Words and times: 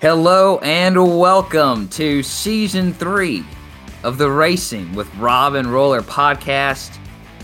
Hello 0.00 0.58
and 0.60 0.96
welcome 1.18 1.86
to 1.88 2.22
season 2.22 2.94
three 2.94 3.44
of 4.02 4.16
the 4.16 4.30
Racing 4.30 4.94
with 4.94 5.14
Rob 5.16 5.52
and 5.52 5.70
Roller 5.70 6.00
podcast. 6.00 6.98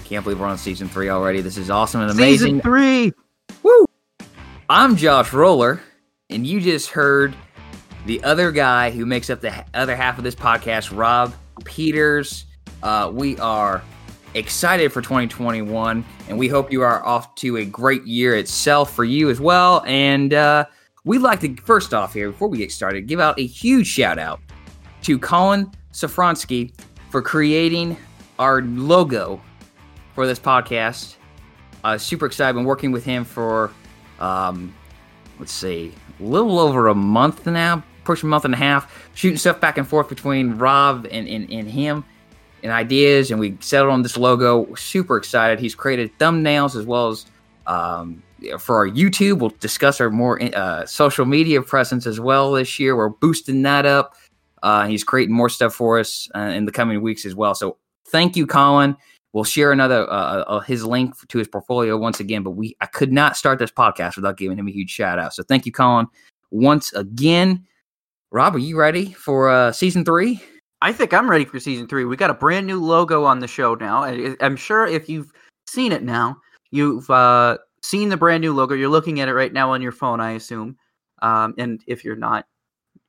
Can't 0.06 0.24
believe 0.24 0.40
we're 0.40 0.46
on 0.46 0.56
season 0.56 0.88
three 0.88 1.10
already. 1.10 1.42
This 1.42 1.58
is 1.58 1.68
awesome 1.68 2.00
and 2.00 2.10
amazing. 2.10 2.46
Season 2.46 2.60
three. 2.62 3.12
Woo! 3.62 3.84
I'm 4.70 4.96
Josh 4.96 5.34
Roller, 5.34 5.82
and 6.30 6.46
you 6.46 6.62
just 6.62 6.88
heard 6.88 7.36
the 8.06 8.24
other 8.24 8.50
guy 8.50 8.90
who 8.90 9.04
makes 9.04 9.28
up 9.28 9.42
the 9.42 9.62
other 9.74 9.94
half 9.94 10.16
of 10.16 10.24
this 10.24 10.34
podcast, 10.34 10.96
Rob 10.96 11.34
Peters. 11.66 12.46
Uh, 12.82 13.10
we 13.12 13.36
are 13.38 13.82
excited 14.32 14.94
for 14.94 15.02
2021, 15.02 16.02
and 16.30 16.38
we 16.38 16.48
hope 16.48 16.72
you 16.72 16.80
are 16.80 17.04
off 17.04 17.34
to 17.34 17.58
a 17.58 17.66
great 17.66 18.06
year 18.06 18.34
itself 18.34 18.94
for 18.94 19.04
you 19.04 19.28
as 19.28 19.42
well. 19.42 19.84
And 19.86 20.32
uh, 20.32 20.64
we'd 21.06 21.22
like 21.22 21.40
to, 21.40 21.56
first 21.62 21.94
off, 21.94 22.12
here, 22.12 22.30
before 22.30 22.48
we 22.48 22.58
get 22.58 22.70
started, 22.70 23.06
give 23.06 23.20
out 23.20 23.38
a 23.38 23.46
huge 23.46 23.86
shout 23.86 24.18
out 24.18 24.40
to 25.02 25.18
Colin 25.18 25.70
Safronsky 25.92 26.74
for 27.10 27.22
creating 27.22 27.96
our 28.38 28.60
logo 28.60 29.40
for 30.14 30.26
this 30.26 30.38
podcast. 30.38 31.14
Uh, 31.84 31.96
super 31.96 32.26
excited. 32.26 32.54
Been 32.54 32.64
working 32.64 32.90
with 32.90 33.04
him 33.04 33.24
for, 33.24 33.70
um, 34.18 34.74
let's 35.38 35.52
see, 35.52 35.94
a 36.18 36.22
little 36.22 36.58
over 36.58 36.88
a 36.88 36.94
month 36.94 37.46
now, 37.46 37.84
pushing 38.04 38.26
a 38.26 38.30
month 38.30 38.44
and 38.44 38.52
a 38.52 38.56
half, 38.58 39.08
shooting 39.14 39.38
stuff 39.38 39.60
back 39.60 39.78
and 39.78 39.86
forth 39.86 40.08
between 40.08 40.58
Rob 40.58 41.06
and, 41.10 41.28
and, 41.28 41.50
and 41.52 41.70
him 41.70 42.04
and 42.64 42.72
ideas. 42.72 43.30
And 43.30 43.38
we 43.38 43.56
settled 43.60 43.92
on 43.92 44.02
this 44.02 44.16
logo. 44.16 44.74
Super 44.74 45.16
excited. 45.16 45.60
He's 45.60 45.76
created 45.76 46.18
thumbnails 46.18 46.74
as 46.74 46.84
well 46.84 47.10
as 47.10 47.26
um, 47.68 48.24
for 48.58 48.76
our 48.76 48.88
YouTube. 48.88 49.38
We'll 49.38 49.54
discuss 49.60 50.00
our 50.00 50.10
more 50.10 50.42
uh, 50.54 50.86
social 50.86 51.24
media 51.24 51.62
presence 51.62 52.06
as 52.06 52.20
well 52.20 52.52
this 52.52 52.78
year. 52.78 52.96
We're 52.96 53.08
boosting 53.08 53.62
that 53.62 53.86
up. 53.86 54.14
Uh, 54.62 54.86
he's 54.86 55.04
creating 55.04 55.34
more 55.34 55.48
stuff 55.48 55.74
for 55.74 55.98
us 55.98 56.28
uh, 56.34 56.40
in 56.40 56.64
the 56.64 56.72
coming 56.72 57.00
weeks 57.02 57.24
as 57.24 57.34
well. 57.34 57.54
So 57.54 57.78
thank 58.08 58.36
you, 58.36 58.46
Colin. 58.46 58.96
We'll 59.32 59.44
share 59.44 59.70
another 59.70 60.10
uh, 60.10 60.44
uh, 60.44 60.60
his 60.60 60.84
link 60.84 61.14
to 61.28 61.38
his 61.38 61.46
portfolio 61.46 61.96
once 61.98 62.20
again. 62.20 62.42
But 62.42 62.52
we 62.52 62.76
I 62.80 62.86
could 62.86 63.12
not 63.12 63.36
start 63.36 63.58
this 63.58 63.70
podcast 63.70 64.16
without 64.16 64.38
giving 64.38 64.58
him 64.58 64.66
a 64.66 64.70
huge 64.70 64.90
shout 64.90 65.18
out. 65.18 65.34
So 65.34 65.42
thank 65.42 65.66
you, 65.66 65.72
Colin, 65.72 66.06
once 66.50 66.92
again. 66.94 67.66
Rob, 68.32 68.54
are 68.54 68.58
you 68.58 68.78
ready 68.78 69.12
for 69.12 69.50
uh, 69.50 69.72
season 69.72 70.04
three? 70.04 70.42
I 70.82 70.92
think 70.92 71.14
I'm 71.14 71.30
ready 71.30 71.44
for 71.44 71.60
season 71.60 71.86
three. 71.86 72.04
We 72.04 72.16
got 72.16 72.30
a 72.30 72.34
brand 72.34 72.66
new 72.66 72.82
logo 72.82 73.24
on 73.24 73.40
the 73.40 73.48
show 73.48 73.74
now. 73.74 74.04
I, 74.04 74.34
I'm 74.40 74.56
sure 74.56 74.86
if 74.86 75.08
you've 75.08 75.32
seen 75.66 75.92
it 75.92 76.02
now, 76.02 76.38
you've 76.70 77.08
uh, 77.10 77.58
seen 77.86 78.08
the 78.08 78.16
brand 78.16 78.40
new 78.42 78.52
logo. 78.52 78.74
You're 78.74 78.88
looking 78.88 79.20
at 79.20 79.28
it 79.28 79.34
right 79.34 79.52
now 79.52 79.72
on 79.72 79.82
your 79.82 79.92
phone, 79.92 80.20
I 80.20 80.32
assume. 80.32 80.76
Um, 81.22 81.54
and 81.58 81.82
if 81.86 82.04
you're 82.04 82.16
not, 82.16 82.46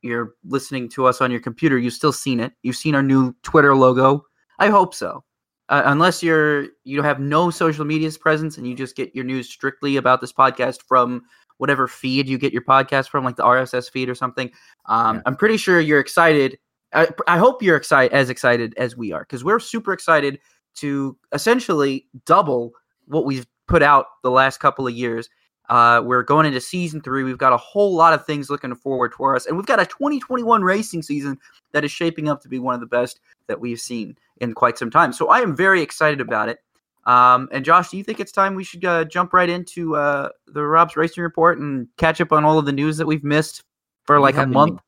you're 0.02 0.36
listening 0.44 0.90
to 0.90 1.06
us 1.06 1.22
on 1.22 1.32
your 1.32 1.40
computer. 1.40 1.78
You've 1.78 1.94
still 1.94 2.14
seen 2.14 2.40
it. 2.40 2.54
You've 2.64 2.76
seen 2.76 2.96
our 2.96 3.04
new 3.04 3.36
Twitter 3.44 3.76
logo. 3.76 4.24
I 4.60 4.70
hope 4.70 4.94
so. 4.94 5.24
Uh, 5.70 5.82
unless 5.86 6.24
you're 6.24 6.68
you 6.86 7.02
have 7.02 7.20
no 7.20 7.50
social 7.50 7.84
media's 7.84 8.18
presence 8.18 8.58
and 8.58 8.66
you 8.66 8.74
just 8.74 8.96
get 8.96 9.14
your 9.14 9.26
news 9.26 9.50
strictly 9.50 9.98
about 9.98 10.22
this 10.22 10.32
podcast 10.32 10.82
from 10.88 11.24
whatever 11.58 11.88
feed 11.88 12.30
you 12.30 12.38
get 12.38 12.54
your 12.54 12.62
podcast 12.62 13.10
from, 13.10 13.26
like 13.26 13.36
the 13.36 13.44
RSS 13.44 13.92
feed 13.92 14.08
or 14.10 14.16
something. 14.16 14.50
Um, 14.86 15.18
Yeah. 15.18 15.22
I'm 15.26 15.36
pretty 15.36 15.58
sure 15.58 15.80
you're 15.80 16.00
excited. 16.00 16.58
I, 16.94 17.10
I 17.28 17.38
hope 17.38 17.62
you're 17.62 17.76
excited 17.76 18.16
as 18.16 18.30
excited 18.30 18.74
as 18.78 18.96
we 18.96 19.12
are 19.12 19.22
because 19.22 19.44
we're 19.44 19.60
super 19.60 19.92
excited 19.92 20.40
to 20.76 21.18
essentially 21.34 22.08
double 22.26 22.72
what 23.08 23.26
we've 23.26 23.46
put 23.68 23.84
out 23.84 24.08
the 24.24 24.32
last 24.32 24.60
couple 24.60 24.88
of 24.88 24.94
years. 24.94 25.30
Uh, 25.70 26.02
we're 26.04 26.24
going 26.24 26.46
into 26.46 26.62
season 26.62 27.02
three. 27.02 27.24
We've 27.24 27.38
got 27.38 27.52
a 27.52 27.58
whole 27.58 27.94
lot 27.94 28.14
of 28.14 28.26
things 28.26 28.50
looking 28.50 28.74
forward 28.74 29.14
for 29.14 29.36
us, 29.36 29.46
and 29.46 29.58
we've 29.58 29.66
got 29.66 29.82
a 29.82 29.86
2021 29.86 30.64
racing 30.64 31.02
season 31.02 31.38
that 31.74 31.84
is 31.84 31.92
shaping 31.92 32.30
up 32.30 32.42
to 32.42 32.48
be 32.48 32.60
one 32.60 32.74
of 32.74 32.80
the 32.80 32.88
best 32.88 33.20
that 33.48 33.60
we've 33.60 33.80
seen 33.80 34.18
in 34.40 34.54
quite 34.54 34.78
some 34.78 34.90
time. 34.90 35.12
So 35.12 35.28
I 35.28 35.40
am 35.40 35.56
very 35.56 35.82
excited 35.82 36.22
about 36.22 36.48
it. 36.50 36.60
Um, 37.06 37.48
and 37.52 37.64
Josh, 37.64 37.90
do 37.90 37.98
you 37.98 38.04
think 38.04 38.20
it's 38.20 38.32
time 38.32 38.56
we 38.56 38.64
should 38.64 38.84
uh, 38.84 39.06
jump 39.06 39.34
right 39.34 39.50
into 39.50 39.96
uh, 39.96 40.30
the 40.46 40.64
Rob's 40.64 40.98
Racing 40.98 41.24
Report 41.24 41.58
and 41.58 41.88
catch 41.98 42.20
up 42.20 42.32
on 42.32 42.44
all 42.44 42.60
of 42.60 42.66
the 42.66 42.74
news 42.74 42.98
that 42.98 43.08
we've 43.08 43.24
missed 43.24 43.64
for 44.04 44.20
like 44.20 44.36
a 44.36 44.42
an- 44.42 44.52
month? 44.52 44.82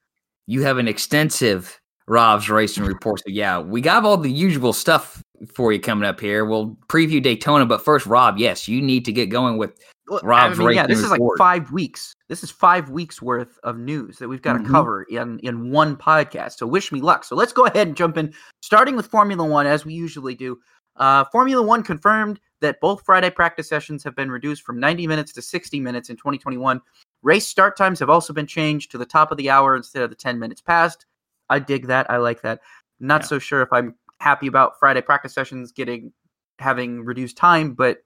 You 0.46 0.64
have 0.64 0.78
an 0.78 0.88
extensive 0.88 1.79
Rob's 2.10 2.50
Racing 2.50 2.86
report. 2.86 3.20
So 3.20 3.26
yeah, 3.28 3.60
we 3.60 3.82
got 3.82 4.04
all 4.04 4.18
the 4.18 4.32
usual 4.32 4.74
stuff 4.74 5.24
for 5.54 5.72
you 5.72 5.80
coming 5.80 6.10
up 6.10 6.20
here. 6.20 6.44
We'll 6.44 6.76
preview 6.88 7.22
Daytona, 7.22 7.66
but 7.66 7.86
first, 7.86 8.08
Rob, 8.08 8.38
yes, 8.38 8.68
you 8.68 8.82
need 8.82 9.06
to 9.06 9.14
get 9.14 9.28
going 9.28 9.58
with 9.58 9.80
Rob's 10.24 10.60
I 10.60 10.64
mean, 10.64 10.76
yeah, 10.76 10.88
this 10.88 11.00
is 11.00 11.12
like 11.12 11.22
five 11.38 11.72
weeks. 11.72 12.16
This 12.28 12.44
is 12.44 12.50
five 12.50 12.90
weeks 12.90 13.22
worth 13.22 13.60
of 13.64 13.78
news 13.78 14.18
that 14.18 14.28
we've 14.28 14.42
got 14.42 14.54
to 14.54 14.60
Mhm. 14.60 14.68
cover 14.68 15.04
in 15.04 15.38
in 15.40 15.70
one 15.70 15.96
podcast. 15.96 16.54
So 16.58 16.66
wish 16.66 16.92
me 16.92 17.00
luck. 17.00 17.24
So 17.24 17.36
let's 17.36 17.54
go 17.54 17.68
ahead 17.68 17.88
and 17.88 17.96
jump 17.96 18.18
in, 18.18 18.34
starting 18.62 18.96
with 18.96 19.06
Formula 19.06 19.46
One 19.48 19.68
as 19.68 19.86
we 19.86 19.94
usually 19.94 20.34
do. 20.34 20.60
Uh, 20.96 21.26
Formula 21.26 21.62
One 21.62 21.84
confirmed 21.84 22.40
that 22.62 22.82
both 22.82 23.06
Friday 23.06 23.30
practice 23.30 23.70
sessions 23.70 24.04
have 24.04 24.16
been 24.16 24.32
reduced 24.32 24.64
from 24.64 24.80
90 24.80 25.06
minutes 25.06 25.32
to 25.34 25.44
60 25.44 25.80
minutes 25.80 26.10
in 26.10 26.18
2021. 26.18 26.82
Race 27.22 27.48
start 27.48 27.78
times 27.78 28.00
have 28.00 28.10
also 28.10 28.34
been 28.34 28.48
changed 28.48 28.90
to 28.92 28.98
the 28.98 29.06
top 29.06 29.32
of 29.32 29.38
the 29.38 29.50
hour 29.50 29.76
instead 29.76 30.02
of 30.02 30.10
the 30.10 30.16
10 30.16 30.40
minutes 30.40 30.60
past. 30.60 31.06
I 31.50 31.60
dig 31.60 31.88
that. 31.88 32.10
I 32.10 32.18
like 32.18 32.42
that. 32.42 32.60
Not 33.00 33.22
Yeah. 33.22 33.28
so 33.28 33.40
sure 33.40 33.62
if 33.62 33.70
I'm 33.72 33.96
happy 34.20 34.48
about 34.48 34.74
Friday 34.80 35.02
practice 35.02 35.34
sessions 35.34 35.72
getting 35.72 36.12
having 36.60 37.06
reduced 37.06 37.38
time, 37.38 37.74
but 37.74 38.00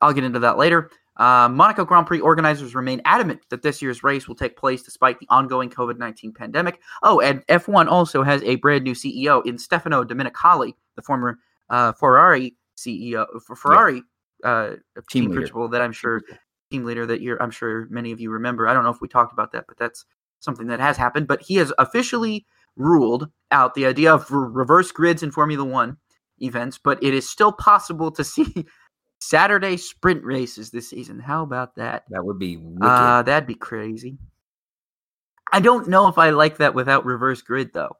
I'll 0.00 0.12
get 0.12 0.24
into 0.24 0.40
that 0.40 0.58
later. 0.58 0.90
Uh, 1.16 1.48
Monaco 1.48 1.84
Grand 1.84 2.06
Prix 2.06 2.20
organizers 2.20 2.74
remain 2.74 3.00
adamant 3.04 3.40
that 3.50 3.62
this 3.62 3.82
year's 3.82 4.02
race 4.02 4.26
will 4.26 4.34
take 4.34 4.56
place 4.56 4.82
despite 4.82 5.18
the 5.20 5.26
ongoing 5.28 5.68
COVID 5.70 5.98
19 5.98 6.32
pandemic. 6.32 6.80
Oh, 7.02 7.20
and 7.20 7.46
F1 7.48 7.86
also 7.86 8.22
has 8.22 8.42
a 8.42 8.56
brand 8.56 8.84
new 8.84 8.94
CEO 8.94 9.44
in 9.46 9.58
Stefano 9.58 10.04
Domenicali, 10.04 10.72
the 10.96 11.02
former 11.02 11.38
uh, 11.70 11.92
Ferrari 11.92 12.56
CEO, 12.76 13.26
for 13.46 13.54
Ferrari 13.56 14.02
uh, 14.44 14.72
team, 15.10 15.24
leader. 15.26 15.34
principal 15.36 15.68
that 15.68 15.82
I'm 15.82 15.92
sure 15.92 16.22
team 16.70 16.84
leader 16.84 17.04
that 17.06 17.20
you're 17.20 17.40
I'm 17.42 17.50
sure 17.50 17.86
many 17.90 18.12
of 18.12 18.20
you 18.20 18.30
remember. 18.30 18.66
I 18.66 18.74
don't 18.74 18.82
know 18.84 18.90
if 18.90 19.00
we 19.02 19.08
talked 19.08 19.32
about 19.34 19.52
that, 19.52 19.66
but 19.68 19.76
that's 19.78 20.04
something 20.42 20.66
that 20.66 20.80
has 20.80 20.96
happened. 20.96 21.26
But 21.26 21.42
he 21.42 21.56
has 21.56 21.72
officially 21.78 22.44
ruled 22.76 23.28
out 23.50 23.74
the 23.74 23.86
idea 23.86 24.12
of 24.14 24.30
re- 24.30 24.48
reverse 24.50 24.92
grids 24.92 25.22
in 25.22 25.30
Formula 25.30 25.64
One 25.64 25.96
events, 26.38 26.78
but 26.82 27.02
it 27.02 27.14
is 27.14 27.28
still 27.28 27.52
possible 27.52 28.10
to 28.12 28.24
see 28.24 28.66
Saturday 29.20 29.76
sprint 29.76 30.24
races 30.24 30.70
this 30.70 30.90
season. 30.90 31.20
How 31.20 31.42
about 31.42 31.76
that? 31.76 32.04
that 32.10 32.24
would 32.24 32.38
be 32.38 32.56
wicked. 32.56 32.82
Uh, 32.84 33.22
that'd 33.22 33.46
be 33.46 33.54
crazy. 33.54 34.18
I 35.52 35.60
don't 35.60 35.88
know 35.88 36.08
if 36.08 36.18
I 36.18 36.30
like 36.30 36.58
that 36.58 36.74
without 36.74 37.04
reverse 37.04 37.42
grid 37.42 37.72
though. 37.74 37.96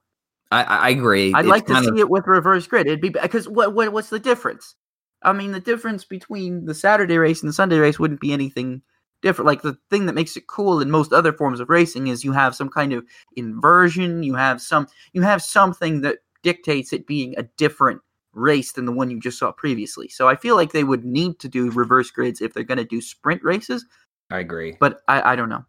I, 0.50 0.62
I 0.64 0.88
agree. 0.90 1.32
I'd 1.34 1.40
It's 1.46 1.50
like 1.50 1.66
to 1.66 1.80
see 1.80 1.88
of- 1.88 1.98
it 1.98 2.10
with 2.10 2.26
reverse 2.26 2.66
grid. 2.66 2.86
It'd 2.86 3.00
be 3.00 3.08
because 3.10 3.48
what, 3.48 3.74
what 3.74 3.92
what's 3.92 4.10
the 4.10 4.18
difference? 4.18 4.74
I 5.22 5.32
mean, 5.32 5.52
the 5.52 5.60
difference 5.60 6.04
between 6.04 6.64
the 6.64 6.74
Saturday 6.74 7.16
race 7.16 7.42
and 7.42 7.48
the 7.48 7.52
Sunday 7.54 7.78
race 7.78 7.98
wouldn't 7.98 8.20
be 8.20 8.32
anything 8.32 8.82
different. 9.22 9.46
Like 9.46 9.62
the 9.62 9.78
thing 9.90 10.06
that 10.06 10.14
makes 10.14 10.36
it 10.36 10.46
cool 10.46 10.80
in 10.80 10.90
most 10.90 11.12
other 11.12 11.32
forms 11.32 11.60
of 11.60 11.70
racing 11.70 12.08
is 12.08 12.24
you 12.24 12.32
have 12.32 12.54
some 12.54 12.68
kind 12.68 12.92
of 12.92 13.04
inversion. 13.36 14.22
You 14.22 14.34
have 14.34 14.60
some 14.60 14.86
you 15.12 15.22
have 15.22 15.42
something 15.42 16.02
that 16.02 16.18
dictates 16.42 16.92
it 16.92 17.06
being 17.06 17.34
a 17.38 17.44
different 17.56 18.00
race 18.34 18.72
than 18.72 18.84
the 18.84 18.92
one 18.92 19.10
you 19.10 19.20
just 19.20 19.38
saw 19.38 19.52
previously. 19.52 20.08
So 20.08 20.28
I 20.28 20.36
feel 20.36 20.56
like 20.56 20.72
they 20.72 20.84
would 20.84 21.04
need 21.04 21.38
to 21.40 21.48
do 21.48 21.70
reverse 21.70 22.10
grids 22.10 22.40
if 22.40 22.52
they're 22.52 22.64
going 22.64 22.78
to 22.78 22.84
do 22.84 23.00
sprint 23.00 23.42
races 23.42 23.84
I 24.30 24.38
agree. 24.40 24.76
but 24.80 25.00
I, 25.08 25.32
I 25.32 25.36
don't 25.36 25.48
know. 25.48 25.64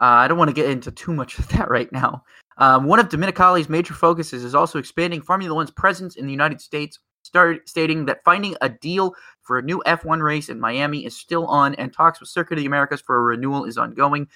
Uh, 0.00 0.22
I 0.22 0.28
don't 0.28 0.38
want 0.38 0.48
to 0.48 0.54
get 0.54 0.70
into 0.70 0.90
too 0.90 1.12
much 1.12 1.38
of 1.38 1.48
that 1.48 1.68
right 1.68 1.90
now. 1.92 2.24
Um, 2.58 2.84
one 2.84 3.00
of 3.00 3.08
Domenicali's 3.08 3.68
major 3.68 3.94
focuses 3.94 4.44
is 4.44 4.54
also 4.54 4.78
expanding 4.78 5.20
Formula 5.20 5.54
One's 5.54 5.72
presence 5.72 6.16
in 6.16 6.26
the 6.26 6.32
United 6.32 6.60
States, 6.60 7.00
start, 7.24 7.68
stating 7.68 8.04
that 8.06 8.22
finding 8.24 8.54
a 8.60 8.68
deal 8.68 9.14
for 9.42 9.58
a 9.58 9.62
new 9.62 9.82
F1 9.86 10.22
race 10.22 10.48
in 10.48 10.60
Miami 10.60 11.04
is 11.04 11.16
still 11.16 11.46
on, 11.46 11.74
and 11.74 11.92
talks 11.92 12.20
with 12.20 12.28
Circuit 12.28 12.54
of 12.54 12.60
the 12.60 12.66
Americas 12.66 13.00
for 13.00 13.16
a 13.16 13.22
renewal 13.22 13.64
is 13.64 13.78
ongoing. 13.78 14.28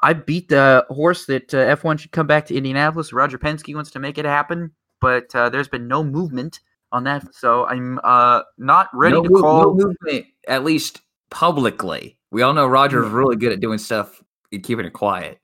I 0.00 0.12
beat 0.12 0.48
the 0.48 0.86
horse 0.90 1.26
that 1.26 1.52
uh, 1.52 1.76
F1 1.76 1.98
should 1.98 2.12
come 2.12 2.26
back 2.26 2.46
to 2.46 2.56
Indianapolis. 2.56 3.12
Roger 3.12 3.38
Penske 3.38 3.74
wants 3.74 3.90
to 3.92 3.98
make 3.98 4.18
it 4.18 4.24
happen, 4.24 4.70
but 5.00 5.34
uh, 5.34 5.48
there's 5.48 5.68
been 5.68 5.88
no 5.88 6.04
movement 6.04 6.60
on 6.92 7.04
that, 7.04 7.34
so 7.34 7.66
I'm 7.66 8.00
uh, 8.04 8.42
not 8.56 8.88
ready 8.94 9.16
no, 9.16 9.22
to 9.22 9.30
move- 9.30 9.42
call. 9.42 9.74
no 9.74 9.74
movement, 9.74 10.26
at 10.46 10.64
least 10.64 11.00
publicly. 11.30 12.18
We 12.30 12.42
all 12.42 12.54
know 12.54 12.66
Roger's 12.66 13.10
really 13.10 13.36
good 13.36 13.52
at 13.52 13.60
doing 13.60 13.78
stuff 13.78 14.22
and 14.52 14.62
keeping 14.62 14.86
it 14.86 14.92
quiet. 14.92 15.38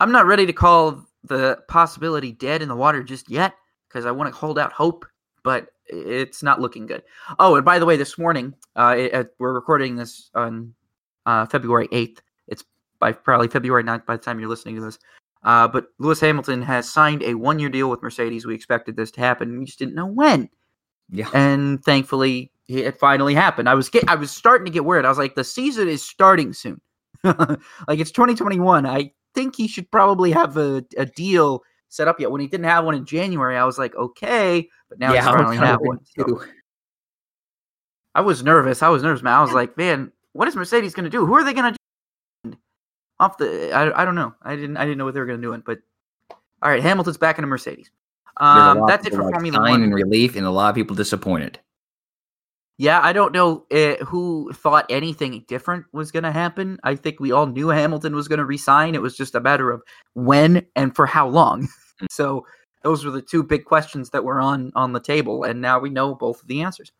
I'm 0.00 0.12
not 0.12 0.26
ready 0.26 0.46
to 0.46 0.52
call 0.52 1.04
the 1.24 1.58
possibility 1.68 2.32
dead 2.32 2.62
in 2.62 2.68
the 2.68 2.76
water 2.76 3.02
just 3.02 3.30
yet 3.30 3.54
because 3.88 4.06
I 4.06 4.10
want 4.10 4.32
to 4.32 4.38
hold 4.38 4.58
out 4.58 4.72
hope, 4.72 5.06
but 5.42 5.68
it's 5.88 6.42
not 6.42 6.60
looking 6.60 6.86
good. 6.86 7.02
Oh, 7.38 7.56
and 7.56 7.64
by 7.64 7.78
the 7.78 7.86
way, 7.86 7.96
this 7.96 8.18
morning, 8.18 8.54
uh, 8.74 8.94
it, 8.98 9.14
uh, 9.14 9.24
we're 9.38 9.52
recording 9.52 9.96
this 9.96 10.30
on 10.34 10.74
uh, 11.26 11.46
February 11.46 11.88
8th. 11.88 12.18
It's 12.48 12.64
by 12.98 13.12
probably 13.12 13.48
February 13.48 13.84
9th 13.84 14.06
by 14.06 14.16
the 14.16 14.22
time 14.22 14.40
you're 14.40 14.48
listening 14.48 14.76
to 14.76 14.82
this. 14.82 14.98
Uh, 15.42 15.68
but 15.68 15.88
Lewis 15.98 16.20
Hamilton 16.20 16.62
has 16.62 16.90
signed 16.90 17.22
a 17.22 17.34
one 17.34 17.58
year 17.58 17.68
deal 17.68 17.88
with 17.88 18.02
Mercedes. 18.02 18.46
We 18.46 18.54
expected 18.54 18.96
this 18.96 19.10
to 19.12 19.20
happen. 19.20 19.58
We 19.58 19.64
just 19.64 19.78
didn't 19.78 19.94
know 19.94 20.06
when. 20.06 20.48
Yeah. 21.10 21.28
And 21.32 21.84
thankfully, 21.84 22.50
it 22.68 22.98
finally 22.98 23.34
happened. 23.34 23.68
I 23.68 23.74
was 23.74 23.88
get, 23.88 24.08
I 24.08 24.16
was 24.16 24.30
starting 24.30 24.64
to 24.64 24.72
get 24.72 24.84
worried. 24.84 25.04
I 25.04 25.08
was 25.08 25.18
like, 25.18 25.36
the 25.36 25.44
season 25.44 25.88
is 25.88 26.02
starting 26.02 26.52
soon. 26.52 26.80
like 27.24 28.00
it's 28.00 28.10
2021. 28.10 28.86
I 28.86 29.12
think 29.34 29.54
he 29.54 29.68
should 29.68 29.88
probably 29.90 30.32
have 30.32 30.56
a, 30.56 30.84
a 30.96 31.06
deal 31.06 31.62
set 31.88 32.08
up 32.08 32.18
yet. 32.18 32.30
When 32.30 32.40
he 32.40 32.48
didn't 32.48 32.66
have 32.66 32.84
one 32.84 32.94
in 32.94 33.04
January, 33.04 33.56
I 33.56 33.64
was 33.64 33.78
like, 33.78 33.94
okay, 33.94 34.68
but 34.88 34.98
now 34.98 35.12
Yeah, 35.12 35.20
he's 35.20 35.28
I 35.28 35.32
was 35.32 35.40
finally 35.42 35.56
kinda 35.58 35.78
one. 35.80 36.00
so- 36.04 36.42
I 38.14 38.20
was 38.22 38.42
nervous. 38.42 38.82
I 38.82 38.88
was 38.88 39.02
nervous, 39.02 39.22
man. 39.22 39.34
I 39.34 39.42
was 39.42 39.52
like, 39.60 39.76
man, 39.76 40.12
what 40.32 40.48
is 40.48 40.56
Mercedes 40.56 40.94
going 40.94 41.04
to 41.04 41.10
do? 41.10 41.26
Who 41.26 41.34
are 41.34 41.44
they 41.44 41.52
going 41.52 41.74
to 41.74 41.78
do? 42.44 42.56
Off 43.20 43.38
the, 43.38 43.72
I, 43.72 44.02
I 44.02 44.04
don't 44.04 44.14
know. 44.14 44.34
I 44.42 44.56
didn't, 44.56 44.76
I 44.76 44.84
didn't 44.84 44.98
know 44.98 45.04
what 45.06 45.14
they 45.14 45.20
were 45.20 45.26
going 45.26 45.40
to 45.40 45.46
do 45.46 45.52
it, 45.52 45.64
but 45.64 45.78
all 46.62 46.70
right, 46.70 46.82
Hamilton's 46.82 47.16
back 47.18 47.38
in 47.38 47.44
a 47.44 47.46
Mercedes. 47.46 47.90
A 48.38 48.44
Um, 48.44 48.82
of 48.82 48.88
that's 48.88 49.06
it 49.06 49.14
for 49.14 49.22
like, 49.24 49.34
Formula 49.34 49.60
One. 49.60 49.82
in 49.82 49.92
relief, 49.92 50.36
and 50.36 50.44
a 50.46 50.50
lot 50.50 50.68
of 50.68 50.74
people 50.74 50.94
disappointed. 50.96 51.58
Yeah, 52.78 53.00
I 53.02 53.14
don't 53.14 53.32
know 53.32 53.64
uh, 53.72 54.04
who 54.04 54.52
thought 54.52 54.84
anything 54.90 55.42
different 55.48 55.86
was 55.92 56.10
going 56.10 56.24
to 56.24 56.32
happen. 56.32 56.78
I 56.84 56.94
think 56.94 57.18
we 57.20 57.32
all 57.32 57.46
knew 57.46 57.68
Hamilton 57.68 58.14
was 58.14 58.28
going 58.28 58.38
to 58.38 58.44
resign. 58.44 58.94
It 58.94 59.00
was 59.00 59.16
just 59.16 59.34
a 59.34 59.40
matter 59.40 59.70
of 59.70 59.82
when 60.12 60.66
and 60.76 60.94
for 60.94 61.06
how 61.06 61.26
long. 61.28 61.68
so 62.10 62.44
those 62.82 63.04
were 63.04 63.10
the 63.10 63.22
two 63.22 63.42
big 63.42 63.64
questions 63.64 64.10
that 64.10 64.24
were 64.24 64.40
on 64.40 64.72
on 64.74 64.92
the 64.92 65.00
table, 65.00 65.44
and 65.44 65.60
now 65.60 65.78
we 65.78 65.90
know 65.90 66.14
both 66.14 66.42
of 66.42 66.48
the 66.48 66.62
answers. 66.62 66.92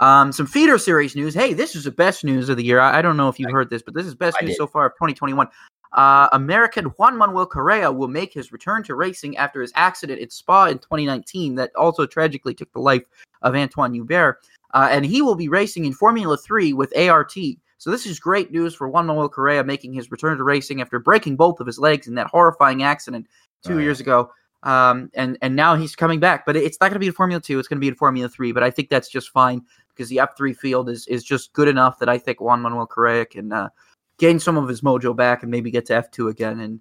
Um, 0.00 0.30
some 0.32 0.46
feeder 0.46 0.78
series 0.78 1.16
news. 1.16 1.34
Hey, 1.34 1.54
this 1.54 1.74
is 1.74 1.84
the 1.84 1.90
best 1.90 2.22
news 2.24 2.48
of 2.48 2.56
the 2.56 2.64
year. 2.64 2.80
I, 2.80 2.98
I 2.98 3.02
don't 3.02 3.16
know 3.16 3.28
if 3.28 3.40
you've 3.40 3.50
heard 3.50 3.68
this, 3.68 3.82
but 3.82 3.94
this 3.94 4.06
is 4.06 4.14
best 4.14 4.36
I 4.40 4.44
news 4.44 4.54
did. 4.54 4.58
so 4.58 4.66
far 4.66 4.86
of 4.86 4.92
2021. 4.92 5.48
Uh, 5.92 6.28
American 6.32 6.84
Juan 6.84 7.16
Manuel 7.16 7.46
Correa 7.46 7.90
will 7.90 8.08
make 8.08 8.32
his 8.32 8.52
return 8.52 8.82
to 8.84 8.94
racing 8.94 9.36
after 9.36 9.60
his 9.60 9.72
accident 9.74 10.20
at 10.20 10.32
Spa 10.32 10.66
in 10.66 10.78
2019 10.78 11.54
that 11.56 11.74
also 11.74 12.06
tragically 12.06 12.54
took 12.54 12.70
the 12.72 12.80
life 12.80 13.02
of 13.42 13.54
Antoine 13.54 13.94
Hubert. 13.94 14.38
Uh, 14.74 14.88
and 14.90 15.06
he 15.06 15.22
will 15.22 15.34
be 15.34 15.48
racing 15.48 15.86
in 15.86 15.94
Formula 15.94 16.36
3 16.36 16.74
with 16.74 16.96
ART. 16.96 17.34
So 17.78 17.90
this 17.90 18.06
is 18.06 18.20
great 18.20 18.52
news 18.52 18.74
for 18.74 18.88
Juan 18.88 19.06
Manuel 19.06 19.28
Correa 19.28 19.64
making 19.64 19.94
his 19.94 20.10
return 20.10 20.36
to 20.36 20.44
racing 20.44 20.80
after 20.80 20.98
breaking 20.98 21.36
both 21.36 21.58
of 21.58 21.66
his 21.66 21.78
legs 21.78 22.06
in 22.06 22.14
that 22.16 22.26
horrifying 22.26 22.82
accident 22.82 23.26
two 23.64 23.78
yeah. 23.78 23.84
years 23.84 24.00
ago. 24.00 24.30
Um, 24.62 25.10
and 25.14 25.38
and 25.40 25.54
now 25.54 25.76
he's 25.76 25.94
coming 25.94 26.20
back, 26.20 26.44
but 26.44 26.56
it's 26.56 26.78
not 26.80 26.88
going 26.88 26.94
to 26.94 27.00
be 27.00 27.06
in 27.06 27.12
Formula 27.12 27.40
2. 27.40 27.58
It's 27.58 27.68
going 27.68 27.76
to 27.76 27.80
be 27.80 27.88
in 27.88 27.94
Formula 27.94 28.28
3. 28.28 28.52
But 28.52 28.62
I 28.62 28.70
think 28.70 28.88
that's 28.88 29.08
just 29.08 29.30
fine 29.30 29.62
because 29.88 30.08
the 30.08 30.16
F3 30.16 30.56
field 30.56 30.88
is 30.88 31.06
is 31.06 31.22
just 31.22 31.52
good 31.52 31.68
enough 31.68 31.98
that 32.00 32.08
I 32.08 32.18
think 32.18 32.40
Juan 32.40 32.60
Manuel 32.60 32.86
Correa 32.86 33.24
can 33.24 33.52
uh, 33.52 33.68
gain 34.18 34.38
some 34.38 34.56
of 34.56 34.68
his 34.68 34.80
mojo 34.80 35.14
back 35.14 35.42
and 35.42 35.50
maybe 35.50 35.70
get 35.70 35.86
to 35.86 35.92
F2 35.92 36.30
again 36.30 36.60
in 36.60 36.80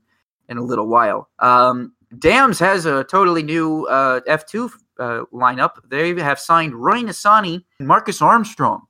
in 0.49 0.57
a 0.57 0.63
little 0.63 0.87
while. 0.87 1.29
Um, 1.39 1.93
Dams 2.17 2.57
has 2.59 2.85
a 2.85 3.03
totally 3.03 3.43
new 3.43 3.85
uh, 3.87 4.21
F2 4.21 4.71
uh, 4.99 5.23
lineup. 5.33 5.71
They 5.87 6.13
have 6.15 6.39
signed 6.39 6.73
Roy 6.73 7.01
Nissany 7.01 7.63
and 7.79 7.87
Marcus 7.87 8.21
Armstrong. 8.21 8.83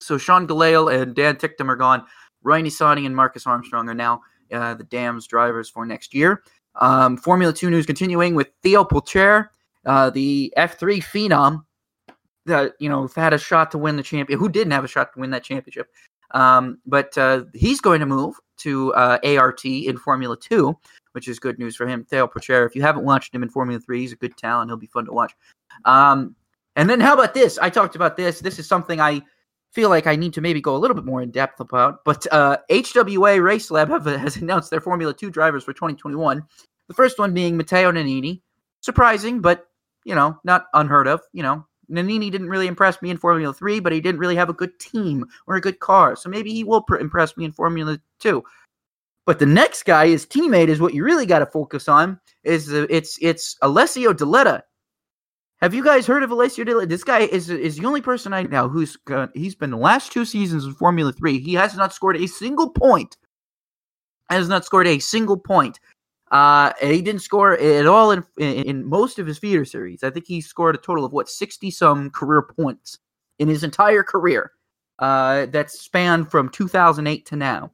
So 0.00 0.18
Sean 0.18 0.46
Gelael 0.46 0.88
and 0.88 1.14
Dan 1.14 1.36
Ticktum 1.36 1.68
are 1.68 1.76
gone. 1.76 2.04
Roy 2.42 2.62
Nissany 2.62 3.06
and 3.06 3.16
Marcus 3.16 3.46
Armstrong 3.46 3.88
are 3.88 3.94
now 3.94 4.20
uh, 4.52 4.74
the 4.74 4.84
Dams 4.84 5.26
drivers 5.26 5.68
for 5.68 5.84
next 5.84 6.14
year. 6.14 6.42
Um, 6.80 7.16
Formula 7.16 7.52
2 7.52 7.70
news 7.70 7.86
continuing 7.86 8.34
with 8.34 8.48
Theo 8.62 8.84
Pourchaire, 8.84 9.48
uh, 9.84 10.10
the 10.10 10.52
F3 10.56 11.02
phenom 11.02 11.64
that, 12.46 12.74
you 12.78 12.88
know, 12.88 13.08
had 13.14 13.32
a 13.32 13.38
shot 13.38 13.70
to 13.72 13.78
win 13.78 13.96
the 13.96 14.02
champion, 14.02 14.38
who 14.38 14.48
didn't 14.48 14.72
have 14.72 14.84
a 14.84 14.88
shot 14.88 15.12
to 15.14 15.20
win 15.20 15.30
that 15.30 15.42
championship. 15.42 15.88
Um, 16.32 16.78
but 16.86 17.16
uh, 17.16 17.44
he's 17.54 17.80
going 17.80 18.00
to 18.00 18.06
move 18.06 18.36
to 18.58 18.92
uh, 18.94 19.18
ART 19.24 19.64
in 19.64 19.96
Formula 19.98 20.36
2, 20.36 20.76
which 21.12 21.28
is 21.28 21.38
good 21.38 21.58
news 21.58 21.76
for 21.76 21.86
him. 21.86 22.04
Theo 22.04 22.26
Pourchaire, 22.26 22.66
if 22.66 22.74
you 22.74 22.82
haven't 22.82 23.04
watched 23.04 23.34
him 23.34 23.42
in 23.42 23.48
Formula 23.48 23.80
3, 23.80 24.00
he's 24.00 24.12
a 24.12 24.16
good 24.16 24.36
talent. 24.36 24.70
He'll 24.70 24.76
be 24.76 24.86
fun 24.86 25.06
to 25.06 25.12
watch. 25.12 25.34
Um, 25.84 26.34
and 26.74 26.90
then 26.90 27.00
how 27.00 27.14
about 27.14 27.34
this? 27.34 27.58
I 27.58 27.70
talked 27.70 27.96
about 27.96 28.16
this. 28.16 28.40
This 28.40 28.58
is 28.58 28.66
something 28.66 29.00
I 29.00 29.22
feel 29.76 29.90
like 29.90 30.06
I 30.06 30.16
need 30.16 30.32
to 30.32 30.40
maybe 30.40 30.62
go 30.62 30.74
a 30.74 30.78
little 30.78 30.94
bit 30.94 31.04
more 31.04 31.20
in 31.20 31.30
depth 31.30 31.60
about. 31.60 32.02
But 32.02 32.26
uh, 32.32 32.56
HWA 32.70 33.44
Race 33.44 33.70
Lab 33.70 33.90
have, 33.90 34.06
has 34.24 34.36
announced 34.36 34.70
their 34.70 34.80
Formula 34.80 35.12
2 35.12 35.30
drivers 35.30 35.64
for 35.64 35.74
2021. 35.74 36.42
The 36.88 36.94
first 36.94 37.18
one 37.18 37.34
being 37.34 37.58
Matteo 37.58 37.92
Nannini. 37.92 38.40
Surprising, 38.80 39.42
but, 39.42 39.66
you 40.04 40.14
know, 40.14 40.40
not 40.44 40.66
unheard 40.72 41.06
of. 41.06 41.20
You 41.34 41.42
know, 41.42 41.66
Nannini 41.90 42.32
didn't 42.32 42.48
really 42.48 42.68
impress 42.68 43.02
me 43.02 43.10
in 43.10 43.18
Formula 43.18 43.52
3, 43.52 43.80
but 43.80 43.92
he 43.92 44.00
didn't 44.00 44.18
really 44.18 44.34
have 44.36 44.48
a 44.48 44.54
good 44.54 44.78
team 44.80 45.26
or 45.46 45.56
a 45.56 45.60
good 45.60 45.78
car. 45.78 46.16
So 46.16 46.30
maybe 46.30 46.54
he 46.54 46.64
will 46.64 46.80
pr- 46.80 46.96
impress 46.96 47.36
me 47.36 47.44
in 47.44 47.52
Formula 47.52 47.98
2. 48.20 48.42
But 49.26 49.38
the 49.38 49.46
next 49.46 49.84
guy, 49.84 50.08
his 50.08 50.24
teammate, 50.24 50.68
is 50.68 50.80
what 50.80 50.94
you 50.94 51.04
really 51.04 51.26
got 51.26 51.40
to 51.40 51.46
focus 51.46 51.86
on. 51.86 52.18
Is 52.44 52.72
uh, 52.72 52.86
it's 52.88 53.18
it's 53.20 53.56
Alessio 53.60 54.14
Deledda. 54.14 54.62
Have 55.62 55.72
you 55.72 55.82
guys 55.82 56.06
heard 56.06 56.22
of 56.22 56.30
Alessio 56.30 56.64
Deledda? 56.64 56.88
This 56.88 57.04
guy 57.04 57.20
is 57.20 57.48
is 57.48 57.76
the 57.76 57.86
only 57.86 58.02
person 58.02 58.34
I 58.34 58.42
know 58.42 58.68
who's 58.68 58.96
got, 58.96 59.30
he's 59.34 59.54
been 59.54 59.70
the 59.70 59.78
last 59.78 60.12
two 60.12 60.24
seasons 60.26 60.64
in 60.66 60.74
Formula 60.74 61.12
Three. 61.12 61.38
He 61.38 61.54
has 61.54 61.74
not 61.76 61.94
scored 61.94 62.16
a 62.16 62.26
single 62.26 62.70
point. 62.70 63.16
Has 64.28 64.48
not 64.48 64.64
scored 64.64 64.86
a 64.86 64.98
single 64.98 65.38
point. 65.38 65.80
Uh, 66.30 66.72
he 66.80 67.00
didn't 67.00 67.22
score 67.22 67.54
at 67.54 67.86
all 67.86 68.10
in, 68.10 68.22
in 68.36 68.64
in 68.64 68.86
most 68.86 69.18
of 69.18 69.26
his 69.26 69.38
feeder 69.38 69.64
series. 69.64 70.02
I 70.02 70.10
think 70.10 70.26
he 70.26 70.42
scored 70.42 70.74
a 70.74 70.78
total 70.78 71.06
of 71.06 71.12
what 71.12 71.28
sixty 71.28 71.70
some 71.70 72.10
career 72.10 72.42
points 72.42 72.98
in 73.38 73.48
his 73.48 73.64
entire 73.64 74.02
career. 74.02 74.52
Uh, 74.98 75.44
that 75.46 75.70
spanned 75.70 76.30
from 76.30 76.48
2008 76.48 77.26
to 77.26 77.36
now. 77.36 77.70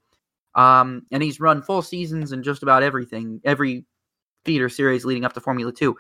Um, 0.56 1.06
and 1.12 1.23
he's 1.23 1.38
run 1.38 1.62
full 1.62 1.81
seasons 1.81 2.32
in 2.32 2.43
just 2.43 2.64
about 2.64 2.82
everything, 2.82 3.40
every 3.44 3.87
feeder 4.44 4.69
series 4.69 5.05
leading 5.05 5.25
up 5.25 5.32
to 5.35 5.40
Formula 5.40 5.73
Two. 5.73 5.96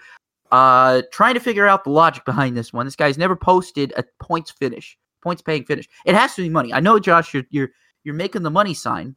Uh, 0.52 1.00
trying 1.12 1.32
to 1.32 1.40
figure 1.40 1.66
out 1.66 1.82
the 1.82 1.90
logic 1.90 2.26
behind 2.26 2.54
this 2.54 2.74
one. 2.74 2.84
This 2.84 2.94
guy's 2.94 3.16
never 3.16 3.34
posted 3.34 3.90
a 3.96 4.04
points 4.20 4.50
finish, 4.50 4.98
points 5.22 5.40
paying 5.40 5.64
finish. 5.64 5.88
It 6.04 6.14
has 6.14 6.34
to 6.34 6.42
be 6.42 6.50
money. 6.50 6.74
I 6.74 6.80
know, 6.80 6.98
Josh, 6.98 7.32
you're 7.32 7.44
you're 7.48 7.70
you're 8.04 8.14
making 8.14 8.42
the 8.42 8.50
money 8.50 8.74
sign, 8.74 9.16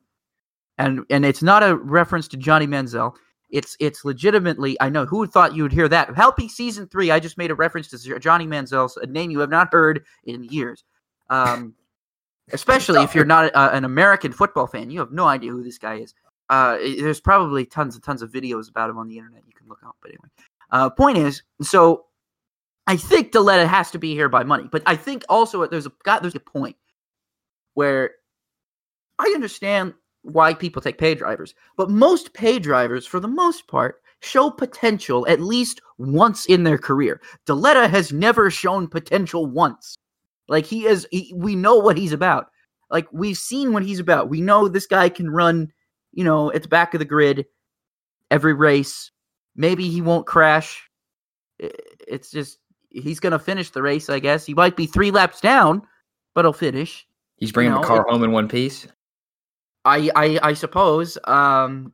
and 0.78 1.02
and 1.10 1.26
it's 1.26 1.44
not 1.44 1.62
a 1.62 1.76
reference 1.76 2.30
to 2.30 2.38
Johnny 2.38 2.68
Manziel. 2.68 3.16
It's 3.50 3.76
it's 3.82 4.06
legitimately. 4.06 4.78
I 4.80 4.88
know 4.88 5.06
who 5.06 5.28
thought 5.28 5.54
you 5.54 5.64
would 5.64 5.74
hear 5.74 5.90
that. 5.90 6.16
Helping 6.16 6.48
season 6.48 6.88
three, 6.88 7.12
I 7.12 7.20
just 7.20 7.38
made 7.38 7.52
a 7.52 7.56
reference 7.56 7.90
to 7.90 8.20
Johnny 8.20 8.48
Manziel, 8.48 8.90
a 9.02 9.06
name 9.06 9.30
you 9.30 9.40
have 9.40 9.50
not 9.50 9.74
heard 9.74 10.06
in 10.24 10.46
years. 10.46 10.86
Um, 11.30 11.76
especially 12.54 13.04
if 13.04 13.14
you're 13.14 13.26
not 13.26 13.54
uh, 13.54 13.72
an 13.74 13.84
American 13.84 14.32
football 14.32 14.68
fan, 14.68 14.90
you 14.90 15.00
have 15.00 15.12
no 15.12 15.26
idea 15.26 15.52
who 15.52 15.64
this 15.64 15.78
guy 15.78 15.96
is. 15.96 16.14
Uh, 16.50 16.78
there's 16.78 17.20
probably 17.20 17.66
tons 17.66 17.96
and 17.96 18.04
tons 18.04 18.22
of 18.22 18.32
videos 18.32 18.70
about 18.70 18.90
him 18.90 18.98
on 18.98 19.08
the 19.10 19.18
internet 19.18 19.42
you 19.48 19.54
can 19.54 19.68
look 19.68 19.84
up. 19.86 19.98
But 20.02 20.12
anyway, 20.12 20.30
uh, 20.72 20.90
point 20.90 21.18
is, 21.18 21.44
so 21.62 22.06
I 22.88 22.98
think 22.98 23.32
Deledda 23.32 23.68
has 23.68 23.92
to 23.92 24.00
be 24.00 24.14
here 24.14 24.30
by 24.30 24.44
money, 24.44 24.68
but 24.72 24.84
I 24.86 24.96
think 24.96 25.24
also 25.30 25.66
there's 25.68 25.88
a 25.88 25.92
there's 26.22 26.36
a 26.36 26.40
point 26.40 26.76
where 27.74 28.12
I 29.20 29.32
understand 29.36 29.94
why 30.22 30.54
people 30.54 30.82
take 30.82 30.98
pay 30.98 31.16
drivers, 31.16 31.54
but 31.78 31.89
most 31.89 32.34
pay 32.34 32.60
drivers, 32.60 33.06
for 33.06 33.20
the 33.20 33.28
most 33.28 33.68
part, 33.68 34.01
show 34.22 34.50
potential 34.50 35.25
at 35.28 35.39
least 35.39 35.82
once 35.98 36.46
in 36.48 36.63
their 36.63 36.78
career. 36.78 37.22
Deledda 37.46 37.89
has 37.89 38.12
never 38.12 38.50
shown 38.50 38.88
potential 38.88 39.46
once. 39.46 39.98
Like 40.48 40.66
he 40.66 40.86
is, 40.86 41.08
he, 41.12 41.34
we 41.36 41.56
know 41.56 41.75
what 41.78 41.98
he's 41.98 42.12
about. 42.12 42.48
Like 42.89 43.08
we've 43.12 43.38
seen 43.38 43.74
what 43.74 43.84
he's 43.84 44.00
about. 44.00 44.30
We 44.30 44.42
know 44.42 44.68
this 44.68 44.88
guy 44.88 45.10
can 45.10 45.30
run, 45.30 45.72
you 46.12 46.24
know, 46.24 46.51
at 46.51 46.63
the 46.63 46.70
back 46.70 46.94
of 46.94 47.00
the 47.00 47.06
grid 47.06 47.46
every 48.32 48.54
race. 48.54 49.12
Maybe 49.56 49.90
he 49.90 50.02
won't 50.02 50.26
crash. 50.26 50.90
It's 51.60 52.32
just 52.32 52.60
he's 52.90 53.20
gonna 53.20 53.40
finish 53.40 53.70
the 53.70 53.82
race. 53.82 54.10
I 54.10 54.20
guess 54.20 54.46
he 54.46 54.54
might 54.54 54.76
be 54.76 54.86
three 54.86 55.12
laps 55.12 55.40
down, 55.42 55.82
but 56.34 56.46
he'll 56.46 56.54
finish. 56.54 57.08
He's 57.38 57.52
bringing 57.52 57.74
know, 57.74 57.82
the 57.82 57.88
car 57.88 58.02
it- 58.02 58.12
home 58.12 58.24
in 58.24 58.32
one 58.32 58.48
piece. 58.48 58.88
I, 59.86 60.10
I 60.16 60.40
I 60.42 60.54
suppose. 60.54 61.18
Um, 61.26 61.94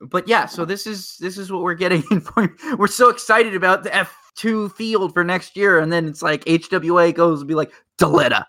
but 0.00 0.28
yeah, 0.28 0.46
so 0.46 0.64
this 0.64 0.86
is 0.86 1.16
this 1.18 1.36
is 1.38 1.50
what 1.52 1.62
we're 1.62 1.74
getting. 1.74 2.02
in 2.10 2.20
for- 2.22 2.54
we're 2.78 2.86
so 2.86 3.08
excited 3.08 3.54
about 3.54 3.82
the 3.82 3.94
F 3.94 4.16
two 4.36 4.68
field 4.70 5.12
for 5.12 5.24
next 5.24 5.56
year, 5.56 5.78
and 5.78 5.92
then 5.92 6.06
it's 6.06 6.22
like 6.22 6.44
HWA 6.44 7.14
goes 7.14 7.40
and 7.40 7.48
be 7.48 7.54
like 7.54 7.72
Deledda. 8.00 8.44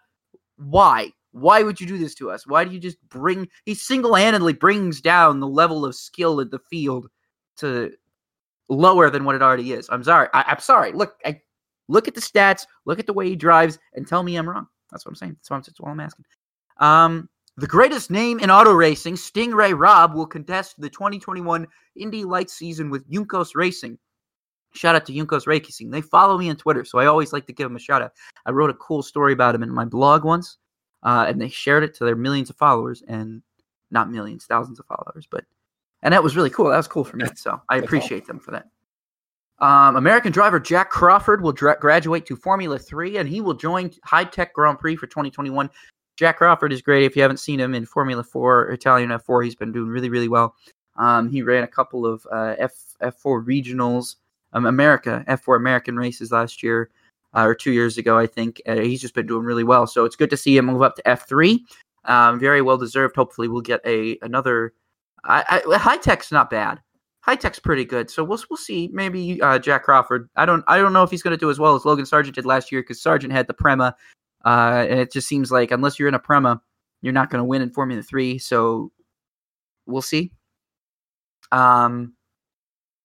Why? 0.58 1.12
Why 1.32 1.64
would 1.64 1.82
you 1.82 1.88
do 1.88 1.98
this 1.98 2.14
to 2.16 2.30
us? 2.30 2.46
Why 2.46 2.64
do 2.64 2.72
you 2.72 2.80
just 2.80 2.98
bring? 3.10 3.48
He 3.66 3.74
single 3.74 4.14
handedly 4.14 4.54
brings 4.54 5.02
down 5.02 5.40
the 5.40 5.48
level 5.48 5.84
of 5.86 5.96
skill 5.96 6.40
in 6.40 6.50
the 6.52 6.60
field 6.70 7.08
to 7.58 7.92
lower 8.70 9.10
than 9.10 9.26
what 9.26 9.36
it 9.36 9.42
already 9.42 9.74
is. 9.74 9.88
I'm 9.92 10.04
sorry. 10.04 10.28
I, 10.34 10.44
I'm 10.48 10.60
sorry. 10.60 10.92
Look, 10.92 11.16
I 11.26 11.42
look 11.88 12.08
at 12.08 12.16
the 12.16 12.22
stats, 12.22 12.66
look 12.86 13.00
at 13.00 13.06
the 13.06 13.14
way 13.14 13.28
he 13.28 13.36
drives, 13.36 13.80
and 13.94 14.08
tell 14.08 14.24
me 14.24 14.36
I'm 14.36 14.50
wrong. 14.50 14.68
That's 14.92 15.06
what 15.06 15.12
I'm 15.12 15.16
saying. 15.16 15.34
That's, 15.34 15.50
what 15.50 15.58
I'm, 15.58 15.64
that's 15.64 15.80
all 15.80 15.90
I'm 15.90 16.00
asking. 16.00 16.26
Um, 16.78 17.30
the 17.58 17.68
greatest 17.68 18.10
name 18.10 18.40
in 18.40 18.50
auto 18.50 18.72
racing, 18.74 19.16
Sting 19.16 19.52
Ray 19.52 19.74
Robb, 19.74 20.16
will 20.16 20.26
contest 20.26 20.76
the 20.80 20.90
2021 20.90 21.68
Indy 21.96 22.24
Lights 22.24 22.54
season 22.54 22.90
with 22.90 23.10
Juncos 23.10 23.52
Racing. 23.56 23.98
Shout 24.74 24.96
out 24.96 25.06
to 25.06 25.14
Juncos 25.14 25.46
Racing. 25.46 25.92
They 25.92 26.02
follow 26.02 26.38
me 26.38 26.50
on 26.50 26.56
Twitter, 26.56 26.84
so 26.84 26.98
I 26.98 27.06
always 27.06 27.32
like 27.32 27.46
to 27.46 27.54
give 27.54 27.66
them 27.66 27.76
a 27.76 27.80
shout 27.80 28.02
out. 28.02 28.14
I 28.48 28.52
wrote 28.52 28.72
a 28.72 28.76
cool 28.76 29.04
story 29.04 29.34
about 29.34 29.54
him 29.54 29.62
in 29.62 29.70
my 29.70 29.86
blog 29.86 30.24
once, 30.24 30.58
uh, 31.04 31.26
and 31.28 31.40
they 31.40 31.50
shared 31.50 31.84
it 31.84 31.94
to 31.96 32.06
their 32.06 32.16
millions 32.16 32.50
of 32.50 32.56
followers, 32.56 33.04
and 33.08 33.44
not 33.92 34.10
millions, 34.10 34.46
thousands 34.46 34.80
of 34.80 34.88
followers, 34.88 35.28
but 35.30 35.46
and 36.04 36.14
that 36.14 36.24
was 36.24 36.36
really 36.36 36.50
cool. 36.50 36.70
That 36.70 36.78
was 36.78 36.88
cool 36.88 37.04
for 37.04 37.18
me, 37.18 37.26
so 37.36 37.60
I 37.70 37.78
appreciate 37.78 38.28
them 38.28 38.40
for 38.40 38.52
that. 38.52 38.68
Um, 39.60 39.96
American 39.96 40.32
driver 40.32 40.60
Jack 40.60 40.90
Crawford 40.90 41.42
will 41.42 41.54
dra- 41.54 41.80
graduate 41.80 42.26
to 42.28 42.36
Formula 42.36 42.78
Three, 42.78 43.18
and 43.18 43.28
he 43.28 43.42
will 43.42 43.54
join 43.54 43.90
Hitech 44.06 44.52
Grand 44.54 44.78
Prix 44.78 44.98
for 44.98 45.08
2021. 45.08 45.70
Jack 46.18 46.38
Crawford 46.38 46.72
is 46.72 46.82
great. 46.82 47.06
If 47.06 47.16
you 47.16 47.22
haven't 47.22 47.38
seen 47.38 47.60
him 47.60 47.74
in 47.74 47.86
Formula 47.86 48.24
Four, 48.24 48.70
Italian 48.70 49.10
F4, 49.10 49.46
he's 49.46 49.56
been 49.56 49.72
doing 49.72 49.90
really, 49.90 50.10
really 50.10 50.28
well. 50.28 50.56
Um, 50.98 51.30
he 51.30 51.42
ran 51.42 51.64
a 51.64 51.68
couple 51.68 52.06
of 52.06 52.28
uh, 52.32 52.56
F 52.60 52.74
F4 53.02 53.44
regionals, 53.46 54.18
um, 54.54 54.66
America 54.66 55.24
F4 55.28 55.58
American 55.58 55.96
races 55.96 56.32
last 56.32 56.62
year 56.62 56.90
uh, 57.36 57.46
or 57.46 57.56
two 57.56 57.72
years 57.72 57.98
ago, 57.98 58.18
I 58.18 58.28
think. 58.28 58.62
Uh, 58.68 58.76
he's 58.76 59.02
just 59.02 59.16
been 59.16 59.28
doing 59.28 59.44
really 59.44 59.64
well, 59.64 59.88
so 59.88 60.06
it's 60.06 60.16
good 60.16 60.30
to 60.30 60.38
see 60.38 60.56
him 60.58 60.66
move 60.66 60.82
up 60.82 60.96
to 60.98 61.04
F3. 61.04 61.60
Um, 62.06 62.40
very 62.40 62.62
well 62.62 62.78
deserved. 62.78 63.16
Hopefully, 63.16 63.48
we'll 63.48 63.62
get 63.62 63.82
a 63.86 64.18
another. 64.22 64.74
I, 65.26 65.62
I, 65.66 65.78
Hitech's 65.78 66.32
not 66.32 66.50
bad. 66.50 66.82
Hitech's 67.26 67.60
pretty 67.60 67.86
good, 67.86 68.10
so 68.10 68.24
we'll 68.24 68.40
we'll 68.50 68.58
see. 68.58 68.90
Maybe 68.92 69.42
uh, 69.42 69.58
Jack 69.58 69.84
Crawford. 69.84 70.30
I 70.36 70.46
don't 70.46 70.64
I 70.68 70.78
don't 70.78 70.92
know 70.92 71.04
if 71.04 71.12
he's 71.12 71.24
going 71.24 71.32
to 71.32 71.38
do 71.38 71.50
as 71.50 71.58
well 71.58 71.76
as 71.76 71.86
Logan 71.86 72.06
Sargeant 72.06 72.34
did 72.34 72.46
last 72.46 72.72
year 72.72 72.82
because 72.82 73.02
Sargeant 73.02 73.32
had 73.32 73.48
the 73.48 73.54
Prema, 73.54 73.96
uh, 74.44 74.86
and 74.90 75.00
it 75.00 75.12
just 75.12 75.28
seems 75.28 75.52
like 75.52 75.72
unless 75.72 75.98
you're 75.98 76.10
in 76.10 76.16
a 76.16 76.20
Prema, 76.20 76.62
you're 77.02 77.14
not 77.14 77.30
going 77.30 77.40
to 77.40 77.46
win 77.46 77.62
in 77.62 77.70
Formula 77.70 78.04
Three. 78.04 78.38
So 78.38 78.92
we'll 79.86 80.02
see. 80.02 80.34
Um, 81.54 82.14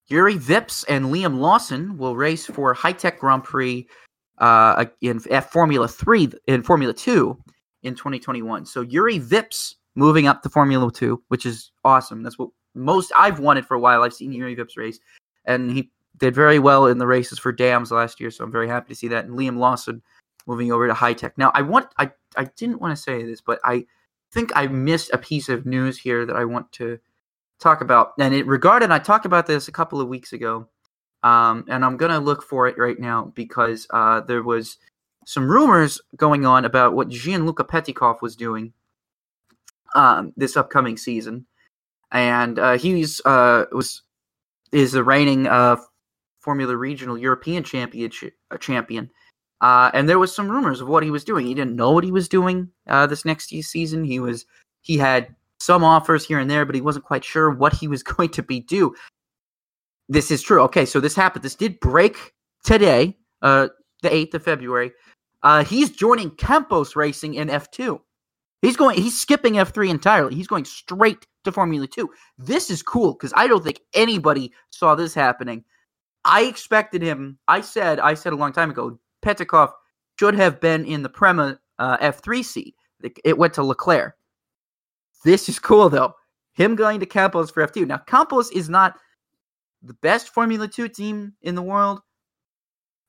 Juri 0.08 0.34
Vips 0.34 0.84
and 0.88 1.06
Liam 1.06 1.38
Lawson 1.38 1.96
will 1.96 2.16
race 2.16 2.46
for 2.46 2.74
Hitech 2.74 3.18
Grand 3.18 3.44
Prix 3.44 3.86
uh, 4.38 4.86
in 5.00 5.20
at 5.30 5.52
Formula 5.52 5.86
Three 5.86 6.28
in 6.48 6.64
Formula 6.64 6.92
Two 6.92 7.38
in 7.84 7.94
2021. 7.94 8.66
So 8.66 8.84
Juri 8.84 9.20
Vips 9.20 9.74
moving 9.98 10.28
up 10.28 10.42
to 10.42 10.48
Formula 10.48 10.90
Two, 10.90 11.22
which 11.28 11.44
is 11.44 11.72
awesome. 11.84 12.22
That's 12.22 12.38
what 12.38 12.50
most 12.74 13.12
I've 13.16 13.40
wanted 13.40 13.66
for 13.66 13.74
a 13.74 13.80
while. 13.80 14.02
I've 14.02 14.14
seen 14.14 14.32
Juri 14.32 14.54
Vips 14.56 14.76
race, 14.76 15.00
and 15.44 15.70
he 15.70 15.90
did 16.16 16.34
very 16.34 16.58
well 16.58 16.86
in 16.86 16.98
the 16.98 17.06
races 17.06 17.38
for 17.38 17.52
Dams 17.52 17.90
last 17.90 18.20
year. 18.20 18.30
So 18.30 18.44
I'm 18.44 18.52
very 18.52 18.68
happy 18.68 18.88
to 18.88 18.94
see 18.94 19.08
that. 19.08 19.24
And 19.24 19.38
Liam 19.38 19.58
Lawson 19.58 20.02
moving 20.46 20.72
over 20.72 20.86
to 20.86 20.94
Hitech. 20.94 21.32
Now 21.36 21.50
I 21.54 21.62
want 21.62 21.88
I 21.98 22.12
I 22.36 22.44
didn't 22.56 22.80
want 22.80 22.96
to 22.96 23.02
say 23.02 23.24
this, 23.24 23.40
but 23.40 23.58
I 23.64 23.84
think 24.32 24.52
I 24.54 24.68
missed 24.68 25.10
a 25.12 25.18
piece 25.18 25.48
of 25.48 25.66
news 25.66 25.98
here 25.98 26.24
that 26.24 26.36
I 26.36 26.44
want 26.44 26.70
to 26.72 26.98
talk 27.58 27.80
about, 27.80 28.12
and 28.20 28.34
it 28.34 28.46
regarded. 28.46 28.90
I 28.92 29.00
talked 29.00 29.26
about 29.26 29.46
this 29.46 29.66
a 29.66 29.72
couple 29.72 30.00
of 30.00 30.08
weeks 30.08 30.32
ago, 30.32 30.68
um, 31.24 31.64
and 31.68 31.84
I'm 31.84 31.96
gonna 31.96 32.20
look 32.20 32.42
for 32.44 32.68
it 32.68 32.78
right 32.78 32.98
now 32.98 33.32
because 33.34 33.86
uh, 33.90 34.20
there 34.20 34.42
was 34.44 34.78
some 35.26 35.50
rumors 35.50 36.00
going 36.16 36.46
on 36.46 36.64
about 36.64 36.94
what 36.94 37.08
Gianluca 37.08 37.64
Petecof 37.64 38.22
was 38.22 38.36
doing 38.36 38.72
um, 39.94 40.32
this 40.36 40.56
upcoming 40.56 40.96
season, 40.96 41.46
and 42.12 42.58
uh, 42.58 42.78
he's 42.78 43.20
uh, 43.24 43.64
was 43.72 44.02
is 44.72 44.92
the 44.92 45.04
reigning 45.04 45.46
uh, 45.46 45.76
Formula 46.40 46.76
Regional 46.76 47.18
European 47.18 47.64
Championship 47.64 48.34
uh, 48.50 48.56
champion. 48.58 49.10
Uh, 49.60 49.90
and 49.92 50.08
there 50.08 50.18
was 50.18 50.34
some 50.34 50.48
rumors 50.48 50.80
of 50.80 50.88
what 50.88 51.02
he 51.02 51.10
was 51.10 51.24
doing. 51.24 51.46
He 51.46 51.54
didn't 51.54 51.74
know 51.74 51.90
what 51.90 52.04
he 52.04 52.12
was 52.12 52.28
doing 52.28 52.70
uh, 52.86 53.06
this 53.06 53.24
next 53.24 53.48
season. 53.48 54.04
He 54.04 54.20
was 54.20 54.44
he 54.82 54.96
had 54.96 55.34
some 55.58 55.82
offers 55.82 56.24
here 56.24 56.38
and 56.38 56.50
there, 56.50 56.64
but 56.64 56.74
he 56.74 56.80
wasn't 56.80 57.04
quite 57.04 57.24
sure 57.24 57.50
what 57.50 57.72
he 57.72 57.88
was 57.88 58.02
going 58.16 58.30
to 58.30 58.42
be 58.42 58.60
do. 58.60 58.94
This 60.08 60.30
is 60.30 60.42
true. 60.42 60.62
Okay, 60.62 60.86
so 60.86 61.00
this 61.00 61.14
happened. 61.14 61.44
This 61.44 61.54
did 61.54 61.80
break 61.80 62.32
today, 62.64 63.16
uh, 63.42 63.68
the 64.02 64.08
8th 64.08 64.34
of 64.34 64.42
February. 64.42 64.92
Uh, 65.42 65.64
he's 65.64 65.90
joining 65.90 66.30
Campos 66.30 66.96
Racing 66.96 67.34
in 67.34 67.48
F2. 67.48 68.00
He's 68.62 68.76
going 68.76 69.00
he's 69.00 69.18
skipping 69.18 69.54
F3 69.54 69.88
entirely. 69.88 70.34
He's 70.34 70.46
going 70.46 70.64
straight 70.64 71.26
to 71.44 71.52
Formula 71.52 71.86
2. 71.86 72.10
This 72.38 72.70
is 72.70 72.82
cool 72.82 73.12
because 73.12 73.32
I 73.36 73.46
don't 73.46 73.62
think 73.62 73.80
anybody 73.94 74.52
saw 74.70 74.94
this 74.94 75.14
happening. 75.14 75.64
I 76.24 76.42
expected 76.42 77.00
him. 77.00 77.38
I 77.46 77.60
said 77.60 78.00
I 78.00 78.14
said 78.14 78.32
a 78.32 78.36
long 78.36 78.52
time 78.52 78.70
ago, 78.70 78.98
Petecof 79.24 79.70
should 80.18 80.34
have 80.34 80.60
been 80.60 80.84
in 80.84 81.02
the 81.02 81.08
Prema 81.08 81.58
uh, 81.78 81.98
F3 81.98 82.44
seat. 82.44 82.74
It 83.24 83.38
went 83.38 83.54
to 83.54 83.62
Leclerc. 83.62 84.14
This 85.24 85.48
is 85.48 85.58
cool 85.58 85.88
though. 85.88 86.14
Him 86.54 86.74
going 86.74 86.98
to 86.98 87.06
Campos 87.06 87.50
for 87.50 87.64
F2. 87.64 87.86
Now 87.86 87.98
Campos 87.98 88.50
is 88.50 88.68
not 88.68 88.98
the 89.82 89.94
best 89.94 90.30
Formula 90.30 90.66
2 90.66 90.88
team 90.88 91.34
in 91.42 91.54
the 91.54 91.62
world, 91.62 92.00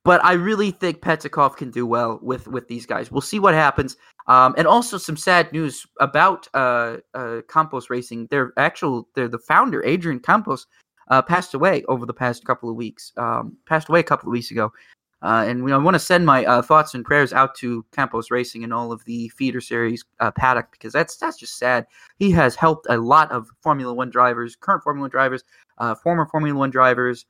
but 0.09 0.25
I 0.25 0.33
really 0.33 0.71
think 0.71 1.01
Petecof 1.01 1.55
can 1.55 1.69
do 1.69 1.85
well 1.85 2.17
with 2.23 2.47
with 2.47 2.67
these 2.67 2.87
guys. 2.87 3.11
We'll 3.11 3.21
see 3.21 3.37
what 3.37 3.53
happens. 3.53 3.95
Um, 4.25 4.55
and 4.57 4.65
also 4.65 4.97
some 4.97 5.15
sad 5.15 5.53
news 5.53 5.85
about 5.99 6.47
uh, 6.55 6.97
uh, 7.13 7.41
Campos 7.47 7.91
Racing. 7.91 8.25
Their 8.31 8.51
actual, 8.57 9.07
their 9.13 9.27
the 9.27 9.37
founder 9.37 9.85
Adrian 9.85 10.19
Campos 10.19 10.65
uh, 11.09 11.21
passed 11.21 11.53
away 11.53 11.83
over 11.87 12.07
the 12.07 12.13
past 12.15 12.43
couple 12.43 12.71
of 12.71 12.75
weeks. 12.75 13.13
Um, 13.17 13.55
passed 13.67 13.87
away 13.87 13.99
a 13.99 14.03
couple 14.03 14.29
of 14.29 14.31
weeks 14.31 14.49
ago. 14.49 14.73
Uh, 15.21 15.45
and 15.47 15.71
I 15.71 15.77
want 15.77 15.93
to 15.93 15.99
send 15.99 16.25
my 16.25 16.43
uh, 16.43 16.63
thoughts 16.63 16.95
and 16.95 17.05
prayers 17.05 17.31
out 17.31 17.53
to 17.57 17.85
Campos 17.91 18.31
Racing 18.31 18.63
and 18.63 18.73
all 18.73 18.91
of 18.91 19.05
the 19.05 19.29
feeder 19.37 19.61
series 19.61 20.03
uh, 20.19 20.31
paddock 20.31 20.71
because 20.71 20.91
that's 20.91 21.17
that's 21.17 21.37
just 21.37 21.59
sad. 21.59 21.85
He 22.17 22.31
has 22.31 22.55
helped 22.55 22.87
a 22.89 22.97
lot 22.97 23.31
of 23.31 23.47
Formula 23.61 23.93
One 23.93 24.09
drivers, 24.09 24.55
current 24.55 24.81
Formula 24.81 25.03
One 25.03 25.11
drivers, 25.11 25.43
uh, 25.77 25.93
former 25.93 26.25
Formula 26.25 26.57
One 26.57 26.71
drivers, 26.71 27.27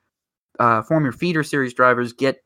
uh, 0.59 0.81
former 0.83 1.11
feeder 1.11 1.43
series 1.43 1.73
drivers 1.73 2.13
get 2.13 2.41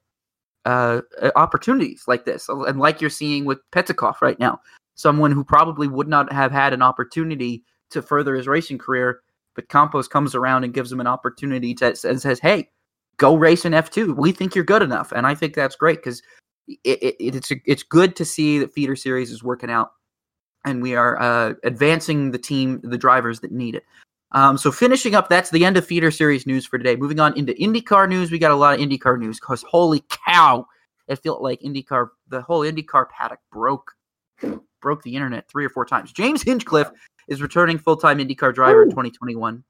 uh, 0.66 1.02
opportunities 1.36 2.04
like 2.08 2.26
this, 2.26 2.48
and 2.50 2.80
like 2.80 3.02
you're 3.02 3.10
seeing 3.10 3.46
with 3.46 3.60
Petecof 3.72 4.22
right 4.22 4.40
now, 4.40 4.60
someone 4.96 5.32
who 5.32 5.44
probably 5.44 5.88
would 5.88 6.08
not 6.08 6.32
have 6.32 6.52
had 6.52 6.74
an 6.74 6.82
opportunity 6.82 7.64
to 7.92 8.02
further 8.02 8.36
his 8.36 8.48
racing 8.48 8.78
career, 8.78 9.22
but 9.56 9.70
Campos 9.70 10.08
comes 10.08 10.36
around 10.36 10.64
and 10.64 10.74
gives 10.74 10.92
him 10.92 11.00
an 11.00 11.08
opportunity 11.08 11.74
to 11.76 11.96
and 12.06 12.22
says, 12.22 12.40
"Hey." 12.40 12.70
go 13.18 13.36
race 13.36 13.66
in 13.66 13.74
F2. 13.74 14.16
We 14.16 14.32
think 14.32 14.56
you're 14.56 14.64
good 14.64 14.82
enough. 14.82 15.12
And 15.12 15.26
I 15.26 15.36
think 15.36 15.54
that's 15.54 15.76
great 15.76 15.98
because 15.98 16.22
it, 16.68 17.00
it, 17.02 17.16
it's, 17.20 17.52
it's 17.66 17.84
good 17.84 18.16
to 18.16 18.26
see 18.26 18.60
that 18.60 18.74
feeder 18.74 18.96
series 18.96 19.32
is 19.32 19.44
working 19.44 19.70
out 19.70 19.92
and 20.66 20.82
we 20.82 20.96
are 20.96 21.22
uh, 21.22 21.54
advancing 21.64 22.32
the 22.32 22.38
team, 22.38 22.80
the 22.84 22.98
drivers 22.98 23.42
that 23.42 23.52
need 23.52 23.76
it. 23.76 23.84
Um, 24.34 24.58
so 24.58 24.72
finishing 24.72 25.14
up, 25.14 25.30
that's 25.30 25.52
the 25.52 25.64
end 25.64 25.78
of 25.78 25.86
feeder 25.86 26.10
series 26.12 26.48
news 26.48 26.66
for 26.66 26.78
today. 26.78 26.96
Moving 26.96 27.20
on 27.20 27.38
into 27.38 27.54
IndyCar 27.54 28.10
news, 28.10 28.32
we 28.32 28.40
got 28.40 28.52
a 28.52 28.56
lot 28.56 28.74
of 28.74 28.80
IndyCar 28.80 29.20
news 29.20 29.40
because 29.40 29.64
holy 29.64 30.04
cow, 30.28 30.66
it 31.08 31.18
felt 31.18 31.42
like 31.42 31.62
IndyCar, 31.62 32.10
the 32.28 32.42
whole 32.42 32.62
IndyCar 32.62 33.10
paddock 33.10 33.40
broke 33.52 33.92
broke 34.82 35.02
the 35.04 35.16
internet 35.16 35.50
three 35.50 35.66
or 35.66 35.70
four 35.70 35.86
times. 35.86 36.12
James 36.12 36.44
Hinchcliffe 36.44 36.92
is 37.28 37.42
returning 37.42 37.78
full 37.78 37.96
time 37.96 38.18
IndyCar 38.18 38.54
driver 38.54 38.82
Ooh. 38.82 38.84
in 38.84 38.90
2021. 38.90 39.64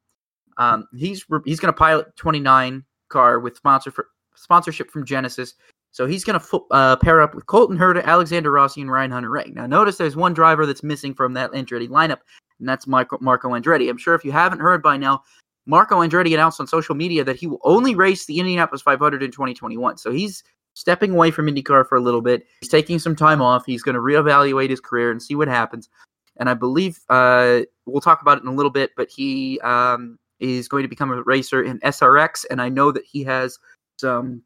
Um, 0.57 0.87
he's 0.93 1.25
he's 1.45 1.59
going 1.59 1.73
to 1.73 1.77
pilot 1.77 2.15
29 2.15 2.83
car 3.09 3.39
with 3.39 3.55
sponsor 3.55 3.91
for, 3.91 4.07
sponsorship 4.35 4.91
from 4.91 5.05
Genesis. 5.05 5.53
So 5.91 6.07
he's 6.07 6.23
going 6.23 6.39
to 6.39 6.61
uh, 6.71 6.95
pair 6.95 7.21
up 7.21 7.35
with 7.35 7.45
Colton 7.45 7.77
Herta, 7.77 8.03
Alexander 8.03 8.49
Rossi, 8.49 8.81
and 8.81 8.91
Ryan 8.91 9.11
Hunter-Reay. 9.11 9.53
Now, 9.53 9.67
notice 9.67 9.97
there's 9.97 10.15
one 10.15 10.33
driver 10.33 10.65
that's 10.65 10.81
missing 10.81 11.13
from 11.13 11.33
that 11.33 11.51
Andretti 11.51 11.87
lineup, 11.87 12.17
and 12.59 12.67
that's 12.67 12.87
Marco, 12.87 13.17
Marco 13.21 13.49
Andretti. 13.49 13.89
I'm 13.89 13.97
sure 13.97 14.15
if 14.15 14.23
you 14.23 14.31
haven't 14.31 14.59
heard 14.59 14.81
by 14.81 14.97
now, 14.97 15.23
Marco 15.65 15.99
Andretti 15.99 16.33
announced 16.33 16.59
on 16.59 16.67
social 16.67 16.95
media 16.95 17.23
that 17.23 17.35
he 17.35 17.47
will 17.47 17.61
only 17.63 17.95
race 17.95 18.25
the 18.25 18.39
Indianapolis 18.39 18.81
500 18.81 19.23
in 19.23 19.31
2021. 19.31 19.97
So 19.97 20.11
he's 20.11 20.43
stepping 20.73 21.11
away 21.11 21.31
from 21.31 21.47
IndyCar 21.47 21.87
for 21.87 21.95
a 21.95 22.01
little 22.01 22.21
bit. 22.21 22.45
He's 22.61 22.69
taking 22.69 22.99
some 22.99 23.15
time 23.15 23.41
off. 23.41 23.65
He's 23.65 23.83
going 23.83 23.95
to 23.95 24.01
reevaluate 24.01 24.69
his 24.69 24.79
career 24.79 25.11
and 25.11 25.21
see 25.21 25.35
what 25.35 25.47
happens. 25.47 25.89
And 26.37 26.49
I 26.49 26.53
believe 26.55 26.99
uh, 27.09 27.61
we'll 27.85 28.01
talk 28.01 28.21
about 28.21 28.39
it 28.39 28.43
in 28.43 28.47
a 28.47 28.53
little 28.53 28.71
bit, 28.71 28.91
but 28.97 29.09
he 29.09 29.59
um, 29.61 30.17
is 30.39 30.67
going 30.67 30.83
to 30.83 30.89
become 30.89 31.11
a 31.11 31.21
racer 31.23 31.63
in 31.63 31.79
SRX, 31.79 32.45
and 32.49 32.61
I 32.61 32.69
know 32.69 32.91
that 32.91 33.05
he 33.05 33.23
has 33.23 33.59
some, 33.99 34.41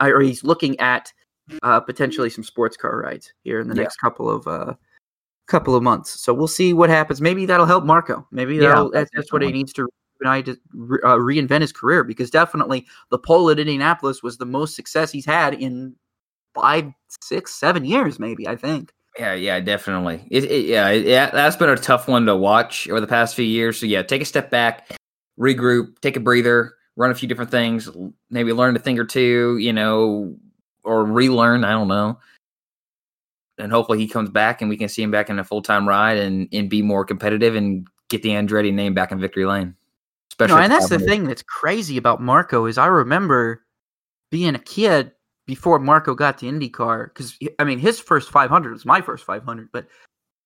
or 0.00 0.20
he's 0.20 0.44
looking 0.44 0.78
at 0.78 1.12
uh, 1.62 1.80
potentially 1.80 2.30
some 2.30 2.44
sports 2.44 2.76
car 2.76 2.96
rides 3.00 3.32
here 3.42 3.60
in 3.60 3.68
the 3.68 3.74
yeah. 3.74 3.82
next 3.82 3.96
couple 3.96 4.30
of 4.30 4.46
uh, 4.46 4.74
couple 5.46 5.74
of 5.74 5.82
months. 5.82 6.20
So 6.20 6.32
we'll 6.32 6.48
see 6.48 6.72
what 6.72 6.90
happens. 6.90 7.20
Maybe 7.20 7.46
that'll 7.46 7.66
help 7.66 7.84
Marco. 7.84 8.26
Maybe 8.30 8.56
yeah, 8.56 8.88
that's, 8.92 9.10
that's 9.14 9.32
what 9.32 9.42
he 9.42 9.52
needs 9.52 9.72
to 9.74 9.88
to 10.22 10.56
re- 10.72 11.00
uh, 11.04 11.16
reinvent 11.16 11.60
his 11.60 11.72
career 11.72 12.02
because 12.02 12.30
definitely 12.30 12.86
the 13.10 13.18
pole 13.18 13.50
at 13.50 13.58
Indianapolis 13.58 14.22
was 14.22 14.38
the 14.38 14.46
most 14.46 14.74
success 14.74 15.12
he's 15.12 15.26
had 15.26 15.52
in 15.54 15.94
five, 16.54 16.90
six, 17.20 17.52
seven 17.54 17.84
years, 17.84 18.18
maybe. 18.18 18.48
I 18.48 18.56
think. 18.56 18.92
Yeah, 19.18 19.34
yeah, 19.34 19.60
definitely. 19.60 20.26
It, 20.30 20.44
it, 20.44 20.66
yeah, 20.66 20.88
it, 20.88 21.06
yeah, 21.06 21.30
that's 21.30 21.56
been 21.56 21.68
a 21.68 21.76
tough 21.76 22.08
one 22.08 22.26
to 22.26 22.34
watch 22.34 22.88
over 22.88 23.00
the 23.00 23.06
past 23.06 23.36
few 23.36 23.44
years. 23.44 23.78
So 23.78 23.86
yeah, 23.86 24.02
take 24.02 24.22
a 24.22 24.24
step 24.24 24.50
back, 24.50 24.96
regroup, 25.38 26.00
take 26.00 26.16
a 26.16 26.20
breather, 26.20 26.74
run 26.96 27.10
a 27.10 27.14
few 27.14 27.28
different 27.28 27.50
things, 27.50 27.88
maybe 28.30 28.52
learn 28.52 28.74
a 28.76 28.80
thing 28.80 28.98
or 28.98 29.04
two, 29.04 29.58
you 29.58 29.72
know, 29.72 30.34
or 30.82 31.04
relearn. 31.04 31.64
I 31.64 31.72
don't 31.72 31.88
know. 31.88 32.18
And 33.58 33.70
hopefully 33.70 33.98
he 33.98 34.08
comes 34.08 34.30
back 34.30 34.60
and 34.60 34.68
we 34.68 34.76
can 34.76 34.88
see 34.88 35.02
him 35.02 35.10
back 35.10 35.30
in 35.30 35.38
a 35.38 35.44
full 35.44 35.62
time 35.62 35.88
ride 35.88 36.18
and, 36.18 36.48
and 36.52 36.68
be 36.68 36.82
more 36.82 37.04
competitive 37.04 37.54
and 37.54 37.86
get 38.08 38.22
the 38.22 38.30
Andretti 38.30 38.72
name 38.72 38.94
back 38.94 39.12
in 39.12 39.20
victory 39.20 39.46
lane. 39.46 39.74
Especially, 40.30 40.56
no, 40.56 40.62
and 40.62 40.72
that's 40.72 40.88
the 40.88 40.98
thing 40.98 41.24
that's 41.24 41.42
crazy 41.42 41.96
about 41.96 42.20
Marco 42.20 42.66
is 42.66 42.76
I 42.76 42.86
remember 42.86 43.64
being 44.30 44.56
a 44.56 44.58
kid 44.58 45.12
before 45.46 45.78
Marco 45.78 46.14
got 46.14 46.38
to 46.38 46.46
IndyCar, 46.46 47.06
because 47.06 47.38
I 47.58 47.64
mean 47.64 47.78
his 47.78 48.00
first 48.00 48.30
500 48.30 48.72
was 48.72 48.84
my 48.84 49.00
first 49.00 49.24
500, 49.24 49.68
but 49.72 49.86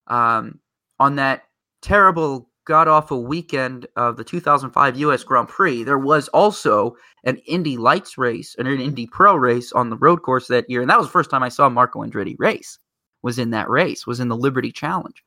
um, 0.08 0.60
on 0.98 1.16
that 1.16 1.44
terrible 1.80 2.50
god 2.66 2.86
awful 2.86 3.24
weekend 3.24 3.86
of 3.96 4.18
the 4.18 4.24
2005 4.24 4.98
U.S. 4.98 5.24
Grand 5.24 5.48
Prix, 5.48 5.84
there 5.84 5.98
was 5.98 6.28
also 6.28 6.94
an 7.24 7.38
Indy 7.46 7.78
Lights 7.78 8.18
race 8.18 8.54
and 8.58 8.68
an 8.68 8.80
Indy 8.80 9.06
Pro 9.06 9.36
race 9.36 9.72
on 9.72 9.88
the 9.88 9.96
road 9.96 10.22
course 10.22 10.48
that 10.48 10.68
year, 10.68 10.82
and 10.82 10.90
that 10.90 10.98
was 10.98 11.06
the 11.06 11.12
first 11.12 11.30
time 11.30 11.42
I 11.42 11.48
saw 11.48 11.70
Marco 11.70 12.04
Andretti 12.04 12.36
race. 12.38 12.78
Was 13.22 13.38
in 13.38 13.50
that 13.50 13.68
race, 13.68 14.06
was 14.06 14.20
in 14.20 14.28
the 14.28 14.36
Liberty 14.36 14.70
Challenge. 14.72 15.22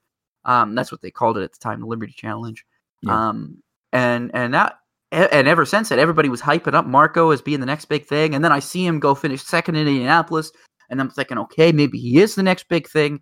Um, 0.46 0.76
that's 0.76 0.92
what 0.92 1.02
they 1.02 1.12
called 1.12 1.38
it 1.38 1.44
at 1.44 1.52
the 1.52 1.60
time, 1.60 1.82
the 1.82 1.86
Liberty 1.88 2.14
Challenge. 2.14 2.66
Yeah. 3.02 3.30
Um, 3.30 3.62
and 3.92 4.32
and 4.34 4.54
that 4.54 4.78
and 5.12 5.48
ever 5.48 5.66
since 5.66 5.90
that, 5.90 6.00
everybody 6.00 6.30
was 6.30 6.42
hyping 6.42 6.74
up 6.74 6.86
Marco 6.86 7.32
as 7.32 7.42
being 7.42 7.60
the 7.60 7.66
next 7.66 7.86
big 7.86 8.06
thing. 8.06 8.34
And 8.34 8.44
then 8.44 8.52
I 8.52 8.60
see 8.60 8.86
him 8.86 9.00
go 9.00 9.14
finish 9.14 9.44
second 9.44 9.76
in 9.76 9.88
Indianapolis, 9.88 10.52
and 10.90 11.02
I'm 11.02 11.10
thinking, 11.10 11.38
okay, 11.38 11.72
maybe 11.72 12.00
he 12.00 12.20
is 12.22 12.36
the 12.36 12.44
next 12.44 12.70
big 12.70 12.88
thing. 12.88 13.20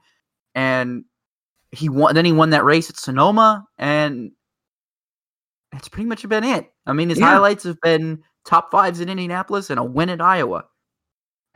And 0.54 1.06
he 1.72 1.90
won. 1.90 2.14
Then 2.14 2.26
he 2.26 2.32
won 2.32 2.52
that 2.52 2.64
race 2.64 2.90
at 2.90 2.98
Sonoma, 2.98 3.66
and 3.78 4.32
that's 5.72 5.90
pretty 5.90 6.08
much 6.08 6.28
been 6.28 6.44
it. 6.44 6.72
I 6.86 6.94
mean, 6.94 7.10
his 7.10 7.20
Yeah. 7.20 7.26
highlights 7.28 7.64
have 7.64 7.80
been 7.82 8.22
top 8.46 8.72
fives 8.72 9.00
in 9.00 9.10
Indianapolis 9.10 9.70
and 9.70 9.80
a 9.80 9.84
win 9.84 10.10
at 10.10 10.22
Iowa, 10.22 10.66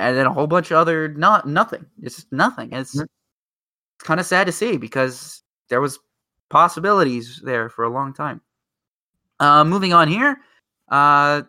and 0.03 0.17
then 0.17 0.25
a 0.25 0.33
whole 0.33 0.48
bunch 0.48 0.72
of 0.72 0.77
other 0.77 1.10
not 1.10 1.48
nothing. 1.48 1.86
It's 2.01 2.15
just 2.15 2.31
nothing. 2.31 2.72
It's, 2.74 2.95
Mhm. 2.95 3.03
it's 3.03 4.03
kind 4.03 4.19
of 4.19 4.25
sad 4.25 4.45
to 4.48 4.51
see 4.51 4.77
because 4.77 5.43
there 5.69 5.81
was 5.81 6.00
possibilities 6.50 7.41
there 7.43 7.69
for 7.69 7.83
a 7.86 7.89
long 7.89 8.13
time. 8.13 8.41
Uh, 9.39 9.63
moving 9.63 9.93
on 9.93 10.07
here. 10.07 10.38
Uh, 10.89 11.41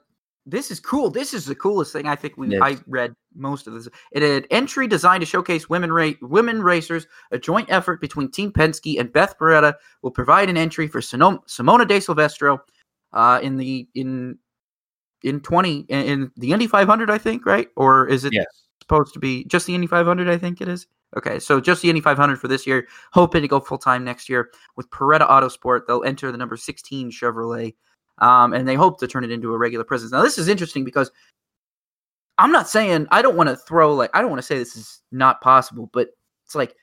this 0.47 0.71
is 0.71 0.81
cool. 0.81 1.11
This 1.11 1.33
is 1.35 1.47
the 1.47 1.55
coolest 1.55 1.93
thing 1.93 2.07
I 2.07 2.17
think 2.17 2.37
we 2.37 2.49
Yes. 2.49 2.61
I 2.63 2.77
read 2.87 3.15
most 3.35 3.67
of 3.67 3.73
this. 3.75 3.89
It 4.13 4.23
had 4.23 4.47
entry 4.51 4.87
designed 4.87 5.23
to 5.23 5.27
showcase 5.27 5.69
women 5.71 5.93
ra- 5.93 6.13
women 6.21 6.63
racers. 6.63 7.07
A 7.31 7.39
joint 7.39 7.69
effort 7.71 8.01
between 8.01 8.31
Team 8.31 8.53
Penske 8.53 8.99
and 9.01 9.13
Beth 9.13 9.39
Paretta 9.39 9.75
will 10.03 10.11
provide 10.11 10.49
an 10.51 10.57
entry 10.57 10.87
for 10.87 11.01
Sino- 11.01 11.43
Simona 11.49 11.87
De 11.89 11.99
Silvestro 12.01 12.61
uh, 13.15 13.41
in 13.43 13.57
the 13.57 13.89
in 13.95 14.39
in 15.25 15.41
twenty 15.41 15.81
in, 15.89 16.05
in 16.05 16.33
the 16.37 16.53
Indy 16.53 16.67
500, 16.67 17.11
I 17.11 17.19
think, 17.19 17.47
right? 17.47 17.69
Or 17.77 18.07
is 18.09 18.25
it 18.25 18.33
Yes. 18.33 18.47
supposed 18.81 19.13
to 19.15 19.19
be 19.19 19.45
just 19.45 19.67
the 19.67 19.75
Indy 19.75 19.87
500? 19.87 20.29
I 20.29 20.39
think 20.39 20.61
it 20.61 20.69
is. 20.69 20.87
Okay, 21.17 21.39
so 21.39 21.61
just 21.61 21.81
the 21.83 21.89
Indy 21.89 22.01
500 22.01 22.41
for 22.41 22.49
this 22.49 22.67
year. 22.67 22.89
Hoping 23.13 23.43
to 23.43 23.49
go 23.49 23.61
full 23.61 23.79
time 23.79 24.05
next 24.05 24.29
year 24.29 24.51
with 24.77 24.91
Paretta 24.91 25.29
Autosport. 25.29 25.87
They'll 25.87 26.05
enter 26.05 26.31
the 26.33 26.39
number 26.39 26.57
16 26.57 27.11
Chevrolet, 27.11 27.75
um, 28.19 28.53
and 28.53 28.67
they 28.67 28.75
hope 28.75 28.99
to 29.01 29.07
turn 29.07 29.25
it 29.25 29.31
into 29.31 29.53
a 29.55 29.59
regular 29.59 29.85
presence. 29.85 30.13
Now, 30.13 30.23
this 30.23 30.39
is 30.39 30.49
interesting 30.49 30.85
because 30.85 31.11
I'm 32.39 32.53
not 32.53 32.69
saying 32.69 33.07
I 33.11 33.23
don't 33.23 33.37
want 33.37 33.49
to 33.49 33.57
throw 33.57 33.95
like 33.95 34.11
I 34.15 34.21
don't 34.21 34.31
want 34.31 34.41
to 34.41 34.47
say 34.47 34.59
this 34.59 34.77
is 34.77 35.01
not 35.13 35.41
possible, 35.41 35.89
but 35.93 36.09
it's 36.45 36.55
like 36.55 36.75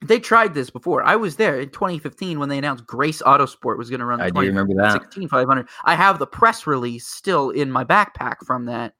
they 0.00 0.20
tried 0.20 0.54
this 0.54 0.70
before. 0.70 1.02
I 1.02 1.16
was 1.16 1.36
there 1.36 1.58
in 1.58 1.70
2015 1.70 2.38
when 2.38 2.48
they 2.48 2.58
announced 2.58 2.86
Grace 2.86 3.20
Autosport 3.22 3.78
was 3.78 3.90
going 3.90 4.00
to 4.00 4.06
run 4.06 4.20
the 4.20 4.26
I 4.26 4.30
do 4.30 4.40
remember 4.40 4.74
that. 4.74 4.92
16 4.92 5.28
500. 5.28 5.68
I 5.84 5.94
have 5.94 6.18
the 6.18 6.26
press 6.26 6.66
release 6.66 7.06
still 7.06 7.50
in 7.50 7.70
my 7.70 7.84
backpack 7.84 8.36
from 8.46 8.66
that. 8.66 8.94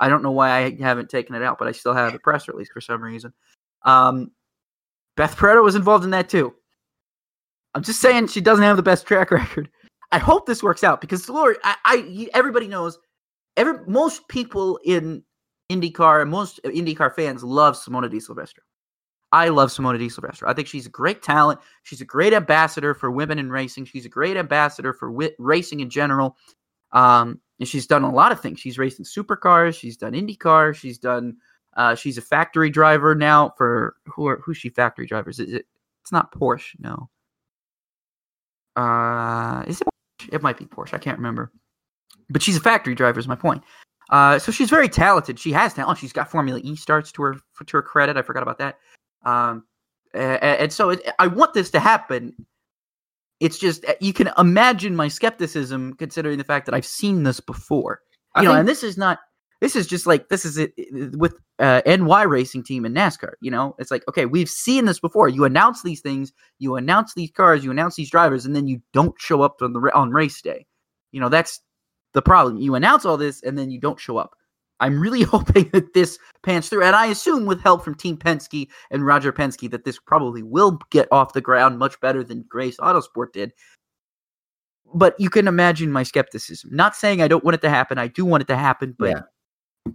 I 0.00 0.08
don't 0.08 0.22
know 0.22 0.32
why 0.32 0.64
I 0.64 0.76
haven't 0.80 1.10
taken 1.10 1.36
it 1.36 1.42
out, 1.42 1.58
but 1.58 1.68
I 1.68 1.72
still 1.72 1.94
have 1.94 2.12
the 2.12 2.18
press 2.18 2.48
release 2.48 2.68
for 2.72 2.80
some 2.80 3.02
reason. 3.02 3.32
Um, 3.84 4.32
Beth 5.16 5.36
Paretta 5.36 5.62
was 5.62 5.76
involved 5.76 6.04
in 6.04 6.10
that 6.10 6.28
too. 6.28 6.52
I'm 7.74 7.82
just 7.82 8.00
saying 8.00 8.26
she 8.26 8.40
doesn't 8.40 8.64
have 8.64 8.76
the 8.76 8.82
best 8.82 9.06
track 9.06 9.30
record. 9.30 9.68
I 10.10 10.18
hope 10.18 10.46
this 10.46 10.62
works 10.62 10.82
out 10.82 11.00
because 11.00 11.28
Lord, 11.28 11.56
I, 11.62 11.76
I 11.84 12.28
everybody 12.34 12.66
knows, 12.66 12.98
every 13.56 13.78
most 13.86 14.26
people 14.26 14.80
in 14.84 15.22
IndyCar 15.70 16.20
and 16.20 16.30
most 16.30 16.60
IndyCar 16.64 17.14
fans 17.14 17.44
love 17.44 17.76
Simona 17.76 18.10
De 18.10 18.20
Silvestro. 18.20 18.62
I 19.32 19.48
love 19.48 19.70
Simona 19.70 19.98
De 19.98 20.08
Silvestro. 20.08 20.48
I 20.48 20.52
think 20.52 20.68
she's 20.68 20.86
a 20.86 20.90
great 20.90 21.22
talent. 21.22 21.58
She's 21.84 22.02
a 22.02 22.04
great 22.04 22.34
ambassador 22.34 22.92
for 22.92 23.10
women 23.10 23.38
in 23.38 23.50
racing. 23.50 23.86
She's 23.86 24.04
a 24.04 24.10
great 24.10 24.36
ambassador 24.36 24.92
for 24.92 25.08
wi- 25.08 25.34
racing 25.38 25.80
in 25.80 25.88
general. 25.88 26.36
Um, 26.92 27.40
and 27.58 27.66
she's 27.66 27.86
done 27.86 28.02
a 28.02 28.12
lot 28.12 28.32
of 28.32 28.40
things. 28.40 28.60
She's 28.60 28.78
raced 28.78 28.98
in 28.98 29.04
supercars. 29.04 29.78
She's 29.78 29.96
done 29.96 30.12
IndyCar. 30.12 30.74
She's 30.74 30.98
done. 30.98 31.36
Uh, 31.76 31.94
she's 31.94 32.18
a 32.18 32.22
factory 32.22 32.68
driver 32.68 33.14
now 33.14 33.54
for 33.56 33.96
who 34.04 34.26
are 34.26 34.42
who's 34.44 34.58
she 34.58 34.68
factory 34.68 35.06
drivers? 35.06 35.38
Is 35.38 35.54
it? 35.54 35.66
It's 36.02 36.12
not 36.12 36.32
Porsche. 36.32 36.74
No. 36.78 37.08
Uh, 38.76 39.64
is 39.66 39.80
it? 39.80 39.88
It 40.30 40.42
might 40.42 40.58
be 40.58 40.66
Porsche. 40.66 40.94
I 40.94 40.98
can't 40.98 41.18
remember. 41.18 41.50
But 42.28 42.42
she's 42.42 42.56
a 42.56 42.60
factory 42.60 42.94
driver. 42.94 43.18
Is 43.18 43.28
my 43.28 43.36
point. 43.36 43.62
Uh, 44.10 44.38
so 44.38 44.52
she's 44.52 44.68
very 44.68 44.88
talented. 44.88 45.38
She 45.38 45.52
has 45.52 45.72
talent. 45.72 45.98
She's 45.98 46.12
got 46.12 46.30
Formula 46.30 46.60
E 46.62 46.76
starts 46.76 47.10
to 47.12 47.22
her 47.22 47.36
to 47.64 47.76
her 47.76 47.82
credit. 47.82 48.18
I 48.18 48.22
forgot 48.22 48.42
about 48.42 48.58
that. 48.58 48.76
Um, 49.24 49.64
and, 50.14 50.42
and 50.42 50.72
so 50.72 50.90
it, 50.90 51.08
I 51.18 51.26
want 51.26 51.54
this 51.54 51.70
to 51.70 51.80
happen. 51.80 52.34
It's 53.40 53.58
just 53.58 53.84
you 54.00 54.12
can 54.12 54.30
imagine 54.38 54.94
my 54.94 55.08
skepticism 55.08 55.94
considering 55.94 56.38
the 56.38 56.44
fact 56.44 56.66
that 56.66 56.74
I've 56.74 56.86
seen 56.86 57.22
this 57.24 57.40
before. 57.40 58.00
I 58.34 58.42
You 58.42 58.44
know, 58.46 58.52
think- 58.52 58.60
and 58.60 58.68
this 58.68 58.82
is 58.82 58.96
not. 58.96 59.18
This 59.60 59.76
is 59.76 59.86
just 59.86 60.06
like 60.08 60.28
this 60.28 60.44
is 60.44 60.58
it 60.58 60.72
it- 60.76 61.16
with 61.16 61.36
uh, 61.60 61.82
NY 61.86 62.22
racing 62.22 62.64
team 62.64 62.84
in 62.84 62.92
NASCAR. 62.94 63.34
You 63.40 63.50
know, 63.52 63.74
it's 63.78 63.90
like 63.90 64.02
okay, 64.08 64.26
we've 64.26 64.50
seen 64.50 64.84
this 64.86 64.98
before. 65.00 65.28
You 65.28 65.44
announce 65.44 65.82
these 65.82 66.00
things, 66.00 66.32
you 66.58 66.74
announce 66.76 67.14
these 67.14 67.30
cars, 67.30 67.64
you 67.64 67.70
announce 67.70 67.94
these 67.96 68.10
drivers, 68.10 68.44
and 68.44 68.54
then 68.56 68.66
you 68.66 68.80
don't 68.92 69.14
show 69.20 69.42
up 69.42 69.62
on 69.62 69.72
the 69.72 69.80
on 69.94 70.10
race 70.10 70.40
day. 70.42 70.66
You 71.12 71.20
know, 71.20 71.28
that's 71.28 71.60
the 72.12 72.22
problem. 72.22 72.56
You 72.58 72.74
announce 72.74 73.04
all 73.04 73.16
this 73.16 73.42
and 73.42 73.56
then 73.56 73.70
you 73.70 73.80
don't 73.80 73.98
show 74.00 74.16
up. 74.18 74.34
I'm 74.82 75.00
really 75.00 75.22
hoping 75.34 75.70
that 75.72 75.94
this 75.94 76.18
pans 76.42 76.68
through, 76.68 76.82
and 76.82 76.96
I 76.96 77.06
assume 77.06 77.46
with 77.46 77.62
help 77.62 77.84
from 77.84 77.94
Team 77.94 78.16
Penske 78.16 78.68
and 78.90 79.06
Roger 79.06 79.32
Penske 79.32 79.70
that 79.70 79.84
this 79.84 79.98
probably 79.98 80.42
will 80.42 80.78
get 80.90 81.08
off 81.10 81.32
the 81.32 81.40
ground 81.40 81.78
much 81.78 81.98
better 82.00 82.22
than 82.22 82.44
Grace 82.48 82.76
Autosport 82.78 83.32
did. 83.32 83.52
But 84.94 85.14
you 85.18 85.30
can 85.30 85.48
imagine 85.48 85.90
my 85.90 86.02
skepticism. 86.02 86.68
Not 86.72 86.94
saying 86.94 87.22
I 87.22 87.28
don't 87.28 87.44
want 87.44 87.54
it 87.54 87.62
to 87.62 87.70
happen. 87.70 87.96
I 87.96 88.08
do 88.08 88.26
want 88.26 88.42
it 88.42 88.48
to 88.48 88.56
happen, 88.56 88.94
but 88.98 89.10
Yeah. 89.10 89.92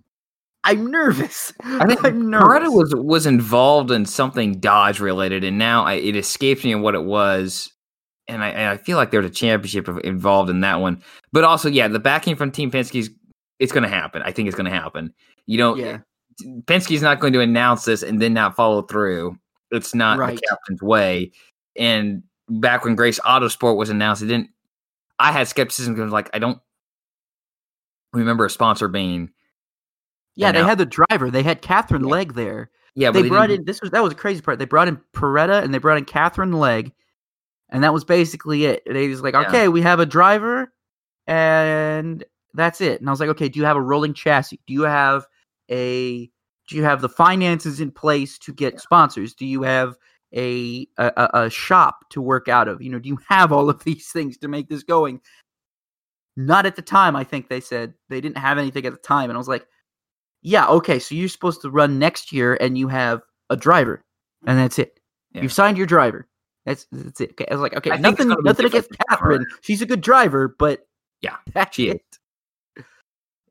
I'm 0.64 0.90
nervous. 0.90 1.54
I 1.64 1.86
think 1.86 2.04
I'm 2.06 2.30
nervous. 2.30 2.48
Paretta 2.48 2.74
was 2.74 2.96
was 2.96 3.26
involved 3.26 3.92
in 3.92 4.06
something 4.06 4.60
Dodge 4.60 5.00
related, 5.00 5.44
and 5.44 5.58
now 5.58 5.84
I, 5.84 5.94
it 5.94 6.16
escapes 6.16 6.64
me 6.64 6.74
what 6.76 6.96
it 6.96 7.04
was. 7.04 7.72
And 8.30 8.44
I, 8.44 8.74
I 8.74 8.78
feel 8.78 8.98
like 8.98 9.12
there's 9.12 9.26
a 9.26 9.30
championship 9.30 9.88
involved 10.04 10.50
in 10.50 10.60
that 10.62 10.82
one. 10.82 11.02
But 11.32 11.46
also, 11.46 11.70
yeah, 11.70 11.88
the 11.88 12.00
backing 12.00 12.36
from 12.36 12.52
Team 12.52 12.72
Penske's 12.72 13.10
it's 13.60 13.72
going 13.72 13.84
to 13.84 13.90
happen. 13.90 14.22
I 14.24 14.32
think 14.32 14.48
it's 14.48 14.56
going 14.58 14.70
to 14.72 14.78
happen. 14.78 15.14
You 15.46 15.58
know, 15.58 15.76
yeah, 15.76 16.00
Penske's 16.66 17.02
not 17.02 17.20
going 17.20 17.34
to 17.34 17.42
announce 17.42 17.86
this 17.86 18.04
and 18.04 18.22
then 18.22 18.34
not 18.34 18.56
follow 18.56 18.82
through. 18.84 19.38
It's 19.72 19.94
not 19.96 20.18
Right. 20.20 20.36
the 20.40 20.48
captain's 20.48 20.82
way. 20.82 21.32
And 21.78 22.24
back 22.50 22.86
when 22.86 22.96
Grace 22.96 23.20
Autosport 23.20 23.76
was 23.78 23.90
announced, 23.90 24.22
it 24.22 24.28
didn't. 24.28 24.50
I 25.20 25.32
had 25.32 25.48
skepticism 25.48 25.96
because 25.96 26.12
like 26.12 26.30
I 26.34 26.40
don't 26.40 26.60
remember 28.14 28.46
a 28.46 28.50
sponsor 28.50 28.88
being 28.88 29.32
yeah. 30.36 30.52
They 30.52 30.64
had 30.64 30.78
the 30.78 30.86
driver. 30.86 31.32
They 31.32 31.42
had 31.44 31.62
Katherine 31.64 32.04
Yeah. 32.04 32.12
Legge 32.12 32.34
there. 32.34 32.70
yeah. 32.96 33.10
But 33.12 33.24
they 33.24 33.30
brought 33.30 33.50
in 33.50 33.66
this 33.66 33.82
was 33.82 33.90
that 33.92 34.04
was 34.04 34.14
a 34.14 34.16
crazy 34.16 34.42
part. 34.42 34.60
They 34.60 34.66
brought 34.66 34.88
in 34.88 35.02
Paretta 35.14 35.64
and 35.64 35.74
they 35.74 35.80
brought 35.80 35.98
in 35.98 36.06
Katherine 36.06 36.54
Legge, 36.54 36.92
and 37.70 37.84
that 37.84 37.94
was 37.94 38.04
basically 38.04 38.66
it. 38.66 38.84
They 38.86 39.08
was 39.08 39.22
like, 39.24 39.34
Yeah. 39.34 39.48
okay, 39.48 39.68
we 39.68 39.82
have 39.82 40.00
a 40.00 40.06
driver, 40.06 40.72
and 41.26 42.24
that's 42.58 42.82
it. 42.82 43.00
And 43.00 43.10
I 43.10 43.12
was 43.14 43.20
like, 43.20 43.30
okay, 43.30 43.50
do 43.50 43.60
you 43.60 43.66
have 43.66 43.78
a 43.78 43.82
rolling 43.82 44.14
chassis? 44.14 44.60
Do 44.68 44.74
you 44.74 44.84
have 44.84 45.26
a 45.72 46.30
do 46.68 46.76
you 46.76 46.84
have 46.84 47.02
the 47.02 47.10
finances 47.10 47.80
in 47.80 47.92
place 47.92 48.38
to 48.40 48.54
get 48.54 48.82
sponsors? 48.82 49.34
Do 49.34 49.46
you 49.46 49.64
have 49.64 49.96
a, 50.36 50.88
a 50.98 51.12
a- 51.16 51.30
a 51.46 51.50
shop 51.50 52.10
to 52.10 52.22
work 52.22 52.50
out 52.50 52.68
of? 52.68 52.82
You 52.82 52.90
know, 52.92 53.00
do 53.00 53.10
you 53.10 53.20
have 53.30 53.54
all 53.54 53.70
of 53.70 53.84
these 53.86 54.10
things 54.12 54.38
to 54.40 54.48
make 54.50 54.68
this 54.70 54.84
going? 54.84 55.22
Not 56.36 56.66
at 56.68 56.76
the 56.76 56.82
time, 56.84 57.16
I 57.16 57.24
think 57.24 57.50
they 57.50 57.60
said 57.62 57.94
they 58.10 58.22
didn't 58.22 58.38
have 58.38 58.58
anything 58.60 58.86
at 58.86 58.92
the 58.94 59.00
time, 59.00 59.30
and 59.30 59.38
I 59.38 59.40
was 59.40 59.48
like, 59.48 59.66
yeah, 60.44 60.68
okay, 60.68 61.00
so 61.00 61.16
you're 61.16 61.30
supposed 61.30 61.62
to 61.64 61.72
run 61.72 61.98
next 61.98 62.32
year, 62.32 62.56
and 62.62 62.78
you 62.78 62.88
have 62.90 63.22
a 63.50 63.56
driver, 63.56 64.04
and 64.46 64.60
that's 64.60 64.78
it. 64.78 65.00
Yeah. 65.34 65.42
You've 65.42 65.54
signed 65.54 65.78
your 65.78 65.88
driver. 65.88 66.28
That's 66.66 66.86
that's 66.92 67.22
it. 67.22 67.32
Okay, 67.32 67.46
I 67.50 67.54
was 67.56 67.62
like, 67.62 67.76
okay, 67.76 67.92
I 67.92 67.98
nothing, 67.98 68.28
nothing 68.44 68.66
against 68.68 68.90
Katherine. 69.10 69.46
She's 69.62 69.82
a 69.82 69.86
good 69.86 70.02
driver, 70.02 70.48
but 70.60 70.86
Yeah, 71.22 71.38
that's 71.54 71.76
she 71.76 71.90
it. 71.90 72.17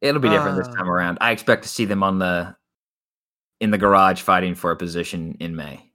It'll 0.00 0.20
be 0.20 0.28
different 0.28 0.56
this 0.58 0.68
Uh, 0.68 0.74
time 0.74 0.90
around. 0.90 1.18
I 1.20 1.30
expect 1.30 1.62
to 1.62 1.68
see 1.68 1.84
them 1.84 2.02
on 2.02 2.18
the 2.18 2.54
in 3.60 3.70
the 3.70 3.78
garage 3.78 4.20
fighting 4.20 4.54
for 4.54 4.70
a 4.70 4.76
position 4.76 5.36
in 5.40 5.56
May. 5.56 5.90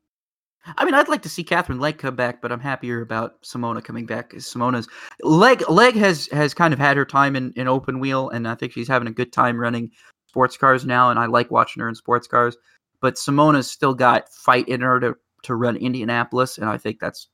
I 0.77 0.85
mean, 0.85 0.93
I'd 0.93 1.07
like 1.07 1.23
to 1.23 1.29
see 1.29 1.43
Katherine 1.43 1.79
Legge 1.79 1.97
come 1.97 2.15
back, 2.15 2.41
but 2.41 2.51
I'm 2.51 2.59
happier 2.59 3.01
about 3.01 3.41
Simona 3.41 3.83
coming 3.83 4.05
back. 4.05 4.31
Simona's 4.33 4.87
leg 5.21 5.67
leg 5.69 5.95
has 5.95 6.27
has 6.31 6.53
kind 6.53 6.73
of 6.73 6.79
had 6.79 6.97
her 6.97 7.05
time 7.05 7.35
in, 7.35 7.51
in 7.55 7.67
open 7.67 7.99
wheel, 7.99 8.29
and 8.29 8.47
I 8.47 8.55
think 8.55 8.73
she's 8.73 8.87
having 8.87 9.07
a 9.07 9.11
good 9.11 9.33
time 9.33 9.57
running 9.59 9.91
sports 10.27 10.57
cars 10.57 10.85
now, 10.85 11.09
and 11.09 11.19
I 11.19 11.25
like 11.25 11.51
watching 11.51 11.81
her 11.81 11.89
in 11.89 11.95
sports 11.95 12.27
cars. 12.27 12.57
But 13.01 13.15
Simona's 13.15 13.69
still 13.69 13.95
got 13.95 14.29
fight 14.29 14.67
in 14.67 14.81
her 14.81 14.99
to 14.99 15.15
to 15.43 15.55
run 15.55 15.77
Indianapolis, 15.77 16.57
and 16.57 16.69
I 16.69 16.77
think 16.77 16.99
that's 16.99 17.27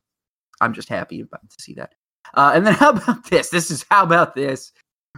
I'm 0.62 0.74
just 0.74 0.90
happy 0.90 1.20
about 1.22 1.50
to 1.50 1.62
see 1.62 1.74
that. 1.74 1.96
Uh, 2.34 2.52
and 2.56 2.66
then 2.66 2.74
how 2.76 2.92
about 2.92 3.26
this? 3.30 3.50
This 3.50 3.72
is 3.72 3.86
how 3.90 4.04
about 4.04 4.36
this? 4.36 4.72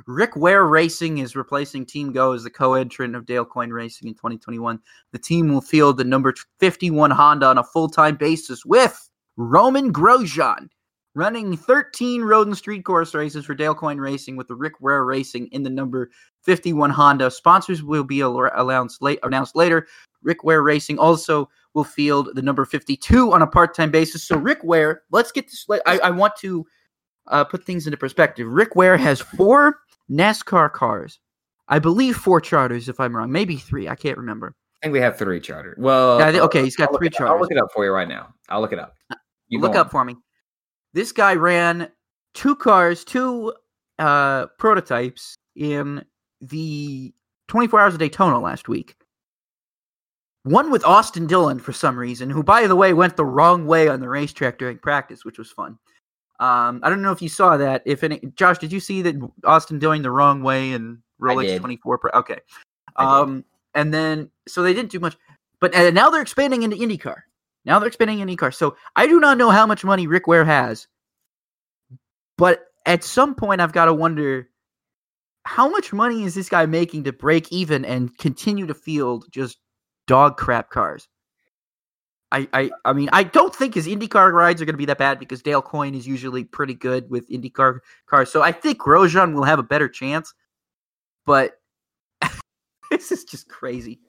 Rick 0.07 0.35
Ware 0.35 0.65
Racing 0.65 1.19
is 1.19 1.35
replacing 1.35 1.85
Team 1.85 2.13
Goh 2.13 2.35
as 2.35 2.43
the 2.43 2.49
co-entrant 2.49 3.15
of 3.15 3.25
Dale 3.25 3.45
Coyne 3.45 3.71
Racing 3.71 4.07
in 4.07 4.13
2021. 4.13 4.79
The 5.11 5.19
team 5.19 5.49
will 5.49 5.61
field 5.61 5.97
the 5.97 6.03
number 6.03 6.33
51 6.59 7.11
Honda 7.11 7.47
on 7.47 7.57
a 7.57 7.63
full-time 7.63 8.15
basis 8.15 8.65
with 8.65 9.09
Romain 9.37 9.91
Grosjean 9.91 10.69
running 11.15 11.57
13 11.57 12.21
road 12.21 12.47
and 12.47 12.57
street 12.57 12.85
course 12.85 13.13
races 13.13 13.45
for 13.45 13.53
Dale 13.53 13.75
Coyne 13.75 13.97
Racing 13.97 14.35
with 14.35 14.47
the 14.47 14.55
Rick 14.55 14.79
Ware 14.79 15.03
Racing 15.03 15.47
in 15.47 15.63
the 15.63 15.69
number 15.69 16.11
51 16.43 16.89
Honda. 16.91 17.31
Sponsors 17.31 17.83
will 17.83 18.03
be 18.03 18.21
announced, 18.21 19.01
announced 19.01 19.55
later. 19.55 19.87
Rick 20.21 20.43
Ware 20.43 20.63
Racing 20.63 20.99
also 20.99 21.49
will 21.73 21.83
field 21.83 22.29
the 22.35 22.41
number 22.41 22.65
52 22.65 23.33
on 23.33 23.41
a 23.41 23.47
part-time 23.47 23.91
basis. 23.91 24.23
So 24.23 24.37
Rick 24.37 24.59
Ware, 24.63 25.03
let's 25.11 25.31
get 25.31 25.47
this. 25.47 25.65
I, 25.85 25.99
I 25.99 26.09
want 26.09 26.35
to 26.37 26.65
uh, 27.29 27.43
put 27.43 27.63
things 27.63 27.87
into 27.87 27.97
perspective. 27.97 28.47
Rick 28.47 28.75
Ware 28.75 28.97
has 28.97 29.19
four 29.19 29.79
NASCAR 30.09 30.71
cars. 30.71 31.19
I 31.67 31.79
believe 31.79 32.17
four 32.17 32.41
charters, 32.41 32.89
if 32.89 32.99
I'm 32.99 33.15
wrong. 33.15 33.31
Maybe 33.31 33.55
three. 33.57 33.87
I 33.87 33.95
can't 33.95 34.17
remember. 34.17 34.55
I 34.81 34.85
think 34.85 34.93
we 34.93 34.99
have 35.01 35.17
three 35.17 35.39
chartered. 35.39 35.77
Well, 35.77 36.19
Yeah, 36.19 36.41
okay, 36.41 36.63
he's 36.63 36.75
got 36.75 36.89
I'll 36.89 36.97
three 36.97 37.09
charters. 37.09 37.33
I'll 37.33 37.39
look 37.39 37.51
it 37.51 37.57
up 37.57 37.67
for 37.73 37.85
you 37.85 37.91
right 37.91 38.07
now. 38.07 38.33
I'll 38.47 38.61
look 38.61 38.73
it 38.73 38.79
up. 38.79 38.95
You 39.49 39.59
Look 39.59 39.75
up 39.75 39.87
on. 39.87 39.91
for 39.91 40.05
me. 40.05 40.15
This 40.93 41.11
guy 41.11 41.35
ran 41.35 41.89
two 42.33 42.55
cars, 42.55 43.03
two 43.03 43.53
uh, 43.99 44.47
prototypes 44.57 45.35
in 45.55 46.03
the 46.41 47.13
24 47.49 47.79
Hours 47.79 47.93
of 47.93 47.99
Daytona 47.99 48.39
last 48.39 48.67
week. 48.69 48.95
One 50.43 50.71
with 50.71 50.85
Austin 50.85 51.27
Dillon 51.27 51.59
for 51.59 51.73
some 51.73 51.97
reason, 51.97 52.29
who, 52.29 52.41
by 52.43 52.65
the 52.65 52.75
way, 52.75 52.93
went 52.93 53.17
the 53.17 53.25
wrong 53.25 53.65
way 53.67 53.87
on 53.87 53.99
the 53.99 54.07
racetrack 54.07 54.57
during 54.57 54.77
practice, 54.77 55.25
which 55.25 55.37
was 55.37 55.51
fun. 55.51 55.77
Um, 56.39 56.79
I 56.83 56.89
don't 56.89 57.01
know 57.01 57.11
if 57.11 57.21
you 57.21 57.29
saw 57.29 57.57
that. 57.57 57.83
If 57.85 58.03
any, 58.03 58.19
Josh, 58.35 58.59
did 58.59 58.71
you 58.71 58.79
see 58.79 59.01
that 59.01 59.15
Austin 59.43 59.79
doing 59.79 60.01
the 60.01 60.11
wrong 60.11 60.41
way 60.41 60.71
in 60.71 61.01
Rolex 61.21 61.47
24? 61.57 61.97
Pro- 61.97 62.11
okay. 62.11 62.39
Um, 62.95 63.45
and 63.75 63.93
then 63.93 64.29
so 64.47 64.63
they 64.63 64.73
didn't 64.73 64.91
do 64.91 64.99
much, 64.99 65.17
but 65.59 65.73
now 65.93 66.09
they're 66.09 66.21
expanding 66.21 66.63
into 66.63 66.77
IndyCar. 66.77 67.17
Now 67.65 67.79
they're 67.79 67.87
expanding 67.87 68.19
IndyCar. 68.19 68.53
So 68.53 68.75
I 68.95 69.05
do 69.07 69.19
not 69.19 69.37
know 69.37 69.49
how 69.49 69.65
much 69.65 69.83
money 69.83 70.07
Rick 70.07 70.27
Ware 70.27 70.45
has, 70.45 70.87
but 72.37 72.65
at 72.85 73.03
some 73.03 73.35
point 73.35 73.61
I've 73.61 73.73
got 73.73 73.85
to 73.85 73.93
wonder 73.93 74.49
how 75.45 75.69
much 75.69 75.91
money 75.93 76.23
is 76.23 76.35
this 76.35 76.49
guy 76.49 76.65
making 76.65 77.03
to 77.05 77.13
break 77.13 77.51
even 77.51 77.83
and 77.85 78.17
continue 78.17 78.65
to 78.67 78.73
field 78.73 79.25
just 79.31 79.57
dog 80.07 80.37
crap 80.37 80.69
cars. 80.69 81.07
I, 82.31 82.47
I, 82.53 82.71
I 82.85 82.93
mean, 82.93 83.09
I 83.11 83.23
don't 83.23 83.55
think 83.55 83.73
his 83.73 83.87
IndyCar 83.87 84.31
rides 84.31 84.61
are 84.61 84.65
going 84.65 84.73
to 84.73 84.77
be 84.77 84.85
that 84.85 84.99
bad 84.99 85.19
because 85.19 85.41
Dale 85.41 85.61
Coyne 85.61 85.95
is 85.95 86.07
usually 86.07 86.43
pretty 86.43 86.75
good 86.75 87.09
with 87.09 87.27
IndyCar 87.29 87.79
cars. 88.05 88.31
So 88.31 88.43
I 88.43 88.51
think 88.51 88.79
Grosjean 88.79 89.33
will 89.33 89.43
have 89.43 89.59
a 89.59 89.63
better 89.63 89.89
chance. 89.89 90.33
But 91.25 91.59
this 92.91 93.11
is 93.11 93.23
just 93.23 93.49
crazy. 93.49 93.99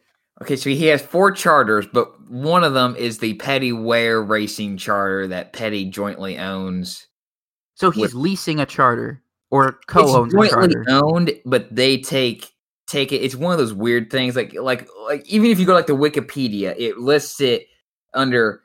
Okay, 0.42 0.56
so 0.56 0.70
he 0.70 0.86
has 0.86 1.02
four 1.02 1.32
charters, 1.32 1.86
but 1.92 2.30
one 2.30 2.64
of 2.64 2.72
them 2.72 2.96
is 2.96 3.18
the 3.18 3.34
Petty 3.34 3.72
Ware 3.72 4.22
Racing 4.22 4.78
charter 4.78 5.26
that 5.28 5.52
Petty 5.52 5.84
jointly 5.86 6.38
owns. 6.38 7.06
So 7.74 7.90
he's 7.90 8.02
With- 8.02 8.14
leasing 8.14 8.60
a 8.60 8.66
charter 8.66 9.22
or 9.50 9.80
co-owns 9.86 10.32
a 10.34 10.36
jointly 10.36 10.74
owned, 10.88 11.32
but 11.44 11.74
they 11.74 11.98
take 11.98 12.50
take 12.86 13.12
it. 13.12 13.22
It's 13.22 13.34
one 13.34 13.52
of 13.52 13.58
those 13.58 13.72
weird 13.74 14.10
things, 14.10 14.36
like 14.36 14.54
like 14.54 14.88
like 15.06 15.26
even 15.26 15.50
if 15.50 15.58
you 15.58 15.66
go 15.66 15.74
like 15.74 15.86
the 15.86 15.96
Wikipedia, 15.96 16.74
it 16.78 16.98
lists 16.98 17.40
it 17.40 17.66
under 18.14 18.62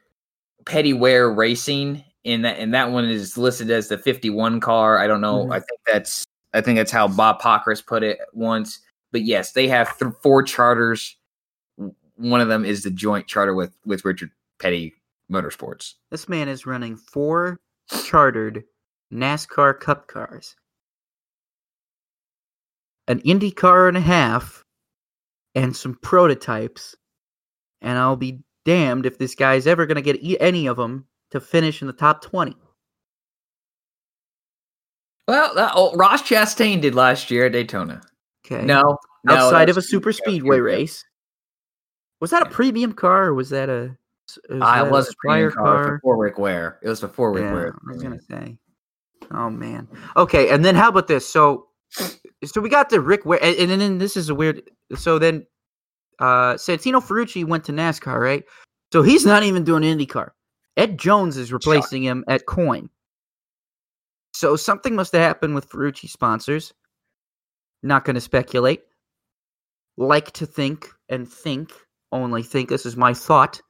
Petty 0.65 0.93
Ware 0.93 1.31
Racing, 1.31 2.03
and 2.25 2.43
that 2.45 2.57
and 2.59 2.73
that 2.73 2.91
one 2.91 3.05
is 3.05 3.37
listed 3.37 3.69
as 3.71 3.87
the 3.87 3.97
fifty 3.97 4.29
one 4.29 4.59
car. 4.59 4.97
I 4.97 5.07
don't 5.07 5.21
know. 5.21 5.45
Mhm. 5.45 5.53
I 5.53 5.59
think 5.59 5.79
that's 5.85 6.25
I 6.53 6.61
think 6.61 6.77
that's 6.77 6.91
how 6.91 7.07
Bob 7.07 7.41
Pockrass 7.41 7.85
put 7.85 8.01
it 8.03 8.19
once. 8.33 8.79
But 9.11 9.21
yes, 9.21 9.51
they 9.53 9.67
have 9.67 9.97
th- 9.97 10.13
four 10.21 10.41
charters. 10.43 11.15
One 12.15 12.41
of 12.41 12.47
them 12.47 12.65
is 12.65 12.83
the 12.83 12.91
joint 12.91 13.27
charter 13.27 13.53
with 13.53 13.75
with 13.85 14.05
Richard 14.05 14.31
Petty 14.59 14.93
Motorsports. 15.31 15.95
This 16.11 16.27
man 16.29 16.47
is 16.47 16.65
running 16.65 16.95
four 16.97 17.59
chartered 18.05 18.63
NASCAR 19.13 19.79
Cup 19.79 20.07
cars, 20.07 20.55
an 23.07 23.19
Indy 23.21 23.51
car 23.51 23.87
and 23.87 23.97
a 23.97 24.01
half, 24.01 24.63
and 25.53 25.75
some 25.75 25.95
prototypes. 26.01 26.95
And 27.81 27.97
I'll 27.99 28.15
be 28.15 28.39
damned 28.65 29.05
if 29.05 29.17
this 29.17 29.35
guy's 29.35 29.67
ever 29.67 29.85
going 29.85 29.95
to 29.95 30.01
get 30.01 30.19
any 30.41 30.67
of 30.67 30.77
them 30.77 31.05
to 31.31 31.39
finish 31.39 31.81
in 31.81 31.87
the 31.87 31.93
top 31.93 32.21
20. 32.21 32.55
Well, 35.27 35.55
that, 35.55 35.71
oh, 35.75 35.95
Ross 35.95 36.21
Chastain 36.21 36.81
did 36.81 36.93
last 36.93 37.31
year 37.31 37.47
at 37.47 37.53
Daytona. 37.53 38.01
Okay. 38.45 38.63
No, 38.63 38.97
no, 39.23 39.33
Outside 39.33 39.69
of 39.69 39.77
a 39.77 39.81
super 39.81 40.11
speedway 40.11 40.59
race. 40.59 41.03
Was 42.21 42.31
that 42.31 42.43
a 42.43 42.49
premium 42.49 42.93
car 42.93 43.25
or 43.25 43.33
was 43.33 43.49
that 43.49 43.69
a. 43.69 43.95
Was 44.49 44.61
I 44.61 44.79
uh, 44.79 44.83
that 44.83 44.91
was 44.91 45.07
a 45.07 45.11
a 45.11 45.15
premium 45.19 45.51
car 45.51 45.95
before 45.95 46.17
Rick 46.17 46.37
Ware. 46.37 46.79
It 46.81 46.89
was 46.89 47.01
before 47.01 47.31
Rick 47.31 47.43
Yeah, 47.43 47.53
Ware. 47.53 47.75
I 47.87 47.91
was 47.91 48.01
gonna 48.01 48.21
say. 48.21 48.57
Oh 49.31 49.49
man. 49.49 49.87
Okay, 50.15 50.49
and 50.49 50.63
then 50.63 50.75
how 50.75 50.89
about 50.89 51.07
this? 51.07 51.27
So, 51.27 51.67
so 52.43 52.61
we 52.61 52.69
got 52.69 52.89
the 52.89 53.01
Rick 53.01 53.25
Ware, 53.25 53.43
and, 53.43 53.71
and 53.71 53.81
then 53.81 53.97
this 53.97 54.15
is 54.15 54.29
a 54.29 54.35
weird. 54.35 54.61
So 54.95 55.19
then, 55.19 55.45
uh, 56.19 56.55
Santino 56.55 57.01
Ferrucci 57.01 57.45
went 57.45 57.63
to 57.65 57.71
NASCAR, 57.71 58.19
right? 58.19 58.43
So 58.91 59.01
he's 59.01 59.25
not 59.25 59.43
even 59.43 59.63
doing 59.63 59.83
IndyCar. 59.83 60.29
Ed 60.77 60.97
Jones 60.97 61.37
is 61.37 61.53
replacing 61.53 62.03
him 62.03 62.23
at 62.27 62.45
Coyne. 62.45 62.89
So 64.33 64.55
something 64.55 64.95
must 64.95 65.13
have 65.13 65.21
happened 65.21 65.55
with 65.55 65.69
Ferrucci 65.69 66.09
sponsors. 66.09 66.73
Not 67.83 68.03
going 68.03 68.15
to 68.15 68.21
speculate. 68.21 68.81
Like 69.97 70.31
to 70.33 70.45
think 70.45 70.89
and 71.07 71.27
think 71.27 71.71
only 72.11 72.43
think. 72.43 72.69
This 72.69 72.85
is 72.85 72.97
my 72.97 73.13
thought. 73.13 73.61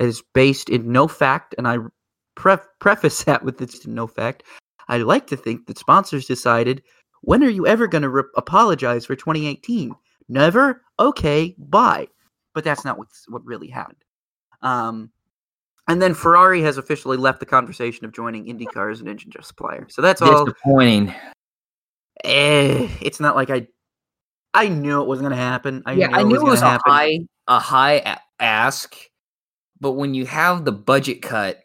It 0.00 0.06
is 0.06 0.22
based 0.34 0.68
in 0.68 0.90
no 0.90 1.06
fact, 1.06 1.54
and 1.56 1.68
I 1.68 1.78
pref- 2.34 2.66
preface 2.80 3.22
that 3.24 3.44
with 3.44 3.60
it's 3.60 3.86
no 3.86 4.06
fact. 4.06 4.42
I 4.88 4.98
like 4.98 5.26
to 5.28 5.36
think 5.36 5.66
that 5.66 5.78
sponsors 5.78 6.26
decided, 6.26 6.82
when 7.22 7.42
are 7.42 7.48
you 7.48 7.66
ever 7.66 7.86
going 7.86 8.02
to 8.02 8.08
re- 8.08 8.22
apologize 8.36 9.06
for 9.06 9.16
2018? 9.16 9.94
Never? 10.28 10.82
Okay, 10.98 11.54
bye. 11.58 12.08
But 12.54 12.64
that's 12.64 12.84
not 12.84 12.98
what's, 12.98 13.28
what 13.28 13.44
really 13.44 13.68
happened. 13.68 14.04
Um, 14.62 15.10
and 15.88 16.00
then 16.00 16.14
Ferrari 16.14 16.62
has 16.62 16.78
officially 16.78 17.16
left 17.16 17.40
the 17.40 17.46
conversation 17.46 18.04
of 18.04 18.12
joining 18.12 18.46
IndyCar 18.46 18.90
as 18.90 19.00
an 19.00 19.08
engine 19.08 19.32
supplier. 19.42 19.86
So 19.90 20.00
that's 20.02 20.22
all. 20.22 20.44
Disappointing. 20.44 21.14
Eh, 22.24 22.88
it's 23.02 23.20
not 23.20 23.36
like 23.36 23.50
I. 23.50 23.66
I 24.54 24.68
knew 24.68 25.02
it 25.02 25.08
was 25.08 25.18
going 25.18 25.32
to 25.32 25.36
happen. 25.36 25.82
I 25.84 25.92
yeah, 25.94 26.06
knew 26.06 26.14
I 26.14 26.22
knew 26.22 26.36
it 26.36 26.38
gonna 26.38 26.50
was 26.50 26.62
a 26.62 26.66
happen. 26.66 26.92
high 26.92 27.18
a 27.48 27.58
high 27.58 27.94
a- 27.94 28.18
ask, 28.40 28.96
but 29.80 29.92
when 29.92 30.14
you 30.14 30.26
have 30.26 30.64
the 30.64 30.72
budget 30.72 31.22
cut, 31.22 31.60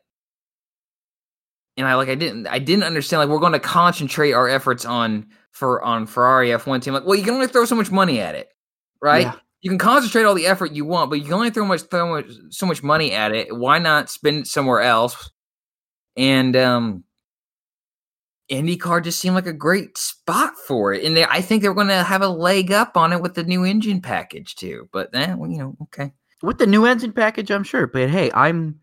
and 1.78 1.88
I 1.88 1.96
like 1.96 2.10
I 2.10 2.16
didn't 2.16 2.48
I 2.48 2.60
didn't 2.60 2.84
understand 2.84 3.20
like 3.22 3.30
we're 3.30 3.40
going 3.40 3.54
to 3.54 3.60
concentrate 3.60 4.34
our 4.34 4.50
efforts 4.50 4.86
on 4.86 5.28
for 5.52 5.82
on 5.84 6.08
Ferrari 6.08 6.50
F1 6.50 6.82
team. 6.82 6.94
Like, 6.94 7.06
well, 7.06 7.16
you 7.16 7.24
can 7.24 7.36
only 7.36 7.48
throw 7.48 7.66
so 7.66 7.76
much 7.76 7.92
money 7.92 8.20
at 8.20 8.36
it, 8.36 8.50
right? 9.02 9.24
Yeah. 9.24 9.36
You 9.62 9.70
can 9.70 9.78
concentrate 9.78 10.24
all 10.24 10.36
the 10.36 10.48
effort 10.48 10.72
you 10.72 10.86
want, 10.86 11.10
but 11.10 11.20
you 11.20 11.26
can 11.26 11.34
only 11.34 11.50
throw 11.50 11.66
much 11.66 11.82
throw 11.82 12.10
much 12.10 12.32
so 12.50 12.66
much 12.66 12.82
money 12.82 13.12
at 13.12 13.34
it. 13.34 13.56
Why 13.56 13.78
not 13.78 14.10
spend 14.10 14.40
it 14.40 14.48
somewhere 14.48 14.82
else? 14.82 15.32
And 16.16 16.56
um 16.56 17.04
IndyCar 18.50 19.04
just 19.04 19.20
seemed 19.20 19.36
like 19.36 19.46
a 19.46 19.54
great 19.54 19.98
spot 19.98 20.54
for 20.66 20.94
it, 20.94 21.04
and 21.04 21.16
they, 21.16 21.24
I 21.24 21.42
think 21.42 21.62
they're 21.62 21.74
going 21.74 21.88
to 21.88 22.04
have 22.04 22.24
a 22.24 22.28
leg 22.28 22.72
up 22.72 22.98
on 22.98 23.14
it 23.14 23.22
with 23.22 23.36
the 23.36 23.44
new 23.44 23.64
engine 23.64 24.02
package 24.02 24.56
too. 24.56 24.90
But 24.92 25.10
eh, 25.14 25.36
well, 25.36 25.52
you 25.52 25.60
know, 25.60 25.78
okay. 25.84 26.14
with 26.42 26.58
the 26.58 26.66
new 26.66 26.86
engine 26.86 27.14
package, 27.14 27.52
I'm 27.52 27.64
sure. 27.64 27.86
But 27.86 28.10
hey, 28.10 28.32
I'm 28.34 28.80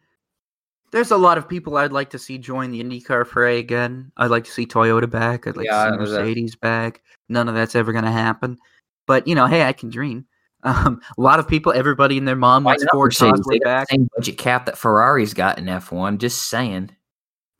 there's 0.92 1.10
a 1.10 1.16
lot 1.16 1.36
of 1.36 1.48
people 1.48 1.76
I'd 1.76 1.92
like 1.92 2.10
to 2.10 2.18
see 2.18 2.38
join 2.38 2.70
the 2.70 2.82
IndyCar 2.82 3.26
fray 3.26 3.58
again. 3.58 4.12
I'd 4.16 4.30
like 4.30 4.44
to 4.44 4.50
see 4.50 4.66
Toyota 4.66 5.10
back. 5.10 5.46
I'd 5.46 5.56
like 5.56 5.66
Yeah, 5.66 5.86
to 5.86 5.92
see 5.92 5.98
Mercedes 5.98 6.56
back. 6.56 7.02
None 7.28 7.48
of 7.48 7.54
that's 7.54 7.74
ever 7.74 7.92
going 7.92 8.04
to 8.04 8.10
happen. 8.10 8.58
But 9.06 9.26
you 9.26 9.34
know, 9.34 9.46
hey, 9.46 9.62
I 9.64 9.72
can 9.72 9.90
dream. 9.90 10.26
Um, 10.62 11.00
a 11.16 11.20
lot 11.20 11.38
of 11.38 11.46
people, 11.46 11.72
everybody 11.72 12.18
and 12.18 12.26
their 12.26 12.34
mom 12.34 12.64
wants 12.64 12.84
Ford? 12.90 13.12
Cosworth 13.12 13.62
back. 13.62 13.86
the 13.86 13.94
same 13.94 14.08
budget 14.16 14.36
cap 14.36 14.66
that 14.66 14.76
Ferrari's 14.76 15.32
got 15.32 15.58
in 15.58 15.66
F1. 15.66 16.18
Just 16.18 16.48
saying. 16.48 16.90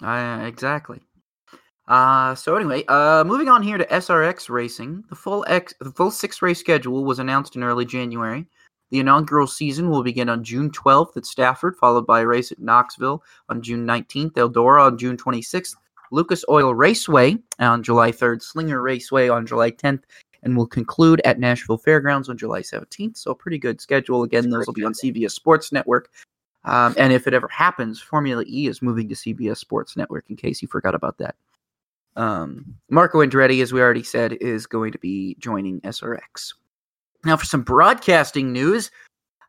Uh, 0.03 0.43
exactly. 0.45 1.01
Uh, 1.87 2.35
so 2.35 2.57
anyway, 2.57 2.85
uh, 2.89 3.23
moving 3.25 3.49
on 3.49 3.63
here 3.63 3.79
to 3.79 3.85
SRX 3.85 4.49
racing. 4.49 5.05
The 5.09 5.15
full 5.15 5.45
X, 5.47 5.73
the 5.81 5.93
full 5.93 6.11
six 6.11 6.43
race 6.43 6.59
schedule 6.59 7.05
was 7.05 7.21
announced 7.21 7.55
in 7.55 7.63
early 7.63 7.85
January. 7.85 8.47
The 8.91 9.01
inaugural 9.01 9.47
season 9.47 9.91
will 9.91 10.03
begin 10.03 10.29
on 10.29 10.45
June 10.45 10.71
12th 10.71 11.17
at 11.17 11.27
Stafford, 11.27 11.77
followed 11.77 12.07
by 12.07 12.21
a 12.21 12.27
race 12.27 12.53
at 12.53 12.61
Knoxville 12.61 13.23
on 13.49 13.63
June 13.63 13.87
19th, 13.87 14.33
Eldora 14.33 14.87
on 14.87 14.99
June 14.99 15.17
26th, 15.17 15.75
Lucas 16.13 16.45
Oil 16.49 16.73
Raceway 16.75 17.37
on 17.59 17.83
July 17.83 18.13
3rd, 18.13 18.43
Slinger 18.43 18.81
Raceway 18.81 19.29
on 19.29 19.47
July 19.47 19.73
10th, 19.73 20.03
and 20.43 20.57
will 20.57 20.67
conclude 20.67 21.21
at 21.25 21.39
Nashville 21.39 21.79
Fairgrounds 21.79 22.29
on 22.29 22.37
July 22.37 22.61
17th. 22.61 23.17
So 23.17 23.31
a 23.31 23.35
pretty 23.35 23.59
good 23.59 23.81
schedule. 23.81 24.23
Again, 24.23 24.51
those 24.51 24.67
will 24.67 24.75
be 24.75 24.85
on 24.85 24.93
CBS 24.93 25.33
Sports 25.33 25.73
Network. 25.73 26.11
Um, 26.65 26.95
and 26.99 27.13
if 27.13 27.27
it 27.27 27.35
ever 27.35 27.49
happens, 27.49 28.01
Formula 28.01 28.45
E 28.47 28.67
is 28.67 28.83
moving 28.83 29.09
to 29.09 29.15
CBS 29.15 29.59
Sports 29.59 29.97
Network. 29.97 30.25
In 30.29 30.37
case 30.37 30.61
you 30.61 30.69
forgot 30.69 30.95
about 30.95 31.19
that, 31.19 31.37
um, 32.17 32.75
Marco 32.91 33.19
Andretti, 33.25 33.63
as 33.63 33.73
we 33.73 33.81
already 33.81 34.03
said, 34.03 34.33
is 34.35 34.67
going 34.67 34.93
to 34.93 34.99
be 34.99 35.37
joining 35.39 35.81
SRX. 35.83 36.55
Now, 37.25 37.37
for 37.37 37.47
some 37.47 37.63
broadcasting 37.63 38.53
news, 38.53 38.91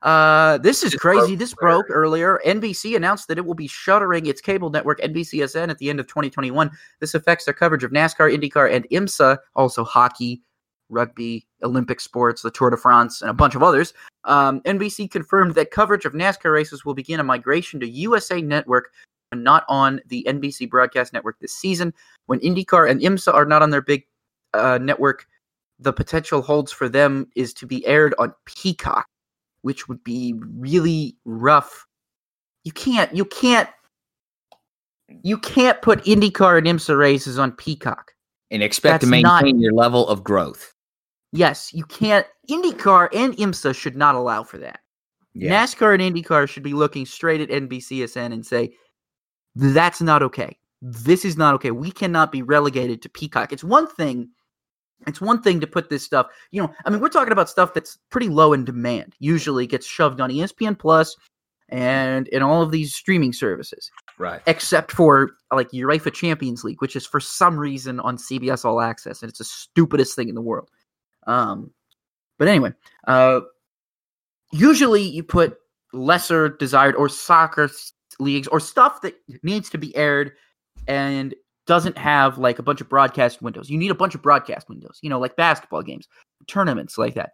uh, 0.03 0.59
this 0.59 0.83
is 0.83 0.93
crazy. 0.95 1.35
This 1.35 1.53
broke 1.53 1.87
earlier. 1.89 2.39
NBC 2.45 2.95
announced 2.95 3.27
that 3.27 3.37
it 3.37 3.45
will 3.45 3.55
be 3.55 3.67
shuttering 3.67 4.27
its 4.27 4.41
cable 4.41 4.69
network 4.69 5.01
NBCSN 5.01 5.69
at 5.69 5.77
the 5.79 5.89
end 5.89 5.99
of 5.99 6.07
2021. 6.07 6.69
This 6.99 7.15
affects 7.15 7.45
their 7.45 7.53
coverage 7.53 7.83
of 7.83 7.91
NASCAR, 7.91 8.33
IndyCar, 8.35 8.71
and 8.71 8.87
IMSA, 8.89 9.37
also 9.55 9.83
hockey, 9.83 10.41
rugby, 10.89 11.45
Olympic 11.63 11.99
sports, 11.99 12.41
the 12.41 12.51
Tour 12.51 12.69
de 12.69 12.77
France, 12.77 13.21
and 13.21 13.29
a 13.29 13.33
bunch 13.33 13.55
of 13.55 13.63
others. 13.63 13.93
Um, 14.23 14.61
NBC 14.61 15.09
confirmed 15.09 15.55
that 15.55 15.71
coverage 15.71 16.05
of 16.05 16.13
NASCAR 16.13 16.53
races 16.53 16.85
will 16.85 16.93
begin 16.93 17.19
a 17.19 17.23
migration 17.23 17.79
to 17.79 17.87
USA 17.87 18.41
Network 18.41 18.91
and 19.31 19.43
not 19.43 19.65
on 19.67 20.01
the 20.07 20.25
NBC 20.27 20.69
broadcast 20.69 21.13
network 21.13 21.39
this 21.39 21.53
season. 21.53 21.93
When 22.27 22.39
IndyCar 22.39 22.89
and 22.89 23.01
IMSA 23.01 23.33
are 23.33 23.45
not 23.45 23.61
on 23.61 23.69
their 23.69 23.81
big 23.81 24.05
uh, 24.53 24.79
network, 24.81 25.27
the 25.79 25.93
potential 25.93 26.41
holds 26.41 26.71
for 26.71 26.89
them 26.89 27.27
is 27.35 27.53
to 27.55 27.65
be 27.65 27.85
aired 27.85 28.15
on 28.17 28.33
Peacock, 28.45 29.05
which 29.61 29.87
would 29.87 30.03
be 30.03 30.35
really 30.57 31.15
rough. 31.25 31.85
You 32.63 32.71
can't, 32.71 33.13
you 33.15 33.25
can't, 33.25 33.69
you 35.23 35.37
can't 35.37 35.81
put 35.81 36.03
IndyCar 36.03 36.57
and 36.57 36.67
IMSA 36.67 36.97
races 36.97 37.37
on 37.37 37.51
Peacock. 37.51 38.13
And 38.49 38.63
expect 38.63 39.01
to 39.01 39.07
maintain 39.07 39.57
not- 39.57 39.61
your 39.61 39.73
level 39.73 40.07
of 40.07 40.23
growth. 40.23 40.73
Yes, 41.31 41.73
you 41.73 41.83
can't. 41.85 42.25
IndyCar 42.49 43.09
and 43.13 43.35
IMSA 43.35 43.75
should 43.75 43.95
not 43.95 44.15
allow 44.15 44.43
for 44.43 44.57
that. 44.59 44.79
NASCAR 45.35 45.93
and 45.99 46.15
IndyCar 46.15 46.49
should 46.49 46.63
be 46.63 46.73
looking 46.73 47.05
straight 47.05 47.41
at 47.41 47.49
NBCSN 47.49 48.33
and 48.33 48.45
say, 48.45 48.73
that's 49.55 50.01
not 50.01 50.23
okay. 50.23 50.57
This 50.81 51.25
is 51.25 51.37
not 51.37 51.53
okay. 51.55 51.71
We 51.71 51.91
cannot 51.91 52.31
be 52.31 52.41
relegated 52.41 53.01
to 53.03 53.09
Peacock. 53.09 53.51
It's 53.51 53.63
one 53.63 53.87
thing. 53.87 54.29
It's 55.05 55.21
one 55.21 55.41
thing 55.43 55.59
to 55.59 55.67
put 55.67 55.89
this 55.91 56.03
stuff, 56.03 56.25
you 56.49 56.59
know, 56.59 56.73
I 56.85 56.89
mean, 56.89 56.99
we're 57.01 57.09
talking 57.09 57.31
about 57.31 57.49
stuff 57.51 57.71
that's 57.75 57.99
pretty 58.09 58.29
low 58.29 58.53
in 58.53 58.65
demand. 58.65 59.13
Usually 59.19 59.67
gets 59.67 59.85
shoved 59.85 60.19
on 60.19 60.31
ESPN 60.31 60.77
Plus 60.79 61.15
and 61.69 62.27
in 62.29 62.41
all 62.41 62.63
of 62.63 62.71
these 62.71 62.95
streaming 62.95 63.31
services, 63.31 63.91
Right. 64.17 64.41
except 64.47 64.91
for 64.91 65.31
like 65.53 65.69
UEFA 65.69 66.11
Champions 66.11 66.63
League, 66.63 66.81
which 66.81 66.95
is 66.95 67.05
for 67.05 67.19
some 67.19 67.59
reason 67.59 67.99
on 67.99 68.17
CBS 68.17 68.65
All 68.65 68.81
Access, 68.81 69.21
and 69.21 69.29
it's 69.29 69.37
the 69.37 69.43
stupidest 69.45 70.15
thing 70.15 70.29
in 70.29 70.35
the 70.35 70.41
world. 70.41 70.71
Um, 71.27 71.71
but 72.39 72.47
anyway, 72.47 72.73
uh, 73.07 73.41
usually 74.51 75.03
you 75.03 75.23
put 75.23 75.57
lesser 75.93 76.49
desired 76.49 76.95
or 76.95 77.09
soccer 77.09 77.69
leagues 78.19 78.47
or 78.47 78.59
stuff 78.59 79.01
that 79.01 79.15
needs 79.43 79.69
to 79.69 79.77
be 79.77 79.95
aired 79.95 80.31
and 80.87 81.35
doesn't 81.65 81.97
have 81.97 82.37
like 82.37 82.59
a 82.59 82.63
bunch 82.63 82.81
of 82.81 82.89
broadcast 82.89 83.41
windows. 83.41 83.69
You 83.69 83.77
need 83.77 83.91
a 83.91 83.95
bunch 83.95 84.15
of 84.15 84.21
broadcast 84.21 84.69
windows, 84.69 84.99
you 85.01 85.09
know, 85.09 85.19
like 85.19 85.35
basketball 85.35 85.83
games, 85.83 86.07
tournaments 86.47 86.97
like 86.97 87.13
that. 87.15 87.31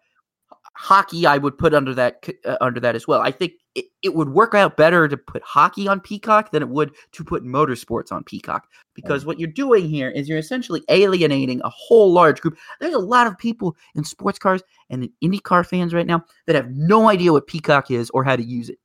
Hockey, 0.76 1.26
I 1.26 1.38
would 1.38 1.58
put 1.58 1.74
under 1.74 1.94
that 1.94 2.28
uh, 2.46 2.58
under 2.60 2.80
that 2.80 2.96
as 2.96 3.08
well. 3.08 3.22
I 3.22 3.32
think 3.32 3.54
it, 3.76 3.86
it 4.02 4.16
would 4.16 4.30
work 4.30 4.56
out 4.56 4.76
better 4.76 5.08
to 5.08 5.18
put 5.18 5.44
hockey 5.44 5.88
on 5.88 6.00
Peacock 6.00 6.52
than 6.52 6.64
it 6.64 6.70
would 6.70 6.92
to 7.12 7.24
put 7.24 7.44
motorsports 7.44 8.12
on 8.12 8.24
Peacock 8.24 8.68
because 8.96 9.26
what 9.26 9.40
you're 9.40 9.50
doing 9.50 9.88
here 9.88 10.10
is 10.10 10.28
you're 10.28 10.38
essentially 10.38 10.84
alienating 10.90 11.62
a 11.64 11.70
whole 11.70 12.12
large 12.12 12.42
group. 12.42 12.58
There's 12.80 12.94
a 12.94 13.00
lot 13.00 13.28
of 13.28 13.38
people 13.38 13.76
in 13.96 14.04
sports 14.04 14.40
cars 14.40 14.64
and 14.90 15.10
in 15.22 15.32
IndyCar 15.32 15.66
fans 15.66 15.94
right 15.94 16.08
now 16.08 16.24
that 16.48 16.56
have 16.56 16.70
no 16.72 17.10
idea 17.10 17.32
what 17.32 17.48
Peacock 17.48 17.92
is 17.92 18.10
or 18.12 18.24
how 18.24 18.36
to 18.36 18.44
use 18.44 18.70
it. 18.70 18.78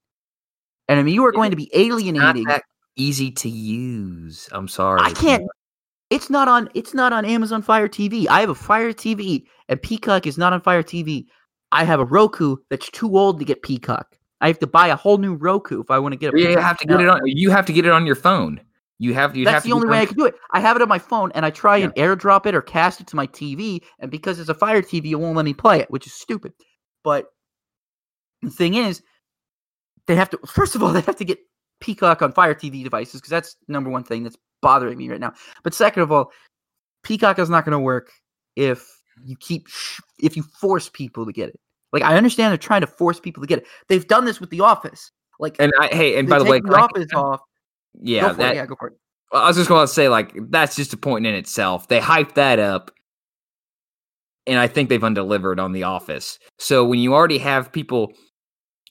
And 0.89 0.99
I 0.99 1.03
mean, 1.03 1.15
you 1.15 1.25
are 1.25 1.33
going 1.33 1.51
to 1.51 1.57
be 1.57 1.71
alienating. 1.75 2.45
that 2.45 2.63
easy 2.97 3.31
to 3.31 3.49
use. 3.49 4.49
I'm 4.53 4.69
sorry. 4.69 5.01
I 5.03 5.13
can't. 5.13 5.47
It's 6.11 6.31
not 6.31 6.49
on. 6.49 6.69
It's 6.75 6.95
not 6.95 7.13
on 7.13 7.25
Amazon 7.25 7.63
Fire 7.63 7.89
TV. 7.89 8.27
I 8.29 8.41
have 8.41 8.51
a 8.51 8.55
Fire 8.55 8.93
TV, 8.93 9.45
and 9.69 9.81
Peacock 9.81 10.27
is 10.27 10.39
not 10.39 10.53
on 10.53 10.61
Fire 10.61 10.83
TV. 10.83 11.27
I 11.73 11.85
have 11.85 12.01
a 12.01 12.05
Roku 12.05 12.57
that's 12.71 12.91
too 12.91 13.17
old 13.19 13.39
to 13.39 13.45
get 13.45 13.63
Peacock. 13.63 14.17
I 14.41 14.47
have 14.47 14.59
to 14.61 14.67
buy 14.67 14.89
a 14.89 14.97
whole 14.97 15.19
new 15.19 15.35
Roku 15.35 15.81
if 15.81 15.91
I 15.91 15.99
want 15.99 16.13
to 16.13 16.17
get 16.17 16.33
a. 16.35 16.41
You 16.41 16.59
have 16.59 16.79
to 16.79 16.87
get 16.87 17.01
it 17.01 17.09
on. 17.09 17.21
You 17.25 17.51
have 17.51 17.67
to 17.67 17.73
get 17.73 17.87
it 17.87 17.93
on 17.93 18.07
your 18.07 18.15
phone. 18.15 18.61
You 18.99 19.15
have. 19.15 19.37
You 19.37 19.47
have 19.47 19.55
That's 19.55 19.65
to 19.65 19.71
the 19.71 19.75
only 19.75 19.89
way 19.89 20.01
I 20.01 20.07
can 20.07 20.17
do 20.17 20.27
it. 20.27 20.35
I 20.53 20.61
have 20.61 20.77
it 20.77 20.83
on 20.83 20.89
my 20.89 20.99
phone, 20.99 21.33
and 21.35 21.45
I 21.45 21.51
try 21.51 21.79
and 21.79 21.95
airdrop 21.95 22.47
it 22.47 22.55
or 22.55 22.63
cast 22.63 23.01
it 23.01 23.07
to 23.09 23.17
my 23.17 23.27
TV, 23.27 23.83
and 23.99 24.11
because 24.11 24.39
it's 24.39 24.49
a 24.49 24.55
Fire 24.55 24.83
TV, 24.83 25.11
it 25.11 25.17
won't 25.17 25.37
let 25.37 25.45
me 25.45 25.55
play 25.55 25.81
it, 25.81 25.91
which 25.91 26.07
is 26.07 26.13
stupid. 26.13 26.53
But 27.05 27.27
the 28.43 28.51
thing 28.51 28.75
is, 28.75 29.03
they 30.07 30.17
have 30.17 30.31
to. 30.31 30.39
First 30.47 30.75
of 30.75 30.83
all, 30.83 30.93
they 30.93 31.01
have 31.03 31.17
to 31.17 31.25
get 31.25 31.39
Peacock 31.81 32.23
on 32.23 32.33
Fire 32.33 32.55
TV 32.55 32.83
devices 32.83 33.21
because 33.21 33.31
that's 33.31 33.57
number 33.67 33.91
one 33.91 34.05
thing 34.05 34.23
that's 34.23 34.37
bothering 34.63 34.99
me 34.99 35.09
right 35.09 35.21
now. 35.21 35.33
But 35.63 35.75
second 35.75 36.03
of 36.03 36.13
all, 36.13 36.33
Peacock 37.03 37.39
is 37.39 37.51
not 37.51 37.65
going 37.65 37.73
to 37.73 37.79
work 37.79 38.11
if 38.57 38.98
you 39.25 39.37
keep 39.37 39.67
sh- 39.69 40.01
if 40.21 40.37
you 40.37 40.43
force 40.43 40.89
people 40.89 41.27
to 41.27 41.33
get 41.33 41.49
it. 41.49 41.61
Like 41.93 42.03
I 42.03 42.17
understand 42.17 42.51
they're 42.51 42.59
trying 42.59 42.83
to 42.83 42.87
force 42.87 43.19
people 43.19 43.43
to 43.43 43.47
get 43.47 43.61
it. 43.61 43.67
They've 43.89 44.07
done 44.07 44.25
this 44.25 44.41
with 44.41 44.51
The 44.51 44.61
Office. 44.61 45.11
Like 45.39 45.57
And 45.59 45.73
I, 45.81 45.89
hey, 45.89 46.19
and 46.19 46.29
by 46.29 46.39
the 46.39 46.45
way, 46.45 46.61
The 46.61 46.75
Office 46.75 47.13
off. 47.15 47.41
yeah, 48.01 48.23
go 48.23 48.29
for 48.31 48.35
that, 48.37 48.53
it. 48.53 48.57
Yeah, 48.57 48.67
go 48.67 48.77
for 48.79 48.89
it. 48.89 48.95
I 49.33 49.47
was 49.47 49.57
just 49.57 49.69
going 49.69 49.87
to 49.87 49.93
say, 49.93 50.09
like, 50.09 50.33
that's 50.51 50.75
just 50.75 50.95
a 50.95 50.97
point 50.97 51.27
in 51.27 51.35
itself. 51.35 51.89
They 51.89 52.01
hyped 52.01 52.35
that 52.35 52.59
up, 52.59 52.91
and 54.47 54.59
I 54.59 54.67
think 54.67 54.89
they've 54.89 55.05
undelivered 55.05 55.61
on 55.61 55.73
The 55.73 55.83
Office. 55.83 56.39
So 56.59 56.85
when 56.85 56.99
you 56.99 57.15
already 57.15 57.39
have 57.39 57.71
people, 57.71 58.13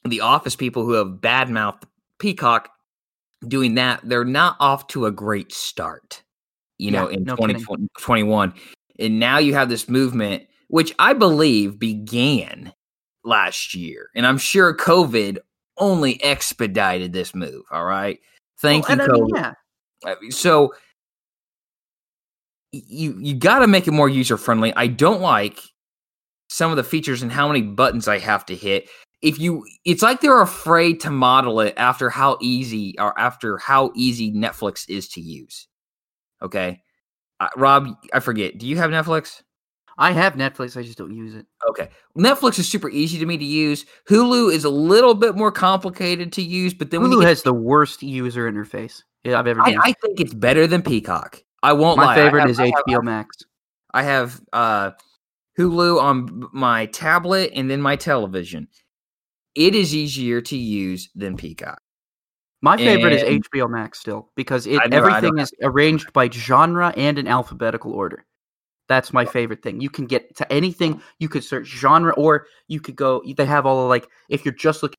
the 0.06 0.22
Office 0.22 0.56
people 0.56 0.86
who 0.86 0.94
have 0.94 1.08
badmouthed 1.08 1.84
Peacock 2.20 2.70
doing 3.48 3.76
that, 3.76 4.02
they're 4.04 4.26
not 4.26 4.58
off 4.60 4.88
to 4.88 5.08
a 5.08 5.12
great 5.12 5.52
start, 5.52 6.24
you 6.78 6.92
know, 6.92 7.08
in 7.08 7.24
no 7.24 7.36
2021. 7.36 8.54
And 9.00 9.20
now 9.20 9.38
you 9.38 9.54
have 9.54 9.70
this 9.70 9.90
movement, 9.90 10.44
which 10.68 10.94
I 11.00 11.14
believe 11.14 11.80
began 11.80 12.74
last 13.24 13.74
year. 13.74 14.10
And 14.16 14.26
I'm 14.26 14.38
sure 14.38 14.76
COVID 14.76 15.38
only 15.78 16.22
expedited 16.24 17.14
this 17.14 17.36
move. 17.36 17.64
All 17.72 17.86
right. 17.86 18.20
Thank 18.60 18.90
oh, 18.90 18.96
Well, 18.96 18.98
you, 18.98 19.04
and 19.04 19.12
I 19.12 19.14
mean, 19.14 19.28
COVID. 19.30 19.30
yeah. 19.36 19.54
Uh, 20.12 20.16
so 20.30 20.74
you 22.72 23.18
you 23.20 23.36
got 23.36 23.60
to 23.60 23.68
make 23.68 23.88
it 23.88 23.92
more 23.92 24.10
user 24.10 24.38
friendly. 24.38 24.74
I 24.76 24.88
don't 24.88 25.22
like 25.22 25.60
some 26.50 26.72
of 26.72 26.78
the 26.78 26.84
features 26.84 27.22
and 27.22 27.32
how 27.32 27.48
many 27.48 27.62
buttons 27.62 28.08
I 28.08 28.20
have 28.20 28.46
to 28.48 28.56
hit. 28.56 28.90
If 29.22 29.40
you, 29.40 29.66
it's 29.84 30.04
like 30.04 30.22
they're 30.22 30.42
afraid 30.42 31.00
to 31.02 31.10
model 31.10 31.60
it 31.60 31.74
after 31.76 32.10
how 32.10 32.38
easy 32.40 32.96
or 33.00 33.18
after 33.20 33.58
how 33.58 33.92
easy 33.96 34.32
Netflix 34.32 34.88
is 34.88 35.08
to 35.10 35.22
use. 35.22 35.68
Okay, 36.42 36.82
uh, 37.40 37.48
Rob, 37.56 37.88
I 38.14 38.20
forget. 38.20 38.58
Do 38.58 38.68
you 38.68 38.78
have 38.78 38.90
Netflix? 38.90 39.42
I 39.98 40.12
have 40.12 40.34
Netflix. 40.34 40.78
I 40.78 40.84
just 40.84 40.98
don't 40.98 41.16
use 41.16 41.34
it. 41.34 41.46
Okay, 41.70 41.90
Netflix 42.18 42.60
is 42.60 42.68
super 42.68 42.90
easy 42.90 43.18
to 43.20 43.26
me 43.26 43.38
to 43.38 43.46
use. 43.46 43.86
Hulu 44.08 44.54
is 44.54 44.64
a 44.64 44.70
little 44.70 45.16
bit 45.16 45.36
more 45.36 45.52
complicated 45.52 46.32
to 46.34 46.42
use, 46.42 46.74
but 46.74 46.92
then 46.92 47.02
Hulu 47.02 47.22
get 47.22 47.30
has 47.30 47.44
the 47.44 47.54
worst 47.54 48.04
user 48.04 48.52
interface 48.52 49.02
I've 49.26 49.48
ever 49.48 49.62
I. 49.62 49.76
I 49.82 49.94
think 49.94 50.20
it's 50.20 50.34
better 50.34 50.68
than 50.68 50.82
Peacock. 50.84 51.42
I 51.64 51.74
won't 51.74 51.98
My 51.98 52.06
lie. 52.06 52.16
Favorite 52.16 52.42
have- 52.42 52.50
is 52.52 52.58
have- 52.60 52.70
HBO 52.88 53.04
Max. 53.04 53.38
I 53.94 54.04
have 54.04 54.40
uh, 54.54 54.92
Hulu 55.58 56.00
on 56.00 56.48
my 56.54 56.86
tablet 56.88 57.52
and 57.56 57.70
then 57.70 57.82
my 57.82 57.96
television. 57.96 58.68
It 59.56 59.74
is 59.74 59.96
easier 59.96 60.40
to 60.42 60.56
use 60.58 61.10
than 61.16 61.36
Peacock. 61.36 61.82
My 62.62 62.76
favorite 62.78 63.14
is 63.14 63.24
HBO 63.24 63.70
Max 63.70 64.00
still 64.00 64.32
because 64.36 64.66
it 64.66 64.80
I 64.82 64.88
never- 64.88 65.12
I 65.12 65.20
don't 65.22 65.28
everything 65.28 65.40
is 65.40 65.52
arranged 65.62 66.12
by 66.14 66.30
genre 66.30 66.94
and 66.98 67.20
in 67.20 67.28
alphabetical 67.28 67.94
order. 67.94 68.26
That's 68.88 69.12
my 69.14 69.26
favorite 69.26 69.62
thing. 69.62 69.82
You 69.82 69.90
can 69.90 70.06
get 70.06 70.36
to 70.38 70.52
anything. 70.52 71.02
You 71.20 71.28
could 71.30 71.44
search 71.44 71.68
genre, 71.68 72.14
or 72.14 72.48
you 72.68 72.80
could 72.80 72.96
go. 72.96 73.22
They 73.36 73.46
have 73.46 73.66
all 73.66 73.82
the 73.82 73.88
like. 73.88 74.08
If 74.30 74.46
you're 74.46 74.54
just 74.54 74.82
looking 74.82 74.96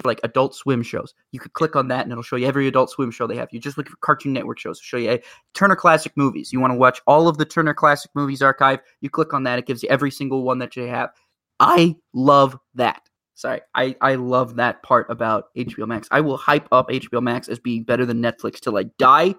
for 0.00 0.08
like 0.08 0.20
Adult 0.22 0.54
Swim 0.54 0.82
shows, 0.82 1.14
you 1.32 1.40
could 1.40 1.54
click 1.54 1.74
on 1.74 1.88
that 1.88 2.02
and 2.02 2.12
it'll 2.12 2.22
show 2.22 2.36
you 2.36 2.46
every 2.46 2.66
Adult 2.68 2.90
Swim 2.90 3.10
show 3.10 3.26
they 3.26 3.36
have. 3.36 3.48
You 3.52 3.58
just 3.58 3.78
look 3.78 3.88
for 3.88 3.96
Cartoon 3.96 4.34
Network 4.34 4.58
shows. 4.58 4.78
It'll 4.78 4.84
show 4.84 4.96
you 4.98 5.18
Turner 5.54 5.76
Classic 5.76 6.12
Movies. 6.14 6.52
You 6.52 6.60
want 6.60 6.72
to 6.72 6.78
watch 6.78 7.00
all 7.06 7.26
of 7.26 7.38
the 7.38 7.46
Turner 7.46 7.74
Classic 7.74 8.10
Movies 8.14 8.42
archive? 8.42 8.80
You 9.00 9.08
click 9.08 9.32
on 9.32 9.44
that. 9.44 9.58
It 9.58 9.66
gives 9.66 9.82
you 9.82 9.88
every 9.88 10.10
single 10.10 10.42
one 10.42 10.58
that 10.58 10.76
you 10.76 10.86
have. 10.88 11.10
I 11.58 11.96
love 12.12 12.58
that. 12.74 13.08
Sorry, 13.34 13.60
I, 13.74 13.96
I 14.00 14.14
love 14.16 14.56
that 14.56 14.82
part 14.82 15.10
about 15.10 15.46
HBO 15.56 15.86
Max. 15.86 16.06
I 16.10 16.20
will 16.20 16.36
hype 16.36 16.68
up 16.70 16.88
HBO 16.88 17.22
Max 17.22 17.48
as 17.48 17.58
being 17.58 17.82
better 17.82 18.04
than 18.04 18.22
Netflix 18.22 18.60
till 18.60 18.76
I 18.76 18.84
die, 18.98 19.34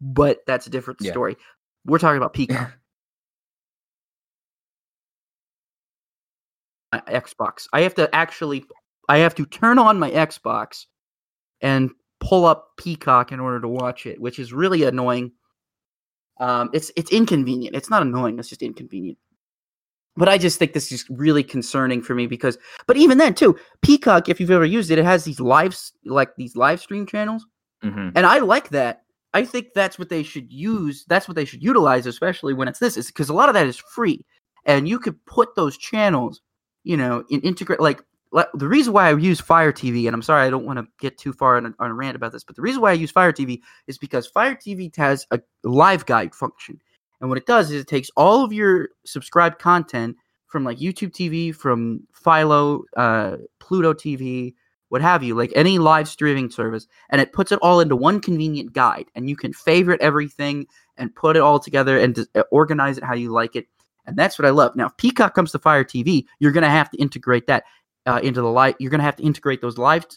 but 0.00 0.40
that's 0.46 0.66
a 0.66 0.70
different 0.70 1.00
Yeah. 1.00 1.12
story. 1.12 1.36
We're 1.86 1.98
talking 1.98 2.18
about 2.18 2.34
Peacock. 2.34 2.72
My 6.92 7.00
Xbox. 7.06 7.66
I 7.72 7.82
have 7.82 7.94
to 7.96 8.14
actually, 8.14 8.64
I 9.08 9.18
have 9.18 9.34
to 9.36 9.44
turn 9.46 9.78
on 9.78 9.98
my 9.98 10.10
Xbox 10.10 10.86
and 11.60 11.90
pull 12.20 12.44
up 12.46 12.70
Peacock 12.78 13.30
in 13.32 13.40
order 13.40 13.60
to 13.60 13.68
watch 13.68 14.06
it, 14.06 14.20
which 14.20 14.38
is 14.38 14.52
really 14.52 14.84
annoying. 14.84 15.32
Um, 16.40 16.70
it's 16.72 16.90
it's 16.96 17.10
inconvenient. 17.10 17.76
It's 17.76 17.90
not 17.90 18.02
annoying. 18.02 18.38
It's 18.38 18.48
just 18.48 18.62
inconvenient. 18.62 19.18
But 20.18 20.28
I 20.28 20.36
just 20.36 20.58
think 20.58 20.72
this 20.74 20.92
is 20.92 21.06
really 21.08 21.44
concerning 21.44 22.02
for 22.02 22.14
me 22.14 22.26
because, 22.26 22.58
but 22.86 22.96
even 22.98 23.18
then 23.18 23.34
too, 23.34 23.56
Peacock, 23.82 24.28
if 24.28 24.40
you've 24.40 24.50
ever 24.50 24.66
used 24.66 24.90
it, 24.90 24.98
it 24.98 25.04
has 25.06 25.24
these 25.24 25.40
live 25.40 25.78
like 26.04 26.36
these 26.36 26.56
live 26.56 26.80
stream 26.80 27.06
channels, 27.06 27.46
hmm 27.82 28.10
and 28.16 28.26
I 28.26 28.38
like 28.40 28.68
that. 28.70 29.02
I 29.34 29.44
think 29.44 29.68
that's 29.74 29.98
what 29.98 30.08
they 30.10 30.24
should 30.24 30.52
use. 30.52 31.04
That's 31.08 31.28
what 31.28 31.36
they 31.36 31.44
should 31.46 31.62
utilize, 31.62 32.06
especially 32.06 32.54
when 32.54 32.68
it's 32.68 32.80
this, 32.80 32.96
is 32.96 33.06
because 33.06 33.30
a 33.30 33.34
lot 33.34 33.48
of 33.48 33.54
that 33.54 33.66
is 33.66 33.78
free, 33.78 34.24
and 34.66 34.88
you 34.88 34.98
could 34.98 35.24
put 35.26 35.54
those 35.54 35.78
channels, 35.78 36.40
you 36.84 36.96
know, 36.96 37.24
in 37.30 37.40
integrate 37.42 37.80
like. 37.80 38.02
like, 38.32 38.48
The 38.54 38.68
reason 38.68 38.92
why 38.92 39.08
I 39.08 39.16
use 39.16 39.40
Fire 39.40 39.72
TV, 39.72 40.06
and 40.06 40.14
I'm 40.14 40.22
sorry 40.22 40.46
I 40.46 40.50
don't 40.50 40.66
want 40.66 40.78
to 40.78 40.86
get 41.00 41.16
too 41.16 41.32
far 41.32 41.56
on 41.56 41.66
a, 41.66 41.74
on 41.78 41.90
a 41.90 41.94
rant 41.94 42.16
about 42.16 42.32
this, 42.32 42.44
but 42.44 42.56
the 42.56 42.62
reason 42.62 42.82
why 42.82 42.90
I 42.90 42.94
use 42.94 43.10
Fire 43.10 43.32
TV 43.32 43.60
is 43.86 43.98
because 43.98 44.26
Fire 44.26 44.56
TV 44.56 44.94
has 44.96 45.26
a 45.30 45.40
live 45.62 46.04
guide 46.06 46.34
function, 46.34 46.80
and 47.20 47.28
what 47.28 47.38
it 47.38 47.46
does 47.46 47.70
is 47.70 47.80
it 47.80 47.88
takes 47.88 48.10
all 48.16 48.44
of 48.44 48.52
your 48.52 48.90
subscribed 49.04 49.58
content 49.58 50.16
from 50.46 50.64
like 50.64 50.78
YouTube 50.78 51.12
TV, 51.12 51.54
from 51.54 52.06
Philo, 52.12 52.82
uh, 52.96 53.36
Pluto 53.60 53.92
TV, 53.92 54.54
what 54.88 55.02
have 55.02 55.22
you, 55.22 55.34
like 55.34 55.52
any 55.54 55.78
live 55.78 56.08
streaming 56.08 56.50
service, 56.50 56.86
and 57.10 57.20
it 57.20 57.32
puts 57.32 57.52
it 57.52 57.58
all 57.60 57.80
into 57.80 57.96
one 57.96 58.20
convenient 58.20 58.72
guide, 58.72 59.06
and 59.14 59.28
you 59.28 59.36
can 59.36 59.52
favorite 59.52 60.00
everything 60.00 60.66
and 60.96 61.14
put 61.14 61.36
it 61.36 61.42
all 61.42 61.58
together 61.58 61.98
and 61.98 62.14
dis- 62.14 62.28
uh, 62.34 62.42
organize 62.50 62.98
it 62.98 63.04
how 63.04 63.14
you 63.14 63.30
like 63.30 63.54
it. 63.56 63.66
And 64.06 64.16
that's 64.16 64.38
what 64.38 64.46
I 64.46 64.50
love. 64.50 64.74
Now, 64.74 64.86
if 64.86 64.96
Peacock 64.96 65.34
comes 65.34 65.52
to 65.52 65.58
Fire 65.58 65.84
TV, 65.84 66.24
you're 66.38 66.52
going 66.52 66.64
to 66.64 66.70
have 66.70 66.90
to 66.90 66.98
integrate 66.98 67.46
that 67.46 67.64
uh, 68.06 68.20
into 68.22 68.40
the 68.40 68.48
live. 68.48 68.74
You're 68.78 68.90
going 68.90 69.00
to 69.00 69.04
have 69.04 69.16
to 69.16 69.22
integrate 69.22 69.60
those 69.60 69.76
live 69.76 70.06
t- 70.08 70.16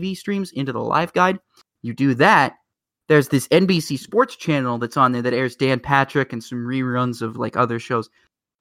TV 0.00 0.16
streams 0.16 0.50
into 0.50 0.72
the 0.72 0.80
live 0.80 1.12
guide. 1.12 1.38
You 1.82 1.94
do 1.94 2.14
that. 2.14 2.54
There's 3.08 3.28
this 3.28 3.48
NBC 3.48 3.98
Sports 3.98 4.36
channel 4.36 4.78
that's 4.78 4.96
on 4.96 5.12
there 5.12 5.22
that 5.22 5.34
airs 5.34 5.56
Dan 5.56 5.80
Patrick 5.80 6.32
and 6.32 6.44
some 6.44 6.58
reruns 6.58 7.22
of 7.22 7.36
like 7.36 7.56
other 7.56 7.78
shows. 7.78 8.08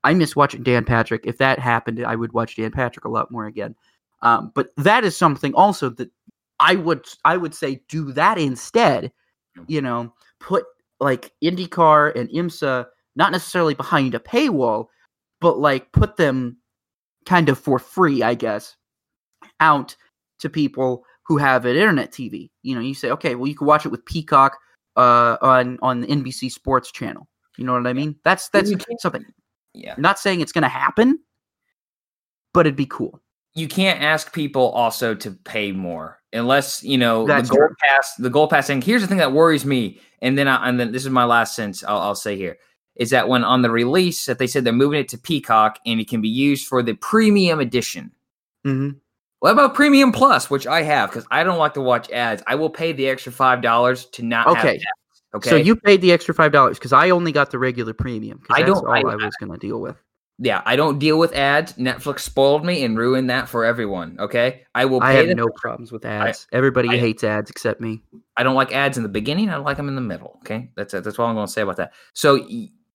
I 0.04 0.14
miss 0.14 0.36
watching 0.36 0.64
Dan 0.64 0.86
Patrick. 0.86 1.26
If 1.26 1.38
that 1.38 1.60
happened, 1.60 2.04
I 2.04 2.16
would 2.16 2.32
watch 2.34 2.56
Dan 2.56 2.72
Patrick 2.72 3.06
a 3.06 3.10
lot 3.10 3.30
more 3.30 3.46
again. 3.46 3.76
Um, 4.22 4.52
but 4.56 4.70
that 4.78 5.04
is 5.04 5.18
something 5.18 5.54
also 5.54 5.90
that 5.90 6.10
I 6.60 6.76
would 6.76 7.06
I 7.26 7.38
would 7.38 7.54
say 7.54 7.82
do 7.90 8.12
that 8.14 8.38
instead. 8.38 9.12
You 9.68 9.82
know, 9.82 10.14
put 10.40 10.66
like 11.00 11.34
IndyCar 11.44 12.16
and 12.16 12.30
IMSA 12.30 12.86
not 13.16 13.32
necessarily 13.32 13.74
behind 13.74 14.16
a 14.16 14.20
paywall, 14.20 14.88
but 15.42 15.60
like 15.60 15.92
put 15.92 16.18
them 16.18 16.58
kind 17.26 17.50
of 17.50 17.60
for 17.60 17.80
free, 17.80 18.24
I 18.24 18.36
guess, 18.36 18.78
out 19.60 19.96
to 20.40 20.50
people 20.50 21.04
who 21.28 21.38
have 21.38 21.66
an 21.66 21.76
internet 21.76 22.12
TV. 22.12 22.50
You 22.64 22.76
know, 22.76 22.82
you 22.82 22.94
say, 22.94 23.12
okay, 23.12 23.36
well, 23.36 23.48
you 23.48 23.56
can 23.56 23.68
watch 23.68 23.86
it 23.86 23.90
with 23.90 24.06
Peacock 24.06 24.58
uh, 24.96 25.38
on 25.42 25.78
on 25.82 26.02
the 26.02 26.08
NBC 26.08 26.52
Sports 26.52 26.92
channel. 26.92 27.28
You 27.58 27.66
know 27.66 27.74
what 27.74 27.88
I 27.88 27.94
mean? 27.94 28.16
That's 28.24 28.50
that's 28.50 28.72
something. 29.00 29.26
Yeah. 29.74 29.94
I'm 29.96 30.02
not 30.02 30.20
saying 30.20 30.42
it's 30.42 30.52
going 30.52 30.64
to 30.64 30.70
happen, 30.70 31.20
but 32.54 32.66
it'd 32.66 32.76
be 32.76 32.86
cool. 32.86 33.22
You 33.54 33.68
can't 33.68 34.02
ask 34.02 34.34
people 34.34 34.70
also 34.70 35.16
to 35.16 35.32
pay 35.32 35.72
more 35.72 36.20
unless 36.34 36.84
you 36.84 36.98
know 36.98 37.26
That's 37.26 37.50
the 37.50 37.56
goal 37.56 37.68
true. 37.68 37.76
pass. 37.82 38.16
The 38.16 38.30
Gold 38.30 38.50
Pass. 38.50 38.70
And 38.70 38.84
here's 38.84 39.02
the 39.02 39.08
thing 39.08 39.18
that 39.18 39.34
worries 39.34 39.66
me. 39.66 40.00
And 40.22 40.38
then, 40.38 40.48
I, 40.48 40.68
and 40.68 40.80
then 40.80 40.92
this 40.92 41.04
is 41.04 41.10
my 41.10 41.26
last 41.26 41.56
sense 41.56 41.84
I'll, 41.84 42.00
I'll 42.00 42.16
say 42.16 42.36
here 42.36 42.58
is 42.96 43.12
that 43.12 43.30
when 43.30 43.44
on 43.44 43.62
the 43.62 43.70
release 43.70 44.26
that 44.26 44.40
they 44.40 44.48
said 44.48 44.64
they're 44.64 44.74
moving 44.74 45.00
it 45.00 45.10
to 45.10 45.18
Peacock 45.18 45.80
and 45.86 46.00
it 46.00 46.10
can 46.10 46.22
be 46.22 46.30
used 46.30 46.68
for 46.68 46.82
the 46.82 46.96
premium 46.96 47.60
edition. 47.60 48.12
Mm-hmm. 48.66 48.98
What 49.40 49.52
about 49.52 49.76
Premium 49.76 50.12
Plus, 50.12 50.50
which 50.50 50.66
I 50.66 50.82
have 50.82 51.10
because 51.12 51.26
I 51.30 51.44
don't 51.44 51.60
like 51.60 51.76
to 51.76 51.82
watch 51.82 52.10
ads. 52.12 52.42
I 52.48 52.56
will 52.56 52.70
pay 52.72 52.92
the 52.92 53.08
extra 53.08 53.32
five 53.32 53.62
dollars 53.62 54.06
to 54.08 54.24
not 54.24 54.48
have 54.48 54.58
Okay. 54.58 54.76
ads. 54.76 54.86
Okay. 55.36 55.50
So 55.50 55.56
you 55.56 55.76
paid 55.76 56.02
the 56.02 56.12
extra 56.12 56.34
five 56.34 56.52
dollars 56.52 56.80
because 56.80 56.94
I 56.94 57.12
only 57.12 57.32
got 57.32 57.52
the 57.52 57.60
regular 57.60 57.94
premium. 57.94 58.42
I 58.50 58.64
don't- 58.64 58.78
all 58.86 58.92
I- 58.92 59.02
I, 59.02 59.16
was 59.16 59.36
going 59.40 59.52
to 59.52 59.58
deal 59.60 59.80
with. 59.80 59.96
yeah, 60.40 60.62
I 60.66 60.76
don't 60.76 60.98
deal 60.98 61.20
with 61.20 61.34
ads. 61.36 61.74
Netflix 61.74 62.22
spoiled 62.22 62.66
me 62.66 62.84
and 62.84 62.98
ruined 62.98 63.30
that 63.30 63.48
for 63.48 63.64
everyone. 63.66 64.16
Okay. 64.20 64.64
I 64.74 64.86
will 64.86 65.04
I 65.04 65.12
have 65.14 65.28
the 65.28 65.36
no 65.36 65.50
problems 65.56 65.92
with 65.92 66.06
ads. 66.06 66.48
Everybody 66.52 66.90
I- 66.90 66.98
hates 66.98 67.24
ads 67.24 67.52
except 67.52 67.80
me. 67.82 68.02
I 68.38 68.44
don't 68.44 68.56
like 68.56 68.74
ads 68.74 68.98
in 68.98 69.04
the 69.04 69.10
beginning. 69.10 69.50
I 69.50 69.54
don't 69.56 69.66
like 69.66 69.78
them 69.78 69.88
in 69.90 69.96
the 69.96 70.02
middle. 70.02 70.40
Okay, 70.44 70.72
that's 70.76 70.94
it. 70.96 71.04
That's 71.04 71.20
all 71.20 71.28
I'm 71.28 71.36
going 71.36 71.46
to 71.48 71.52
say 71.54 71.62
about 71.62 71.78
that. 71.78 71.94
So, 72.14 72.48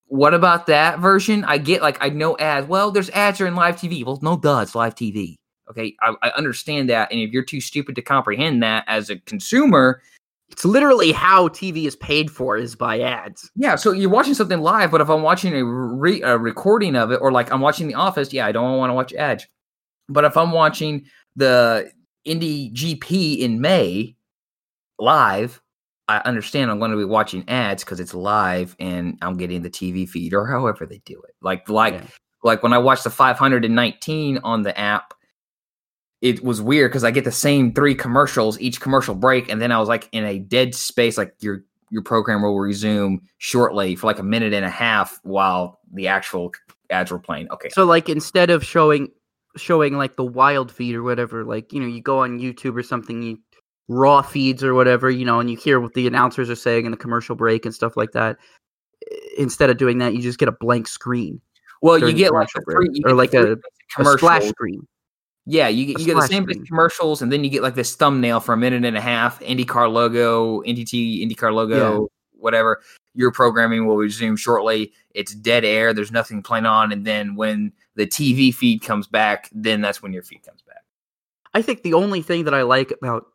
what 0.07 0.35
about 0.35 0.66
that 0.66 0.98
version? 0.98 1.44
I 1.44 1.59
get 1.59 1.83
like 1.83 1.98
I 2.00 2.09
know 2.09 2.37
ads. 2.38 2.66
Well, 2.66 2.90
there's 2.90 3.11
ads 3.11 3.40
are 3.40 3.46
in 3.46 3.55
live 3.55 3.76
TV. 3.76 4.05
Well, 4.05 4.18
no, 4.22 4.37
duh, 4.37 4.61
it's 4.61 4.74
live 4.74 4.94
TV. 4.94 5.37
Okay, 5.70 5.94
I, 6.03 6.14
I 6.22 6.31
understand 6.37 6.88
that, 6.90 7.11
and 7.12 7.20
if 7.20 7.31
you're 7.31 7.44
too 7.44 7.61
stupid 7.61 7.94
to 7.96 8.03
comprehend 8.03 8.62
that 8.62 8.85
as 8.88 9.09
a 9.11 9.16
consumer, 9.20 10.03
It's 10.51 10.64
literally 10.64 11.12
how 11.12 11.48
TV 11.48 11.87
is 11.87 11.96
paid 11.96 12.31
for 12.31 12.57
is 12.59 12.75
by 12.75 13.01
ads. 13.01 13.51
yeah. 13.57 13.77
So 13.77 13.92
you're 13.92 14.11
watching 14.11 14.35
something 14.35 14.61
live, 14.61 14.90
but 14.90 15.01
if 15.01 15.09
I'm 15.09 15.22
watching 15.22 15.55
a, 15.55 15.64
re- 15.64 16.20
a 16.22 16.37
recording 16.37 16.94
of 16.96 17.11
it, 17.12 17.20
or 17.22 17.33
like 17.33 17.51
I'm 17.53 17.61
watching 17.61 17.87
The 17.88 17.94
Office, 17.94 18.33
yeah, 18.33 18.44
I 18.46 18.53
don't 18.53 18.77
want 18.77 18.90
to 18.90 18.94
watch 18.94 19.12
ads. 19.14 19.46
But 20.09 20.25
if 20.25 20.37
I'm 20.37 20.51
watching 20.53 21.07
the 21.37 21.90
Indy 22.25 22.70
GP 22.72 23.38
in 23.38 23.61
May 23.61 24.14
live, 24.98 25.62
I 26.09 26.18
understand 26.25 26.70
I'm 26.70 26.79
going 26.81 26.90
to 26.90 26.96
be 26.98 27.05
watching 27.05 27.48
ads 27.48 27.85
because 27.85 28.01
it's 28.01 28.12
live 28.12 28.77
and 28.79 29.16
I'm 29.22 29.37
getting 29.38 29.62
the 29.62 29.70
TV 29.70 30.07
feed 30.09 30.35
or 30.35 30.46
however 30.46 30.85
they 30.85 30.98
do 31.07 31.22
it. 31.22 31.35
Like 31.40 31.68
like 31.70 31.94
Yeah. 31.94 32.07
like 32.42 32.62
when 32.62 32.72
I 32.75 32.79
watched 32.79 33.05
the 33.05 33.11
519 33.11 34.38
on 34.44 34.62
the 34.62 34.79
app, 34.79 35.14
it 36.23 36.43
was 36.43 36.63
weird 36.63 36.91
because 36.91 37.05
I 37.05 37.11
get 37.11 37.25
the 37.25 37.33
same 37.33 37.75
three 37.75 37.95
commercials 37.95 38.59
each 38.61 38.81
commercial 38.81 39.15
break, 39.15 39.51
and 39.51 39.61
then 39.61 39.73
I 39.73 39.79
was 39.79 39.89
like 39.89 40.09
in 40.13 40.25
a 40.25 40.39
dead 40.39 40.75
space, 40.75 41.19
like 41.19 41.35
your 41.41 41.65
your 41.91 42.03
program 42.03 42.43
will 42.43 42.59
resume 42.59 43.21
shortly 43.39 43.97
for 43.97 44.07
like 44.07 44.19
a 44.19 44.23
minute 44.23 44.55
and 44.55 44.65
a 44.65 44.71
half 44.71 45.21
while 45.25 45.81
the 45.93 46.09
actual 46.09 46.53
ads 46.91 47.11
were 47.11 47.19
playing. 47.19 47.51
Okay, 47.51 47.69
So 47.71 47.85
like 47.85 48.09
instead 48.09 48.51
of 48.51 48.65
showing 48.65 49.09
showing 49.57 49.99
like 49.99 50.17
the 50.17 50.25
wild 50.25 50.71
feed 50.71 50.95
or 50.95 51.03
whatever, 51.03 51.45
like 51.45 51.73
you 51.73 51.81
know, 51.81 51.87
you 51.87 52.01
go 52.01 52.21
on 52.21 52.39
YouTube 52.39 52.77
or 52.77 52.83
something, 52.83 53.23
you 53.23 53.39
raw 53.89 54.23
feeds 54.23 54.63
or 54.63 54.75
whatever, 54.75 55.11
you 55.11 55.25
know, 55.25 55.41
and 55.41 55.51
you 55.51 55.57
hear 55.57 55.81
what 55.81 55.93
the 55.95 56.07
announcers 56.07 56.49
are 56.49 56.57
saying 56.57 56.87
in 56.87 56.93
the 56.93 56.97
commercial 56.97 57.35
break 57.35 57.67
and 57.67 57.75
stuff 57.75 57.97
like 57.97 58.13
that. 58.13 58.39
Instead 59.37 59.71
of 59.71 59.77
doing 59.77 59.99
that, 59.99 60.15
you 60.15 60.23
just 60.23 60.39
get 60.39 60.49
a 60.49 60.53
blank 60.53 60.87
screen 60.87 61.41
well, 61.83 61.99
you 61.99 62.13
get 62.13 62.33
like 62.33 62.49
commercial 62.49 62.61
the 62.65 62.73
free, 62.73 62.89
you 62.93 63.03
or 63.05 63.15
like 63.15 63.35
a, 63.35 63.57
a 63.99 64.05
splash 64.05 64.45
screen. 64.45 64.87
Yeah, 65.44 65.68
you 65.68 65.87
get 65.87 65.98
you 65.98 66.07
get 66.07 66.14
the 66.14 66.26
same 66.26 66.44
screen. 66.44 66.64
commercials, 66.66 67.20
and 67.20 67.33
then 67.33 67.42
you 67.42 67.50
get 67.50 67.62
like 67.62 67.74
this 67.74 67.96
thumbnail 67.96 68.40
for 68.40 68.52
a 68.52 68.57
minute 68.57 68.85
and 68.85 68.96
a 68.96 69.00
half, 69.00 69.40
IndyCar 69.40 69.92
logo, 69.92 70.62
NDT, 70.62 71.26
IndyCar 71.26 71.52
logo, 71.52 72.09
whatever. 72.33 72.81
Your 73.14 73.33
programming 73.33 73.87
will 73.87 73.96
resume 73.96 74.37
shortly. 74.37 74.92
It's 75.11 75.35
dead 75.35 75.64
air. 75.64 75.92
There's 75.92 76.12
nothing 76.12 76.42
playing 76.42 76.66
on, 76.66 76.92
and 76.92 77.05
then 77.05 77.35
when 77.35 77.72
the 77.96 78.07
TV 78.07 78.55
feed 78.55 78.83
comes 78.83 79.09
back, 79.09 79.50
then 79.52 79.81
that's 79.81 80.00
when 80.00 80.12
your 80.12 80.22
feed 80.22 80.44
comes 80.44 80.62
back. 80.62 80.85
I 81.55 81.61
think 81.61 81.83
the 81.83 81.94
only 81.94 82.22
thing 82.22 82.44
that 82.44 82.55
I 82.55 82.62
like 82.62 82.92
about 82.92 83.26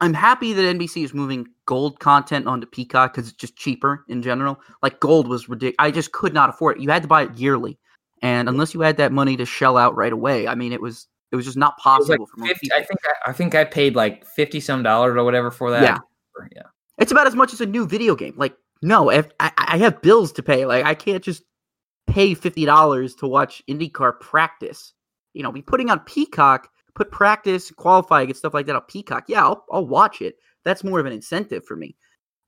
I'm 0.00 0.14
happy 0.14 0.52
that 0.52 0.62
NBC 0.62 1.02
is 1.02 1.12
moving 1.12 1.48
gold 1.66 1.98
content 1.98 2.46
onto 2.46 2.66
Peacock 2.66 3.12
because 3.12 3.28
it's 3.28 3.36
just 3.36 3.56
cheaper 3.56 4.04
in 4.08 4.22
general. 4.22 4.60
Like 4.80 5.00
gold 5.00 5.26
was 5.26 5.48
ridiculous. 5.48 5.76
I 5.80 5.90
just 5.90 6.12
could 6.12 6.32
not 6.32 6.50
afford 6.50 6.76
it. 6.76 6.82
You 6.82 6.90
had 6.90 7.02
to 7.02 7.08
buy 7.08 7.22
it 7.22 7.34
yearly, 7.34 7.78
and 8.22 8.48
unless 8.48 8.74
you 8.74 8.80
had 8.80 8.96
that 8.96 9.12
money 9.12 9.36
to 9.36 9.44
shell 9.44 9.76
out 9.76 9.96
right 9.96 10.12
away, 10.12 10.48
I 10.48 10.54
mean, 10.54 10.72
it 10.72 10.80
was 10.80 11.06
it 11.30 11.36
was 11.36 11.44
just 11.44 11.56
not 11.56 11.74
like 11.78 11.82
possible 11.82 12.26
for 12.26 12.40
most 12.40 12.48
50, 12.48 12.60
people. 12.66 12.78
I 12.78 12.84
think 12.84 13.00
I, 13.04 13.30
I 13.30 13.32
think 13.32 13.54
I 13.54 13.64
paid 13.64 13.94
like 13.94 14.24
fifty 14.26 14.60
some 14.60 14.82
dollars 14.82 15.16
or 15.16 15.24
whatever 15.24 15.50
for 15.50 15.70
that. 15.70 15.82
Yeah. 15.82 15.98
yeah. 16.54 16.62
It's 16.98 17.12
about 17.12 17.26
as 17.26 17.36
much 17.36 17.52
as 17.52 17.60
a 17.60 17.66
new 17.66 17.86
video 17.86 18.16
game. 18.16 18.34
Like, 18.36 18.56
no, 18.82 19.10
if 19.10 19.28
I, 19.40 19.52
I 19.56 19.78
have 19.78 20.02
bills 20.02 20.32
to 20.32 20.42
pay. 20.42 20.66
Like, 20.66 20.84
I 20.84 20.94
can't 20.94 21.22
just 21.22 21.42
pay 22.06 22.34
fifty 22.34 22.64
dollars 22.64 23.14
to 23.16 23.26
watch 23.26 23.62
IndyCar 23.68 24.20
practice. 24.20 24.94
You 25.34 25.42
know, 25.42 25.52
be 25.52 25.62
putting 25.62 25.90
on 25.90 26.00
Peacock, 26.00 26.68
put 26.94 27.10
practice, 27.10 27.70
qualifying, 27.70 28.28
and 28.28 28.36
stuff 28.36 28.54
like 28.54 28.66
that 28.66 28.76
on 28.76 28.82
Peacock. 28.82 29.24
Yeah, 29.28 29.44
I'll, 29.44 29.64
I'll 29.70 29.86
watch 29.86 30.22
it. 30.22 30.36
That's 30.64 30.82
more 30.82 30.98
of 30.98 31.06
an 31.06 31.12
incentive 31.12 31.64
for 31.64 31.76
me. 31.76 31.96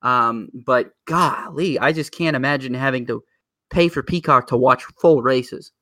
Um, 0.03 0.49
but 0.67 0.93
golly, 1.07 1.79
I 1.79 1.93
just 1.93 2.13
can't 2.13 2.37
imagine 2.37 2.75
having 2.75 3.07
to 3.07 3.23
pay 3.71 3.89
for 3.89 4.03
Peacock 4.03 4.47
to 4.49 4.57
watch 4.57 4.85
full 5.01 5.23
races 5.23 5.73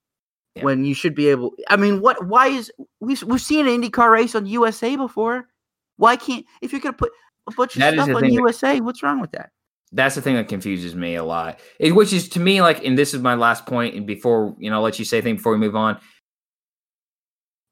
Yeah. 0.55 0.64
when 0.64 0.85
you 0.85 0.94
should 0.94 1.14
be 1.14 1.29
able. 1.29 1.53
I 1.68 1.77
mean, 1.77 2.01
what? 2.01 2.27
Why 2.27 2.48
is 2.48 2.70
we've 3.01 3.22
we've 3.24 3.40
seen 3.40 3.66
an 3.66 3.81
IndyCar 3.83 4.11
race 4.11 4.35
on 4.35 4.46
USA 4.46 4.96
before? 4.96 5.46
Why 5.96 6.16
can't 6.16 6.44
if 6.62 6.72
you're 6.72 6.81
gonna 6.81 6.92
put 6.96 7.12
a 7.48 7.53
bunch 7.53 7.74
of 7.77 7.81
That 7.81 7.94
stuff 7.94 8.09
on 8.09 8.20
thing 8.20 8.31
that- 8.31 8.40
USA? 8.40 8.81
What's 8.81 9.03
wrong 9.03 9.20
with 9.20 9.33
that? 9.33 9.51
That's 9.90 10.14
the 10.16 10.20
thing 10.22 10.35
that 10.35 10.48
confuses 10.48 10.94
me 10.94 11.14
a 11.14 11.24
lot. 11.24 11.61
It, 11.81 11.92
which 11.94 12.12
is 12.12 12.29
to 12.31 12.40
me 12.40 12.61
like, 12.61 12.85
and 12.85 12.98
this 12.98 13.14
is 13.14 13.22
my 13.22 13.35
last 13.35 13.64
point, 13.64 13.94
and 13.94 14.07
before 14.07 14.55
you 14.59 14.68
know, 14.68 14.77
I'll 14.77 14.83
let 14.83 14.98
you 14.98 15.05
say 15.07 15.20
thing 15.22 15.37
before 15.37 15.53
we 15.53 15.59
move 15.59 15.74
on. 15.77 15.98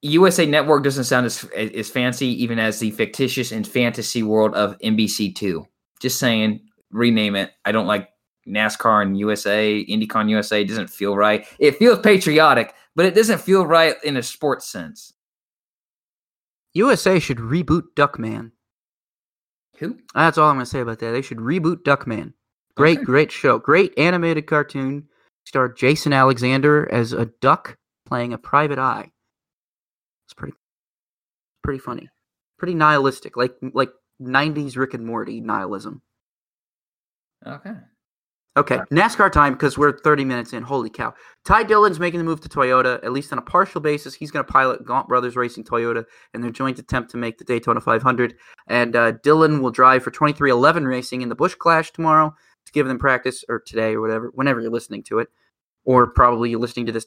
USA 0.02 0.46
Network 0.46 0.84
doesn't 0.84 1.04
sound 1.04 1.26
as 1.26 1.44
as 1.54 1.90
fancy 1.90 2.26
even 2.42 2.58
as 2.58 2.78
the 2.78 2.90
fictitious 2.92 3.50
and 3.52 3.66
fantasy 3.66 4.22
world 4.22 4.54
of 4.54 4.78
NBC 4.78 5.34
Two. 5.34 5.66
Just 6.00 6.18
saying, 6.18 6.60
rename 6.90 7.34
it. 7.36 7.50
I 7.64 7.72
don't 7.72 7.86
like 7.86 8.08
NASCAR 8.46 9.02
and 9.02 9.18
USA, 9.18 9.84
IndyCon 9.84 10.30
USA. 10.30 10.64
Doesn't 10.64 10.90
feel 10.90 11.16
right. 11.16 11.46
It 11.58 11.76
feels 11.76 11.98
patriotic, 12.00 12.74
but 12.94 13.06
it 13.06 13.14
doesn't 13.14 13.40
feel 13.40 13.66
right 13.66 13.96
in 14.04 14.16
a 14.16 14.22
sports 14.22 14.66
sense. 14.70 15.12
USA 16.74 17.18
should 17.18 17.38
reboot 17.38 17.82
Duckman. 17.96 18.52
Who? 19.78 19.98
That's 20.14 20.38
all 20.38 20.48
I'm 20.50 20.56
gonna 20.56 20.66
say 20.66 20.80
about 20.80 20.98
that. 21.00 21.12
They 21.12 21.22
should 21.22 21.38
reboot 21.38 21.82
Duckman. 21.82 22.32
Great, 22.76 22.98
Okay. 22.98 23.04
great 23.04 23.32
show. 23.32 23.58
Great 23.58 23.92
animated 23.98 24.46
cartoon. 24.46 25.08
Starred 25.46 25.76
Jason 25.76 26.12
Alexander 26.12 26.90
as 26.92 27.12
a 27.12 27.26
duck 27.26 27.78
playing 28.04 28.32
a 28.32 28.38
private 28.38 28.78
eye. 28.78 29.12
It's 30.26 30.34
pretty, 30.34 30.54
pretty 31.62 31.78
funny, 31.78 32.08
pretty 32.58 32.74
nihilistic, 32.74 33.36
like 33.36 33.54
like 33.72 33.90
'90s 34.20 34.76
Rick 34.76 34.94
and 34.94 35.06
Morty 35.06 35.40
nihilism. 35.40 36.02
Okay. 37.46 37.74
Okay, 38.56 38.78
NASCAR 38.90 39.30
time 39.30 39.52
because 39.52 39.76
we're 39.76 39.98
30 39.98 40.24
minutes 40.24 40.54
in. 40.54 40.62
Holy 40.62 40.88
cow. 40.88 41.12
Ty 41.44 41.64
Dillon's 41.64 42.00
making 42.00 42.18
the 42.18 42.24
move 42.24 42.40
to 42.40 42.48
Toyota, 42.48 43.04
at 43.04 43.12
least 43.12 43.30
on 43.30 43.38
a 43.38 43.42
partial 43.42 43.82
basis. 43.82 44.14
He's 44.14 44.30
going 44.30 44.46
to 44.46 44.50
pilot 44.50 44.82
Gaunt 44.82 45.08
Brothers 45.08 45.36
Racing 45.36 45.64
Toyota 45.64 46.06
in 46.32 46.40
their 46.40 46.50
joint 46.50 46.78
attempt 46.78 47.10
to 47.10 47.18
make 47.18 47.36
the 47.36 47.44
Daytona 47.44 47.82
500. 47.82 48.34
And 48.68 48.96
uh, 48.96 49.12
Dillon 49.22 49.60
will 49.60 49.70
drive 49.70 50.02
for 50.02 50.10
23XI 50.10 50.86
Racing 50.86 51.20
in 51.20 51.28
the 51.28 51.34
Busch 51.34 51.54
Clash 51.54 51.92
tomorrow 51.92 52.34
to 52.64 52.72
give 52.72 52.86
them 52.86 52.98
practice, 52.98 53.44
or 53.46 53.60
today, 53.60 53.92
or 53.92 54.00
whatever, 54.00 54.30
whenever 54.32 54.62
you're 54.62 54.70
listening 54.70 55.02
to 55.04 55.18
it. 55.18 55.28
Or 55.84 56.06
probably 56.06 56.48
you're 56.48 56.58
listening 56.60 56.86
to 56.86 56.92
this 56.92 57.06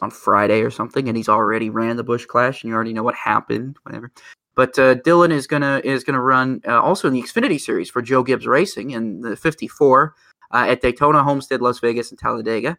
on 0.00 0.12
Friday 0.12 0.62
or 0.62 0.70
something, 0.70 1.08
and 1.08 1.16
he's 1.16 1.28
already 1.28 1.70
ran 1.70 1.96
the 1.96 2.04
Busch 2.04 2.24
Clash, 2.24 2.62
and 2.62 2.68
you 2.68 2.74
already 2.74 2.92
know 2.92 3.02
what 3.02 3.16
happened, 3.16 3.76
whatever. 3.82 4.12
But 4.54 4.78
uh, 4.78 4.94
Dillon 4.94 5.32
is 5.32 5.46
gonna 5.46 5.80
is 5.84 6.04
gonna 6.04 6.20
run 6.20 6.60
uh, 6.66 6.80
also 6.80 7.08
in 7.08 7.14
the 7.14 7.22
Xfinity 7.22 7.60
Series 7.60 7.90
for 7.90 8.00
Joe 8.00 8.22
Gibbs 8.22 8.46
Racing 8.46 8.92
in 8.92 9.20
the 9.20 9.36
54 9.36 10.14
uh, 10.52 10.66
at 10.68 10.80
Daytona, 10.80 11.22
Homestead, 11.22 11.60
Las 11.60 11.78
Vegas, 11.80 12.10
and 12.10 12.18
Talladega. 12.18 12.78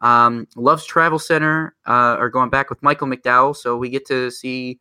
Um, 0.00 0.46
Love's 0.56 0.84
Travel 0.84 1.18
Center 1.18 1.74
uh, 1.86 2.16
are 2.18 2.30
going 2.30 2.50
back 2.50 2.70
with 2.70 2.82
Michael 2.82 3.08
McDowell, 3.08 3.56
so 3.56 3.76
we 3.76 3.88
get 3.88 4.06
to 4.06 4.30
see 4.30 4.78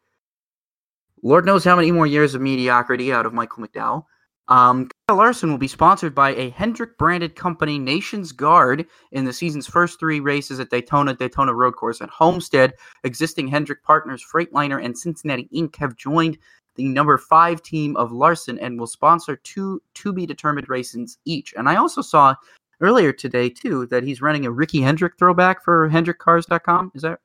Lord 1.23 1.45
knows 1.45 1.63
how 1.63 1.75
many 1.75 1.91
more 1.91 2.05
years 2.05 2.35
of 2.35 2.41
mediocrity 2.41 3.11
out 3.11 3.25
of 3.25 3.33
Michael 3.33 3.65
McDowell. 3.65 4.05
Um, 4.49 4.89
Kyle 5.07 5.17
Larson 5.17 5.49
will 5.51 5.57
be 5.57 5.67
sponsored 5.67 6.15
by 6.15 6.33
a 6.35 6.49
Hendrick 6.51 6.97
branded 6.97 7.35
company, 7.35 7.79
NationsGuard, 7.79 8.85
in 9.11 9.25
the 9.25 9.33
season's 9.33 9.67
first 9.67 9.99
three 9.99 10.19
races 10.19 10.59
at 10.59 10.69
Daytona, 10.69 11.13
Daytona 11.13 11.53
Road 11.53 11.75
Course, 11.75 11.99
and 11.99 12.09
Homestead. 12.09 12.73
Existing 13.03 13.47
Hendrick 13.47 13.83
partners 13.83 14.23
Freightliner 14.23 14.83
and 14.83 14.97
Cincinnati 14.97 15.49
Inc. 15.53 15.75
have 15.77 15.97
joined 15.97 16.38
the 16.78 16.88
number 16.88 17.17
five 17.17 17.61
team 17.61 17.95
of 17.97 18.11
Larson 18.11 18.57
and 18.59 18.80
will 18.80 18.88
sponsor 18.88 19.36
two 19.36 19.82
to 19.95 20.13
be 20.13 20.25
determined 20.25 20.69
races 20.69 21.17
each. 21.25 21.53
And 21.57 21.67
I 21.67 21.75
also 21.75 22.01
saw 22.01 22.36
earlier 22.82 23.11
today 23.11 23.49
too 23.49 23.88
that 23.88 24.03
he's 24.03 24.21
running 24.21 24.45
a 24.45 24.51
Ricky 24.51 24.82
Hendrick 24.82 25.13
throwback 25.17 25.63
for 25.63 25.89
HendrickCars.com. 25.89 26.91
Is 26.95 27.01
that? 27.01 27.19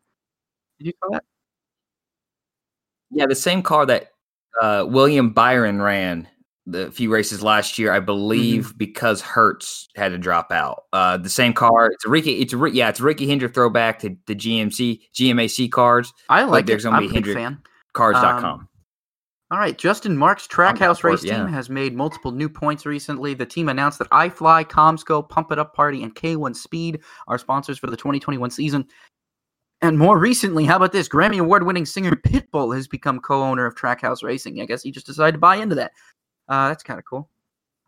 Did 0.79 0.87
you 0.89 0.93
saw 1.03 1.11
that? 1.13 1.25
Yeah, 3.11 3.27
the 3.27 3.35
same 3.35 3.63
car 3.63 3.87
that 3.87 4.09
uh, 4.61 4.87
William 4.89 5.31
Byron 5.31 5.81
ran 5.81 6.27
the 6.67 6.91
few 6.91 7.13
races 7.13 7.43
last 7.43 7.79
year, 7.79 7.93
I 7.93 8.01
believe, 8.01 8.69
mm-hmm. 8.69 8.79
because 8.79 9.21
Hertz 9.21 9.89
had 9.97 10.11
to 10.11 10.19
drop 10.19 10.53
out. 10.53 10.85
Uh, 10.93 11.17
the 11.17 11.29
same 11.29 11.53
car. 11.53 11.91
It's 11.93 12.05
a 12.07 12.09
Ricky. 12.09 12.41
It's 12.41 12.55
a 12.55 12.71
yeah. 12.71 12.89
It's 12.89 13.01
a 13.01 13.03
Ricky 13.03 13.29
Hendrick 13.29 13.55
throwback 13.55 13.99
to 14.01 14.17
the 14.27 14.35
GMC 14.35 15.01
GMAC 15.15 15.71
cars. 15.71 16.13
I 16.29 16.45
like. 16.45 16.67
There's 16.67 16.85
going 16.85 17.03
to 17.03 17.09
be 17.09 17.13
Hendrick 17.13 17.37
fan. 17.37 17.61
Cars.com. 17.93 18.45
Um, 18.45 18.69
all 19.53 19.59
right, 19.59 19.77
Justin 19.77 20.17
Marks 20.17 20.47
Trackhouse 20.47 21.05
Race 21.05 21.23
yeah. 21.23 21.37
Team 21.37 21.47
has 21.47 21.69
made 21.69 21.95
multiple 21.95 22.33
new 22.33 22.49
points 22.49 22.87
recently. 22.87 23.35
The 23.35 23.45
team 23.45 23.69
announced 23.69 23.99
that 23.99 24.09
iFly, 24.09 24.65
CommScope, 24.65 25.29
Pump 25.29 25.53
It 25.53 25.59
Up 25.59 25.75
Party, 25.75 26.03
and 26.03 26.15
K1 26.15 26.57
Speed 26.57 27.01
are 27.29 27.37
sponsors 27.37 27.79
for 27.79 27.89
the 27.91 27.97
2021 27.97 28.51
season. 28.51 28.87
And 29.83 29.99
more 29.99 30.19
recently, 30.19 30.65
how 30.65 30.77
about 30.77 30.93
this? 30.93 31.07
Grammy 31.07 31.39
Award 31.39 31.67
winning 31.67 31.85
singer 31.85 32.13
Pitbull 32.13 32.75
has 32.75 32.89
become 32.89 33.21
co 33.21 33.43
owner 33.43 33.67
of 33.67 33.75
Trackhouse 33.75 34.23
Racing. 34.23 34.63
I 34.63 34.65
guess 34.65 34.83
he 34.83 34.91
just 34.91 35.05
decided 35.05 35.33
to 35.33 35.39
buy 35.39 35.57
into 35.57 35.75
that. 35.75 35.93
Uh, 36.49 36.69
that's 36.69 36.83
kind 36.83 36.99
of 36.99 37.05
cool. 37.05 37.29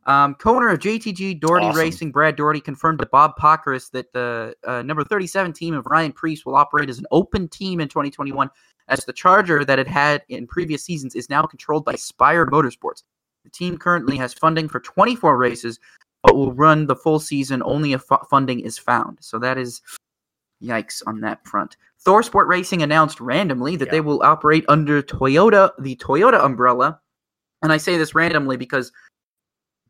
Um, 0.06 0.34
co-owner 0.34 0.68
of 0.68 0.80
JTG 0.80 1.40
Daugherty 1.40 1.66
awesome. 1.66 1.80
Racing, 1.80 2.12
Brad 2.12 2.36
Daugherty 2.36 2.60
confirmed 2.60 2.98
to 2.98 3.06
Bob 3.06 3.36
Pockrass 3.38 3.90
that 3.92 4.12
the 4.12 4.54
uh, 4.64 4.82
number 4.82 5.02
37 5.02 5.52
team 5.52 5.74
of 5.74 5.86
Ryan 5.86 6.12
Preece 6.12 6.44
will 6.44 6.56
operate 6.56 6.90
as 6.90 6.98
an 6.98 7.06
open 7.10 7.48
team 7.48 7.80
in 7.80 7.88
2021, 7.88 8.50
as 8.88 9.04
the 9.04 9.12
charter 9.12 9.64
that 9.64 9.78
it 9.78 9.88
had 9.88 10.22
in 10.28 10.46
previous 10.46 10.84
seasons 10.84 11.14
is 11.14 11.30
now 11.30 11.42
controlled 11.42 11.84
by 11.84 11.94
Spire 11.94 12.46
Motorsports. 12.46 13.02
The 13.44 13.50
team 13.50 13.78
currently 13.78 14.16
has 14.18 14.34
funding 14.34 14.68
for 14.68 14.80
24 14.80 15.36
races, 15.38 15.80
but 16.22 16.36
will 16.36 16.52
run 16.52 16.86
the 16.86 16.96
full 16.96 17.18
season 17.18 17.62
only 17.64 17.94
if 17.94 18.02
funding 18.28 18.60
is 18.60 18.76
found. 18.76 19.18
So 19.20 19.38
that 19.38 19.56
is 19.56 19.80
yikes 20.62 21.02
on 21.06 21.20
that 21.20 21.46
front. 21.46 21.76
ThorSport 22.06 22.46
Racing 22.46 22.82
announced 22.82 23.20
randomly 23.20 23.76
that 23.76 23.86
yeah. 23.86 23.92
they 23.92 24.00
will 24.02 24.22
operate 24.22 24.64
under 24.68 25.02
Toyota, 25.02 25.70
the 25.78 25.96
Toyota 25.96 26.44
umbrella 26.44 27.00
and 27.64 27.72
I 27.72 27.78
say 27.78 27.96
this 27.96 28.14
randomly 28.14 28.58
because 28.58 28.92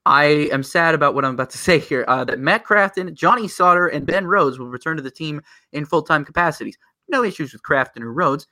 I 0.07 0.49
am 0.53 0.63
sad 0.63 0.95
about 0.95 1.15
what 1.15 1.25
I'm 1.25 1.35
about 1.35 1.51
to 1.51 1.59
say 1.67 1.79
here. 1.79 2.05
Uh, 2.09 2.25
that 2.25 2.39
Matt 2.39 2.65
Crafton, 2.65 3.13
Johnny 3.15 3.49
Sauter, 3.49 3.89
and 3.89 4.07
Ben 4.07 4.27
Rhodes 4.27 4.59
will 4.59 4.69
return 4.69 4.97
to 4.97 5.03
the 5.03 5.11
team 5.11 5.43
in 5.73 5.85
full 5.85 6.03
time 6.03 6.25
capacities. 6.25 6.79
No 7.09 7.23
issues 7.25 7.53
with 7.53 7.63
Crafton 7.63 8.03
or 8.03 8.13
Rhodes. 8.13 8.47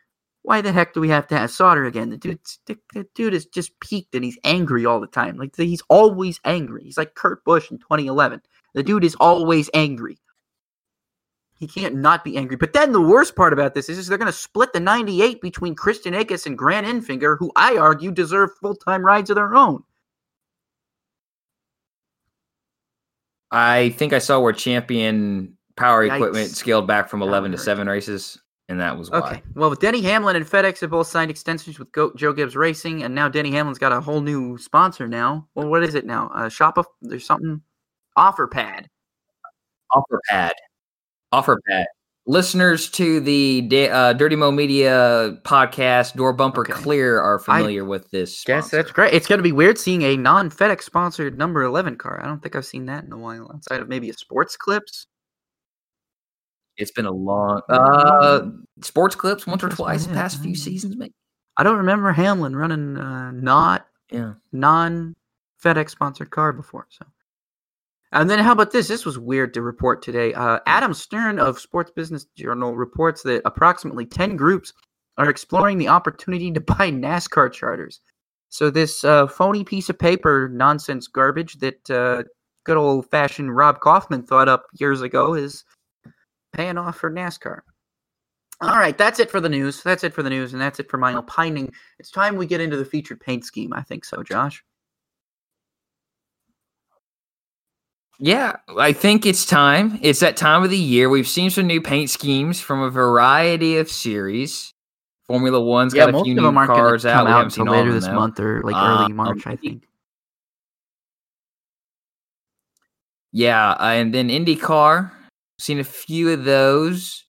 Why 0.44 0.60
the 0.60 0.72
heck 0.72 0.92
do 0.92 1.00
we 1.00 1.08
have 1.08 1.28
to 1.28 1.38
have 1.38 1.52
Sauter 1.52 1.84
again? 1.84 2.10
The 2.10 2.16
dude, 2.16 2.40
the, 2.66 2.76
the 2.94 3.06
dude 3.14 3.32
is 3.32 3.46
just 3.46 3.78
peaked 3.78 4.14
and 4.14 4.24
he's 4.24 4.38
angry 4.42 4.84
all 4.84 5.00
the 5.00 5.06
time. 5.06 5.36
Like 5.36 5.54
he's 5.56 5.82
always 5.88 6.40
angry. 6.44 6.82
He's 6.82 6.98
like 6.98 7.14
Kurt 7.14 7.44
Busch 7.44 7.70
in 7.70 7.78
2011. 7.78 8.42
The 8.74 8.82
dude 8.82 9.04
is 9.04 9.14
always 9.16 9.70
angry. 9.72 10.18
He 11.60 11.68
can't 11.68 11.94
not 11.94 12.24
be 12.24 12.36
angry. 12.36 12.56
But 12.56 12.72
then 12.72 12.90
the 12.90 13.00
worst 13.00 13.36
part 13.36 13.52
about 13.52 13.74
this 13.74 13.88
is, 13.88 13.96
is 13.96 14.08
they're 14.08 14.18
going 14.18 14.26
to 14.26 14.36
split 14.36 14.72
the 14.72 14.80
98 14.80 15.40
between 15.40 15.76
Christian 15.76 16.12
Eckes 16.12 16.44
and 16.44 16.58
Grant 16.58 16.88
Enfinger, 16.88 17.38
who 17.38 17.52
I 17.54 17.76
argue 17.76 18.10
deserve 18.10 18.50
full 18.60 18.74
time 18.74 19.06
rides 19.06 19.30
of 19.30 19.36
their 19.36 19.54
own. 19.54 19.84
I 23.52 23.90
think 23.90 24.12
I 24.12 24.18
saw 24.18 24.40
where 24.40 24.52
Champion 24.52 25.56
Power 25.76 26.06
Yikes. 26.08 26.16
Equipment 26.16 26.50
scaled 26.50 26.86
back 26.86 27.08
from 27.08 27.22
11 27.22 27.52
to 27.52 27.58
7 27.58 27.86
races, 27.86 28.38
and 28.68 28.80
that 28.80 28.96
was 28.98 29.10
why. 29.10 29.18
Okay. 29.18 29.42
Well, 29.54 29.74
Denny 29.74 30.00
Hamlin 30.00 30.36
and 30.36 30.46
FedEx 30.46 30.80
have 30.80 30.90
both 30.90 31.06
signed 31.06 31.30
extensions 31.30 31.78
with 31.78 31.92
Go- 31.92 32.12
Joe 32.16 32.32
Gibbs 32.32 32.56
Racing, 32.56 33.02
and 33.02 33.14
now 33.14 33.28
Denny 33.28 33.50
Hamlin's 33.50 33.78
got 33.78 33.92
a 33.92 34.00
whole 34.00 34.20
new 34.20 34.58
sponsor 34.58 35.06
now. 35.06 35.46
Well, 35.54 35.68
what 35.68 35.82
is 35.82 35.94
it 35.94 36.06
now? 36.06 36.30
Uh, 36.34 36.48
Shop, 36.48 36.78
of 36.78 36.86
there's 37.02 37.26
something. 37.26 37.60
Offerpad. 38.16 38.86
Offer 39.94 40.20
Pad. 40.28 40.52
Offerpad. 41.32 41.84
Listeners 42.24 42.88
to 42.90 43.18
the 43.18 43.68
uh, 43.90 44.12
Dirty 44.12 44.36
Mo 44.36 44.52
Media 44.52 45.36
podcast, 45.42 46.14
Door 46.14 46.34
Bumper 46.34 46.60
okay. 46.60 46.72
Clear, 46.72 47.20
are 47.20 47.40
familiar 47.40 47.84
I 47.84 47.88
with 47.88 48.10
this. 48.12 48.44
Yes, 48.46 48.70
that's 48.70 48.92
great. 48.92 49.12
It's 49.12 49.26
going 49.26 49.40
to 49.40 49.42
be 49.42 49.50
weird 49.50 49.76
seeing 49.76 50.02
a 50.02 50.16
non 50.16 50.48
FedEx 50.48 50.82
sponsored 50.82 51.36
number 51.36 51.64
11 51.64 51.96
car. 51.96 52.22
I 52.22 52.26
don't 52.28 52.40
think 52.40 52.54
I've 52.54 52.64
seen 52.64 52.86
that 52.86 53.02
in 53.02 53.12
a 53.12 53.18
while 53.18 53.50
outside 53.52 53.80
of 53.80 53.88
maybe 53.88 54.08
a 54.08 54.12
sports 54.12 54.56
clips. 54.56 55.08
It's 56.76 56.92
been 56.92 57.06
a 57.06 57.12
long 57.12 57.60
uh 57.68 58.42
sports 58.82 59.14
clips 59.14 59.46
once 59.46 59.62
or 59.62 59.68
twice 59.68 60.06
the 60.06 60.14
past 60.14 60.40
few 60.42 60.54
seasons, 60.54 60.96
maybe. 60.96 61.14
I 61.56 61.64
don't 61.64 61.78
remember 61.78 62.12
Hamlin 62.12 62.56
running 62.56 62.96
uh, 62.96 63.32
not 63.32 63.86
yeah. 64.10 64.34
non 64.52 65.16
FedEx 65.62 65.90
sponsored 65.90 66.30
car 66.30 66.52
before. 66.52 66.86
So 66.88 67.04
and 68.12 68.28
then 68.28 68.38
how 68.38 68.52
about 68.52 68.72
this? 68.72 68.88
This 68.88 69.04
was 69.04 69.18
weird 69.18 69.54
to 69.54 69.62
report 69.62 70.02
today. 70.02 70.34
Uh, 70.34 70.60
Adam 70.66 70.94
Stern 70.94 71.38
of 71.38 71.58
Sports 71.58 71.90
Business 71.94 72.26
Journal 72.36 72.76
reports 72.76 73.22
that 73.22 73.42
approximately 73.44 74.06
10 74.06 74.36
groups 74.36 74.72
are 75.18 75.28
exploring 75.28 75.78
the 75.78 75.88
opportunity 75.88 76.50
to 76.52 76.60
buy 76.60 76.90
NASCAR 76.90 77.52
charters. 77.52 78.00
So 78.48 78.70
this 78.70 79.02
uh, 79.02 79.26
phony 79.26 79.64
piece 79.64 79.88
of 79.88 79.98
paper 79.98 80.48
nonsense 80.52 81.06
garbage 81.06 81.54
that 81.60 81.90
uh, 81.90 82.24
good 82.64 82.76
old 82.76 83.10
fashioned 83.10 83.56
Rob 83.56 83.80
Kauffman 83.80 84.22
thought 84.24 84.48
up 84.48 84.66
years 84.74 85.00
ago 85.00 85.34
is 85.34 85.64
paying 86.52 86.76
off 86.76 86.96
for 86.96 87.10
NASCAR. 87.10 87.60
All 88.60 88.78
right, 88.78 88.96
that's 88.96 89.18
it 89.18 89.30
for 89.30 89.40
the 89.40 89.48
news. 89.48 89.82
That's 89.82 90.04
it 90.04 90.14
for 90.14 90.22
the 90.22 90.30
news, 90.30 90.52
and 90.52 90.62
that's 90.62 90.78
it 90.78 90.88
for 90.88 90.98
my 90.98 91.14
opining. 91.14 91.72
It's 91.98 92.10
time 92.10 92.36
we 92.36 92.46
get 92.46 92.60
into 92.60 92.76
the 92.76 92.84
featured 92.84 93.20
paint 93.20 93.44
scheme. 93.44 93.72
I 93.72 93.82
think 93.82 94.04
so, 94.04 94.22
Josh. 94.22 94.62
Yeah, 98.24 98.58
I 98.78 98.92
think 98.92 99.26
it's 99.26 99.44
time. 99.44 99.98
It's 100.00 100.20
that 100.20 100.36
time 100.36 100.62
of 100.62 100.70
the 100.70 100.78
year. 100.78 101.08
We've 101.08 101.26
seen 101.26 101.50
some 101.50 101.66
new 101.66 101.80
paint 101.80 102.08
schemes 102.08 102.60
from 102.60 102.80
a 102.80 102.88
variety 102.88 103.78
of 103.78 103.90
series. 103.90 104.72
Formula 105.26 105.60
One's 105.60 105.92
yeah, 105.92 106.08
got 106.08 106.20
a 106.20 106.22
few 106.22 106.36
new 106.36 106.52
cars 106.52 107.04
out. 107.04 107.26
out 107.26 107.46
until 107.46 107.64
later 107.64 107.92
this 107.92 108.06
though. 108.06 108.14
month 108.14 108.38
or 108.38 108.62
like 108.62 108.76
early 108.76 109.06
um, 109.06 109.16
March, 109.16 109.44
I 109.44 109.56
think. 109.56 109.88
Yeah, 113.32 113.72
and 113.80 114.14
then 114.14 114.28
IndyCar, 114.28 115.10
seen 115.58 115.80
a 115.80 115.84
few 115.84 116.30
of 116.30 116.44
those. 116.44 117.24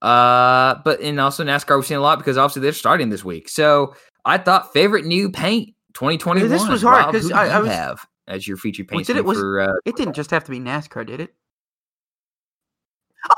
Uh, 0.00 0.76
but 0.84 1.00
and 1.00 1.18
also 1.18 1.42
NASCAR, 1.42 1.76
we've 1.76 1.86
seen 1.86 1.96
a 1.96 2.00
lot 2.00 2.18
because 2.18 2.38
obviously 2.38 2.62
they're 2.62 2.72
starting 2.72 3.08
this 3.08 3.24
week. 3.24 3.48
So 3.48 3.96
I 4.24 4.38
thought 4.38 4.72
favorite 4.72 5.06
new 5.06 5.28
paint 5.28 5.74
2021. 5.94 6.48
This 6.48 6.68
was 6.68 6.82
hard 6.82 7.10
because 7.10 7.32
I, 7.32 7.48
I 7.48 7.58
was 7.58 7.68
have 7.68 8.06
as 8.28 8.46
your 8.46 8.56
feature 8.56 8.84
paint 8.84 9.08
well, 9.08 9.16
it 9.16 9.24
was, 9.24 9.38
for. 9.38 9.60
Uh, 9.60 9.74
it 9.84 9.96
didn't 9.96 10.14
just 10.14 10.30
have 10.30 10.44
to 10.44 10.50
be 10.50 10.60
NASCAR, 10.60 11.06
did 11.06 11.20
it? 11.20 11.34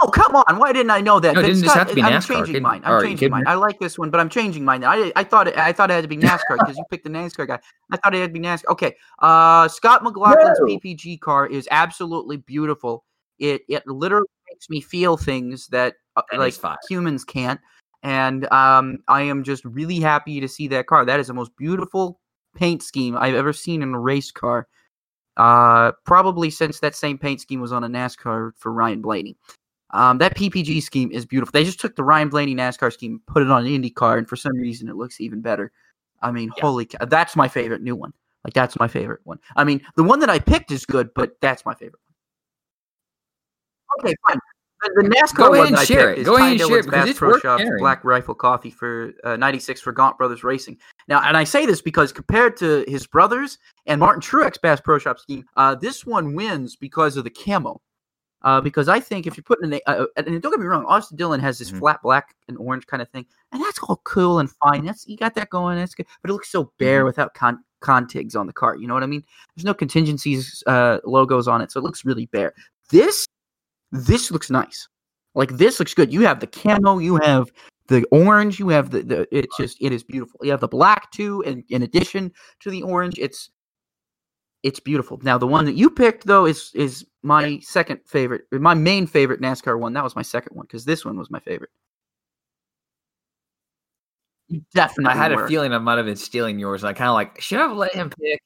Oh 0.03 0.09
come 0.09 0.36
on! 0.36 0.59
Why 0.59 0.72
didn't 0.72 0.91
I 0.91 1.01
know 1.01 1.18
that? 1.18 1.34
No, 1.34 1.41
it 1.41 1.47
didn't 1.47 1.62
just 1.62 1.74
have 1.74 1.89
to 1.89 1.95
be 1.95 2.03
NASCAR. 2.03 2.07
I'm 2.07 2.20
NASCAR. 2.20 2.45
changing 2.47 2.62
mine. 2.62 2.82
I'm 2.84 3.03
changing 3.03 3.30
mine. 3.30 3.45
I 3.47 3.55
like 3.55 3.78
this 3.78 3.99
one, 3.99 4.11
but 4.11 4.20
I'm 4.20 4.28
changing 4.28 4.64
mine. 4.64 4.84
I 4.84 5.12
I 5.16 5.24
thought 5.24 5.49
it, 5.49 5.57
I 5.57 5.72
thought 5.72 5.91
it 5.91 5.95
had 5.95 6.03
to 6.03 6.09
be 6.09 6.18
NASCAR 6.18 6.59
because 6.59 6.76
you 6.76 6.84
picked 6.91 7.05
the 7.05 7.11
NASCAR 7.11 7.47
guy. 7.47 7.59
I 7.91 7.97
thought 7.97 8.14
it 8.14 8.20
had 8.20 8.34
to 8.34 8.39
be 8.39 8.47
NASCAR. 8.47 8.72
Okay, 8.72 8.95
uh, 9.20 9.66
Scott 9.68 10.03
McLaughlin's 10.03 10.61
no. 10.61 10.66
PPG 10.66 11.20
car 11.20 11.47
is 11.47 11.66
absolutely 11.70 12.36
beautiful. 12.36 13.05
It 13.39 13.62
it 13.68 13.86
literally 13.86 14.28
makes 14.51 14.68
me 14.68 14.80
feel 14.80 15.16
things 15.16 15.68
that, 15.68 15.95
uh, 16.16 16.22
that 16.30 16.39
like 16.39 16.55
humans 16.89 17.24
can't. 17.24 17.61
And 18.03 18.51
um, 18.53 18.99
I 19.09 19.22
am 19.22 19.43
just 19.43 19.64
really 19.64 20.01
happy 20.01 20.41
to 20.41 20.49
see 20.49 20.68
that 20.68 20.86
car. 20.86 21.05
That 21.05 21.20
is 21.20 21.28
the 21.28 21.34
most 21.34 21.57
beautiful 21.57 22.20
paint 22.55 22.82
scheme 22.82 23.16
I've 23.16 23.34
ever 23.34 23.53
seen 23.53 23.82
in 23.82 23.95
a 23.95 24.01
race 24.01 24.30
car. 24.30 24.68
Uh, 25.39 25.93
probably 26.05 26.51
since 26.51 26.80
that 26.80 26.95
same 26.97 27.16
paint 27.16 27.41
scheme 27.41 27.61
was 27.61 27.72
on 27.72 27.84
a 27.84 27.89
NASCAR 27.89 28.53
for 28.57 28.72
Ryan 28.72 29.01
Blaney. 29.01 29.36
Um, 29.91 30.18
that 30.18 30.36
PPG 30.36 30.82
scheme 30.82 31.11
is 31.12 31.24
beautiful. 31.24 31.53
They 31.53 31.64
just 31.64 31.80
took 31.80 31.97
the 31.97 32.05
Ryan 32.05 32.28
Blaney 32.28 32.55
NASCAR 32.55 32.93
scheme, 32.93 33.22
put 33.26 33.43
it 33.43 33.51
on 33.51 33.64
an 33.64 33.72
Indy 33.72 33.89
car, 33.89 34.18
and 34.18 34.28
for 34.28 34.36
some 34.36 34.57
reason 34.57 34.89
it 34.89 34.97
looks 34.97 35.20
even 35.20 35.41
better. 35.41 35.72
I 36.20 36.32
mean, 36.32 36.51
yeah. 36.57 36.62
holy 36.62 36.84
cow. 36.84 37.05
That's 37.07 37.36
my 37.36 37.49
favorite 37.49 37.82
new 37.82 37.97
one. 37.97 38.12
Like, 38.45 38.53
that's 38.55 38.78
my 38.78 38.89
favorite 38.89 39.20
one. 39.24 39.39
I 39.57 39.64
mean, 39.64 39.80
the 39.97 40.03
one 40.03 40.20
that 40.20 40.30
I 40.30 40.39
picked 40.39 40.70
is 40.70 40.84
good, 40.84 41.11
but 41.14 41.32
that's 41.41 41.64
my 41.64 41.74
favorite 41.74 42.01
one. 44.01 44.11
Okay, 44.11 44.14
fine. 44.26 44.39
The, 44.82 45.02
the 45.02 45.08
NASCAR 45.08 45.36
Go 45.36 45.52
ahead 45.54 45.64
one 45.72 45.78
and 45.78 45.86
share 45.86 46.12
it. 46.12 46.18
is 46.18 46.26
Go 46.26 46.36
ahead 46.36 46.52
and 46.52 46.60
share 46.60 46.78
it, 46.78 46.84
because 46.84 47.00
Bass 47.00 47.08
it's 47.10 47.18
Pro 47.18 47.38
Shops. 47.38 47.64
Black 47.78 48.04
Rifle 48.04 48.34
Coffee 48.34 48.70
for 48.70 49.12
uh, 49.24 49.36
96 49.36 49.80
for 49.80 49.92
Gaunt 49.92 50.16
Brothers 50.18 50.44
Racing. 50.44 50.78
Now, 51.08 51.20
and 51.22 51.36
I 51.36 51.44
say 51.44 51.66
this 51.66 51.80
because 51.82 52.12
compared 52.12 52.56
to 52.58 52.84
his 52.86 53.06
brothers 53.06 53.58
and 53.86 53.98
Martin 54.00 54.20
Truex 54.22 54.60
Bass 54.60 54.80
Pro 54.80 54.98
Shop 54.98 55.18
scheme, 55.18 55.44
uh, 55.56 55.74
this 55.74 56.06
one 56.06 56.34
wins 56.34 56.76
because 56.76 57.16
of 57.16 57.24
the 57.24 57.30
camo. 57.30 57.80
Uh, 58.42 58.60
because 58.60 58.88
I 58.88 59.00
think 59.00 59.26
if 59.26 59.36
you're 59.36 59.42
putting 59.42 59.72
an, 59.72 59.80
uh, 59.88 60.06
and 60.16 60.26
don't 60.40 60.52
get 60.52 60.60
me 60.60 60.66
wrong, 60.66 60.84
Austin 60.86 61.16
Dillon 61.16 61.40
has 61.40 61.58
this 61.58 61.72
Mhm. 61.72 61.80
flat 61.80 62.00
black 62.04 62.36
and 62.46 62.56
orange 62.56 62.86
kind 62.86 63.02
of 63.02 63.08
thing, 63.08 63.26
and 63.50 63.60
that's 63.60 63.80
all 63.80 64.00
cool 64.04 64.38
and 64.38 64.48
fine. 64.62 64.84
That's 64.84 65.08
you 65.08 65.16
got 65.16 65.34
that 65.34 65.50
going. 65.50 65.76
That's 65.76 65.92
good, 65.96 66.06
but 66.22 66.30
it 66.30 66.34
looks 66.34 66.48
so 66.48 66.70
bare 66.78 67.02
Mhm. 67.02 67.06
without 67.06 67.34
con 67.34 67.64
contigs 67.80 68.36
on 68.36 68.46
the 68.46 68.52
cart. 68.52 68.78
You 68.78 68.86
know 68.86 68.94
what 68.94 69.02
I 69.02 69.06
mean? 69.06 69.24
There's 69.56 69.64
no 69.64 69.74
contingencies 69.74 70.62
uh, 70.68 70.98
logos 71.02 71.48
on 71.48 71.60
it, 71.62 71.72
so 71.72 71.80
it 71.80 71.82
looks 71.82 72.04
really 72.04 72.26
bare. 72.26 72.54
This 72.90 73.26
this 73.93 74.30
looks 74.30 74.51
nice. 74.51 74.89
Like 75.34 75.51
this 75.57 75.78
looks 75.78 75.95
good. 75.95 76.12
You 76.12 76.22
have 76.22 76.41
the 76.41 76.47
camo, 76.47 76.99
you 76.99 77.16
have 77.16 77.49
the 77.89 78.05
orange, 78.11 78.59
you 78.59 78.68
have 78.68 78.91
the, 78.91 79.03
the 79.03 79.28
it's 79.36 79.57
just 79.57 79.78
it 79.80 79.93
is 79.93 80.03
beautiful. 80.03 80.41
You 80.43 80.51
have 80.51 80.61
the 80.61 80.68
black 80.68 81.11
too, 81.12 81.43
and 81.47 81.64
in 81.68 81.82
addition 81.82 82.32
to 82.61 82.70
the 82.70 82.82
orange, 82.82 83.18
it's 83.18 83.51
it's 84.62 84.80
beautiful. 84.80 85.18
Now 85.22 85.39
the 85.39 85.47
one 85.47 85.64
that 85.66 85.74
you 85.74 85.91
picked 85.91 86.26
though 86.26 86.45
is 86.45 86.70
is 86.74 87.07
my 87.22 87.61
second 87.61 88.01
favorite, 88.07 88.43
my 88.53 88.74
main 88.74 89.07
favorite 89.07 89.41
NASCAR 89.41 89.78
one. 89.78 89.93
That 89.93 90.05
was 90.05 90.16
my 90.16 90.22
second 90.22 90.57
one 90.57 90.66
because 90.66 90.84
this 90.84 91.05
one 91.05 91.16
was 91.16 91.30
my 91.30 91.41
favorite. 91.41 91.70
You 94.49 94.62
definitely. 94.74 95.12
I 95.12 95.16
had 95.16 95.34
were. 95.34 95.45
a 95.45 95.49
feeling 95.49 95.72
I 95.72 95.78
might 95.78 95.99
have 95.99 96.07
been 96.07 96.16
stealing 96.16 96.59
yours. 96.59 96.82
I 96.82 96.95
kind 96.95 97.09
of 97.09 97.14
like 97.14 97.41
should 97.41 97.59
I 97.59 97.68
have 97.68 97.76
let 97.76 97.95
him 97.95 98.11
pick. 98.11 98.41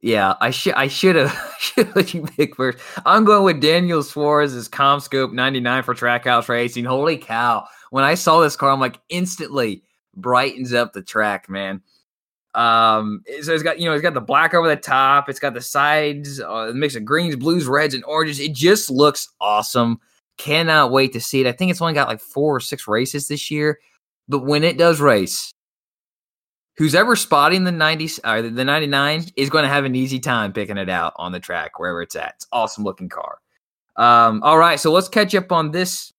Yeah, 0.00 0.34
I 0.40 0.50
should. 0.50 0.74
I 0.74 0.88
should 0.88 1.16
have. 1.16 1.36
let 1.96 2.14
you 2.14 2.22
pick 2.22 2.56
first. 2.56 2.78
I'm 3.04 3.24
going 3.24 3.44
with 3.44 3.60
Daniel 3.60 4.02
Suarez's 4.02 4.68
CommScope 4.68 5.32
99 5.32 5.82
for 5.82 5.94
Trackhouse 5.94 6.48
Racing. 6.48 6.84
Holy 6.84 7.16
cow! 7.16 7.66
When 7.90 8.04
I 8.04 8.14
saw 8.14 8.40
this 8.40 8.56
car, 8.56 8.70
I'm 8.70 8.80
like 8.80 9.00
instantly 9.08 9.82
brightens 10.16 10.72
up 10.72 10.92
the 10.92 11.02
track, 11.02 11.48
man. 11.48 11.82
Um, 12.54 13.22
so 13.42 13.52
it's 13.52 13.62
got 13.62 13.78
you 13.78 13.88
know 13.88 13.94
it's 13.94 14.02
got 14.02 14.14
the 14.14 14.20
black 14.20 14.54
over 14.54 14.68
the 14.68 14.76
top. 14.76 15.28
It's 15.28 15.40
got 15.40 15.54
the 15.54 15.60
sides, 15.60 16.40
uh, 16.40 16.72
mix 16.74 16.94
of 16.94 17.04
greens, 17.04 17.36
blues, 17.36 17.66
reds, 17.66 17.94
and 17.94 18.04
oranges. 18.04 18.40
It 18.40 18.52
just 18.52 18.90
looks 18.90 19.28
awesome. 19.40 20.00
Cannot 20.38 20.92
wait 20.92 21.12
to 21.12 21.20
see 21.20 21.40
it. 21.40 21.46
I 21.46 21.52
think 21.52 21.70
it's 21.70 21.82
only 21.82 21.94
got 21.94 22.08
like 22.08 22.20
four 22.20 22.56
or 22.56 22.60
six 22.60 22.86
races 22.86 23.28
this 23.28 23.50
year, 23.50 23.80
but 24.28 24.46
when 24.46 24.62
it 24.62 24.78
does 24.78 25.00
race, 25.00 25.52
who's 26.78 26.94
ever 26.94 27.14
spotting 27.16 27.64
the 27.64 27.70
90s 27.72 28.18
or 28.24 28.40
the 28.40 28.64
99 28.64 29.26
is 29.36 29.50
going 29.50 29.64
to 29.64 29.68
have 29.68 29.84
an 29.84 29.94
easy 29.94 30.18
time 30.20 30.52
picking 30.52 30.78
it 30.78 30.88
out 30.88 31.12
on 31.16 31.32
the 31.32 31.40
track 31.40 31.78
wherever 31.78 32.00
it's 32.00 32.16
at. 32.16 32.34
It's 32.36 32.46
awesome 32.52 32.84
looking 32.84 33.08
car. 33.08 33.38
Um, 33.96 34.42
all 34.44 34.56
right, 34.56 34.78
so 34.78 34.92
let's 34.92 35.08
catch 35.08 35.34
up 35.34 35.50
on 35.52 35.72
this 35.72 36.12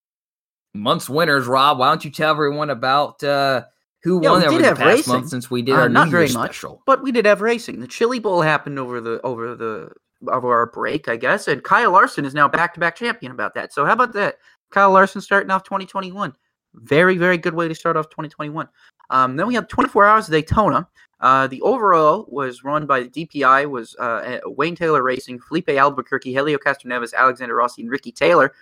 month's 0.74 1.10
winners. 1.10 1.48
Rob, 1.48 1.80
why 1.80 1.88
don't 1.88 2.04
you 2.04 2.12
tell 2.12 2.32
everyone 2.32 2.70
about 2.70 3.24
uh, 3.24 3.64
who 4.04 4.22
Yeah, 4.22 4.32
won 4.32 4.44
over 4.44 4.58
the 4.58 4.76
past 4.76 4.80
racing. 4.82 5.14
month 5.14 5.30
since 5.30 5.50
we 5.50 5.62
did 5.62 5.76
Uh, 5.76 5.80
our 5.80 5.90
not 5.90 6.08
New 6.08 6.12
very 6.12 6.24
Year's 6.26 6.34
much. 6.36 6.48
special? 6.58 6.84
But 6.86 7.02
we 7.02 7.12
did 7.14 7.26
have 7.26 7.40
racing. 7.42 7.80
The 7.80 7.88
Chili 7.88 8.20
Bowl 8.20 8.42
happened 8.42 8.78
over 8.78 9.00
the 9.00 9.22
over 9.22 9.56
the 9.56 9.92
over 10.28 10.54
our 10.54 10.66
break, 10.66 11.08
I 11.08 11.16
guess, 11.16 11.48
and 11.48 11.64
Kyle 11.64 11.92
Larson 11.92 12.26
is 12.26 12.34
now 12.34 12.50
back 12.50 12.74
to 12.74 12.80
back 12.82 12.98
champion 12.98 13.32
about 13.32 13.54
that. 13.54 13.72
So 13.74 13.86
how 13.86 13.94
about 13.94 14.12
that? 14.14 14.36
Kyle 14.72 14.92
Larson 14.92 15.22
starting 15.22 15.50
off 15.50 15.64
2021. 15.64 16.34
Very 16.76 17.18
very 17.18 17.38
good 17.38 17.54
way 17.54 17.68
to 17.68 17.76
start 17.76 17.98
off 17.98 18.10
2021. 18.10 18.68
Um, 19.10 19.36
then 19.36 19.48
we 19.48 19.56
have 19.56 19.68
24 19.68 20.06
hours 20.06 20.28
of 20.28 20.34
Daytona. 20.34 20.88
Uh, 21.20 21.48
the 21.48 21.62
overall 21.62 22.26
was 22.30 22.64
run 22.64 22.86
by 22.86 23.02
the 23.02 23.10
DPI 23.10 23.70
was 23.70 23.96
uh, 23.98 24.40
Wayne 24.46 24.76
Taylor 24.76 25.04
Racing, 25.04 25.40
Filipe 25.40 25.70
Albuquerque, 25.70 26.32
Helio 26.32 26.58
Castroneves, 26.58 27.14
Alexander 27.14 27.56
Rossi, 27.56 27.82
and 27.82 27.92
Ricky 27.92 28.12
Taylor. 28.12 28.54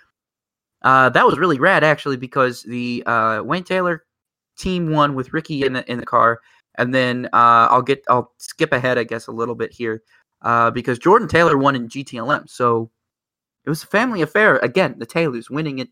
Uh, 0.82 1.08
that 1.10 1.26
was 1.26 1.38
really 1.38 1.58
rad 1.58 1.84
actually 1.84 2.16
because 2.16 2.62
the 2.62 3.02
uh, 3.06 3.42
Wayne 3.44 3.64
Taylor 3.64 4.04
team 4.56 4.90
won 4.90 5.14
with 5.14 5.32
Ricky 5.32 5.64
in 5.64 5.72
the 5.72 5.90
in 5.90 5.98
the 5.98 6.06
car, 6.06 6.40
and 6.76 6.94
then 6.94 7.26
uh, 7.26 7.68
I'll 7.70 7.82
get 7.82 8.02
I'll 8.08 8.32
skip 8.38 8.72
ahead 8.72 8.98
I 8.98 9.04
guess 9.04 9.26
a 9.26 9.32
little 9.32 9.54
bit 9.54 9.72
here 9.72 10.02
uh, 10.42 10.70
because 10.70 10.98
Jordan 10.98 11.28
Taylor 11.28 11.58
won 11.58 11.76
in 11.76 11.88
GTLM, 11.88 12.48
so 12.48 12.90
it 13.64 13.68
was 13.68 13.82
a 13.82 13.86
family 13.86 14.22
affair 14.22 14.56
again. 14.58 14.96
The 14.98 15.06
Taylors 15.06 15.50
winning 15.50 15.78
it 15.80 15.90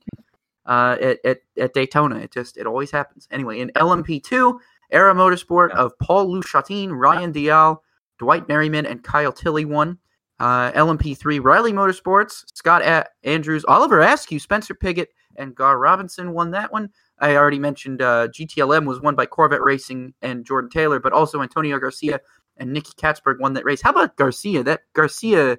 uh, 0.67 0.97
at, 1.01 1.19
at 1.25 1.39
at 1.59 1.75
Daytona. 1.75 2.17
It 2.17 2.33
just 2.33 2.57
it 2.57 2.67
always 2.67 2.91
happens. 2.91 3.29
Anyway, 3.31 3.61
in 3.61 3.71
LMP 3.77 4.23
two, 4.23 4.61
Era 4.91 5.15
Motorsport 5.15 5.71
Yeah. 5.71 5.77
of 5.77 5.99
Paul-Loup 5.99 6.45
Chatin, 6.45 6.93
Ryan 6.93 7.33
Dalziel, 7.33 7.79
Dwight 8.19 8.49
Merriman, 8.49 8.87
and 8.87 9.03
Kyle 9.03 9.33
Tilley 9.33 9.65
won. 9.65 9.99
Uh, 10.39 10.71
LMP3, 10.73 11.43
Riley 11.43 11.73
Motorsports, 11.73 12.45
Scott 12.55 12.83
A- 12.83 13.07
Andrews, 13.25 13.65
Oliver 13.69 14.01
Askew, 14.01 14.39
Spencer 14.39 14.75
Pigot, 14.75 15.09
and 15.37 15.55
Gar 15.55 15.79
Robinson 15.79 16.33
won 16.33 16.51
that 16.51 16.71
one. 16.71 16.91
I 17.19 17.37
already 17.37 17.59
mentioned 17.59 18.03
uh, 18.03 18.29
GTLM 18.29 18.85
was 18.87 19.01
won 19.01 19.15
by 19.15 19.25
Corvette 19.25 19.63
Racing 19.63 20.13
and 20.21 20.45
Jordan 20.45 20.69
Taylor, 20.69 21.01
but 21.01 21.15
also 21.15 21.41
Antonio 21.41 21.79
Garcia 21.79 22.21
and 22.59 22.71
Nicky 22.71 22.93
Catsburg 22.99 23.41
won 23.41 23.55
that 23.55 23.65
race. 23.65 23.81
How 23.81 23.91
about 23.91 24.17
Garcia? 24.17 24.63
That 24.63 24.83
Garcia 24.93 25.57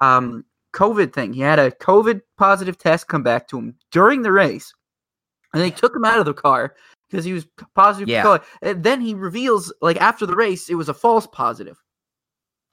um, 0.00 0.44
COVID 0.76 1.12
thing. 1.12 1.32
He 1.32 1.40
had 1.40 1.58
a 1.58 1.70
COVID 1.70 2.20
positive 2.36 2.76
test 2.78 3.08
come 3.08 3.22
back 3.22 3.48
to 3.48 3.58
him 3.58 3.74
during 3.90 4.22
the 4.22 4.30
race, 4.32 4.72
and 5.52 5.62
they 5.62 5.70
took 5.70 5.96
him 5.96 6.04
out 6.04 6.18
of 6.18 6.26
the 6.26 6.34
car 6.34 6.74
because 7.10 7.24
he 7.24 7.32
was 7.32 7.46
positive. 7.74 8.08
Yeah. 8.08 8.22
COVID. 8.22 8.42
And 8.62 8.84
then 8.84 9.00
he 9.00 9.14
reveals, 9.14 9.72
like 9.80 9.96
after 9.96 10.26
the 10.26 10.36
race, 10.36 10.68
it 10.68 10.74
was 10.74 10.88
a 10.88 10.94
false 10.94 11.26
positive. 11.26 11.82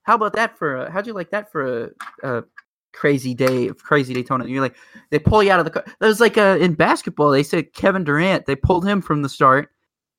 How 0.03 0.15
about 0.15 0.33
that 0.33 0.57
for? 0.57 0.75
A, 0.75 0.91
how'd 0.91 1.07
you 1.07 1.13
like 1.13 1.31
that 1.31 1.49
for 1.51 1.85
a, 1.85 1.89
a 2.23 2.43
crazy 2.93 3.33
day 3.33 3.67
of 3.69 3.77
crazy 3.81 4.13
Daytona? 4.13 4.45
You're 4.47 4.61
like, 4.61 4.75
they 5.11 5.19
pull 5.19 5.41
you 5.41 5.49
out 5.51 5.59
of 5.59 5.65
the 5.65 5.71
car. 5.71 5.85
That 5.99 6.07
was 6.07 6.19
like 6.19 6.37
uh, 6.37 6.57
in 6.59 6.73
basketball. 6.73 7.31
They 7.31 7.43
said 7.43 7.73
Kevin 7.73 8.03
Durant. 8.03 8.45
They 8.45 8.55
pulled 8.57 8.85
him 8.85 9.01
from 9.01 9.21
the 9.21 9.29
start 9.29 9.69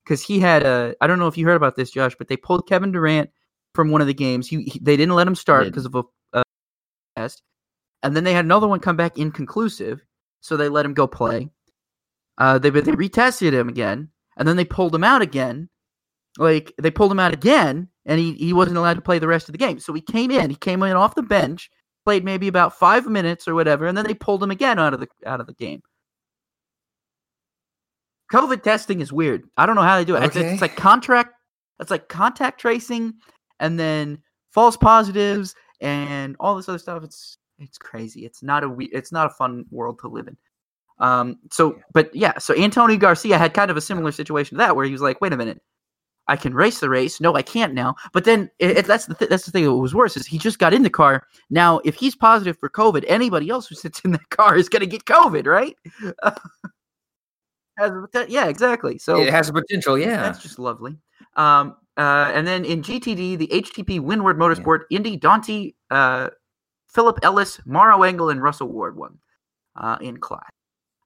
because 0.03 0.23
he 0.23 0.39
had 0.39 0.63
a. 0.63 0.95
I 1.01 1.07
don't 1.07 1.19
know 1.19 1.27
if 1.27 1.37
you 1.37 1.45
heard 1.45 1.55
about 1.55 1.75
this, 1.75 1.91
Josh, 1.91 2.15
but 2.17 2.27
they 2.29 2.37
pulled 2.37 2.67
Kevin 2.67 2.91
Durant 2.91 3.29
from 3.75 3.91
one 3.91 4.01
of 4.01 4.07
the 4.07 4.13
games. 4.15 4.47
He, 4.47 4.63
he- 4.63 4.79
they 4.79 4.97
didn't 4.97 5.13
let 5.13 5.27
him 5.27 5.35
start 5.35 5.65
because 5.71 5.85
of 5.85 5.93
a, 5.93 6.03
a 6.33 6.43
test, 7.15 7.43
and 8.03 8.15
then 8.15 8.23
they 8.23 8.33
had 8.33 8.45
another 8.45 8.67
one 8.67 8.79
come 8.79 8.95
back 8.97 9.17
inconclusive, 9.17 10.01
so 10.41 10.55
they 10.57 10.69
let 10.69 10.85
him 10.85 10.93
go 10.93 11.07
play. 11.07 11.49
Uh, 12.37 12.57
they 12.59 12.69
they 12.69 12.81
retested 12.91 13.53
him 13.53 13.69
again, 13.69 14.09
and 14.37 14.47
then 14.47 14.57
they 14.57 14.65
pulled 14.65 14.93
him 14.93 15.03
out 15.03 15.21
again. 15.21 15.69
Like 16.37 16.73
they 16.81 16.91
pulled 16.91 17.11
him 17.11 17.19
out 17.19 17.33
again, 17.33 17.87
and 18.05 18.19
he, 18.19 18.33
he 18.33 18.51
wasn't 18.53 18.77
allowed 18.77 18.95
to 18.95 19.01
play 19.01 19.19
the 19.19 19.27
rest 19.27 19.47
of 19.47 19.53
the 19.53 19.57
game. 19.57 19.79
So 19.79 19.93
he 19.93 20.01
came 20.01 20.31
in. 20.31 20.49
He 20.49 20.55
came 20.57 20.83
in 20.83 20.91
off 20.97 21.15
the 21.15 21.23
bench, 21.23 21.69
played 22.03 22.25
maybe 22.25 22.47
about 22.49 22.77
five 22.77 23.07
minutes 23.07 23.47
or 23.47 23.55
whatever, 23.55 23.85
and 23.87 23.97
then 23.97 24.05
they 24.05 24.13
pulled 24.13 24.43
him 24.43 24.51
again 24.51 24.77
out 24.77 24.93
of 24.93 24.99
the 24.99 25.07
out 25.25 25.39
of 25.39 25.47
the 25.47 25.53
game. 25.53 25.81
COVID 28.33 28.63
testing 28.63 29.01
is 29.01 29.13
weird. 29.13 29.43
I 29.57 29.65
don't 29.65 29.75
know 29.75 29.81
how 29.83 29.97
they 29.97 30.05
do 30.05 30.15
it. 30.15 30.23
It's- 30.23 30.35
It's, 30.53 30.61
like 30.61 30.75
contract. 30.75 31.33
It's 31.79 31.91
like 31.91 32.07
contact 32.09 32.59
tracing, 32.59 33.13
and 33.59 33.79
then 33.79 34.19
false 34.51 34.77
positives, 34.77 35.55
and 35.81 36.35
all 36.39 36.55
this 36.55 36.67
other 36.69 36.77
stuff. 36.79 37.03
It's 37.03 37.37
it's 37.59 37.77
crazy. 37.77 38.25
It's 38.25 38.43
not 38.43 38.63
a 38.63 38.69
we- 38.69 38.85
It's 38.91 39.11
not 39.11 39.27
a 39.27 39.29
fun 39.29 39.65
world 39.71 39.99
to 39.99 40.07
live 40.07 40.27
in. 40.27 40.37
Um. 40.99 41.37
So, 41.51 41.77
but 41.93 42.13
yeah. 42.15 42.37
So 42.37 42.55
Antonio 42.55 42.97
Garcia 42.97 43.37
had 43.37 43.53
kind 43.53 43.69
of 43.71 43.77
a 43.77 43.81
similar 43.81 44.11
situation 44.11 44.57
to 44.57 44.59
that, 44.63 44.75
where 44.75 44.85
he 44.85 44.91
was 44.91 45.01
like, 45.01 45.19
"Wait 45.21 45.33
a 45.33 45.37
minute, 45.37 45.61
I 46.27 46.37
can 46.37 46.53
race 46.53 46.79
the 46.79 46.89
race. 46.89 47.19
No, 47.19 47.35
I 47.35 47.41
can't 47.41 47.73
now." 47.73 47.95
But 48.13 48.23
then 48.25 48.49
it, 48.59 48.77
it- 48.77 48.85
that's 48.85 49.05
the 49.07 49.15
th- 49.15 49.29
that's 49.29 49.45
the 49.45 49.51
thing 49.51 49.65
that 49.65 49.73
was 49.73 49.93
worse 49.93 50.15
is 50.15 50.25
he 50.25 50.37
just 50.37 50.57
got 50.59 50.73
in 50.73 50.83
the 50.83 50.89
car. 50.89 51.27
Now, 51.49 51.79
if 51.83 51.95
he's 51.95 52.15
positive 52.15 52.57
for 52.57 52.69
COVID, 52.69 53.03
anybody 53.07 53.49
else 53.49 53.67
who 53.67 53.75
sits 53.75 53.99
in 54.05 54.11
that 54.13 54.29
car 54.29 54.55
is 54.57 54.69
going 54.69 54.81
to 54.81 54.85
get 54.87 55.05
COVID, 55.05 55.45
right? 55.47 55.75
Yeah, 58.29 58.45
exactly. 58.47 58.97
So 58.97 59.19
it 59.21 59.29
has 59.31 59.49
a 59.49 59.53
potential, 59.53 59.97
yeah. 59.97 60.21
that's 60.21 60.41
just 60.41 60.59
lovely. 60.59 60.97
Um, 61.35 61.75
uh, 61.97 62.31
and 62.33 62.47
then 62.47 62.63
in 62.65 62.81
GTD, 62.81 63.37
the 63.37 63.47
HTP 63.47 63.99
Winward 63.99 64.35
Motorsport 64.37 64.81
Indy 64.89 65.17
Dante, 65.17 65.73
uh, 65.91 66.29
Philip 66.95 67.19
Ellis, 67.23 67.59
Maro 67.65 68.03
Engel, 68.03 68.29
and 68.29 68.41
Russell 68.41 68.69
Ward 68.69 68.95
won 68.95 69.19
uh, 69.75 69.97
in 69.99 70.17
class. 70.17 70.49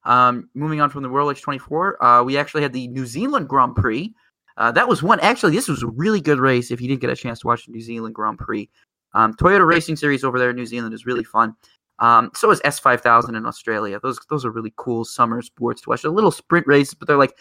Um, 0.05 0.47
moving 0.53 0.79
on 0.79 0.91
from 0.91 1.01
the 1.01 1.09
World 1.09 1.35
H24, 1.35 1.93
uh, 1.99 2.23
we 2.23 2.37
actually 2.37 2.61
had 2.61 2.73
the 2.73 2.87
New 2.89 3.07
Zealand 3.07 3.49
Grand 3.49 3.75
Prix. 3.75 4.13
Uh, 4.55 4.71
that 4.71 4.87
was 4.87 5.01
one. 5.01 5.19
Actually, 5.21 5.53
this 5.53 5.67
was 5.67 5.81
a 5.81 5.87
really 5.87 6.21
good 6.21 6.39
race. 6.39 6.69
If 6.69 6.79
you 6.79 6.87
didn't 6.87 7.01
get 7.01 7.09
a 7.09 7.15
chance 7.15 7.39
to 7.39 7.47
watch 7.47 7.65
the 7.65 7.71
New 7.71 7.81
Zealand 7.81 8.13
Grand 8.13 8.37
Prix, 8.37 8.69
um, 9.15 9.33
Toyota 9.33 9.65
Racing 9.65 9.95
Series 9.95 10.23
over 10.23 10.37
there 10.37 10.51
in 10.51 10.55
New 10.55 10.67
Zealand 10.67 10.93
is 10.93 11.07
really 11.07 11.23
fun. 11.23 11.55
Um, 11.97 12.29
so 12.35 12.51
is 12.51 12.61
S5000 12.61 13.35
in 13.35 13.45
Australia. 13.45 13.99
Those 14.01 14.19
those 14.29 14.45
are 14.45 14.51
really 14.51 14.73
cool 14.77 15.03
summer 15.03 15.41
sports 15.41 15.81
to 15.81 15.89
watch. 15.89 16.03
They're 16.03 16.11
little 16.11 16.31
sprint 16.31 16.67
races, 16.67 16.93
but 16.93 17.07
they're 17.07 17.17
like 17.17 17.35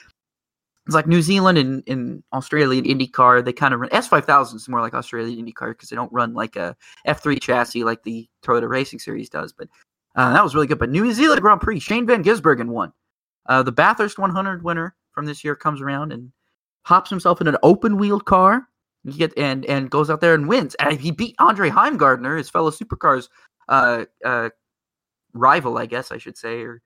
it's 0.88 0.94
like 0.94 1.06
New 1.06 1.20
Zealand 1.20 1.58
and, 1.58 1.82
and 1.86 2.22
Australia 2.32 2.82
and 2.82 2.86
IndyCar. 2.86 3.44
They 3.44 3.52
kind 3.52 3.74
of 3.74 3.80
run 3.80 3.90
S5000 3.90 4.54
is 4.54 4.70
more 4.70 4.80
like 4.80 4.94
Australian 4.94 5.44
IndyCar 5.44 5.72
because 5.72 5.90
they 5.90 5.96
don't 5.96 6.10
run 6.10 6.32
like 6.32 6.56
a 6.56 6.74
F3 7.06 7.38
chassis 7.38 7.84
like 7.84 8.02
the 8.04 8.26
Toyota 8.42 8.66
Racing 8.66 8.98
Series 8.98 9.28
does. 9.28 9.52
But 9.52 9.68
uh, 10.16 10.32
that 10.32 10.42
was 10.42 10.54
really 10.54 10.66
good. 10.66 10.78
But 10.78 10.88
New 10.88 11.12
Zealand 11.12 11.42
Grand 11.42 11.60
Prix, 11.60 11.80
Shane 11.80 12.06
Van 12.06 12.24
Gisbergen 12.24 12.68
won. 12.68 12.94
Uh, 13.44 13.62
the 13.62 13.70
Bathurst 13.70 14.18
100 14.18 14.64
winner 14.64 14.96
from 15.12 15.26
this 15.26 15.44
year 15.44 15.54
comes 15.54 15.82
around 15.82 16.10
and 16.10 16.32
hops 16.86 17.10
himself 17.10 17.42
in 17.42 17.48
an 17.48 17.58
open 17.62 17.98
wheeled 17.98 18.24
car. 18.24 18.66
He 19.04 19.12
get 19.12 19.36
and 19.36 19.66
and 19.66 19.90
goes 19.90 20.08
out 20.08 20.22
there 20.22 20.32
and 20.32 20.48
wins. 20.48 20.74
And 20.76 20.98
he 20.98 21.10
beat 21.10 21.36
Andre 21.38 21.68
Heimgartner, 21.68 22.38
his 22.38 22.48
fellow 22.48 22.70
supercars 22.70 23.28
uh, 23.68 24.06
uh, 24.24 24.48
rival, 25.34 25.76
I 25.76 25.84
guess 25.84 26.10
I 26.10 26.16
should 26.16 26.38
say, 26.38 26.62
or 26.62 26.80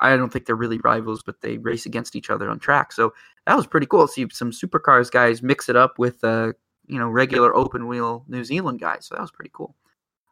I 0.00 0.16
don't 0.16 0.32
think 0.32 0.46
they're 0.46 0.56
really 0.56 0.78
rivals, 0.78 1.22
but 1.22 1.40
they 1.40 1.58
race 1.58 1.86
against 1.86 2.16
each 2.16 2.30
other 2.30 2.48
on 2.48 2.58
track. 2.58 2.92
So 2.92 3.12
that 3.46 3.56
was 3.56 3.66
pretty 3.66 3.86
cool. 3.86 4.06
See 4.06 4.26
some 4.32 4.50
supercars 4.50 5.10
guys 5.10 5.42
mix 5.42 5.68
it 5.68 5.76
up 5.76 5.98
with 5.98 6.22
uh, 6.24 6.52
you 6.86 6.98
know 6.98 7.08
regular 7.08 7.54
open 7.54 7.86
wheel 7.86 8.24
New 8.28 8.44
Zealand 8.44 8.80
guys. 8.80 9.06
So 9.06 9.14
that 9.14 9.20
was 9.20 9.30
pretty 9.30 9.50
cool. 9.52 9.74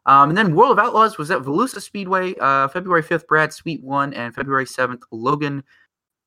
Um, 0.05 0.29
and 0.29 0.37
then 0.37 0.55
World 0.55 0.71
of 0.71 0.79
Outlaws 0.79 1.17
was 1.17 1.29
at 1.29 1.41
Volusia 1.41 1.81
Speedway, 1.81 2.33
uh, 2.39 2.67
February 2.69 3.03
5th, 3.03 3.27
Brad 3.27 3.53
Sweet 3.53 3.83
won, 3.83 4.13
and 4.13 4.33
February 4.33 4.65
7th, 4.65 5.03
Logan 5.11 5.63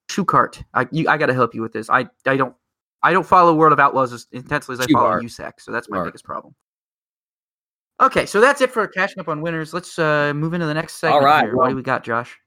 Schuchart. 0.08 0.62
I, 0.74 0.86
you, 0.92 1.08
I 1.08 1.16
got 1.16 1.26
to 1.26 1.34
help 1.34 1.54
you 1.54 1.62
with 1.62 1.72
this. 1.72 1.90
I, 1.90 2.06
I 2.26 2.36
don't 2.36 2.54
I 3.02 3.12
don't 3.12 3.26
follow 3.26 3.54
World 3.54 3.72
of 3.72 3.80
Outlaws 3.80 4.12
as 4.12 4.26
intensely 4.30 4.74
as 4.74 4.80
I 4.80 4.86
follow 4.92 5.20
USAC, 5.20 5.54
so 5.58 5.72
that's 5.72 5.88
my 5.88 6.04
biggest 6.04 6.24
problem. 6.24 6.54
Okay, 8.00 8.26
so 8.26 8.40
that's 8.40 8.60
it 8.60 8.70
for 8.70 8.86
catching 8.86 9.20
up 9.20 9.28
on 9.28 9.40
winners. 9.40 9.74
Let's 9.74 9.98
uh, 9.98 10.32
move 10.34 10.54
into 10.54 10.66
the 10.66 10.74
next 10.74 10.94
segment. 10.94 11.20
All 11.20 11.26
right, 11.26 11.44
here. 11.44 11.56
what 11.56 11.68
do 11.68 11.76
we 11.76 11.82
got, 11.82 12.04
Josh? 12.04 12.38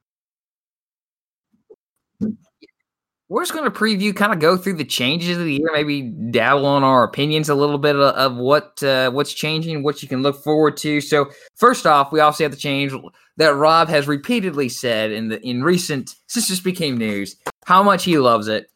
We're 3.27 3.41
just 3.41 3.53
going 3.53 3.69
to 3.69 3.75
preview, 3.75 4.15
kind 4.15 4.31
of 4.31 4.39
go 4.39 4.55
through 4.55 4.75
the 4.75 4.85
changes 4.85 5.37
of 5.39 5.45
the 5.45 5.53
year, 5.55 5.69
maybe 5.73 6.03
dabble 6.03 6.67
on 6.67 6.83
our 6.83 7.03
opinions 7.03 7.49
a 7.49 7.55
little 7.55 7.79
bit 7.79 7.95
of, 7.95 8.13
of 8.15 8.37
what 8.37 8.81
uh, 8.83 9.09
what's 9.09 9.33
changing, 9.33 9.81
what 9.81 10.03
you 10.03 10.07
can 10.07 10.21
look 10.21 10.43
forward 10.43 10.77
to. 10.77 11.01
So, 11.01 11.31
first 11.55 11.87
off, 11.87 12.11
we 12.11 12.19
also 12.19 12.43
have 12.43 12.51
the 12.51 12.57
change 12.57 12.93
that 13.37 13.55
Rob 13.55 13.89
has 13.89 14.07
repeatedly 14.07 14.69
said 14.69 15.11
in 15.11 15.29
the 15.29 15.41
in 15.41 15.63
recent 15.63 16.15
since 16.27 16.47
this 16.47 16.59
became 16.59 16.97
news 16.97 17.35
how 17.65 17.81
much 17.81 18.03
he 18.03 18.19
loves 18.19 18.47
it. 18.47 18.67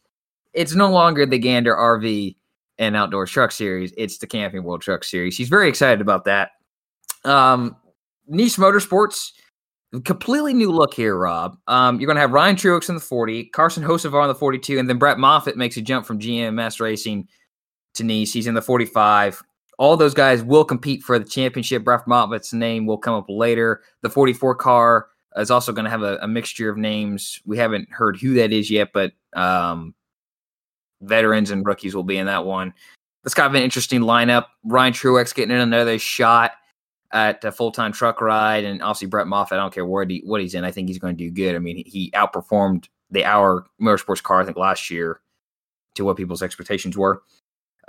It's 0.52 0.74
no 0.74 0.90
longer 0.90 1.26
the 1.26 1.38
Gander 1.38 1.76
RV 1.76 2.34
and 2.78 2.96
Outdoor 2.96 3.26
Truck 3.26 3.52
Series; 3.52 3.94
it's 3.96 4.18
the 4.18 4.26
Camping 4.26 4.64
World 4.64 4.82
Truck 4.82 5.04
Series. 5.04 5.36
He's 5.36 5.48
very 5.48 5.68
excited 5.68 6.00
about 6.00 6.24
that. 6.24 6.50
Um, 7.24 7.76
Niece 8.26 8.56
Motorsports 8.56 9.30
completely 10.04 10.54
new 10.54 10.70
look 10.70 10.94
here, 10.94 11.16
Rob. 11.16 11.56
Um, 11.66 11.98
you're 11.98 12.06
going 12.06 12.16
to 12.16 12.20
have 12.20 12.32
Ryan 12.32 12.56
Truex 12.56 12.88
in 12.88 12.94
the 12.94 13.00
40, 13.00 13.46
Carson 13.46 13.82
Hocevar 13.82 14.22
in 14.22 14.28
the 14.28 14.34
42, 14.34 14.78
and 14.78 14.88
then 14.88 14.98
Brett 14.98 15.18
Moffitt 15.18 15.56
makes 15.56 15.76
a 15.76 15.82
jump 15.82 16.06
from 16.06 16.18
GMS 16.18 16.80
Racing 16.80 17.28
to 17.94 18.04
Niece. 18.04 18.32
He's 18.32 18.46
in 18.46 18.54
the 18.54 18.62
45. 18.62 19.42
All 19.78 19.96
those 19.96 20.14
guys 20.14 20.42
will 20.42 20.64
compete 20.64 21.02
for 21.02 21.18
the 21.18 21.24
championship. 21.24 21.84
Brett 21.84 22.06
Moffitt's 22.06 22.52
name 22.52 22.86
will 22.86 22.98
come 22.98 23.14
up 23.14 23.26
later. 23.28 23.82
The 24.02 24.10
44 24.10 24.54
car 24.54 25.08
is 25.36 25.50
also 25.50 25.72
going 25.72 25.84
to 25.84 25.90
have 25.90 26.02
a, 26.02 26.18
a 26.22 26.28
mixture 26.28 26.70
of 26.70 26.76
names. 26.76 27.40
We 27.44 27.56
haven't 27.56 27.90
heard 27.90 28.18
who 28.18 28.34
that 28.34 28.52
is 28.52 28.70
yet, 28.70 28.92
but 28.92 29.12
um, 29.32 29.94
veterans 31.00 31.50
and 31.50 31.64
rookies 31.66 31.94
will 31.94 32.04
be 32.04 32.18
in 32.18 32.26
that 32.26 32.44
one. 32.44 32.74
That's 33.24 33.34
kind 33.34 33.46
of 33.46 33.54
an 33.54 33.62
interesting 33.62 34.02
lineup. 34.02 34.46
Ryan 34.64 34.92
Truex 34.92 35.34
getting 35.34 35.54
in 35.54 35.60
another 35.60 35.98
shot 35.98 36.52
at 37.12 37.44
a 37.44 37.52
full 37.52 37.72
time 37.72 37.92
truck 37.92 38.20
ride, 38.20 38.64
and 38.64 38.82
obviously 38.82 39.08
Brett 39.08 39.26
Moffitt. 39.26 39.58
I 39.58 39.60
don't 39.60 39.74
care 39.74 39.86
what 39.86 40.10
he 40.10 40.22
what 40.24 40.40
he's 40.40 40.54
in. 40.54 40.64
I 40.64 40.70
think 40.70 40.88
he's 40.88 40.98
going 40.98 41.16
to 41.16 41.24
do 41.24 41.30
good. 41.30 41.54
I 41.54 41.58
mean, 41.58 41.82
he, 41.86 42.10
outperformed 42.12 42.88
the 43.10 43.24
Our 43.24 43.66
Motorsports 43.80 44.22
car 44.22 44.40
I 44.40 44.44
think 44.44 44.56
last 44.56 44.90
year 44.90 45.20
to 45.96 46.04
what 46.04 46.16
people's 46.16 46.42
expectations 46.42 46.96
were. 46.96 47.22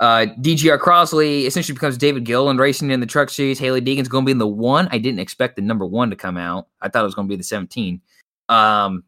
Uh, 0.00 0.26
DGR 0.40 0.78
Crosley 0.78 1.44
essentially 1.46 1.74
becomes 1.74 1.96
David 1.96 2.24
Gilliland 2.24 2.58
racing 2.58 2.90
in 2.90 2.98
the 2.98 3.06
truck 3.06 3.30
series. 3.30 3.60
Hailie 3.60 3.80
Deegan's 3.80 4.08
going 4.08 4.24
to 4.24 4.26
be 4.26 4.32
in 4.32 4.38
the 4.38 4.48
one. 4.48 4.88
I 4.90 4.98
didn't 4.98 5.20
expect 5.20 5.54
the 5.54 5.62
number 5.62 5.86
one 5.86 6.10
to 6.10 6.16
come 6.16 6.36
out. 6.36 6.66
I 6.80 6.88
thought 6.88 7.02
it 7.02 7.06
was 7.06 7.14
going 7.14 7.28
to 7.28 7.32
be 7.32 7.36
the 7.36 7.44
17. 7.44 8.00
Um, 8.48 9.04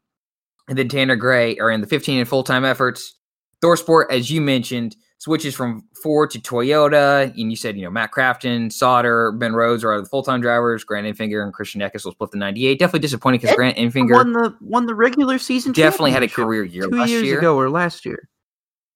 and 0.68 0.78
then 0.78 0.88
Tanner 0.88 1.16
Gray 1.16 1.58
are 1.58 1.70
in 1.70 1.80
the 1.80 1.88
15 1.88 2.20
and 2.20 2.28
full 2.28 2.44
time 2.44 2.64
efforts. 2.64 3.16
Thorsport, 3.60 4.10
as 4.10 4.30
you 4.30 4.40
mentioned, 4.40 4.94
switches 5.24 5.54
from 5.54 5.82
Ford 6.02 6.30
to 6.32 6.38
Toyota. 6.38 7.30
And 7.40 7.50
you 7.50 7.56
said, 7.56 7.76
you 7.78 7.82
know, 7.82 7.90
Matt 7.90 8.12
Crafton, 8.12 8.70
Sauter, 8.70 9.32
Ben 9.32 9.54
Rhodes 9.54 9.82
are 9.82 9.98
the 9.98 10.06
full 10.06 10.22
time 10.22 10.42
drivers. 10.42 10.84
Grant 10.84 11.06
Enfinger 11.06 11.42
and 11.42 11.52
Christian 11.52 11.80
Eckes 11.80 12.04
will 12.04 12.12
split 12.12 12.30
the 12.30 12.36
98. 12.36 12.78
Definitely 12.78 13.00
disappointing 13.00 13.40
because 13.40 13.56
Grant 13.56 13.78
Enfinger 13.78 14.12
Won 14.12 14.32
the 14.34 14.54
won 14.60 14.84
the 14.84 14.94
regular 14.94 15.38
season. 15.38 15.72
definitely 15.72 16.10
had 16.10 16.22
a 16.22 16.28
career 16.28 16.62
year 16.62 16.88
two 16.88 16.98
last 16.98 17.08
years 17.08 17.22
year. 17.24 17.38
ago 17.38 17.56
or 17.56 17.70
last 17.70 18.04
year. 18.04 18.28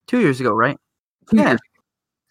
Two 0.06 0.20
years 0.20 0.38
ago, 0.38 0.52
right? 0.52 0.76
Two 1.30 1.38
yeah. 1.38 1.56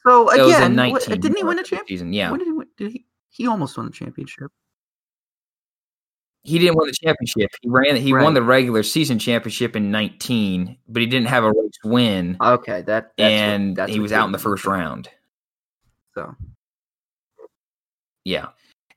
So 0.06 0.30
It 0.32 0.42
was 0.42 0.56
in 0.56 0.62
again, 0.64 0.76
19. 0.76 1.20
didn't 1.20 1.38
he 1.38 1.44
win 1.44 1.58
a 1.60 1.64
championship? 1.64 1.88
season? 1.88 2.14
Yeah. 2.14 2.30
When 2.30 2.40
did 2.40 2.46
he 2.48 2.52
win? 2.54 2.68
Did 2.78 2.92
he? 2.92 3.06
He 3.30 3.48
almost 3.48 3.76
won 3.78 3.88
the 3.88 3.92
championship. 3.92 4.52
He 6.48 6.60
didn't 6.60 6.78
win 6.78 6.88
the 6.88 6.94
championship. 6.94 7.52
He 7.62 7.70
ran. 7.70 7.98
He 7.98 8.14
Right. 8.14 8.24
won 8.24 8.34
the 8.34 8.42
regular 8.42 8.82
season 8.82 9.20
championship 9.20 9.76
in 9.76 9.92
19, 9.92 10.78
but 10.88 11.02
he 11.02 11.06
didn't 11.06 11.28
have 11.28 11.44
a 11.44 11.50
race 11.52 11.78
win, 11.84 12.38
Okay, 12.42 12.84
that 12.84 13.12
that's 13.18 13.20
what- 13.20 13.22
and 13.22 13.76
that's 13.76 13.92
he 13.92 14.00
was 14.00 14.14
out 14.14 14.26
in 14.28 14.32
the 14.32 14.40
first 14.40 14.66
round. 14.66 15.10
So 16.16 16.36
Yeah. 18.24 18.48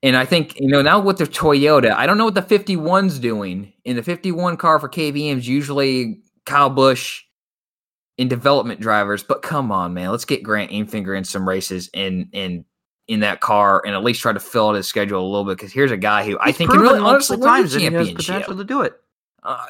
And 0.03 0.16
I 0.16 0.24
think, 0.24 0.59
you 0.59 0.68
know, 0.68 0.80
now 0.80 0.98
with 1.01 1.18
the 1.18 1.24
Toyota, 1.24 1.92
I 1.92 2.07
don't 2.07 2.18
know 2.18 2.24
what 2.24 2.34
the 2.34 2.42
51's 2.42 3.18
doing. 3.18 3.72
In 3.84 3.96
the 3.96 4.03
51 4.03 4.57
car 4.57 4.78
for 4.80 4.88
KBM's 4.88 5.46
usually 5.46 6.22
Kyle 6.46 6.70
Busch 6.70 7.24
in 8.16 8.28
development 8.28 8.80
drivers, 8.80 9.22
but 9.22 9.42
come 9.42 9.70
on, 9.70 9.92
man. 9.94 10.11
Let's 10.11 10.24
get 10.24 10.42
Grant 10.42 10.70
Enfinger 10.70 11.16
in 11.16 11.24
some 11.24 11.48
races 11.48 11.90
and 11.94 12.28
in 12.32 12.64
in 13.11 13.20
that 13.20 13.40
car 13.40 13.82
and 13.84 13.92
at 13.92 14.04
least 14.04 14.22
try 14.22 14.32
to 14.32 14.38
fill 14.38 14.68
out 14.68 14.76
his 14.76 14.86
schedule 14.86 15.20
a 15.20 15.28
little 15.28 15.44
bit 15.44 15.58
because 15.58 15.72
here's 15.72 15.90
a 15.90 15.96
guy 15.96 16.24
who 16.24 16.38
I 16.40 16.52
think 16.52 16.70
can 16.70 16.78
really 16.78 17.00
honestly 17.00 17.36
times 17.38 17.72
the 17.72 17.80
that 17.80 17.80
he 17.80 17.84
has 17.86 18.06
championship. 18.06 18.16
potential 18.16 18.56
to 18.56 18.64
do 18.64 18.82
it. 18.82 18.94
Uh, 19.42 19.66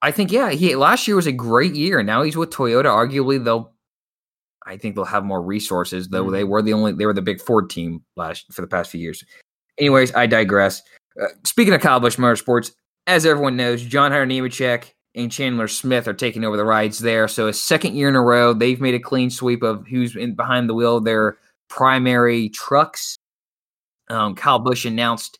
I 0.00 0.12
think 0.12 0.30
yeah, 0.30 0.50
he 0.50 0.76
last 0.76 1.08
year 1.08 1.16
was 1.16 1.26
a 1.26 1.32
great 1.32 1.74
year. 1.74 2.04
Now 2.04 2.22
he's 2.22 2.36
with 2.36 2.50
Toyota. 2.50 2.84
Arguably, 2.84 3.44
they'll. 3.44 3.72
I 4.64 4.76
think 4.76 4.94
they'll 4.94 5.04
have 5.06 5.24
more 5.24 5.42
resources, 5.42 6.08
though. 6.08 6.30
They 6.30 6.44
were 6.44 6.62
the 6.62 6.72
only 6.72 6.92
they 6.92 7.04
were 7.04 7.14
the 7.14 7.20
big 7.20 7.40
Ford 7.40 7.68
team 7.68 8.04
last 8.16 8.52
for 8.52 8.60
the 8.60 8.68
past 8.68 8.92
few 8.92 9.00
years. 9.00 9.24
Anyways, 9.76 10.14
I 10.14 10.26
digress. 10.26 10.82
Uh, 11.20 11.26
speaking 11.44 11.74
of 11.74 11.80
Kyle 11.80 11.98
Busch 11.98 12.16
Motorsports, 12.16 12.70
as 13.08 13.26
everyone 13.26 13.56
knows, 13.56 13.82
John 13.82 14.12
Hunter 14.12 14.26
Nemechek 14.26 14.92
and 15.14 15.30
Chandler 15.30 15.68
Smith 15.68 16.06
are 16.06 16.14
taking 16.14 16.44
over 16.44 16.56
the 16.56 16.64
rides 16.64 16.98
there. 16.98 17.26
So 17.28 17.48
a 17.48 17.52
second 17.52 17.94
year 17.96 18.08
in 18.08 18.14
a 18.16 18.22
row, 18.22 18.52
they've 18.52 18.80
made 18.80 18.94
a 18.94 19.00
clean 19.00 19.30
sweep 19.30 19.62
of 19.62 19.86
who's 19.86 20.14
in 20.16 20.34
behind 20.34 20.68
the 20.68 20.74
wheel 20.74 20.98
of 20.98 21.04
their 21.04 21.38
primary 21.68 22.48
trucks. 22.50 23.16
Um, 24.08 24.34
Kyle 24.34 24.58
Busch 24.58 24.84
announced. 24.84 25.38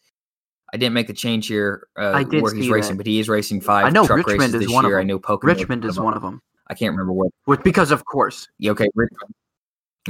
I 0.73 0.77
didn't 0.77 0.95
make 0.95 1.09
the 1.09 1.13
change 1.13 1.49
here 1.49 1.89
uh, 1.99 2.13
I 2.13 2.23
did 2.23 2.43
where 2.43 2.55
he's 2.55 2.71
racing, 2.71 2.93
that. 2.93 2.99
but 2.99 3.07
he 3.07 3.19
is 3.19 3.29
racing 3.29 3.61
five 3.61 3.87
I 3.87 3.91
know 3.91 4.07
truck 4.07 4.19
Richmond 4.19 4.39
races 4.41 4.55
is 4.55 4.61
this 4.61 4.71
one 4.71 4.85
of 4.85 4.91
year. 4.91 5.01
I 5.01 5.03
know 5.03 5.19
Pocono. 5.19 5.53
Richmond 5.53 5.85
is 5.85 5.99
one 5.99 6.15
of 6.15 6.23
them. 6.23 6.41
I 6.69 6.75
can't 6.75 6.93
remember 6.93 7.13
what. 7.13 7.33
With 7.47 7.65
because 7.65 7.91
of 7.91 8.05
course. 8.05 8.47
Yeah, 8.59 8.71
okay, 8.71 8.89
Richmond. 8.95 9.35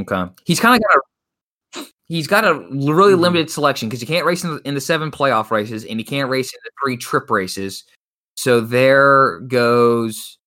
Okay, 0.01 0.25
he's 0.45 0.61
kind 0.61 0.75
of 0.77 0.87
got 0.87 0.99
a 0.99 1.87
he's 2.09 2.27
got 2.27 2.45
a 2.45 2.55
really 2.71 3.15
Mhm. 3.15 3.21
limited 3.21 3.51
selection 3.51 3.89
because 3.89 4.01
he 4.01 4.07
can't 4.07 4.27
race 4.27 4.45
in 4.45 4.57
the, 4.57 4.61
in 4.69 4.75
the 4.75 4.81
seven 4.83 5.11
playoff 5.11 5.51
races 5.51 5.85
and 5.87 5.99
he 5.99 6.05
can't 6.05 6.29
race 6.29 6.53
in 6.53 6.59
the 6.65 6.71
three 6.85 6.97
trip 6.99 7.31
races. 7.31 7.85
So 8.41 8.63
there 8.63 9.41
goes 9.41 10.39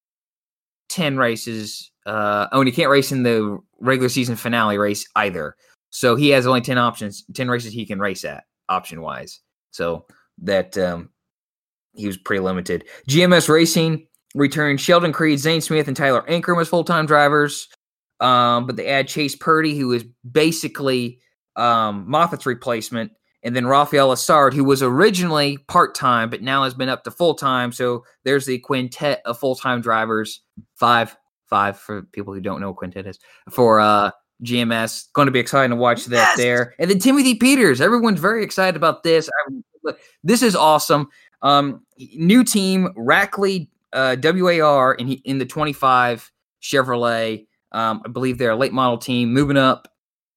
ten 0.89 1.15
races. 1.15 1.91
Uh, 2.07 2.47
oh, 2.51 2.61
and 2.61 2.67
he 2.67 2.73
can't 2.73 2.89
race 2.89 3.11
in 3.11 3.21
the 3.21 3.59
regular 3.81 4.09
season 4.09 4.35
finale 4.35 4.79
race 4.79 5.07
either. 5.15 5.55
So 5.91 6.15
he 6.15 6.29
has 6.29 6.47
only 6.47 6.61
ten 6.61 6.79
options, 6.79 7.23
ten 7.35 7.49
races 7.49 7.71
he 7.71 7.85
can 7.85 7.99
race 7.99 8.25
at 8.25 8.45
option 8.67 9.03
wise. 9.03 9.41
So 9.69 10.07
that 10.39 10.75
um, 10.75 11.09
he 11.93 12.07
was 12.07 12.17
pretty 12.17 12.39
limited. 12.39 12.85
GMS 13.07 13.47
Racing 13.47 14.07
returned 14.33 14.81
Sheldon 14.81 15.13
Creed, 15.13 15.37
Zane 15.37 15.61
Smith, 15.61 15.87
and 15.87 15.95
Tyler 15.95 16.25
Ankrum 16.27 16.59
as 16.59 16.69
full 16.69 16.83
time 16.83 17.05
drivers. 17.05 17.67
Um, 18.19 18.65
but 18.65 18.75
they 18.75 18.87
add 18.87 19.07
Chase 19.07 19.35
Purdy, 19.35 19.77
who 19.77 19.91
is 19.91 20.03
basically 20.31 21.19
um, 21.55 22.05
Moffitt's 22.07 22.47
replacement, 22.47 23.11
and 23.43 23.55
then 23.55 23.67
Raphael 23.67 24.09
Lessard, 24.09 24.53
who 24.53 24.63
was 24.63 24.81
originally 24.81 25.57
part 25.67 25.95
time, 25.95 26.29
but 26.29 26.41
now 26.41 26.63
has 26.63 26.73
been 26.73 26.89
up 26.89 27.03
to 27.03 27.11
full 27.11 27.35
time. 27.35 27.71
So 27.71 28.05
there's 28.23 28.45
the 28.45 28.59
quintet 28.59 29.21
of 29.25 29.37
full 29.37 29.55
time 29.55 29.81
drivers, 29.81 30.41
five, 30.75 31.15
five 31.45 31.77
for 31.77 32.03
people 32.03 32.33
who 32.33 32.39
don't 32.39 32.61
know 32.61 32.69
what 32.69 32.77
quintet 32.77 33.05
is 33.05 33.19
for 33.49 33.79
uh, 33.79 34.11
GMS. 34.43 35.11
Going 35.13 35.25
to 35.25 35.31
be 35.31 35.39
exciting 35.39 35.71
to 35.71 35.75
watch 35.75 36.05
that 36.05 36.15
Yes! 36.29 36.37
there. 36.37 36.73
And 36.79 36.89
then 36.89 36.99
Timothy 36.99 37.35
Peters, 37.35 37.81
everyone's 37.81 38.19
very 38.19 38.43
excited 38.43 38.77
about 38.77 39.03
this. 39.03 39.29
I, 39.85 39.93
this 40.23 40.41
is 40.41 40.55
awesome. 40.55 41.09
Um, 41.41 41.85
new 42.15 42.43
team, 42.45 42.93
Rackley 42.97 43.67
uh, 43.91 44.15
WAR 44.23 44.93
in, 44.93 45.11
in 45.25 45.37
the 45.37 45.45
25 45.45 46.31
Chevrolet. 46.61 47.45
Um, 47.73 48.01
I 48.05 48.09
believe 48.09 48.37
they're 48.37 48.51
a 48.51 48.55
late 48.55 48.71
model 48.71 48.97
team 48.97 49.33
moving 49.33 49.57
up 49.57 49.89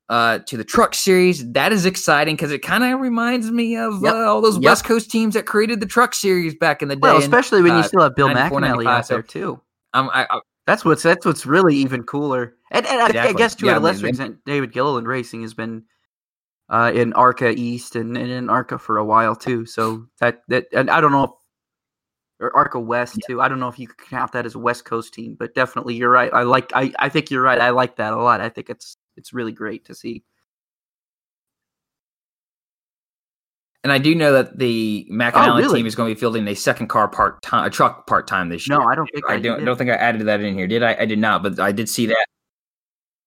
uh, 0.09 0.38
to 0.40 0.57
the 0.57 0.64
truck 0.64 0.94
series. 0.94 1.50
That 1.52 1.72
is 1.72 1.86
exciting 1.86 2.36
because 2.36 2.52
it 2.52 2.61
kind 2.61 2.84
of 2.84 3.00
reminds 3.00 3.50
me 3.50 3.76
of 3.76 4.02
Yep. 4.02 4.14
uh, 4.14 4.18
all 4.18 4.40
those 4.40 4.57
Yep. 4.57 4.62
West 4.64 4.84
Coast 4.84 5.11
teams 5.11 5.34
that 5.34 5.46
created 5.46 5.80
the 5.80 5.86
truck 5.86 6.14
series 6.14 6.54
back 6.54 6.82
in 6.82 6.88
the 6.88 6.96
day. 6.96 7.00
Well, 7.02 7.16
And 7.16 7.24
especially 7.24 7.62
when 7.62 7.72
you 7.72 7.80
uh, 7.80 7.88
still 7.88 8.02
have 8.02 8.14
Bill 8.14 8.28
94, 8.28 8.61
McAnally 8.61 8.62
95, 8.62 8.86
out 8.86 9.09
there 9.09 9.22
too. 9.22 9.61
I'm, 9.92 10.11
I, 10.11 10.26
I, 10.30 10.40
That's 10.66 10.84
what's 10.84 11.02
that's 11.02 11.24
what's 11.24 11.46
really 11.46 11.76
even 11.76 12.02
cooler. 12.02 12.54
And, 12.70 12.86
and 12.86 13.00
I, 13.00 13.28
I 13.28 13.32
guess 13.32 13.54
to 13.57 13.66
Yeah, 13.66 13.78
a 13.78 13.80
lesser 13.80 14.07
extent, 14.07 14.38
David 14.44 14.72
Gilliland 14.72 15.07
Racing 15.09 15.42
has 15.42 15.54
been 15.54 15.84
uh, 16.68 16.92
in 16.94 17.12
Arca 17.12 17.50
East 17.50 17.96
and, 17.96 18.16
and 18.16 18.30
in 18.30 18.50
Arca 18.50 18.78
for 18.78 18.98
a 18.98 19.04
while 19.04 19.36
too. 19.36 19.66
So 19.66 20.07
that 20.20 20.42
that 20.48 20.66
and 20.72 20.90
I 20.90 21.00
don't 21.00 21.12
know 21.12 21.24
if 21.24 21.30
or 22.38 22.54
Arca 22.54 22.78
West 22.78 23.18
too. 23.26 23.40
I 23.40 23.48
don't 23.48 23.61
know 23.61 23.68
if 23.68 23.78
you 23.78 23.88
could 23.88 24.09
count 24.09 24.32
that 24.32 24.44
as 24.44 24.54
a 24.54 24.59
West 24.59 24.84
Coast 24.84 25.14
team, 25.14 25.36
but 25.38 25.54
definitely 25.54 25.94
you're 25.94 26.11
right. 26.11 26.32
I 26.32 26.42
like 26.42 26.70
I, 26.74 26.92
I 26.98 27.09
think 27.09 27.30
you're 27.30 27.42
right. 27.42 27.61
I 27.61 27.70
like 27.70 27.96
that 27.96 28.12
a 28.12 28.16
lot. 28.16 28.40
I 28.40 28.48
think 28.48 28.68
it's 28.68 28.96
it's 29.17 29.33
really 29.33 29.53
great 29.53 29.85
to 29.87 29.95
see. 29.95 30.25
And 33.85 33.93
I 33.93 33.99
do 33.99 34.14
know 34.17 34.33
that 34.33 34.59
the 34.59 35.07
McAnally 35.12 35.33
Oh, 35.55 35.57
really? 35.59 35.79
team 35.79 35.87
is 35.87 35.95
going 35.95 36.09
to 36.11 36.14
be 36.14 36.19
fielding 36.19 36.49
a 36.49 36.55
second 36.55 36.89
car 36.89 37.07
part 37.07 37.41
time, 37.43 37.64
a 37.64 37.71
truck 37.71 38.07
part 38.09 38.27
time 38.27 38.49
this 38.49 38.69
year. 38.69 38.79
No, 38.79 38.85
I 38.85 38.97
don't 38.97 39.09
think 39.12 39.25
I 39.31 39.35
I 39.35 39.41
don't 39.41 39.64
don't 39.64 39.77
think 39.77 39.91
I 39.91 39.95
added 39.95 40.27
that 40.27 40.41
in 40.41 40.55
here. 40.55 40.67
Did 40.67 40.83
I? 40.83 40.97
I 40.99 41.05
did 41.05 41.21
not, 41.21 41.43
but 41.45 41.61
I 41.61 41.71
did 41.71 41.89
see 41.89 42.07
that. 42.07 42.27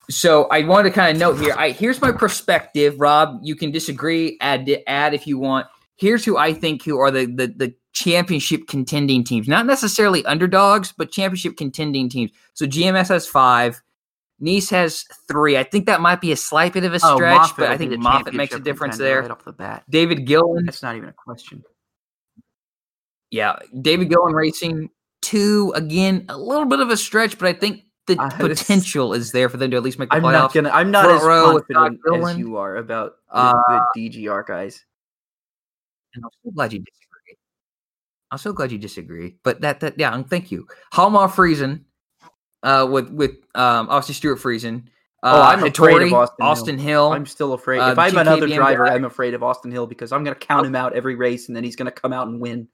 So 0.10 0.46
I 0.46 0.64
wanted 0.66 0.90
to 0.90 0.96
kind 0.96 1.16
of 1.16 1.20
note 1.20 1.40
here. 1.40 1.54
I 1.58 1.70
here's 1.72 2.02
my 2.02 2.12
perspective, 2.12 3.00
Rob. 3.00 3.40
You 3.42 3.56
can 3.56 3.72
disagree, 3.72 4.38
add 4.42 4.70
add 4.86 5.14
if 5.14 5.26
you 5.28 5.38
want. 5.38 5.68
Here's 5.96 6.26
who 6.26 6.36
I 6.36 6.54
think 6.54 6.84
who 6.84 6.98
are 7.00 7.10
the 7.12 7.26
the, 7.26 7.48
the 7.48 7.74
championship 7.94 8.68
contending 8.68 9.24
teams, 9.24 9.48
not 9.48 9.66
necessarily 9.66 10.26
underdogs, 10.26 10.92
but 10.92 11.10
championship 11.12 11.56
contending 11.56 12.10
teams. 12.10 12.32
So 12.54 12.66
GMS 12.66 13.08
has 13.08 13.26
five. 13.28 13.82
Niece 14.40 14.70
has 14.70 15.06
three. 15.28 15.58
I 15.58 15.64
think 15.64 15.86
that 15.88 16.02
might 16.02 16.22
be 16.22 16.32
a 16.32 16.36
slight 16.38 16.74
bit 16.74 16.84
of 16.86 16.94
a 16.94 17.00
Oh, 17.04 17.16
stretch, 17.16 17.38
Moffitt 17.38 17.58
but 17.58 17.66
I 17.68 17.72
will 17.72 17.78
be 17.78 17.78
think 17.88 17.92
the 17.92 17.98
Moffitt 17.98 18.34
makes 18.34 18.56
a 18.56 18.60
difference 18.60 18.98
there. 18.98 19.22
right 19.22 19.32
off 19.32 19.44
the 19.44 19.52
bat. 19.52 19.84
David 19.90 20.26
Gilliland, 20.26 20.68
That's 20.68 20.82
not 20.84 20.96
even 20.96 21.10
a 21.10 21.14
question. 21.14 21.64
yeah, 23.32 23.58
David 23.82 24.10
Gilliland 24.10 24.36
Racing 24.36 24.90
two 25.22 25.72
again, 25.76 26.26
a 26.30 26.38
little 26.38 26.66
bit 26.66 26.80
of 26.80 26.90
a 26.90 26.98
stretch, 26.98 27.38
but 27.38 27.48
I 27.48 27.54
think 27.54 27.84
the 28.08 28.18
Uh, 28.20 28.30
potential 28.38 29.14
is 29.14 29.32
there 29.32 29.50
for 29.50 29.58
them 29.58 29.70
to 29.72 29.78
at 29.78 29.84
least 29.84 30.00
make 30.00 30.10
the 30.10 30.16
I'm 30.16 30.24
playoffs. 30.24 30.32
not 30.32 30.54
gonna. 30.54 30.70
I'm 30.70 30.90
not 30.92 31.06
Front 31.06 31.18
as 31.22 31.28
row 31.28 31.60
confident 31.60 32.30
as 32.30 32.38
you 32.38 32.58
are 32.58 32.78
about 32.78 33.16
the, 33.32 33.36
Uh, 33.38 33.84
the 33.94 34.10
DGR 34.10 34.44
guys. 34.48 34.84
And 36.16 36.24
I'm 36.26 36.32
so 36.44 36.52
glad 36.52 36.74
you 36.74 36.80
disagree. 36.80 37.38
I'm 38.32 38.38
so 38.40 38.54
glad 38.54 38.72
you 38.72 38.78
disagree. 38.80 39.38
But 39.44 39.62
that 39.62 39.82
that 39.82 40.00
yeah, 40.00 40.20
thank 40.24 40.52
you. 40.52 40.66
Halmar 40.94 41.30
Friesen, 41.30 41.84
uh, 42.64 42.88
with 42.89 43.10
with 43.10 43.32
um 43.55 43.88
obviously 43.89 44.16
Stewart 44.16 44.39
Friesen. 44.39 44.84
Uh, 45.22 45.32
Oh, 45.36 45.41
I'm 45.41 45.64
afraid 45.66 46.01
of 46.01 46.10
Hattori, 46.10 46.30
Austin 46.39 46.78
Hill. 46.78 47.10
Hill. 47.10 47.14
I'm 47.14 47.26
still 47.26 47.51
afraid. 47.53 47.80
uh, 47.80 47.91
if 47.91 47.99
I'm 47.99 48.12
two 48.12 48.20
another 48.20 48.47
driver, 48.47 48.86
guy. 48.86 48.95
I'm 48.95 49.03
afraid 49.03 49.34
of 49.34 49.43
Austin 49.43 49.70
Hill 49.72 49.86
because 49.86 50.12
I'm 50.14 50.24
gonna 50.24 50.36
count 50.36 50.66
him 50.66 50.76
out 50.76 50.93
every 50.93 51.16
race, 51.16 51.47
and 51.49 51.55
then 51.55 51.64
he's 51.66 51.76
gonna 51.76 51.91
come 51.91 52.14
out 52.14 52.28
and 52.28 52.39
win. 52.39 52.70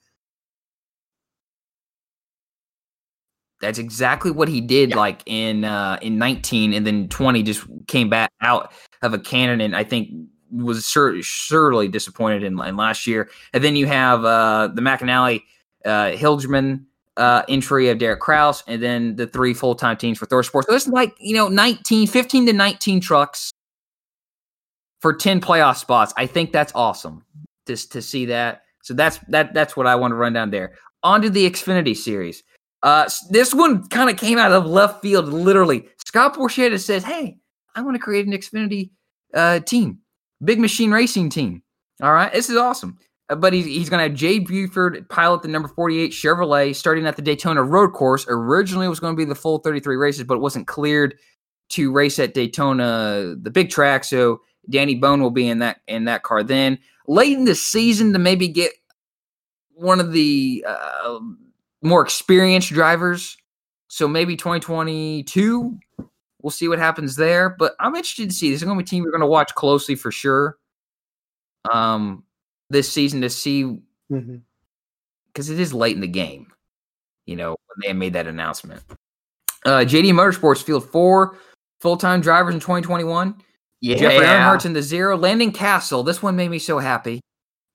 That's 3.62 3.80
exactly 3.80 4.32
what 4.32 4.48
he 4.48 4.62
did. 4.62 4.92
Yeah. 4.92 4.98
Like 4.98 5.24
in 5.26 5.64
uh 5.64 5.98
in 6.02 6.18
19 6.18 6.74
and 6.74 6.86
then 6.86 7.08
20 7.08 7.42
just 7.44 7.66
came 7.88 8.10
back 8.10 8.32
out 8.42 8.72
of 9.02 9.14
a 9.14 9.20
cannon 9.20 9.62
and 9.62 9.76
I 9.76 9.84
think 9.84 10.10
was 10.52 10.86
sur- 10.86 11.22
surely 11.22 11.88
disappointed 11.88 12.44
in, 12.44 12.60
in 12.60 12.76
last 12.78 13.08
year. 13.08 13.30
And 13.54 13.64
then 13.64 13.76
you 13.76 13.88
have 13.88 14.24
uh 14.26 14.70
the 14.74 14.82
McAnally 14.82 15.44
uh 15.86 16.12
Hilgemann 16.12 16.84
uh 17.18 17.44
entry 17.48 17.90
of 17.90 17.98
Derek 17.98 18.20
Kraus 18.20 18.64
and 18.68 18.82
then 18.82 19.16
the 19.16 19.28
three 19.28 19.54
full-time 19.54 19.98
teams 19.98 20.18
for 20.18 20.26
ThorSports. 20.26 20.66
So 20.66 20.76
it's 20.76 20.88
like, 20.88 21.14
you 21.20 21.36
know, 21.36 21.48
19 21.48 22.08
15 22.08 22.46
to 22.48 22.54
19 22.54 23.00
trucks 23.00 23.52
for 25.00 25.14
10 25.14 25.40
playoff 25.40 25.78
spots. 25.78 26.14
I 26.18 26.26
think 26.26 26.52
that's 26.52 26.72
awesome. 26.76 27.24
Just 27.68 27.92
to 27.94 28.02
see 28.02 28.26
that. 28.26 28.64
So 28.84 28.94
that's 28.94 29.20
that 29.30 29.54
that's 29.54 29.76
what 29.76 29.88
I 29.88 29.96
want 29.96 30.12
to 30.12 30.16
run 30.16 30.34
down 30.34 30.52
there. 30.52 30.74
On 31.04 31.22
to 31.22 31.30
the 31.30 31.50
Xfinity 31.50 31.96
series. 31.96 32.44
Uh, 32.84 33.10
this 33.32 33.54
one 33.54 33.88
kind 33.88 34.12
of 34.12 34.18
came 34.18 34.38
out 34.38 34.52
of 34.52 34.68
left 34.68 35.02
field, 35.02 35.28
literally. 35.28 35.88
Scott 36.06 36.36
Borchetta 36.36 36.80
says, 36.80 37.04
"Hey, 37.04 37.38
I 37.76 37.82
want 37.82 37.96
to 37.96 38.00
create 38.00 38.28
an 38.28 38.34
Xfinity 38.34 38.92
uh, 39.34 39.60
team, 39.60 40.00
big 40.44 40.60
machine 40.60 40.92
racing 40.92 41.30
team. 41.32 41.64
All 42.02 42.14
right, 42.14 42.32
this 42.32 42.48
is 42.48 42.58
awesome." 42.58 43.00
Uh, 43.30 43.36
but 43.36 43.54
he's, 43.54 43.66
he's 43.66 43.90
going 43.90 44.00
to 44.00 44.10
have 44.10 44.18
Jade 44.18 44.48
Buford 44.48 45.08
pilot 45.10 45.42
the 45.42 45.48
number 45.48 45.68
48 45.68 46.12
Chevrolet 46.12 46.76
starting 46.76 47.06
at 47.08 47.16
the 47.16 47.22
Daytona 47.22 47.64
Road 47.64 47.94
Course. 47.94 48.26
Originally, 48.30 48.86
it 48.86 48.90
was 48.90 49.00
going 49.00 49.16
to 49.16 49.18
be 49.18 49.26
the 49.26 49.36
full 49.36 49.60
33 49.60 49.96
races, 49.96 50.24
but 50.24 50.36
it 50.36 50.42
wasn't 50.42 50.68
cleared 50.68 51.16
to 51.70 51.92
race 51.92 52.20
at 52.20 52.34
Daytona, 52.34 53.36
the 53.42 53.50
big 53.50 53.70
track. 53.70 54.04
So 54.04 54.42
Danny 54.70 54.96
Bohn 54.96 55.22
will 55.22 55.32
be 55.32 55.48
in 55.48 55.60
that 55.60 55.82
in 55.88 56.06
that 56.06 56.24
car 56.24 56.44
then. 56.44 56.78
Late 57.08 57.38
in 57.38 57.46
the 57.46 57.56
season 57.56 58.14
to 58.14 58.20
maybe 58.20 58.48
get 58.48 58.72
one 59.74 60.00
of 60.00 60.12
the 60.12 60.66
uh, 60.68 61.20
more 61.82 62.02
experienced 62.02 62.70
drivers. 62.70 63.38
So 63.88 64.08
maybe 64.08 64.36
2022, 64.36 65.80
we'll 66.42 66.52
see 66.52 66.68
what 66.68 66.80
happens 66.80 67.16
there. 67.16 67.50
But 67.50 67.74
I'm 67.80 67.96
interested 67.96 68.30
to 68.30 68.36
see. 68.36 68.50
This 68.50 68.62
is 68.62 68.64
going 68.64 68.78
to 68.78 68.84
be 68.84 68.88
a 68.88 68.90
team 68.90 69.04
we're 69.04 69.12
going 69.12 69.22
to 69.22 69.28
watch 69.28 69.54
closely 69.56 69.96
for 69.96 70.12
sure. 70.12 70.58
Um, 71.72 72.24
this 72.70 72.92
season 72.92 73.22
to 73.22 73.30
see 73.30 73.80
because 74.10 75.50
it 75.50 75.60
is 75.60 75.74
late 75.74 75.96
in 75.96 76.02
the 76.02 76.08
game. 76.08 76.48
You 77.26 77.36
know 77.36 77.50
when 77.50 77.88
they 77.88 77.94
made 77.94 78.14
that 78.14 78.28
announcement. 78.28 78.82
Uh, 79.66 79.80
JD 79.80 80.12
Motorsports 80.12 80.64
field 80.64 80.90
four 80.90 81.38
full 81.80 81.98
time 81.98 82.22
drivers 82.22 82.54
in 82.54 82.60
2021. 82.60 83.36
Yeah, 83.82 83.98
Jeffrey 83.98 84.26
Earnhardt's 84.26 84.66
in 84.66 84.74
the 84.74 84.82
zero. 84.82 85.18
Landon 85.18 85.52
Cassill. 85.52 86.06
This 86.06 86.24
one 86.24 86.36
made 86.36 86.50
me 86.50 86.60
so 86.60 86.80
happy. 86.80 87.22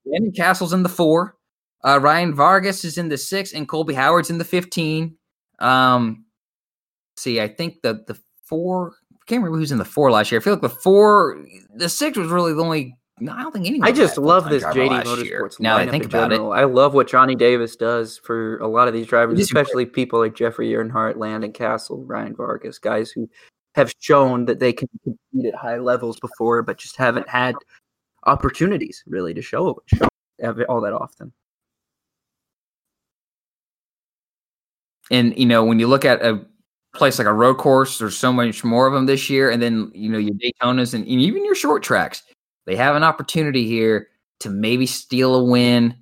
Landon 0.04 0.32
Cassill's 0.32 0.72
in 0.72 0.82
the 0.82 0.88
four. 0.88 1.36
Uh, 1.84 1.98
Ryan 2.00 2.34
Vargas 2.34 2.84
is 2.84 2.98
in 2.98 3.08
the 3.08 3.16
six, 3.16 3.52
and 3.52 3.68
Colby 3.68 3.94
Howard's 3.94 4.30
in 4.30 4.38
the 4.38 4.44
15. 4.44 5.16
Um, 5.60 6.24
see, 7.16 7.40
I 7.40 7.48
think 7.48 7.82
the 7.82 8.04
the 8.06 8.18
four. 8.44 8.94
I 9.12 9.24
can't 9.26 9.42
remember 9.42 9.58
who's 9.58 9.72
in 9.72 9.78
the 9.78 9.84
four 9.84 10.10
last 10.10 10.32
year. 10.32 10.40
I 10.40 10.44
feel 10.44 10.54
like 10.54 10.62
the 10.62 10.68
four, 10.68 11.44
the 11.74 11.88
six 11.88 12.18
was 12.18 12.28
really 12.28 12.52
the 12.52 12.62
only. 12.62 12.96
No, 13.20 13.32
I 13.32 13.42
don't 13.42 13.52
think 13.52 13.66
anyone. 13.66 13.88
I 13.88 13.92
just 13.92 14.18
love 14.18 14.48
this 14.48 14.64
JD 14.64 14.90
last 14.90 15.24
year, 15.24 15.42
Motorsports 15.44 15.60
Now 15.60 15.78
that 15.78 15.88
I 15.88 15.90
think 15.90 16.04
in 16.04 16.10
about 16.10 16.32
it, 16.32 16.36
general. 16.36 16.52
I 16.52 16.64
love 16.64 16.94
what 16.94 17.08
Johnny 17.08 17.34
Davis 17.34 17.76
does 17.76 18.18
for 18.18 18.58
a 18.58 18.66
lot 18.66 18.88
of 18.88 18.94
these 18.94 19.06
drivers, 19.06 19.38
It 19.38 19.42
especially 19.42 19.86
people 19.86 20.18
like 20.18 20.34
Jeffrey 20.34 20.70
Earnhardt, 20.70 21.16
Landon 21.16 21.52
Cassill, 21.52 22.02
Ryan 22.06 22.34
Vargas, 22.34 22.78
guys 22.78 23.10
who 23.10 23.28
have 23.74 23.92
shown 24.00 24.46
that 24.46 24.58
they 24.58 24.72
can 24.72 24.88
compete 25.04 25.52
at 25.52 25.54
high 25.54 25.78
levels 25.78 26.18
before, 26.18 26.62
but 26.62 26.78
just 26.78 26.96
haven't 26.96 27.28
had 27.28 27.54
opportunities 28.24 29.04
really 29.06 29.34
to 29.34 29.42
show, 29.42 29.80
show 29.86 30.08
it 30.38 30.66
all 30.68 30.80
that 30.80 30.92
often. 30.92 31.32
and 35.10 35.36
you 35.36 35.46
know 35.46 35.64
when 35.64 35.78
you 35.78 35.86
look 35.86 36.04
at 36.04 36.24
a 36.24 36.40
place 36.94 37.18
like 37.18 37.28
a 37.28 37.32
road 37.32 37.56
course 37.56 37.98
there's 37.98 38.16
so 38.16 38.32
much 38.32 38.64
more 38.64 38.86
of 38.86 38.92
them 38.92 39.06
this 39.06 39.28
year 39.28 39.50
and 39.50 39.62
then 39.62 39.90
you 39.94 40.08
know 40.08 40.18
your 40.18 40.34
daytonas 40.34 40.94
and 40.94 41.06
even 41.06 41.44
your 41.44 41.54
short 41.54 41.82
tracks 41.82 42.22
they 42.70 42.76
have 42.76 42.94
an 42.94 43.02
opportunity 43.02 43.66
here 43.66 44.06
to 44.38 44.48
maybe 44.48 44.86
steal 44.86 45.34
a 45.34 45.42
win 45.42 45.96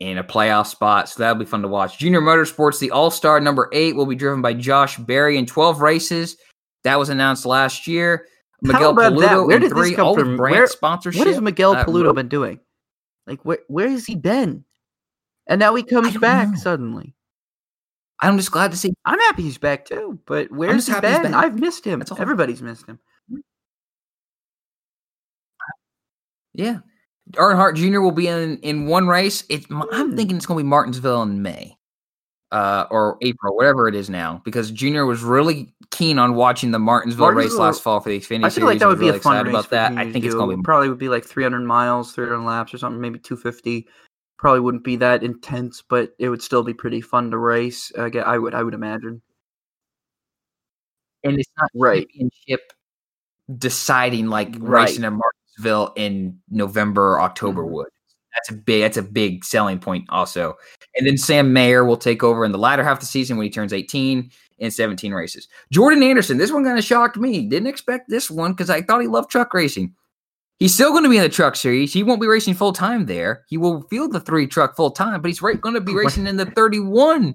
in 0.00 0.18
a 0.18 0.24
playoff 0.24 0.66
spot 0.66 1.08
so 1.08 1.22
that'll 1.22 1.38
be 1.38 1.44
fun 1.44 1.62
to 1.62 1.68
watch 1.68 1.96
junior 1.96 2.20
motorsports 2.20 2.80
the 2.80 2.90
all-star 2.90 3.40
number 3.40 3.70
eight 3.72 3.94
will 3.94 4.04
be 4.04 4.16
driven 4.16 4.42
by 4.42 4.52
josh 4.52 4.96
berry 4.98 5.38
in 5.38 5.46
12 5.46 5.80
races 5.80 6.36
that 6.82 6.98
was 6.98 7.08
announced 7.08 7.46
last 7.46 7.86
year 7.86 8.26
miguel? 8.62 8.96
Paludo 8.96 9.46
Where 9.46 9.60
did 9.60 9.70
this 9.70 9.78
three 9.78 9.94
come 9.94 10.06
all 10.08 10.16
from? 10.18 10.36
brand 10.36 10.56
Where- 10.56 10.66
sponsorship 10.66 11.20
What 11.20 11.28
has 11.28 11.40
Miguel 11.40 11.76
uh, 11.76 11.84
Paludo 11.84 12.06
Ro- 12.06 12.14
been 12.14 12.28
doing? 12.28 12.58
Like 13.28 13.44
where 13.44 13.58
where 13.68 13.88
has 13.88 14.04
he 14.04 14.16
been? 14.16 14.64
And 15.46 15.60
now 15.60 15.72
he 15.76 15.84
comes 15.84 16.16
back 16.16 16.48
know. 16.48 16.56
suddenly. 16.56 17.14
i'm 18.20 18.36
just 18.36 18.50
glad 18.50 18.72
to 18.72 18.76
see 18.76 18.92
I'm 19.04 19.20
happy 19.20 19.42
he's 19.42 19.58
back 19.58 19.84
too, 19.84 20.18
but 20.26 20.50
where's 20.50 20.88
he 20.88 21.00
been? 21.00 21.32
I've 21.32 21.60
missed 21.60 21.84
him. 21.84 22.02
All. 22.10 22.20
Everybody's 22.20 22.60
missed 22.60 22.86
him. 22.88 22.98
Yeah. 26.54 26.78
Earnhardt 27.34 27.76
Jr. 27.76 28.00
will 28.00 28.10
be 28.12 28.26
in 28.28 28.58
in 28.58 28.86
one 28.86 29.06
race. 29.06 29.44
It's 29.48 29.66
I'm 29.70 30.10
Hmm. 30.10 30.16
thinking 30.16 30.36
it's 30.36 30.46
going 30.46 30.58
to 30.58 30.64
be 30.64 30.68
Martinsville 30.68 31.22
in 31.22 31.40
May, 31.40 31.76
uh, 32.50 32.86
or 32.90 33.16
April, 33.22 33.54
whatever 33.56 33.86
it 33.88 33.94
is 33.94 34.10
now, 34.10 34.42
because 34.44 34.70
Jr. 34.70 35.04
was 35.04 35.22
really 35.22 35.72
keen 35.90 36.18
on 36.18 36.34
watching 36.34 36.72
the 36.72 36.78
Martinsville, 36.78 37.30
race 37.30 37.54
last 37.54 37.80
fall 37.82 38.00
for 38.00 38.08
the 38.08 38.18
Xfinity 38.18 38.44
I 38.46 38.50
feel 38.50 38.66
like 38.66 38.78
that 38.80 38.88
would 38.88 38.98
be 38.98 39.06
really 39.06 39.18
a 39.18 39.20
fun 39.20 39.44
race 39.44 39.50
about 39.50 39.70
that. 39.70 39.92
I 39.92 40.10
think 40.12 40.24
it's 40.24 40.34
going 40.34 40.50
to 40.50 40.56
be 40.56 40.62
probably 40.62 40.88
would 40.88 40.98
be 40.98 41.08
like 41.08 41.24
300 41.24 41.60
miles, 41.60 42.12
300 42.12 42.40
laps 42.44 42.74
or 42.74 42.78
something, 42.78 43.00
maybe 43.00 43.18
250. 43.20 43.86
Probably 44.38 44.60
wouldn't 44.60 44.82
be 44.82 44.96
that 44.96 45.22
intense, 45.22 45.82
but 45.88 46.14
it 46.18 46.28
would 46.28 46.42
still 46.42 46.64
be 46.64 46.74
pretty 46.74 47.00
fun 47.00 47.30
to 47.30 47.38
race. 47.38 47.92
Uh, 47.96 48.10
I 48.26 48.36
would, 48.38 48.54
I 48.54 48.62
would 48.62 48.74
imagine. 48.74 49.22
and 51.24 51.38
it's 51.38 51.50
not 51.56 51.70
Right. 51.72 52.08
championship 52.10 52.72
deciding 53.58 54.26
like 54.26 54.48
Right. 54.58 54.82
racing 54.88 55.04
in 55.04 55.12
Martinsville 55.12 55.41
in 55.96 56.38
November 56.50 57.12
or 57.14 57.20
October 57.20 57.62
Mhm. 57.62 57.70
would. 57.70 57.88
That's 58.34 58.50
a 58.50 58.54
big 58.54 58.82
that's 58.82 58.96
a 58.96 59.02
big 59.02 59.44
selling 59.44 59.78
point 59.78 60.06
also. 60.08 60.54
And 60.96 61.06
then 61.06 61.18
Sam 61.18 61.52
Mayer 61.52 61.84
will 61.84 61.96
take 61.96 62.22
over 62.22 62.44
in 62.44 62.52
the 62.52 62.58
latter 62.58 62.82
half 62.82 62.94
of 62.98 63.00
the 63.00 63.06
season 63.06 63.36
when 63.36 63.44
he 63.44 63.50
turns 63.50 63.72
18 63.72 64.30
in 64.58 64.70
17 64.70 65.12
races. 65.12 65.48
Jordan 65.70 66.02
Anderson, 66.02 66.38
this 66.38 66.52
one 66.52 66.64
kind 66.64 66.78
of 66.78 66.84
shocked 66.84 67.16
me. 67.16 67.46
Didn't 67.46 67.66
expect 67.68 68.08
this 68.08 68.30
one 68.30 68.52
because 68.52 68.70
I 68.70 68.80
thought 68.82 69.00
he 69.02 69.06
loved 69.08 69.30
truck 69.30 69.52
racing. 69.52 69.94
He's 70.58 70.72
still 70.74 70.92
going 70.92 71.02
to 71.02 71.10
be 71.10 71.16
in 71.16 71.22
the 71.24 71.28
truck 71.28 71.56
series. 71.56 71.92
He 71.92 72.02
won't 72.04 72.20
be 72.20 72.26
racing 72.28 72.54
full 72.54 72.72
time 72.72 73.06
there. 73.06 73.44
He 73.48 73.56
will 73.58 73.82
field 73.90 74.12
the 74.12 74.20
three 74.20 74.46
truck 74.46 74.76
full 74.76 74.92
time, 74.92 75.20
but 75.20 75.28
he's 75.28 75.42
right, 75.42 75.60
going 75.60 75.74
to 75.74 75.80
be 75.80 75.94
racing 75.94 76.26
in 76.26 76.36
the 76.36 76.46
31 76.46 77.34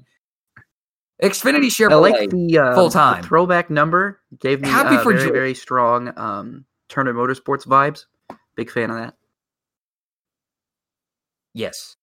Xfinity 1.22 1.66
I 1.66 1.70
Chevrolet. 1.70 2.12
like 2.12 2.30
the 2.30 2.58
uh, 2.60 2.76
full-time. 2.76 3.24
throwback 3.24 3.70
number. 3.70 4.22
Gave 4.40 4.62
me 4.62 4.70
Happy 4.70 4.96
uh, 4.96 5.04
for 5.04 5.14
very, 5.14 5.32
very 5.32 5.54
strong 5.56 6.14
um, 6.18 6.66
Turner 6.90 7.14
Motorsports 7.14 7.66
vibes. 7.66 8.06
Big 8.56 8.72
fan 8.72 8.90
of 8.90 8.98
that. 8.98 9.16
Yes. 11.54 11.96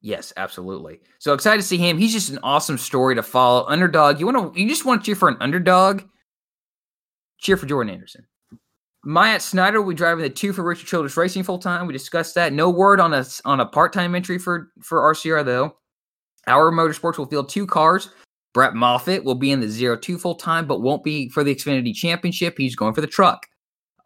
Yes, 0.00 0.32
absolutely. 0.36 1.00
So 1.18 1.32
excited 1.32 1.62
to 1.62 1.66
see 1.66 1.78
him. 1.78 1.96
He's 1.96 2.12
just 2.12 2.28
an 2.28 2.38
awesome 2.42 2.76
story 2.76 3.14
to 3.14 3.22
follow. 3.22 3.64
Underdog. 3.66 4.20
You 4.20 4.26
want 4.26 4.54
to 4.54 4.60
you 4.60 4.68
just 4.68 4.84
want 4.84 5.02
to 5.02 5.06
cheer 5.06 5.14
for 5.14 5.28
an 5.28 5.38
underdog? 5.40 6.02
Cheer 7.38 7.56
for 7.56 7.64
Jordan 7.66 7.94
Anderson. 7.94 8.26
Myatt 9.02 9.42
Snyder 9.42 9.80
will 9.80 9.90
be 9.90 9.94
driving 9.94 10.22
the 10.22 10.30
two 10.30 10.52
for 10.52 10.62
Richard 10.62 10.86
Childress 10.86 11.16
Racing 11.16 11.42
full 11.42 11.58
time. 11.58 11.86
We 11.86 11.92
discussed 11.92 12.34
that. 12.34 12.52
No 12.52 12.70
word 12.70 13.00
on 13.00 13.14
a 13.14 13.24
on 13.44 13.60
a 13.60 13.66
part 13.66 13.92
time 13.92 14.14
entry 14.14 14.38
for 14.38 14.70
for 14.82 15.00
RCR 15.00 15.44
though. 15.44 15.76
Our 16.46 16.70
Motorsports 16.70 17.16
will 17.16 17.26
field 17.26 17.48
two 17.48 17.66
cars. 17.66 18.10
Brett 18.52 18.74
Moffitt 18.74 19.24
will 19.24 19.34
be 19.34 19.50
in 19.50 19.60
the 19.60 19.68
zero 19.68 19.96
two 19.96 20.18
full 20.18 20.34
time, 20.34 20.66
but 20.66 20.82
won't 20.82 21.02
be 21.02 21.28
for 21.30 21.42
the 21.42 21.54
Xfinity 21.54 21.94
Championship. 21.94 22.56
He's 22.58 22.76
going 22.76 22.94
for 22.94 23.00
the 23.00 23.06
truck. 23.06 23.46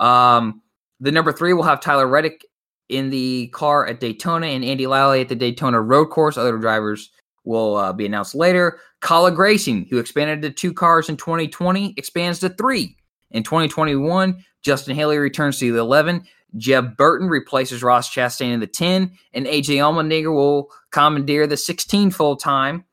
Um, 0.00 0.62
the 1.00 1.12
number 1.12 1.32
three 1.32 1.52
will 1.52 1.62
have 1.62 1.80
Tyler 1.80 2.06
Reddick 2.06 2.44
in 2.88 3.10
the 3.10 3.48
car 3.48 3.86
at 3.86 4.00
Daytona 4.00 4.46
and 4.46 4.64
Andy 4.64 4.86
Lally 4.86 5.20
at 5.20 5.28
the 5.28 5.34
Daytona 5.34 5.80
Road 5.80 6.06
Course. 6.06 6.36
Other 6.36 6.56
drivers 6.58 7.10
will 7.44 7.76
uh, 7.76 7.92
be 7.92 8.06
announced 8.06 8.34
later. 8.34 8.78
Kaulig 9.00 9.36
Racing, 9.36 9.86
who 9.90 9.98
expanded 9.98 10.42
to 10.42 10.50
two 10.50 10.72
cars 10.72 11.08
in 11.08 11.16
2020, 11.16 11.94
expands 11.96 12.40
to 12.40 12.48
three. 12.48 12.96
In 13.30 13.42
2021, 13.42 14.42
Justin 14.62 14.96
Haley 14.96 15.18
returns 15.18 15.58
to 15.58 15.72
the 15.72 15.78
11. 15.78 16.24
Jeb 16.56 16.96
Burton 16.96 17.28
replaces 17.28 17.82
Ross 17.82 18.12
Chastain 18.12 18.52
in 18.52 18.60
the 18.60 18.66
10, 18.66 19.12
and 19.34 19.46
AJ 19.46 19.76
Allmendinger 19.76 20.32
will 20.32 20.70
commandeer 20.90 21.46
the 21.46 21.56
16 21.56 22.10
full 22.10 22.36
time. 22.36 22.84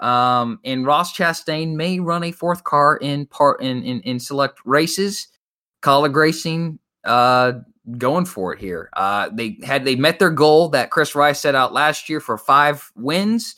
Um, 0.00 0.60
and 0.64 0.86
Ross 0.86 1.16
Chastain 1.16 1.74
may 1.74 1.98
run 2.00 2.22
a 2.22 2.32
fourth 2.32 2.64
car 2.64 2.96
in 2.98 3.26
part 3.26 3.60
in 3.60 3.82
in, 3.82 4.00
in 4.02 4.20
select 4.20 4.60
races. 4.64 5.28
Kaulig 5.82 6.14
Racing 6.14 6.78
uh, 7.04 7.52
going 7.96 8.24
for 8.24 8.52
it 8.52 8.60
here. 8.60 8.90
Uh, 8.94 9.30
they 9.32 9.58
had 9.64 9.84
they 9.84 9.96
met 9.96 10.18
their 10.18 10.30
goal 10.30 10.68
that 10.70 10.90
Chris 10.90 11.14
Rice 11.14 11.40
set 11.40 11.54
out 11.54 11.72
last 11.72 12.08
year 12.08 12.20
for 12.20 12.36
five 12.36 12.90
wins. 12.96 13.56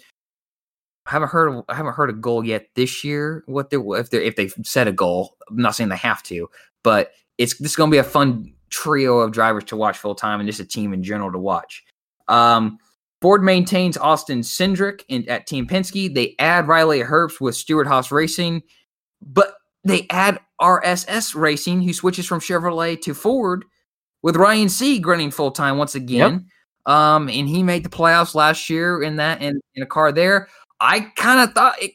I 1.07 1.11
haven't 1.11 1.31
heard 1.31 1.63
I 1.69 1.75
haven't 1.75 1.95
heard 1.95 2.11
a 2.11 2.15
goal 2.15 2.45
yet 2.45 2.69
this 2.75 3.03
year. 3.03 3.43
What 3.47 3.71
they 3.71 3.79
if 3.79 4.11
they 4.11 4.25
if 4.25 4.37
they 4.37 4.49
set 4.63 4.89
a 4.89 4.93
goal, 4.93 5.37
I'm 5.49 5.57
not 5.57 5.75
saying 5.75 5.91
they 5.91 5.97
have 5.97 6.23
to, 6.25 6.49
but 6.85 7.13
it's 7.39 7.57
this 7.59 7.73
is 7.73 7.77
going 7.77 7.91
to 7.91 7.95
be 7.95 7.99
a 7.99 8.05
fun 8.05 8.53
trio 8.69 9.19
of 9.19 9.33
drivers 9.33 9.65
to 9.65 9.77
watch 9.77 9.99
full 9.99 10.15
time 10.15 10.41
and 10.41 10.49
just 10.49 10.61
a 10.61 10.65
team 10.65 10.93
in 10.93 11.03
general 11.03 11.33
to 11.33 11.39
watch. 11.39 11.85
Um, 12.29 12.79
Ford 13.21 13.43
maintains 13.43 13.99
Austin 13.99 14.41
Cindric 14.41 15.03
in, 15.09 15.29
at 15.29 15.47
Team 15.47 15.67
Penske. 15.67 16.15
They 16.15 16.35
add 16.39 16.69
Riley 16.69 17.01
Herbst 17.01 17.41
with 17.41 17.55
Stewart-Haas 17.55 18.11
Racing, 18.11 18.63
but 19.21 19.55
they 19.85 20.07
add 20.11 20.41
RSS 20.61 21.35
Racing, 21.35 21.83
who 21.83 21.93
switches 21.93 22.27
from 22.27 22.41
Chevrolet 22.41 23.01
to 23.03 23.15
Ford, 23.15 23.65
with 24.23 24.37
Ryan 24.37 24.69
Sieg 24.69 25.03
grinning 25.03 25.31
full 25.31 25.51
time 25.51 25.79
once 25.79 25.95
again. 25.95 26.47
Yep. 26.87 26.95
Um, 26.95 27.29
and 27.29 27.49
he 27.49 27.63
made 27.63 27.85
the 27.85 27.91
playoffs 27.91 28.35
last 28.35 28.69
year 28.71 29.03
in 29.03 29.17
that 29.17 29.43
in, 29.43 29.61
in 29.75 29.83
a 29.83 29.87
car 29.87 30.13
there. 30.13 30.49
I 30.81 31.01
kind 31.17 31.41
of 31.41 31.55
thought 31.55 31.81
it, 31.81 31.93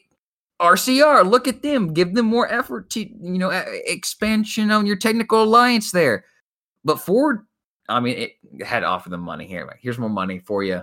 RCR, 0.60 1.28
look 1.28 1.48
at 1.48 1.62
them, 1.62 1.92
give 1.92 2.14
them 2.14 2.26
more 2.26 2.50
effort 2.50 2.90
to 2.90 3.00
you 3.00 3.38
know 3.38 3.50
expansion 3.50 4.70
on 4.70 4.86
your 4.86 4.96
technical 4.96 5.42
alliance 5.42 5.90
there. 5.90 6.24
But 6.84 7.00
Ford, 7.00 7.40
I 7.88 8.00
mean, 8.00 8.16
it 8.16 8.64
had 8.64 8.80
to 8.80 8.86
offer 8.86 9.10
them 9.10 9.20
money 9.20 9.46
here. 9.46 9.68
Here's 9.80 9.98
more 9.98 10.08
money 10.08 10.38
for 10.38 10.62
you. 10.62 10.82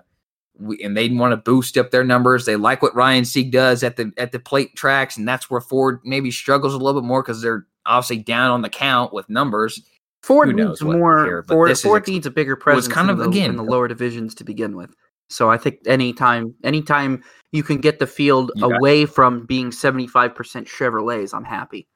We, 0.63 0.81
and 0.83 0.95
they 0.95 1.09
want 1.09 1.31
to 1.31 1.37
boost 1.37 1.77
up 1.77 1.91
their 1.91 2.03
numbers. 2.03 2.45
They 2.45 2.55
like 2.55 2.81
what 2.81 2.95
Ryan 2.95 3.25
Sieg 3.25 3.51
does 3.51 3.83
at 3.83 3.97
the 3.97 4.11
at 4.17 4.31
the 4.31 4.39
plate 4.39 4.75
tracks, 4.75 5.17
and 5.17 5.27
that's 5.27 5.49
where 5.49 5.61
Ford 5.61 5.99
maybe 6.03 6.31
struggles 6.31 6.73
a 6.73 6.77
little 6.77 7.01
bit 7.01 7.07
more 7.07 7.21
because 7.21 7.41
they're 7.41 7.65
obviously 7.85 8.17
down 8.17 8.51
on 8.51 8.61
the 8.61 8.69
count 8.69 9.13
with 9.13 9.29
numbers. 9.29 9.81
Ford 10.21 10.55
needs 10.55 10.81
more. 10.81 11.25
Here, 11.25 11.43
Ford, 11.43 11.77
Ford 11.77 12.07
needs 12.07 12.25
a 12.25 12.31
bigger 12.31 12.55
presence. 12.55 12.93
kind 12.93 13.09
of 13.09 13.19
in 13.19 13.23
the, 13.23 13.29
again 13.29 13.49
in 13.49 13.57
the 13.57 13.63
lower 13.63 13.87
divisions 13.87 14.33
to 14.35 14.43
begin 14.43 14.75
with. 14.75 14.95
So 15.29 15.49
I 15.49 15.57
think 15.57 15.79
anytime 15.85 16.53
anytime 16.63 17.23
you 17.51 17.63
can 17.63 17.79
get 17.79 17.99
the 17.99 18.07
field 18.07 18.51
away 18.61 19.05
from 19.05 19.45
being 19.45 19.71
75% 19.71 20.33
Chevrolets, 20.33 21.33
I'm 21.33 21.43
happy. 21.43 21.87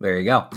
There 0.00 0.18
you 0.18 0.24
go. 0.24 0.48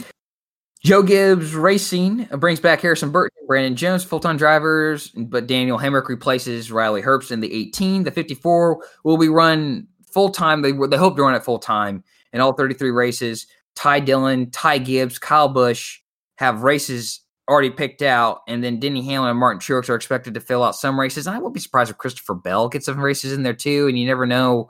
Joe 0.86 1.02
Gibbs 1.02 1.56
Racing 1.56 2.26
brings 2.26 2.60
back 2.60 2.80
Harrison 2.80 3.10
Burton, 3.10 3.48
Brandon 3.48 3.76
Jones, 3.76 4.04
full 4.04 4.20
time 4.20 4.38
drivers, 4.38 5.08
but 5.18 5.48
Daniel 5.48 5.80
Hemric 5.80 6.08
replaces 6.08 6.72
Riley 6.72 7.02
Herbst 7.02 7.32
in 7.32 7.40
the 7.40 7.52
18. 7.52 8.04
The 8.04 8.12
54 8.12 8.86
will 9.04 9.18
be 9.18 9.28
run 9.28 9.88
full 10.06 10.30
time. 10.30 10.62
They, 10.62 10.74
they 10.74 10.98
hope 10.98 11.16
to 11.16 11.24
run 11.24 11.34
it 11.34 11.44
full 11.44 11.58
time 11.58 12.04
in 12.34 12.40
all 12.40 12.54
33 12.54 12.92
races. 12.92 13.48
Ty 13.74 14.02
Dillon, 14.02 14.52
Ty 14.52 14.78
Gibbs, 14.78 15.18
Kyle 15.18 15.50
Busch 15.50 16.02
have 16.36 16.62
races 16.62 17.22
already 17.50 17.72
picked 17.72 18.04
out, 18.04 18.42
and 18.48 18.64
then 18.64 18.80
Denny 18.80 19.02
Hamlin 19.06 19.32
and 19.32 19.40
Martin 19.40 19.60
Truex 19.60 19.90
are 19.90 19.96
expected 19.96 20.36
to 20.36 20.40
fill 20.40 20.62
out 20.62 20.76
some 20.76 21.00
races. 21.00 21.26
And 21.26 21.36
I 21.36 21.40
would 21.40 21.54
be 21.54 21.60
surprised 21.60 21.90
if 21.90 21.98
Christopher 21.98 22.36
Bell 22.36 22.70
gets 22.70 22.86
some 22.86 23.02
races 23.02 23.34
in 23.34 23.42
there 23.42 23.56
too. 23.56 23.88
And 23.88 23.98
you 23.98 24.06
never 24.06 24.28
know 24.28 24.70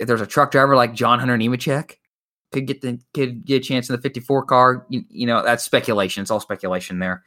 if 0.00 0.08
there's 0.08 0.20
a 0.20 0.26
truck 0.26 0.50
driver 0.50 0.74
like 0.74 0.92
John 0.92 1.20
Hunter 1.20 1.36
Nemechek 1.36 1.98
could 2.52 2.66
get 2.66 2.80
the 2.80 3.00
could 3.14 3.44
get 3.44 3.56
a 3.56 3.60
chance 3.60 3.88
in 3.88 3.96
the 3.96 4.02
54 4.02 4.44
car. 4.44 4.86
You, 4.88 5.04
you 5.08 5.26
know, 5.26 5.42
that's 5.42 5.64
speculation. 5.64 6.22
It's 6.22 6.30
all 6.30 6.40
speculation 6.40 6.98
there. 6.98 7.22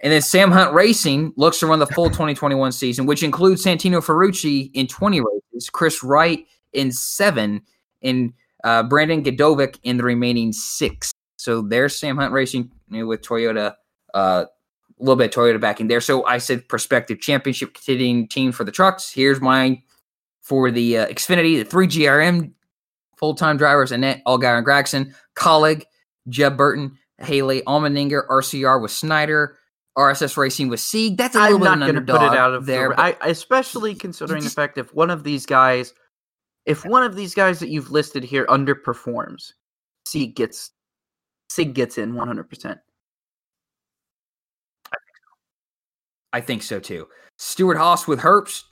And 0.00 0.12
then 0.12 0.22
Sam 0.22 0.50
Hunt 0.50 0.74
Racing 0.74 1.32
looks 1.36 1.60
to 1.60 1.66
run 1.66 1.78
the 1.78 1.86
full 1.86 2.06
2021 2.06 2.72
season, 2.72 3.06
which 3.06 3.22
includes 3.22 3.64
Santino 3.64 4.04
Ferrucci 4.04 4.70
in 4.74 4.88
20 4.88 5.20
races, 5.20 5.70
Kris 5.70 6.02
Wright 6.02 6.44
in 6.72 6.90
seven, 6.90 7.62
and 8.02 8.32
uh, 8.64 8.82
Brandon 8.82 9.22
Gdovic 9.22 9.78
in 9.84 9.98
the 9.98 10.02
remaining 10.02 10.52
six. 10.52 11.12
So 11.36 11.62
there's 11.62 11.96
Sam 11.96 12.16
Hunt 12.16 12.32
Racing 12.32 12.70
you 12.90 13.00
know, 13.00 13.06
with 13.06 13.22
Toyota 13.22 13.74
uh, 14.14 14.46
a 15.02 15.02
little 15.02 15.16
bit 15.16 15.32
Toyota 15.32 15.60
backing 15.60 15.88
there. 15.88 16.00
So 16.00 16.24
I 16.26 16.38
said 16.38 16.68
prospective 16.68 17.20
championship 17.20 17.74
contending 17.74 18.28
team 18.28 18.52
for 18.52 18.64
the 18.64 18.72
trucks. 18.72 19.10
Here's 19.10 19.40
mine 19.40 19.82
for 20.40 20.70
the 20.70 20.98
uh, 20.98 21.06
Xfinity, 21.06 21.58
the 21.58 21.64
three 21.64 21.86
JRM 21.86 22.52
full 23.22 23.34
time 23.34 23.56
drivers: 23.56 23.92
Annett, 23.92 24.22
Allgaier, 24.26 24.58
and 24.58 24.66
Gragson. 24.66 25.14
Kaulig, 25.36 25.84
Jeb 26.28 26.56
Burton, 26.56 26.98
Haley, 27.18 27.62
Allmendinger, 27.62 28.26
RCR 28.28 28.82
with 28.82 28.90
Snyder. 28.90 29.56
RSS 29.96 30.38
Racing 30.38 30.68
with 30.68 30.80
Sieg. 30.80 31.18
That's 31.18 31.36
a 31.36 31.38
little 31.38 31.56
I'm 31.56 31.60
bit 31.60 31.78
not 31.78 31.92
going 31.92 32.06
to 32.06 32.12
put 32.12 32.22
it 32.22 32.38
out 32.38 32.54
of 32.54 32.64
there. 32.64 32.90
The, 32.90 33.00
I, 33.00 33.16
especially 33.26 33.94
considering 33.94 34.42
just, 34.42 34.56
the 34.56 34.62
fact 34.62 34.78
if 34.78 34.94
one 34.94 35.10
of 35.10 35.22
these 35.22 35.44
guys, 35.44 35.92
if 36.64 36.86
one 36.86 37.02
of 37.02 37.14
these 37.14 37.34
guys 37.34 37.58
that 37.58 37.68
you've 37.68 37.90
listed 37.90 38.24
here 38.24 38.46
underperforms, 38.46 39.52
Sieg 40.06 40.34
gets 40.34 40.70
Sieg 41.50 41.74
gets 41.74 41.98
in 41.98 42.14
100. 42.14 42.48
percent 42.48 42.80
I 46.32 46.40
think 46.40 46.62
so 46.62 46.80
too. 46.80 47.08
Stewart-Haas 47.36 48.08
with 48.08 48.20
Herbst, 48.20 48.62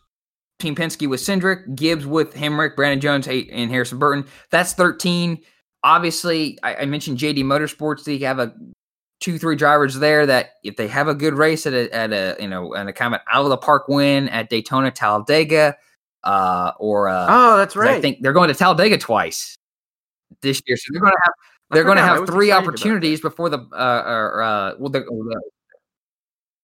Team 0.60 0.76
Penske 0.76 1.08
with 1.08 1.20
Cindric, 1.20 1.74
Gibbs 1.74 2.06
with 2.06 2.34
Hemric, 2.34 2.76
Brandon 2.76 3.00
Jones, 3.00 3.26
and 3.26 3.70
Harrison 3.70 3.98
Burton. 3.98 4.26
That's 4.50 4.72
13. 4.74 5.40
Obviously, 5.82 6.58
I, 6.62 6.76
I 6.76 6.84
mentioned 6.84 7.18
JD 7.18 7.44
Motorsports. 7.44 8.04
They 8.04 8.18
have 8.18 8.38
a 8.38 8.54
two, 9.20 9.38
three 9.38 9.56
drivers 9.56 9.98
there 9.98 10.26
that 10.26 10.52
if 10.64 10.76
they 10.76 10.88
have 10.88 11.08
a 11.08 11.14
good 11.14 11.34
race 11.34 11.66
at 11.66 11.72
a, 11.72 11.94
at 11.94 12.12
a 12.12 12.36
you 12.40 12.48
know, 12.48 12.74
and 12.74 12.88
a 12.88 12.92
kind 12.92 13.14
of 13.14 13.20
out 13.30 13.44
of 13.44 13.50
the 13.50 13.56
park 13.56 13.88
win 13.88 14.28
at 14.28 14.50
Daytona, 14.50 14.90
Talladega, 14.90 15.76
uh, 16.24 16.72
or 16.78 17.08
uh, 17.08 17.26
oh, 17.28 17.56
that's 17.56 17.76
right. 17.76 17.96
I 17.96 18.00
think 18.00 18.18
they're 18.20 18.32
going 18.32 18.48
to 18.48 18.54
Talladega 18.54 18.98
twice 18.98 19.56
this 20.42 20.62
year, 20.66 20.76
so 20.76 20.88
they're 20.92 21.00
going 21.00 21.12
to 21.12 21.20
have 21.22 21.34
they're 21.70 21.84
going 21.84 21.96
to 21.96 22.02
have 22.02 22.26
three 22.26 22.50
opportunities 22.50 23.20
before 23.20 23.48
the 23.48 23.58
uh, 23.72 24.02
or, 24.06 24.42
uh 24.42 24.72
well, 24.78 24.90
the, 24.90 25.40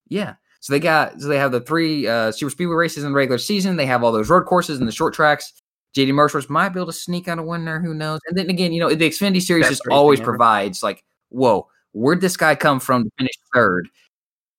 yeah. 0.09 0.35
So 0.67 0.73
they 0.73 0.81
got 0.81 1.21
so 1.21 1.29
they 1.29 1.39
have 1.39 1.53
the 1.53 1.61
three 1.61 2.09
uh, 2.09 2.33
super 2.33 2.51
speedway 2.51 2.75
races 2.75 3.05
in 3.05 3.13
the 3.13 3.17
regular 3.17 3.39
season. 3.39 3.77
They 3.77 3.87
have 3.87 4.03
all 4.03 4.11
those 4.11 4.29
road 4.29 4.47
courses 4.47 4.81
and 4.81 4.89
the 4.89 4.91
short 4.91 5.15
tracks. 5.15 5.53
JD 5.97 6.09
Motorsports 6.09 6.51
might 6.51 6.71
be 6.71 6.81
able 6.81 6.89
to 6.89 6.93
sneak 6.93 7.29
out 7.29 7.39
a 7.39 7.43
win 7.45 7.65
there. 7.65 7.81
Who 7.81 7.95
knows? 7.95 8.19
And 8.27 8.37
then 8.37 8.51
again, 8.51 8.73
you 8.73 8.81
know, 8.81 8.93
the 8.93 9.09
Xfinity 9.09 9.41
Series 9.41 9.67
Best 9.67 9.71
just 9.71 9.83
always 9.89 10.19
provides 10.19 10.83
like, 10.83 11.05
whoa, 11.29 11.69
where'd 11.93 12.21
this 12.21 12.37
guy 12.37 12.57
come 12.57 12.81
from 12.81 13.05
to 13.05 13.11
finish 13.17 13.35
third? 13.55 13.89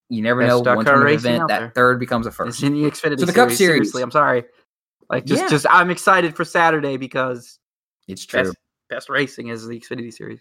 You 0.08 0.22
never 0.22 0.39
Best 0.39 0.64
know. 0.64 0.76
One 0.76 0.86
time 0.86 1.05
event, 1.08 1.49
that 1.49 1.76
third 1.76 1.99
becomes 1.99 2.26
a 2.26 2.32
first. 2.32 2.60
It's 2.60 2.64
in 2.64 2.82
the 2.82 2.89
Xfinity 2.89 3.20
so 3.20 3.26
the 3.26 3.34
Cup 3.34 3.51
Series. 3.51 3.58
Seriously, 3.58 4.01
I'm 4.01 4.12
sorry. 4.12 4.45
Like 5.10 5.26
just, 5.26 5.41
yeah. 5.41 5.49
just 5.49 5.66
I'm 5.70 5.89
excited 5.89 6.38
for 6.38 6.45
Saturday 6.45 6.95
because 6.95 7.60
it's 8.08 8.26
true. 8.26 8.43
Best, 8.43 8.58
best 8.89 9.10
racing 9.10 9.49
is 9.49 9.68
the 9.68 9.78
Xfinity 9.78 10.14
Series. 10.14 10.39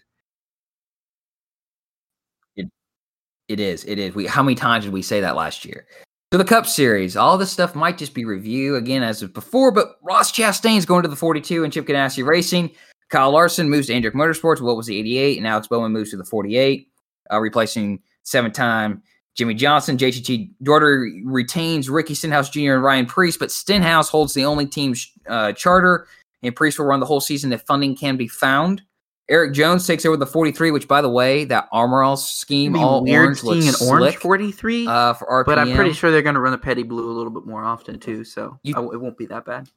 It 3.47 3.59
is. 3.59 3.85
It 3.85 3.99
is. 3.99 4.13
We 4.13 4.27
how 4.27 4.43
many 4.43 4.55
times 4.55 4.83
did 4.83 4.93
we 4.93 5.01
say 5.01 5.21
that 5.21 5.35
last 5.35 5.65
year? 5.65 5.85
So 6.33 6.37
the 6.37 6.43
Cup 6.43 6.65
Series, 6.65 7.15
all 7.15 7.37
this 7.37 7.51
stuff 7.51 7.73
might 7.73 7.97
just 7.97 8.13
be 8.13 8.25
review 8.25 8.75
again 8.75 9.01
as 9.01 9.21
of 9.21 9.33
before, 9.33 9.71
but 9.71 9.95
Ross 10.01 10.29
Chastain's 10.29 10.85
going 10.85 11.03
to 11.03 11.07
the 11.07 11.15
42 11.15 11.63
and 11.63 11.71
Chip 11.71 11.87
Ganassi 11.87 12.25
Racing. 12.25 12.71
Kyle 13.09 13.31
Larson 13.31 13.69
moves 13.69 13.87
to 13.87 13.93
Hendrick 13.93 14.13
Motorsports. 14.13 14.59
What 14.59 14.75
was 14.75 14.87
the 14.87 14.99
88? 14.99 15.37
And 15.37 15.47
Alex 15.47 15.67
Bowman 15.67 15.93
moves 15.93 16.11
to 16.11 16.17
the 16.17 16.25
48, 16.25 16.89
uh, 17.31 17.39
replacing 17.39 18.01
seven-time 18.23 19.01
Jimmie 19.35 19.53
Johnson. 19.53 19.97
JTG 19.97 20.51
Daugherty 20.61 21.23
retains 21.23 21.89
Ricky 21.89 22.13
Stenhouse 22.13 22.49
Jr. 22.49 22.73
and 22.73 22.83
Ryan 22.83 23.05
Preece, 23.05 23.37
but 23.37 23.49
Stenhouse 23.49 24.09
holds 24.09 24.33
the 24.33 24.43
only 24.43 24.65
team's 24.65 25.09
uh, 25.29 25.53
charter, 25.53 26.07
and 26.43 26.53
Preece 26.53 26.77
will 26.77 26.87
run 26.87 26.99
the 26.99 27.05
whole 27.05 27.21
season 27.21 27.53
if 27.53 27.61
funding 27.61 27.95
can 27.95 28.17
be 28.17 28.27
found. 28.27 28.81
Erik 29.29 29.53
Jones 29.53 29.85
takes 29.85 30.05
over 30.05 30.15
the 30.15 30.25
43, 30.25 30.71
which, 30.71 30.87
by 30.87 31.01
the 31.01 31.09
way, 31.09 31.43
that 31.45 31.67
Armor 31.73 32.01
All 32.01 32.15
scheme, 32.15 32.77
all 32.77 33.09
orange, 33.09 33.41
seeing 33.41 33.67
an 33.67 33.75
orange 33.85 34.15
43 34.15 34.87
uh, 34.87 35.13
for 35.15 35.27
RPM. 35.27 35.45
But 35.45 35.59
I'm 35.59 35.75
pretty 35.75 35.91
sure 35.93 36.11
they're 36.11 36.21
going 36.21 36.35
to 36.35 36.39
run 36.41 36.53
the 36.53 36.57
Petty 36.57 36.83
Blue 36.83 37.09
a 37.09 37.11
little 37.11 37.31
bit 37.31 37.45
more 37.45 37.63
often 37.63 37.99
too, 37.99 38.23
so 38.23 38.57
you, 38.63 38.73
it 38.93 39.01
won't 39.01 39.17
be 39.17 39.25
that 39.25 39.43
bad. 39.45 39.67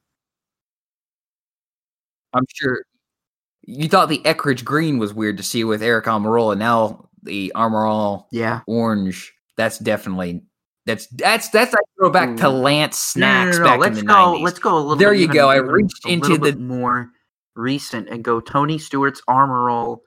I'm 2.33 2.45
sure. 2.55 2.85
You 3.63 3.89
thought 3.89 4.09
the 4.09 4.19
Eckrich 4.25 4.65
green 4.65 4.99
was 4.99 5.13
weird 5.13 5.37
to 5.39 5.43
see 5.43 5.65
with 5.65 5.83
Aric 5.83 6.05
Almirola. 6.05 6.57
Now 6.57 7.09
the 7.23 7.53
Almirola 7.55 8.25
Yeah. 8.31 8.61
orange. 8.67 9.35
That's 9.57 9.79
definitely 9.79 10.43
that's 10.87 11.07
that's 11.09 11.51
that's 11.51 11.73
like 11.73 11.83
throwback 11.99 12.37
to 12.39 12.47
Ooh. 12.47 12.51
Lance 12.51 13.15
No, 13.17 13.27
no, 13.27 13.51
snacks 13.51 13.59
no, 13.59 13.63
no, 13.65 13.69
back 13.71 13.81
Let's 13.81 13.99
in 13.99 14.07
the 14.07 14.13
go. 14.13 14.15
90s. 14.15 14.43
Let's 14.43 14.59
go 14.59 14.75
a 14.77 14.79
little. 14.79 14.97
There 14.97 15.11
bit 15.11 15.21
you 15.21 15.29
go. 15.29 15.49
I 15.51 15.57
reached 15.57 16.07
into 16.07 16.39
the- 16.39 16.57
more 16.57 17.11
recent 17.61 18.09
and 18.09 18.25
go 18.25 18.41
Tony 18.41 18.79
Stewart's 18.79 19.23
Armor 19.29 19.71
All 19.71 20.03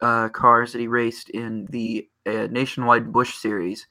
uh, 0.00 0.28
cars 0.30 0.72
that 0.72 0.80
he 0.80 0.88
raced 0.88 1.30
in 1.30 1.66
the 1.70 2.08
uh, 2.26 2.48
Nationwide 2.50 3.12
Busch 3.12 3.34
Series 3.36 3.86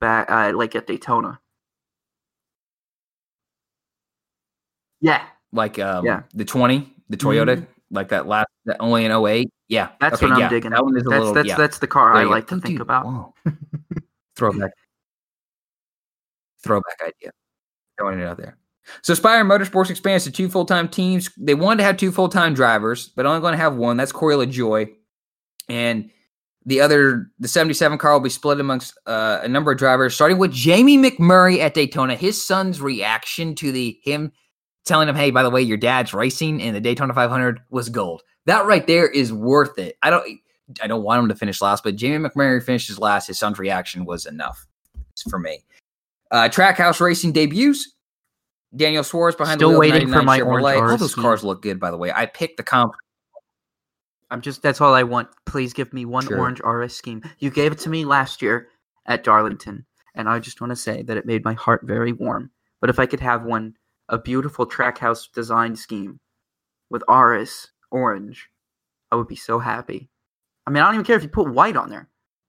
back, 0.00 0.30
uh, 0.30 0.52
like 0.56 0.74
at 0.76 0.86
Daytona. 0.86 1.40
Yeah, 5.00 5.22
like 5.52 5.78
um 5.78 6.04
Yeah. 6.06 6.22
the 6.34 6.44
20, 6.44 6.92
the 7.08 7.16
Toyota, 7.16 7.66
like 7.90 8.08
that 8.10 8.26
last 8.26 8.48
that 8.66 8.76
only 8.80 9.04
in 9.04 9.10
08. 9.12 9.50
Yeah. 9.68 9.90
that's 10.00 10.16
okay, 10.16 10.26
what 10.26 10.34
I'm 10.34 10.40
yeah, 10.40 10.48
digging. 10.48 10.70
That 10.70 10.84
one 10.84 10.96
is 10.96 11.02
a 11.06 11.08
that's 11.08 11.18
little 11.20 11.34
that's 11.34 11.48
yeah. 11.48 11.56
that's 11.56 11.78
the 11.78 11.86
car 11.88 12.12
There 12.14 12.22
I 12.22 12.24
go. 12.24 12.30
like 12.30 12.46
to 12.48 12.54
Oh, 12.56 12.60
think 12.60 12.80
about. 12.80 13.32
Throwback. 14.36 14.70
Throwback 16.62 16.96
idea. 17.02 17.32
Throwing 17.98 18.20
it 18.20 18.26
out 18.26 18.36
there. 18.36 18.56
So 19.02 19.14
Spire 19.14 19.44
Motorsports 19.44 19.90
expands 19.90 20.24
to 20.24 20.30
two 20.30 20.48
full 20.48 20.64
time 20.64 20.88
teams. 20.88 21.30
They 21.36 21.54
wanted 21.54 21.78
to 21.78 21.84
have 21.84 21.96
two 21.96 22.12
full 22.12 22.28
time 22.28 22.54
drivers, 22.54 23.08
but 23.08 23.26
only 23.26 23.40
going 23.40 23.52
to 23.52 23.58
have 23.58 23.76
one. 23.76 23.96
That's 23.96 24.12
Corey 24.12 24.34
LaJoie. 24.34 24.88
And 25.68 26.10
the 26.64 26.80
other, 26.80 27.30
the 27.38 27.48
77 27.48 27.98
car 27.98 28.12
will 28.12 28.20
be 28.20 28.28
split 28.28 28.60
amongst 28.60 28.96
uh, 29.06 29.40
a 29.42 29.48
number 29.48 29.72
of 29.72 29.78
drivers, 29.78 30.14
starting 30.14 30.38
with 30.38 30.52
Jamie 30.52 30.98
McMurray 30.98 31.58
at 31.58 31.74
Daytona. 31.74 32.14
His 32.14 32.44
son's 32.44 32.80
reaction 32.80 33.54
to 33.56 33.72
the 33.72 33.98
him 34.04 34.32
telling 34.84 35.08
him, 35.08 35.16
"Hey, 35.16 35.30
by 35.30 35.42
the 35.42 35.50
way, 35.50 35.62
your 35.62 35.76
dad's 35.76 36.14
racing 36.14 36.60
in 36.60 36.74
the 36.74 36.80
Daytona 36.80 37.14
500 37.14 37.60
was 37.70 37.88
gold." 37.88 38.22
That 38.46 38.66
right 38.66 38.86
there 38.86 39.08
is 39.08 39.32
worth 39.32 39.78
it. 39.78 39.96
I 40.02 40.10
don't, 40.10 40.26
I 40.82 40.86
don't 40.86 41.02
want 41.02 41.22
him 41.22 41.28
to 41.28 41.34
finish 41.34 41.60
last, 41.60 41.84
but 41.84 41.96
Jamie 41.96 42.28
McMurray 42.28 42.62
finishes 42.62 42.98
last. 42.98 43.26
His 43.26 43.38
son's 43.38 43.58
reaction 43.58 44.04
was 44.04 44.26
enough 44.26 44.66
for 45.28 45.38
me. 45.38 45.64
Uh, 46.30 46.48
Trackhouse 46.48 47.00
Racing 47.00 47.32
debuts. 47.32 47.92
Daniel 48.74 49.04
Suarez 49.04 49.34
behind 49.36 49.58
Still 49.58 49.72
the 49.72 49.78
wheel 49.78 49.92
waiting 49.92 50.08
for 50.10 50.22
my 50.22 50.40
Chevrolet. 50.40 50.76
orange 50.78 50.92
All 50.92 50.96
those 50.98 51.14
cars 51.14 51.44
look 51.44 51.62
good, 51.62 51.78
by 51.78 51.90
the 51.90 51.96
way. 51.98 52.10
I 52.12 52.26
picked 52.26 52.56
the 52.56 52.62
comp. 52.62 52.94
I'm 54.30 54.40
just 54.40 54.62
that's 54.62 54.80
all 54.80 54.94
I 54.94 55.02
want. 55.02 55.28
Please 55.44 55.72
give 55.74 55.92
me 55.92 56.04
one 56.06 56.24
Sure. 56.26 56.38
orange 56.38 56.60
RS 56.64 56.96
scheme. 56.96 57.22
You 57.38 57.50
gave 57.50 57.72
it 57.72 57.78
to 57.80 57.90
me 57.90 58.04
last 58.06 58.40
year 58.40 58.68
at 59.06 59.24
Darlington, 59.24 59.84
and 60.14 60.28
I 60.28 60.38
just 60.38 60.60
want 60.60 60.70
to 60.70 60.76
say 60.76 61.02
that 61.02 61.16
it 61.18 61.26
made 61.26 61.44
my 61.44 61.52
heart 61.52 61.82
very 61.84 62.12
warm. 62.12 62.50
But 62.80 62.88
if 62.88 62.98
I 62.98 63.04
could 63.06 63.20
have 63.20 63.44
one, 63.44 63.76
a 64.08 64.18
beautiful 64.18 64.66
trackhouse 64.66 65.30
design 65.30 65.76
scheme 65.76 66.18
with 66.88 67.02
RS 67.08 67.68
orange, 67.90 68.48
I 69.10 69.16
would 69.16 69.28
be 69.28 69.36
so 69.36 69.58
happy. 69.58 70.08
I 70.66 70.70
mean, 70.70 70.82
I 70.82 70.86
don't 70.86 70.94
even 70.94 71.04
care 71.04 71.16
if 71.16 71.22
you 71.22 71.28
put 71.28 71.52
white 71.52 71.76
on 71.76 71.90
there. 71.90 72.08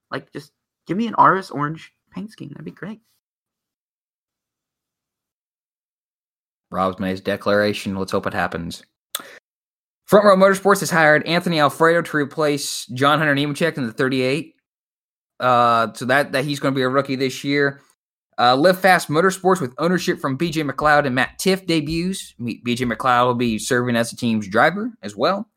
Like, 0.10 0.32
just 0.32 0.54
give 0.88 0.96
me 0.98 1.08
an 1.08 1.16
RS 1.22 1.52
orange 1.52 1.92
paint 2.12 2.32
scheme. 2.32 2.50
That'd 2.50 2.64
be 2.64 2.72
great. 2.72 3.02
Rob's 6.74 7.00
made 7.00 7.12
his 7.12 7.22
declaration. 7.22 7.96
Let's 7.96 8.12
hope 8.12 8.28
it 8.28 8.34
happens. 8.34 8.84
Front 10.06 10.26
Row 10.26 10.36
Motorsports 10.36 10.82
has 10.82 10.90
hired 10.90 11.26
Anthony 11.26 11.60
Alfredo 11.60 12.02
to 12.02 12.18
replace 12.18 12.86
John 12.88 13.20
Hunter 13.20 13.36
Nemechek 13.36 13.78
in 13.78 13.88
the 13.88 13.94
38. 13.94 14.56
Uh, 15.40 15.94
so 15.94 16.06
that 16.06 16.32
that 16.34 16.46
he's 16.46 16.60
going 16.60 16.74
to 16.74 16.76
be 16.76 16.84
a 16.84 16.90
rookie 16.90 17.16
this 17.16 17.44
year. 17.44 17.82
Uh, 18.38 18.56
Live 18.56 18.80
Fast 18.80 19.10
Motorsports 19.10 19.62
with 19.62 19.74
ownership 19.78 20.20
from 20.20 20.38
BJ 20.38 20.70
McLeod 20.70 21.06
and 21.06 21.16
Matt 21.16 21.40
Tifft 21.40 21.68
debuts. 21.68 22.34
BJ 22.40 22.92
McLeod 22.92 23.26
will 23.28 23.36
be 23.36 23.60
serving 23.60 23.96
as 23.96 24.10
the 24.10 24.18
team's 24.18 24.48
driver 24.48 24.92
as 25.02 25.16
well. 25.16 25.50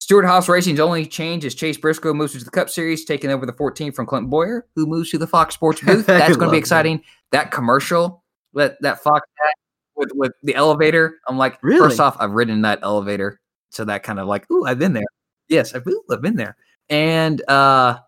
Stewart-Haas 0.00 0.48
Racing's 0.48 0.80
only 0.80 1.06
change 1.06 1.46
is 1.46 1.54
Chase 1.54 1.78
Briscoe 1.78 2.12
moves 2.12 2.32
to 2.32 2.44
the 2.44 2.50
Cup 2.50 2.68
Series, 2.68 3.06
taking 3.06 3.30
over 3.30 3.46
the 3.46 3.54
14 3.54 3.90
from 3.92 4.04
Clint 4.04 4.28
Bowyer, 4.28 4.66
who 4.74 4.86
moves 4.86 5.10
to 5.10 5.18
the 5.18 5.26
Fox 5.26 5.54
Sports 5.54 5.80
booth. 5.80 6.04
That's 6.06 6.36
going 6.36 6.48
to 6.48 6.52
be 6.52 6.56
that. 6.56 6.58
exciting. 6.58 7.02
That 7.32 7.50
commercial, 7.50 8.22
that 8.52 8.76
that 8.82 9.02
Fox 9.02 9.26
had 9.38 9.52
with 9.96 10.10
with 10.14 10.32
the 10.42 10.54
elevator. 10.54 11.18
I'm 11.28 11.38
like, 11.38 11.58
Really? 11.62 11.78
first 11.88 12.00
off, 12.00 12.16
I've 12.20 12.32
ridden 12.32 12.62
that 12.62 12.80
elevator, 12.82 13.40
so 13.70 13.84
that 13.84 14.02
kind 14.02 14.18
of 14.18 14.26
like, 14.26 14.50
ooh, 14.50 14.64
I've 14.66 14.78
been 14.78 14.92
there. 14.92 15.04
Yes, 15.48 15.74
I've, 15.74 15.86
ooh, 15.86 16.02
I've 16.10 16.22
been 16.22 16.36
there. 16.36 16.56
And 16.88 17.42
uh 17.48 17.98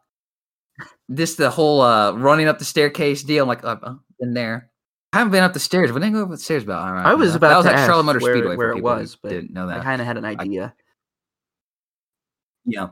this 1.08 1.36
the 1.36 1.50
whole 1.50 1.80
uh 1.80 2.12
running 2.12 2.48
up 2.48 2.58
the 2.58 2.64
staircase 2.64 3.22
deal. 3.22 3.42
I'm 3.44 3.48
like, 3.48 3.64
oh, 3.64 3.70
I've 3.84 3.98
been 4.20 4.34
there. 4.34 4.70
I 5.12 5.18
haven't 5.18 5.30
been 5.32 5.44
up 5.44 5.54
the 5.54 5.60
stairs. 5.60 5.92
When 5.92 6.02
they 6.02 6.10
go 6.10 6.24
up 6.24 6.30
the 6.30 6.36
stairs, 6.36 6.64
about 6.64 6.86
all 6.86 6.92
right. 6.92 7.06
I 7.06 7.14
was 7.14 7.34
about 7.34 7.48
that 7.50 7.56
was 7.58 7.66
at 7.66 7.86
Charlotte 7.86 8.02
Motor 8.04 8.18
where- 8.20 8.34
Speedway 8.34 8.56
where 8.56 8.70
it 8.72 8.82
was, 8.82 9.16
but 9.22 9.30
didn't 9.30 9.52
know 9.52 9.66
that. 9.68 9.80
I 9.80 9.82
kind 9.82 10.00
of 10.00 10.06
had 10.06 10.16
an 10.18 10.24
idea. 10.26 10.74
Yeah, 12.64 12.88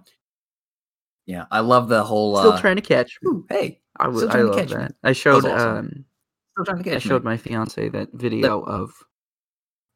yeah. 1.27 1.47
I 1.51 1.61
love 1.61 1.89
the 1.89 2.03
whole. 2.05 2.37
Still 2.39 2.53
uh, 2.53 2.61
trying 2.61 2.77
to 2.77 2.83
catch. 2.83 3.19
ooh, 3.27 3.45
hey, 3.49 3.81
I 3.99 4.11
still 4.15 4.31
I 4.31 4.37
to 4.37 4.45
love 4.45 4.57
catch 4.57 4.71
me. 4.71 4.77
that. 4.77 4.95
I 5.03 5.13
showed. 5.13 5.45
awesome. 5.45 5.77
um, 5.79 6.05
still 6.55 6.65
trying 6.65 6.83
to 6.85 6.95
I 6.95 6.99
showed 6.99 7.25
my 7.25 7.37
fiance 7.37 7.89
that 7.89 8.09
video 8.13 8.61
of 8.63 8.93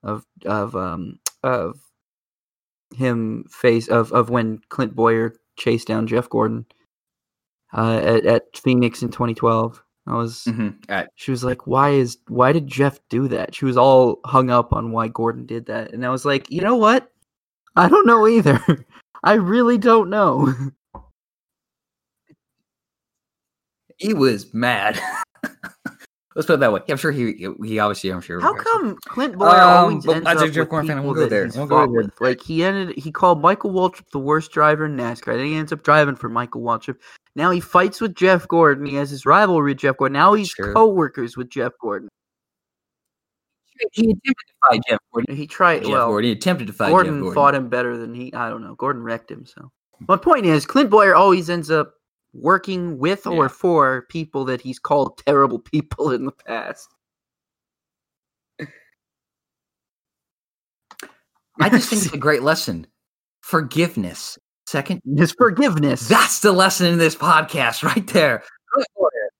of 0.03 0.25
of 0.45 0.75
um 0.77 1.19
of 1.43 1.79
him 2.95 3.45
face 3.51 3.89
of 3.89 4.13
of 4.13 4.31
when 4.31 4.61
Clint 4.69 4.95
Bowyer 4.95 5.35
chased 5.57 5.89
down 5.89 6.07
Jeff 6.07 6.29
Gordon 6.29 6.67
uh, 7.77 7.99
at 8.03 8.27
at 8.27 8.57
Phoenix 8.57 9.03
in 9.03 9.11
2012. 9.11 9.83
I 10.07 10.15
was 10.15 10.45
Mhm. 10.47 10.75
Uh, 10.89 11.05
she 11.17 11.31
was 11.31 11.45
like, 11.45 11.67
"Why 11.67 11.91
is 11.91 12.17
why 12.29 12.53
did 12.53 12.67
Jeff 12.67 12.99
do 13.11 13.29
that?" 13.29 13.55
She 13.55 13.67
was 13.67 13.77
all 13.77 14.21
hung 14.25 14.51
up 14.51 14.73
on 14.73 14.91
why 14.91 15.09
Gordon 15.09 15.45
did 15.45 15.67
that, 15.67 15.93
and 15.93 16.05
I 16.05 16.09
was 16.09 16.25
like, 16.25 16.51
"You 16.51 16.63
know 16.63 16.77
what? 16.77 17.13
I 17.77 17.89
don't 17.89 18.07
know 18.07 18.27
either. 18.27 18.59
I 19.23 19.35
really 19.35 19.77
don't 19.77 20.09
know." 20.09 20.55
he 23.99 24.15
was 24.15 24.55
mad. 24.55 24.99
Let's 26.37 26.47
put 26.47 26.55
it 26.55 26.61
that 26.61 26.73
way. 26.73 26.81
I'm 26.89 26.97
sure 26.99 27.11
he 27.11 27.49
he 27.65 27.79
obviously 27.79 28.11
I'm 28.11 28.21
sure. 28.21 28.39
How 28.41 28.53
regrets 28.53 28.69
it. 28.69 28.73
come 28.73 28.97
Clint 29.07 29.39
Bowyer 29.39 29.61
Um, 29.61 29.77
always 29.77 30.07
ends 30.07 30.27
I 30.27 30.35
think 30.35 30.49
up 30.51 30.55
Jeff 30.55 30.57
with 30.63 30.69
Gordon 30.71 30.89
fan, 30.89 30.97
people 30.99 31.11
we'll 31.13 31.23
go 31.25 31.29
there. 31.29 31.45
he's 31.47 31.57
We'll 31.57 31.67
go 31.67 31.79
there. 31.81 31.89
with? 31.89 32.21
Like 32.21 32.43
he 32.43 32.63
ended, 32.63 32.97
he 32.99 33.11
called 33.11 33.41
Michael 33.41 33.73
Waltrip 33.73 34.09
the 34.13 34.19
worst 34.19 34.53
driver 34.53 34.85
in 34.87 34.97
NASCAR. 34.97 35.37
Then 35.37 35.47
he 35.47 35.57
ends 35.57 35.73
up 35.73 35.83
driving 35.83 36.17
for 36.17 36.29
Michael 36.29 36.61
Waltrip. 36.61 36.97
Now 37.35 37.51
he 37.51 37.61
fights 37.61 38.01
with 38.01 38.15
Jeff 38.15 38.47
Gordon. 38.47 38.85
He 38.87 38.95
has 38.97 39.11
his 39.11 39.25
rivalry 39.27 39.73
with 39.73 39.79
Jeff 39.81 39.97
Gordon. 39.97 40.13
Now 40.15 40.35
he's 40.35 40.49
Sure. 40.51 40.73
co-workers 40.75 41.37
with 41.37 41.49
Jeff 41.51 41.73
Gordon. 41.81 42.09
He 43.93 44.03
attempted 44.11 44.25
to 44.25 44.55
fight 44.69 44.81
Jeff 44.89 44.99
Gordon. 45.13 45.37
He 45.37 45.47
tried. 45.47 45.83
Jeff 45.83 45.91
well, 45.91 46.09
Gordon. 46.09 46.27
He 46.29 46.33
attempted 46.33 46.67
to 46.67 46.73
fight 46.73 46.91
Gordon, 46.91 47.15
Jeff 47.15 47.21
Gordon. 47.23 47.35
fought 47.35 47.55
him 47.55 47.69
better 47.69 47.97
than 47.97 48.13
he. 48.15 48.33
I 48.35 48.49
don't 48.51 48.63
know. 48.63 48.75
Gordon 48.75 49.03
wrecked 49.03 49.31
him. 49.31 49.47
So 49.47 49.71
my 50.09 50.17
point 50.17 50.47
is, 50.47 50.67
Clint 50.67 50.91
Bowyer 50.91 51.15
always 51.15 51.49
ends 51.49 51.71
up 51.71 51.95
working 52.33 52.99
with 52.99 53.27
or 53.27 53.49
for 53.49 54.07
people 54.09 54.45
that 54.47 54.61
he's 54.61 54.79
called 54.79 55.19
terrible 55.27 55.59
people 55.59 56.11
in 56.11 56.27
the 56.27 56.33
past. 56.33 56.89
I 61.61 61.69
just 61.71 61.89
think 61.91 62.05
it's 62.05 62.15
a 62.15 62.19
great 62.19 62.43
lesson. 62.43 62.87
Forgiveness. 63.41 64.39
Second, 64.67 65.01
is 65.17 65.33
forgiveness. 65.33 66.07
that's 66.09 66.41
the 66.41 66.53
lesson 66.53 66.87
in 66.87 66.99
this 66.99 67.17
podcast 67.17 67.83
right 67.83 68.07
there. 68.09 68.43
Go 68.75 68.83
for 68.95 69.09
it. 69.15 69.33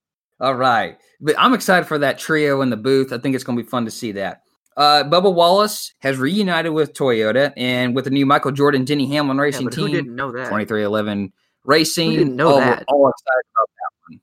All 0.43 0.55
right. 0.55 0.97
But 1.21 1.35
I'm 1.37 1.53
excited 1.53 1.85
for 1.85 1.99
that 1.99 2.17
trio 2.17 2.61
in 2.61 2.71
the 2.71 2.77
booth. 2.77 3.13
I 3.13 3.19
think 3.19 3.35
it's 3.35 3.43
going 3.43 3.57
to 3.57 3.63
be 3.63 3.69
fun 3.69 3.85
to 3.85 3.91
see 3.91 4.11
that. 4.13 4.41
Uh, 4.75 5.03
Bubba 5.03 5.31
Wallace 5.33 5.93
has 5.99 6.17
reunited 6.17 6.71
with 6.71 6.93
Toyota 6.93 7.53
and 7.57 7.93
with 7.93 8.05
the 8.05 8.11
new 8.11 8.25
Michael 8.25 8.51
Jordan 8.51 8.85
Denny 8.85 9.05
Hamlin 9.07 9.37
Yeah, 9.37 9.43
Racing 9.43 9.65
who 9.67 9.87
team, 9.87 9.91
didn't 9.91 10.15
know 10.15 10.31
that? 10.31 10.51
23XI 10.51 11.31
Racing. 11.65 12.11
didn't 12.11 12.35
know 12.35 12.55
we're 12.55 12.59
that? 12.61 12.85
all 12.87 13.09
excited 13.09 13.43
about 13.55 13.69
that. 13.75 14.19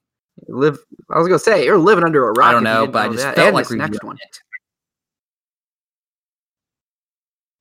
one. 0.49 0.61
Live. 0.61 0.79
I 1.11 1.19
was 1.19 1.29
gonna 1.29 1.39
say 1.39 1.65
you're 1.65 1.79
living 1.79 2.05
under 2.05 2.29
a 2.29 2.33
rock. 2.33 2.47
I 2.49 2.53
don't 2.53 2.65
know, 2.65 2.87
but 2.87 3.07
I 3.07 3.13
just 3.13 3.23
that. 3.25 3.35
felt 3.37 3.47
And 3.49 3.55
like 3.57 3.69
we 3.71 3.77
next 3.77 4.03
one. 4.05 4.17
it. 4.17 4.39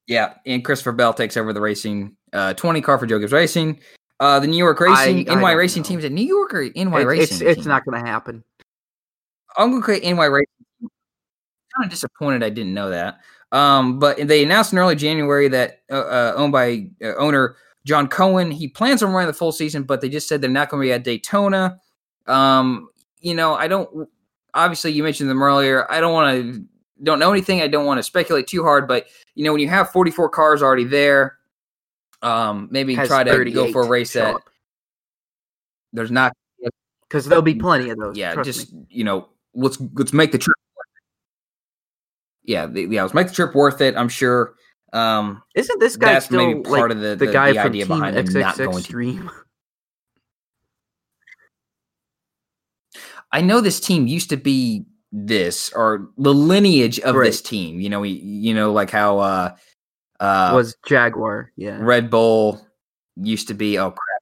Yeah, 0.08 0.36
and 0.46 0.64
Christopher 0.64 0.92
Bell 0.92 1.14
takes 1.14 1.36
over 1.36 1.52
the 1.52 1.62
racing. 1.62 2.16
Uh, 2.32 2.54
20 2.54 2.82
car 2.82 2.98
for 3.00 3.06
Joe 3.08 3.18
Gibbs 3.18 3.32
Racing. 3.32 3.80
Uh, 4.20 4.40
the 4.40 4.48
New 4.48 4.58
York 4.58 4.80
Racing, 4.80 5.28
I- 5.30 5.32
I 5.32 5.36
NY 5.36 5.42
don't 5.52 5.58
Racing 5.58 5.82
know. 5.84 5.88
teams 5.88 6.06
at 6.06 6.12
New 6.12 6.26
York 6.26 6.54
or 6.54 6.62
NY 6.76 7.00
It's, 7.00 7.06
Racing? 7.06 7.24
it's, 7.24 7.42
it's 7.42 7.62
team? 7.62 7.70
not 7.70 7.84
gonna 7.86 8.06
happen. 8.06 8.44
I'm 9.58 9.72
gonna 9.72 9.82
create 9.82 10.04
NY 10.04 10.26
Racing. 10.26 10.48
Kind 11.76 11.86
of 11.86 11.90
disappointed 11.90 12.44
I 12.44 12.50
didn't 12.50 12.74
know 12.74 12.90
that. 12.92 13.20
Um, 13.52 14.00
but 14.00 14.18
they 14.28 14.44
announced 14.44 14.74
in 14.74 14.80
early 14.80 14.96
January 14.96 15.48
that 15.50 15.82
uh, 15.92 15.96
uh, 15.96 16.34
owned 16.36 16.52
by 16.52 16.90
uh, 17.04 17.16
owner 17.16 17.56
John 17.86 18.08
Cohen. 18.08 18.52
He 18.52 18.68
plans 18.68 19.02
on 19.02 19.12
running 19.12 19.28
the 19.28 19.34
full 19.34 19.52
season, 19.52 19.84
but 19.84 20.02
they 20.02 20.10
just 20.10 20.28
said 20.28 20.42
they're 20.42 20.50
not 20.50 20.70
going 20.70 20.82
to 20.82 20.88
be 20.88 20.92
at 20.92 21.04
Daytona. 21.04 21.80
Um, 22.28 22.90
you 23.20 23.36
know, 23.36 23.54
I 23.54 23.68
don't. 23.68 24.10
Obviously, 24.54 24.92
you 24.92 25.04
mentioned 25.04 25.30
them 25.30 25.42
earlier. 25.42 25.90
I 25.92 26.00
don't 26.00 26.14
want 26.14 26.36
to. 26.36 26.66
Don't 27.04 27.20
know 27.20 27.32
anything. 27.32 27.62
I 27.62 27.68
don't 27.68 27.86
want 27.86 28.00
to 28.00 28.04
speculate 28.04 28.48
too 28.48 28.64
hard. 28.64 28.88
But 28.88 29.08
you 29.36 29.44
know, 29.44 29.52
when 29.52 29.62
you 29.62 29.70
have 29.70 29.92
44 29.92 30.30
cars 30.30 30.64
already 30.64 30.86
there, 30.86 31.38
um, 32.22 32.68
maybe 32.72 32.96
try 32.96 33.24
to 33.24 33.52
go 33.52 33.72
for 33.72 33.84
a 33.84 33.88
race 33.88 34.14
that 34.14 34.36
there's 35.94 36.12
not. 36.12 36.34
because 37.08 37.26
there'll 37.26 37.42
be 37.42 37.56
plenty 37.56 37.90
of 37.90 37.98
those. 37.98 38.18
Yeah, 38.18 38.42
just 38.44 38.74
me. 38.74 38.86
you 38.90 39.04
know, 39.04 39.30
let's 39.54 39.78
let's 39.94 40.14
make 40.14 40.32
the 40.32 40.38
trip. 40.38 40.56
Yeah, 42.44 42.68
the, 42.68 42.84
yeah, 42.84 43.02
let's 43.02 43.14
make 43.14 43.28
the 43.28 43.34
trip 43.34 43.56
worth 43.56 43.82
it. 43.82 43.96
I'm 43.96 44.10
sure. 44.10 44.56
Um, 44.94 45.44
Isn't 45.56 45.80
this 45.80 45.98
guy 45.98 46.14
that's 46.14 46.26
still 46.26 46.46
maybe 46.46 46.62
part 46.62 46.90
like 46.90 46.92
of 46.92 47.00
the 47.02 47.10
the, 47.16 47.26
the, 47.26 47.32
guy 47.32 47.52
the 47.54 47.60
from 47.60 47.68
idea 47.70 47.86
Team 47.86 47.98
behind 47.98 48.16
them 48.18 48.42
not 48.42 48.58
going 48.58 48.72
to. 48.72 48.78
Extreme? 48.78 49.30
I 53.32 53.42
know 53.42 53.60
this 53.60 53.80
team 53.80 54.08
used 54.08 54.30
to 54.30 54.38
be 54.38 54.86
this 55.12 55.72
or 55.74 56.10
the 56.18 56.34
lineage 56.34 57.00
of 57.00 57.16
this 57.16 57.42
team. 57.42 57.80
You 57.80 57.90
know, 57.90 58.00
we 58.00 58.10
you 58.10 58.54
know 58.54 58.72
like 58.72 58.90
how 58.90 59.20
uh 59.20 59.56
uh 60.20 60.52
was 60.54 60.76
Jaguar? 60.88 61.52
Yeah. 61.58 61.78
Red 61.82 62.10
Bull 62.10 62.66
used 63.18 63.48
to 63.50 63.54
be 63.54 63.78
oh 63.78 63.92
crap 63.92 64.22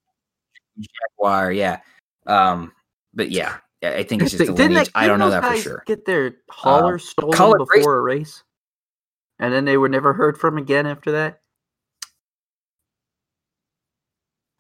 Jaguar, 1.20 1.52
yeah. 1.52 1.80
Um 2.26 2.72
but 3.14 3.30
yeah, 3.30 3.58
I 3.84 4.04
think 4.04 4.24
it's 4.24 4.32
just 4.32 4.46
the 4.46 4.52
lineage. 4.54 4.88
they- 4.88 4.92
I 4.96 5.08
don't 5.08 5.20
know 5.20 5.30
that 5.30 5.44
for 5.44 5.58
sure. 5.58 5.84
Get 5.86 6.06
their 6.06 6.38
hauler 6.50 6.98
stolen 6.98 7.32
before 7.58 7.66
Grace- 7.66 7.86
a 7.86 8.00
race, 8.00 8.44
and 9.40 9.54
then 9.54 9.66
they 9.66 9.78
were 9.78 9.90
never 9.90 10.14
heard 10.14 10.38
from 10.38 10.58
again 10.58 10.86
after 10.86 11.12
that. 11.12 11.40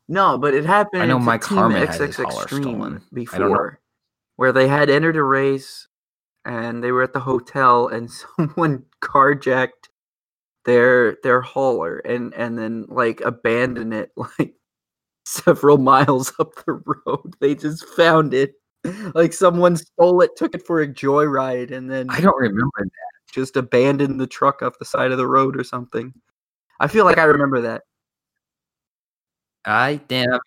No, 0.07 0.38
but 0.38 0.53
it 0.53 0.65
happened. 0.65 1.03
I 1.03 1.05
know 1.05 1.19
Mike 1.19 1.43
Harmon 1.43 1.88
had 1.88 1.99
his 1.99 2.19
Extreme 2.19 2.63
stolen. 2.63 3.01
I 3.32 3.38
don't 3.38 3.49
know. 3.49 3.55
before, 3.55 3.80
where 4.36 4.51
they 4.51 4.67
had 4.67 4.89
entered 4.89 5.15
a 5.15 5.24
race, 5.24 5.88
and 6.45 6.84
they 6.84 6.91
were 6.91 7.03
at 7.03 7.13
the 7.13 7.19
hotel, 7.21 7.88
and 7.88 8.11
someone 8.38 8.86
carjacked 9.01 9.89
their 10.65 11.17
their 11.24 11.41
hauler, 11.41 11.99
and 11.99 12.34
and 12.34 12.57
then 12.57 12.86
like 12.89 13.21
abandoned 13.21 13.93
it 13.93 14.11
like 14.39 14.55
several 15.26 15.78
miles 15.78 16.34
up 16.39 16.53
the 16.65 16.82
road. 17.05 17.36
They 17.39 17.55
just 17.55 17.86
found 17.89 18.34
it. 18.34 18.53
Like 19.15 19.32
someone 19.32 19.78
stole 19.78 20.21
it, 20.21 20.32
took 20.36 20.53
it 20.53 20.65
for 20.67 20.82
a 20.82 20.88
joyride, 20.88 21.71
and 21.71 21.89
then 21.89 22.09
I 22.09 22.19
don't 22.19 22.38
remember 22.38 22.71
that. 22.80 23.12
Just 23.34 23.57
abandoned 23.57 24.19
the 24.19 24.27
truck 24.27 24.61
off 24.61 24.77
the 24.79 24.86
side 24.86 25.11
of 25.11 25.17
the 25.17 25.27
road 25.27 25.59
or 25.59 25.63
something. 25.63 26.13
I 26.79 26.88
feel 26.88 27.03
like 27.05 27.17
I 27.17 27.23
remember 27.23 27.61
that. 27.61 27.81
I 29.65 30.01
damn. 30.07 30.39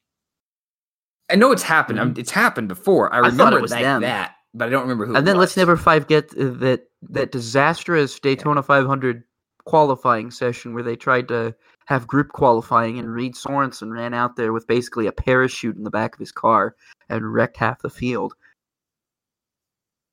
I 1.31 1.35
know 1.35 1.51
it's 1.53 1.63
happened. 1.63 1.99
I'm- 1.99 2.15
It's 2.17 2.31
happened 2.31 2.69
before. 2.69 3.13
I 3.13 3.17
Mm-hmm. 3.19 3.25
I 3.25 3.29
it 3.29 3.31
remember 3.33 3.61
was 3.61 3.71
like 3.73 3.83
that, 3.83 4.35
but 4.55 4.69
I 4.69 4.71
don't 4.71 4.83
remember 4.83 5.07
who. 5.07 5.17
and 5.17 5.27
then 5.27 5.37
let's 5.37 5.57
never 5.57 5.77
forget 5.77 6.29
that 6.31 6.83
that 7.03 7.33
disastrous 7.33 8.19
Daytona 8.21 8.63
500 8.63 9.25
qualifying 9.65 10.31
session 10.31 10.75
where 10.75 10.83
they 10.85 10.95
tried 10.97 11.27
to 11.29 11.55
have 11.87 12.07
group 12.07 12.29
qualifying 12.29 12.99
and 12.99 13.13
Reed 13.13 13.35
Sorenson 13.35 13.93
ran 13.93 14.15
out 14.15 14.37
there 14.37 14.53
with 14.53 14.67
basically 14.69 15.07
a 15.09 15.13
parachute 15.13 15.77
in 15.77 15.83
the 15.85 15.91
back 15.91 16.15
of 16.15 16.21
his 16.21 16.33
car 16.33 16.77
and 17.09 17.33
wrecked 17.33 17.57
half 17.57 17.83
the 17.83 17.91
field. 17.91 18.35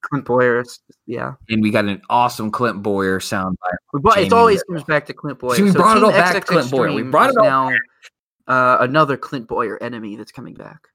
Clint 0.04 0.26
Bowyer, 0.26 0.64
yeah, 1.08 1.34
And 1.50 1.62
we 1.64 1.72
got 1.72 1.86
an 1.86 2.02
awesome 2.10 2.52
Clint 2.52 2.84
Bowyer 2.84 3.20
sound 3.20 3.58
but 3.94 4.16
Jamie 4.16 4.28
it 4.28 4.34
always 4.34 4.62
comes 4.64 4.84
back 4.84 5.06
to 5.08 5.14
Clint 5.14 5.40
Bowyer. 5.40 5.56
See, 5.56 5.64
we 5.64 5.72
So 5.72 5.80
brought 5.80 5.98
it 5.98 6.04
all 6.04 6.12
back 6.12 6.36
to 6.36 6.42
Clint 6.42 6.70
Bowyer. 6.70 6.94
We 6.94 7.04
brought 7.04 7.30
it 7.32 7.38
all 7.38 7.46
now 7.46 7.78
uh, 8.48 8.78
another 8.82 9.18
Clint 9.18 9.48
Bowyer 9.48 9.82
enemy 9.82 10.16
that's 10.16 10.32
coming 10.32 10.54
back. 10.54 10.88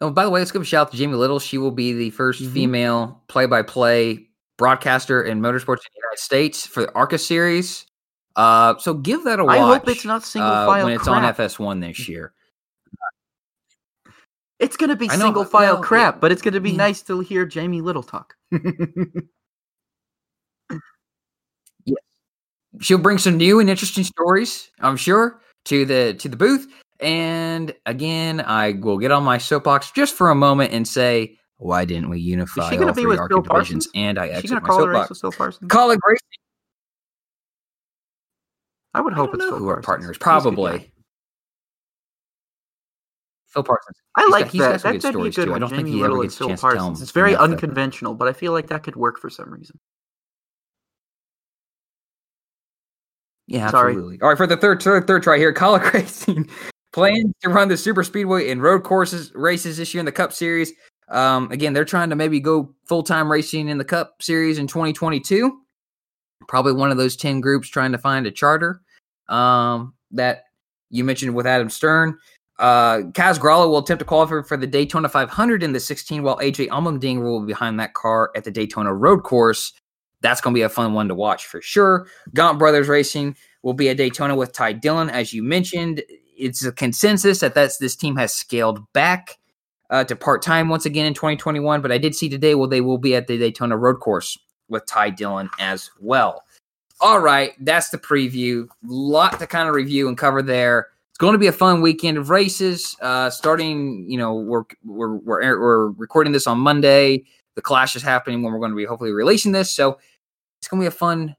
Oh, 0.00 0.10
by 0.10 0.24
the 0.24 0.30
way, 0.30 0.40
let's 0.40 0.50
give 0.50 0.62
a 0.62 0.64
shout 0.64 0.86
out 0.86 0.90
to 0.92 0.96
Jamie 0.96 1.14
Little. 1.14 1.38
She 1.38 1.58
will 1.58 1.70
be 1.70 1.92
the 1.92 2.10
1st 2.10 2.42
Mhm. 2.42 2.52
female 2.52 3.22
play-by-play 3.28 4.28
broadcaster 4.56 5.22
in 5.22 5.40
motorsports 5.40 5.78
in 5.78 5.90
the 5.94 6.00
United 6.02 6.18
States 6.20 6.66
for 6.66 6.82
the 6.82 6.92
ARCA 6.94 7.18
series. 7.18 7.86
Uh, 8.36 8.76
so 8.78 8.94
give 8.94 9.24
that 9.24 9.38
a 9.40 9.44
watch. 9.44 9.56
I 9.56 9.58
hope 9.58 9.88
it's 9.88 10.04
not 10.04 10.22
single 10.24 10.50
uh, 10.50 10.66
file 10.66 10.84
when 10.84 10.94
it's 10.94 11.04
crap. 11.04 11.22
on 11.22 11.34
FS1 11.34 11.80
this 11.80 12.08
year. 12.08 12.32
It's 14.64 14.76
gonna 14.76 14.96
be 14.96 15.08
know, 15.08 15.14
single 15.14 15.42
but- 15.44 15.52
file 15.52 15.74
well, 15.74 15.82
yeah, 15.82 15.86
crap, 15.88 16.20
but 16.20 16.32
it's 16.32 16.42
gonna 16.42 16.60
be 16.60 16.70
yeah. 16.70 16.76
nice 16.78 17.02
to 17.02 17.20
hear 17.20 17.44
Jamie 17.46 17.80
Little 17.82 18.02
talk. 18.02 18.34
She'll 22.80 22.98
bring 22.98 23.18
some 23.18 23.36
new 23.36 23.60
and 23.60 23.70
interesting 23.70 24.02
stories, 24.04 24.68
I'm 24.80 24.96
sure, 24.96 25.40
to 25.66 25.84
the 25.84 26.14
to 26.14 26.28
the 26.28 26.36
booth. 26.36 26.66
And 26.98 27.74
again, 27.86 28.40
I 28.40 28.72
will 28.72 28.98
get 28.98 29.12
on 29.12 29.22
my 29.22 29.38
soapbox 29.38 29.92
just 29.92 30.14
for 30.14 30.30
a 30.30 30.34
moment 30.34 30.72
and 30.72 30.86
say, 30.88 31.38
why 31.58 31.84
didn't 31.84 32.10
we 32.10 32.18
unify 32.18 32.70
gonna 32.74 32.86
all 32.88 32.92
be 32.94 33.02
three 33.02 33.10
with 33.10 33.20
ARCA 33.20 33.34
Phil 33.34 33.42
divisions? 33.42 33.86
Parsons? 33.86 33.88
And 33.94 34.18
I 34.18 34.26
Is 34.26 34.38
exit 34.38 34.62
my 34.62 34.68
call 34.68 34.78
the 34.78 34.84
soapbox. 34.94 35.20
Phil 35.20 35.32
Parsons? 35.32 35.68
Call 35.70 35.90
it 35.92 36.00
Gracie. 36.00 36.20
I 38.94 39.00
would 39.00 39.12
I 39.12 39.16
hope 39.16 39.26
don't 39.32 39.34
it's 39.36 39.44
know 39.44 39.50
Phil 39.50 39.58
who 39.58 39.68
our 39.68 39.80
Parsons. 39.80 39.86
partner 39.86 40.10
is. 40.10 40.16
He's 40.16 40.16
a 40.16 40.18
good 40.18 40.24
guy. 40.24 40.24
Probably 40.24 40.92
Phil 43.54 43.62
Parsons. 43.62 43.96
I 44.16 44.22
He's 44.22 44.30
like 44.32 44.52
got 44.52 44.82
that. 44.82 44.82
That, 44.82 45.00
good 45.00 45.14
be 45.14 45.20
a 45.20 45.30
good 45.30 45.46
too. 45.46 45.54
I 45.54 45.58
don't 45.60 45.70
think 45.70 45.88
he 45.88 46.02
ever 46.02 46.20
gets 46.20 46.34
a 46.34 46.38
Phil 46.38 46.48
chance 46.48 46.60
to 46.60 46.66
tell 46.66 46.76
Parsons. 46.76 46.98
him 46.98 47.02
It's 47.04 47.12
very 47.12 47.36
unconventional, 47.36 48.14
but 48.14 48.26
I 48.28 48.32
feel 48.32 48.52
like 48.52 48.66
that 48.68 48.82
could 48.82 48.96
work 48.96 49.18
for 49.20 49.30
some 49.30 49.50
reason. 49.52 49.78
Yeah, 53.46 53.70
Sorry. 53.70 53.92
absolutely. 53.92 54.20
All 54.22 54.28
right, 54.28 54.36
for 54.36 54.46
the 54.46 54.56
third 54.56 54.82
third 54.82 55.06
third 55.06 55.22
try 55.22 55.38
here, 55.38 55.54
Kaulig 55.54 55.92
Racing 55.92 56.50
plans 56.92 57.32
to 57.42 57.48
run 57.48 57.68
the 57.68 57.76
super 57.76 58.02
speedway 58.02 58.50
and 58.50 58.60
road 58.60 58.82
courses 58.82 59.32
races 59.34 59.76
this 59.76 59.94
year 59.94 60.00
in 60.00 60.06
the 60.06 60.12
Cup 60.12 60.32
Series. 60.32 60.72
Um, 61.08 61.50
again, 61.52 61.72
they're 61.72 61.84
trying 61.84 62.10
to 62.10 62.16
maybe 62.16 62.40
go 62.40 62.74
full 62.86 63.02
time 63.02 63.30
racing 63.30 63.68
in 63.68 63.78
the 63.78 63.84
Cup 63.84 64.22
Series 64.22 64.58
in 64.58 64.66
2022. 64.66 65.60
Probably 66.48 66.72
one 66.72 66.90
of 66.90 66.96
those 66.96 67.16
ten 67.16 67.40
groups 67.40 67.68
trying 67.68 67.92
to 67.92 67.98
find 67.98 68.26
a 68.26 68.30
charter. 68.30 68.80
Um, 69.28 69.94
that 70.10 70.44
you 70.90 71.04
mentioned 71.04 71.34
with 71.34 71.46
Adam 71.46 71.68
Stern. 71.68 72.18
Uh, 72.58 72.98
Kaz 73.12 73.38
Grala 73.38 73.68
will 73.68 73.78
attempt 73.78 73.98
to 73.98 74.04
qualify 74.04 74.46
for 74.46 74.56
the 74.56 74.66
Daytona 74.66 75.08
500 75.08 75.62
in 75.62 75.72
the 75.72 75.80
16, 75.80 76.22
while 76.22 76.38
AJ 76.38 76.68
Allmendinger 76.68 77.22
will 77.22 77.40
be 77.40 77.46
behind 77.46 77.80
that 77.80 77.94
car 77.94 78.30
at 78.36 78.44
the 78.44 78.50
Daytona 78.50 78.94
Road 78.94 79.24
Course. 79.24 79.72
That's 80.20 80.40
going 80.40 80.54
to 80.54 80.58
be 80.58 80.62
a 80.62 80.68
fun 80.68 80.94
one 80.94 81.08
to 81.08 81.14
watch 81.14 81.46
for 81.46 81.60
sure. 81.60 82.06
Gaunt 82.32 82.58
Brothers 82.58 82.88
Racing 82.88 83.36
will 83.62 83.74
be 83.74 83.88
at 83.88 83.96
Daytona 83.96 84.36
with 84.36 84.52
Ty 84.52 84.74
Dillon, 84.74 85.10
as 85.10 85.32
you 85.32 85.42
mentioned. 85.42 86.02
It's 86.36 86.64
a 86.64 86.72
consensus 86.72 87.40
that 87.40 87.54
that's 87.54 87.78
this 87.78 87.96
team 87.96 88.16
has 88.16 88.32
scaled 88.32 88.80
back 88.92 89.38
uh, 89.90 90.04
to 90.04 90.16
part 90.16 90.42
time 90.42 90.68
once 90.68 90.86
again 90.86 91.06
in 91.06 91.14
2021. 91.14 91.82
But 91.82 91.92
I 91.92 91.98
did 91.98 92.14
see 92.14 92.28
today, 92.28 92.54
well, 92.54 92.68
they 92.68 92.80
will 92.80 92.98
be 92.98 93.14
at 93.14 93.26
the 93.26 93.36
Daytona 93.36 93.76
Road 93.76 94.00
Course 94.00 94.38
with 94.68 94.86
Ty 94.86 95.10
Dillon 95.10 95.50
as 95.58 95.90
well. 96.00 96.42
All 97.00 97.20
right, 97.20 97.52
that's 97.60 97.90
the 97.90 97.98
preview. 97.98 98.66
Lot 98.84 99.38
to 99.40 99.46
kind 99.46 99.68
of 99.68 99.74
review 99.74 100.08
and 100.08 100.16
cover 100.16 100.42
there. 100.42 100.88
It's 101.14 101.18
going 101.20 101.34
to 101.34 101.38
be 101.38 101.46
a 101.46 101.52
fun 101.52 101.80
weekend 101.80 102.18
of 102.18 102.28
races. 102.28 102.96
Uh, 103.00 103.30
starting, 103.30 104.04
you 104.10 104.18
know, 104.18 104.34
we're 104.34 104.64
we're 104.84 105.14
we're, 105.18 105.60
we're 105.60 105.90
recording 105.90 106.32
this 106.32 106.48
on 106.48 106.58
Monday. 106.58 107.22
The 107.54 107.62
clash 107.62 107.94
is 107.94 108.02
happening 108.02 108.42
when 108.42 108.52
we're 108.52 108.58
going 108.58 108.72
to 108.72 108.76
be 108.76 108.84
hopefully 108.84 109.12
releasing 109.12 109.52
this, 109.52 109.70
so 109.70 109.96
it's 110.58 110.66
going 110.66 110.80
to 110.80 110.82
be 110.82 110.88
a 110.88 110.90
fun 110.90 111.36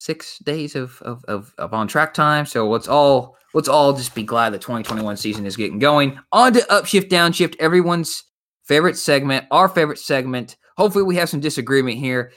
six 0.00 0.40
days 0.40 0.74
of 0.74 1.00
of, 1.02 1.24
of, 1.28 1.54
of 1.56 1.72
on 1.72 1.86
track 1.86 2.14
time. 2.14 2.46
So 2.46 2.68
let's 2.68 2.88
all 2.88 3.36
let's 3.54 3.68
all 3.68 3.92
just 3.92 4.12
be 4.12 4.24
glad 4.24 4.52
the 4.52 4.58
2021 4.58 5.16
season 5.16 5.46
is 5.46 5.56
getting 5.56 5.78
going. 5.78 6.18
On 6.32 6.52
to 6.52 6.58
upshift, 6.62 7.08
downshift, 7.08 7.54
everyone's 7.60 8.24
favorite 8.64 8.98
segment, 8.98 9.46
our 9.52 9.68
favorite 9.68 10.00
segment. 10.00 10.56
Hopefully, 10.76 11.04
we 11.04 11.14
have 11.14 11.28
some 11.28 11.38
disagreement 11.38 11.98
here. 11.98 12.32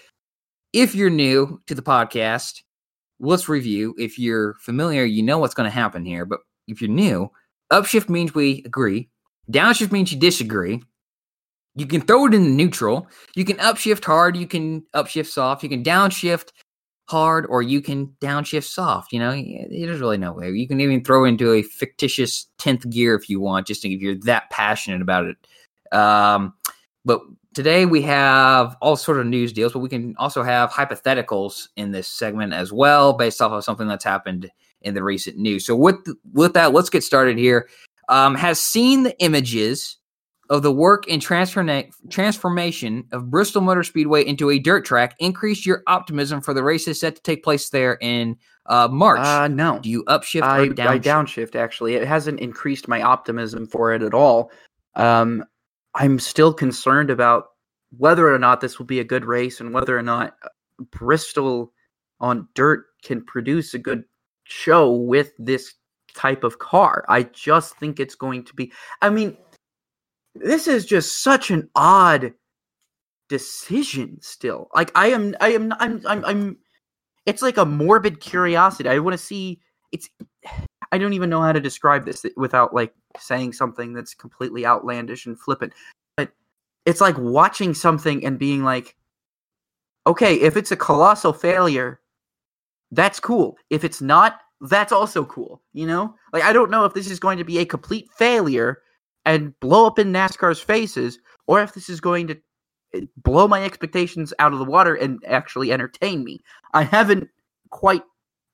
If 0.72 0.93
you're 0.93 1.09
new 1.09 1.59
to 1.65 1.73
the 1.73 1.81
podcast, 1.81 2.61
let's 3.19 3.49
review. 3.49 3.95
If 3.97 4.17
you're 4.17 4.55
familiar, 4.55 5.03
you 5.03 5.23
know 5.23 5.37
what's 5.37 5.53
going 5.53 5.69
to 5.69 5.75
happen 5.75 6.05
here. 6.05 6.25
But 6.25 6.39
if 6.67 6.81
you're 6.81 6.89
new, 6.89 7.29
upshift 7.71 8.09
means 8.09 8.33
we 8.33 8.63
agree. 8.65 9.09
Downshift 9.51 9.91
means 9.91 10.11
you 10.11 10.19
disagree. 10.19 10.81
You 11.75 11.85
can 11.85 12.01
throw 12.01 12.25
it 12.25 12.33
in 12.33 12.43
the 12.43 12.49
neutral. 12.49 13.07
You 13.35 13.45
can 13.45 13.57
upshift 13.57 14.03
hard. 14.03 14.35
You 14.35 14.47
can 14.47 14.81
upshift 14.93 15.27
soft. 15.27 15.63
You 15.63 15.69
can 15.69 15.83
downshift 15.83 16.49
hard, 17.07 17.45
or 17.47 17.61
you 17.61 17.81
can 17.81 18.07
downshift 18.21 18.65
soft. 18.65 19.11
You 19.11 19.19
know, 19.19 19.31
there's 19.31 19.99
really 19.99 20.17
no 20.17 20.33
way. 20.33 20.51
You 20.51 20.67
can 20.67 20.79
even 20.79 21.03
throw 21.03 21.25
into 21.25 21.53
a 21.53 21.63
fictitious 21.63 22.47
tenth 22.59 22.87
gear 22.89 23.15
if 23.15 23.29
you 23.29 23.39
want, 23.39 23.67
just 23.67 23.85
if 23.85 24.01
you're 24.01 24.19
that 24.25 24.49
passionate 24.49 25.01
about 25.01 25.25
it. 25.25 25.97
Um, 25.97 26.53
but 27.05 27.21
today 27.53 27.85
we 27.85 28.01
have 28.03 28.76
all 28.81 28.95
sort 28.95 29.19
of 29.19 29.26
news 29.26 29.53
deals, 29.53 29.73
but 29.73 29.80
we 29.80 29.89
can 29.89 30.15
also 30.17 30.43
have 30.43 30.71
hypotheticals 30.71 31.69
in 31.76 31.91
this 31.91 32.07
segment 32.07 32.53
as 32.53 32.71
well, 32.71 33.13
based 33.13 33.41
off 33.41 33.51
of 33.51 33.63
something 33.63 33.88
that's 33.88 34.03
happened 34.03 34.49
in 34.81 34.93
the 34.93 35.03
recent 35.03 35.38
news. 35.38 35.65
So 35.65 35.76
with 35.76 35.97
with 36.34 36.53
that, 36.53 36.73
let's 36.73 36.89
get 36.89 37.03
started 37.03 37.38
here. 37.38 37.69
Um, 38.07 38.35
has 38.35 38.59
seen 38.59 39.03
the 39.03 39.19
images 39.21 39.97
of 40.49 40.63
the 40.63 40.71
work 40.71 41.03
and 41.09 41.21
transforma- 41.21 41.91
transformation 42.09 43.03
of 43.11 43.30
Bristol 43.30 43.61
Motor 43.61 43.84
Speedway 43.84 44.26
into 44.26 44.49
a 44.49 44.57
dirt 44.57 44.84
track 44.84 45.15
increase 45.19 45.65
your 45.65 45.84
optimism 45.85 46.41
for 46.41 46.55
the 46.55 46.63
races 46.63 46.99
set 46.99 47.15
to 47.15 47.21
take 47.21 47.43
place 47.43 47.69
there 47.69 47.99
in 48.01 48.35
uh, 48.65 48.88
March? 48.88 49.19
Uh, 49.19 49.47
no. 49.47 49.80
Do 49.80 49.89
you 49.89 50.03
upshift 50.05 50.43
I, 50.43 50.59
or 50.59 50.61
I 50.63 50.67
downshift? 50.69 51.03
downshift 51.03 51.55
actually. 51.55 51.95
It 51.95 52.07
hasn't 52.07 52.39
increased 52.39 52.88
my 52.88 53.01
optimism 53.01 53.67
for 53.67 53.93
it 53.93 54.01
at 54.01 54.13
all. 54.13 54.51
Um, 54.95 55.43
I'm 55.99 56.17
still 56.17 56.53
concerned 56.53 57.09
about 57.09 57.49
whether 57.97 58.34
or 58.34 58.39
not 58.39 58.61
this 58.61 58.80
will 58.80 58.85
be 58.85 59.01
a 59.01 59.03
good 59.03 59.26
race 59.26 59.59
and 59.59 59.73
whether 59.73 59.97
or 59.97 60.01
not 60.01 60.38
uh, 60.43 60.49
Bristol 60.91 61.73
on 62.21 62.47
dirt 62.55 62.85
can 63.03 63.23
produce 63.26 63.73
a 63.73 63.80
good 63.80 64.05
show 64.45 64.91
with 64.91 65.34
this 65.38 65.73
type 66.15 66.45
of 66.45 66.57
car. 66.57 67.05
I 67.09 67.23
just 67.23 67.76
think 67.76 67.99
it's 67.99 68.15
going 68.15 68.45
to 68.45 68.53
be. 68.53 68.71
I 69.01 69.09
mean, 69.09 69.38
this 70.35 70.67
is 70.67 70.85
just 70.85 71.21
such 71.21 71.51
an 71.51 71.69
odd 71.76 72.34
decision 73.27 74.19
still. 74.21 74.69
Like 74.73 74.91
I 74.95 75.07
am 75.07 75.35
I 75.41 75.49
am 75.49 75.73
I'm 75.80 76.01
I'm 76.07 76.26
I'm 76.26 76.57
it's 77.26 77.41
like 77.41 77.57
a 77.57 77.65
morbid 77.65 78.21
curiosity. 78.21 78.88
I 78.88 78.99
want 78.99 79.17
to 79.17 79.23
see 79.23 79.59
it's 79.91 80.09
I 80.91 80.98
don't 80.98 81.14
even 81.14 81.30
know 81.30 81.41
how 81.41 81.52
to 81.52 81.60
describe 81.60 82.06
this 82.06 82.26
without 82.36 82.74
like 82.74 82.94
saying 83.20 83.53
something 83.53 83.94
that's 83.94 84.14
completely 84.14 84.66
outlandish 84.66 85.26
and 85.26 85.40
flippant. 85.40 85.74
But 86.18 86.32
it's 86.86 87.02
like 87.02 87.18
watching 87.18 87.74
something 87.74 88.26
and 88.26 88.40
being 88.40 88.64
like 88.64 88.95
okay, 90.07 90.36
if 90.36 90.57
it's 90.57 90.72
a 90.72 90.78
colossal 90.78 91.34
failure, 91.34 91.99
that's 92.91 93.20
cool. 93.20 93.57
If 93.70 93.84
it's 93.84 94.02
not, 94.02 94.40
that's 94.61 94.91
also 94.91 95.24
cool. 95.26 95.61
You 95.74 95.86
know? 95.86 96.16
Like 96.34 96.44
I 96.44 96.53
don't 96.53 96.72
know 96.72 96.86
if 96.86 96.94
this 96.94 97.10
is 97.10 97.20
going 97.20 97.38
to 97.38 97.44
be 97.44 97.60
a 97.60 97.66
complete 97.66 98.10
failure 98.18 98.82
and 99.26 99.57
blow 99.60 99.86
up 99.86 99.99
in 99.99 100.11
NASCAR's 100.11 100.60
faces 100.60 101.20
or 101.48 101.61
if 101.61 101.74
this 101.74 101.90
is 101.90 102.02
going 102.02 102.28
to 102.28 102.38
eh, 102.95 103.02
blow 103.18 103.48
my 103.48 103.64
expectations 103.64 104.34
out 104.40 104.53
of 104.53 104.60
the 104.60 104.66
water 104.66 104.95
and 104.95 105.22
actually 105.28 105.72
entertain 105.72 106.24
me. 106.24 106.40
I 106.74 106.84
haven't 106.84 107.30
quite 107.70 108.03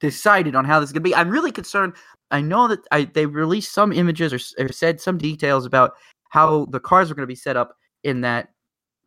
decided 0.01 0.55
on 0.55 0.65
how 0.65 0.79
this 0.79 0.89
is 0.89 0.93
going 0.93 1.03
to 1.03 1.09
be. 1.09 1.15
I'm 1.15 1.29
really 1.29 1.51
concerned. 1.51 1.93
I 2.31 2.41
know 2.41 2.67
that 2.67 2.79
I, 2.91 3.05
they 3.05 3.25
released 3.25 3.73
some 3.73 3.91
images 3.91 4.33
or, 4.33 4.63
or 4.63 4.71
said 4.71 4.99
some 4.99 5.17
details 5.17 5.65
about 5.65 5.93
how 6.29 6.65
the 6.65 6.79
cars 6.79 7.09
are 7.09 7.15
going 7.15 7.23
to 7.23 7.27
be 7.27 7.35
set 7.35 7.57
up 7.57 7.75
in 8.03 8.21
that 8.21 8.49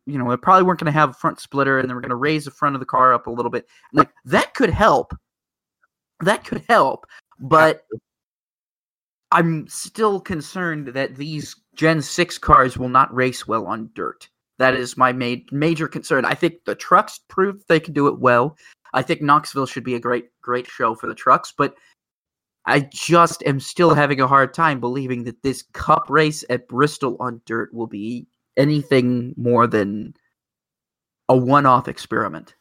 you 0.09 0.17
know, 0.17 0.29
they 0.29 0.37
probably 0.37 0.63
weren't 0.63 0.79
going 0.79 0.91
to 0.91 0.99
have 0.99 1.11
a 1.11 1.13
front 1.13 1.39
splitter 1.39 1.77
and 1.77 1.87
they 1.87 1.93
were 1.93 2.01
going 2.01 2.09
to 2.09 2.15
raise 2.15 2.45
the 2.45 2.51
front 2.51 2.75
of 2.75 2.79
the 2.79 2.85
car 2.85 3.13
up 3.13 3.27
a 3.27 3.31
little 3.31 3.51
bit. 3.51 3.67
Like 3.93 4.09
that 4.25 4.55
could 4.55 4.71
help. 4.71 5.15
That 6.21 6.43
could 6.43 6.63
help, 6.67 7.05
but 7.39 7.85
I'm 9.31 9.67
still 9.67 10.19
concerned 10.19 10.89
that 10.89 11.15
these 11.15 11.55
Gen 11.75 12.01
6 12.01 12.37
cars 12.39 12.77
will 12.77 12.89
not 12.89 13.13
race 13.13 13.47
well 13.47 13.67
on 13.67 13.89
dirt. 13.93 14.27
That 14.57 14.73
is 14.73 14.97
my 14.97 15.13
ma- 15.13 15.35
major 15.51 15.87
concern. 15.87 16.25
I 16.25 16.33
think 16.33 16.65
the 16.65 16.75
trucks 16.75 17.21
proved 17.29 17.63
they 17.67 17.79
can 17.79 17.93
do 17.93 18.07
it 18.07 18.19
well. 18.19 18.57
I 18.93 19.01
think 19.01 19.21
Knoxville 19.21 19.67
should 19.67 19.85
be 19.85 19.95
a 19.95 19.99
great, 19.99 20.25
great 20.41 20.67
show 20.67 20.95
for 20.95 21.07
the 21.07 21.15
trucks, 21.15 21.53
but 21.55 21.75
I 22.65 22.81
just 22.91 23.43
am 23.45 23.59
still 23.59 23.93
having 23.93 24.21
a 24.21 24.27
hard 24.27 24.53
time 24.53 24.79
believing 24.79 25.23
that 25.23 25.41
this 25.41 25.63
cup 25.73 26.05
race 26.09 26.43
at 26.49 26.67
Bristol 26.67 27.17
on 27.19 27.41
dirt 27.45 27.73
will 27.73 27.87
be 27.87 28.27
anything 28.57 29.33
more 29.37 29.65
than 29.65 30.13
a 31.29 31.37
one 31.37 31.65
off 31.65 31.87
experiment. 31.87 32.55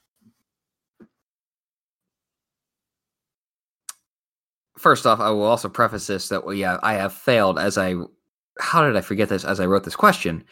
First 4.79 5.07
off, 5.07 5.19
I 5.19 5.31
will 5.31 5.43
also 5.43 5.69
preface 5.69 6.07
this 6.07 6.29
that 6.29 6.45
well, 6.45 6.55
yeah, 6.55 6.79
I 6.83 6.95
have 6.95 7.13
failed 7.13 7.59
as 7.59 7.77
I 7.77 7.97
how 8.61 8.85
did 8.85 8.97
I 8.97 9.01
forget 9.01 9.29
this 9.29 9.45
as 9.45 9.59
I 9.61 9.67
wrote 9.67 9.85
this 9.85 9.97
question? 9.97 10.45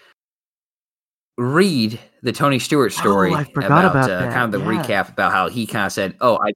Read 1.39 2.01
the 2.23 2.33
Tony 2.33 2.59
Stewart 2.59 2.93
oh, 2.97 3.01
story 3.01 3.33
oh, 3.33 3.45
about, 3.57 3.85
about 3.85 4.11
uh, 4.11 4.33
kind 4.33 4.53
of 4.53 4.61
the 4.61 4.73
yeah. 4.73 4.83
recap 4.83 5.11
about 5.11 5.33
how 5.33 5.49
he 5.49 5.67
kind 5.67 5.87
of 5.87 5.93
said, 5.93 6.17
"Oh, 6.21 6.39
I, 6.43 6.51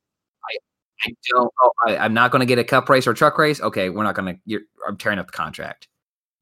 I, 1.05 1.12
don't. 1.28 1.52
Oh, 1.62 1.70
I, 1.86 2.05
am 2.05 2.14
not 2.14 2.31
going 2.31 2.40
to 2.40 2.47
get 2.47 2.59
a 2.59 2.64
cup 2.64 2.89
race 2.89 3.06
or 3.06 3.14
truck 3.14 3.39
race. 3.39 3.60
Okay, 3.60 3.90
we're 3.90 4.05
not 4.05 4.14
going 4.14 4.40
to. 4.48 4.60
I'm 4.86 4.97
tearing 4.97 5.18
up 5.18 5.27
the 5.27 5.32
contract. 5.32 5.89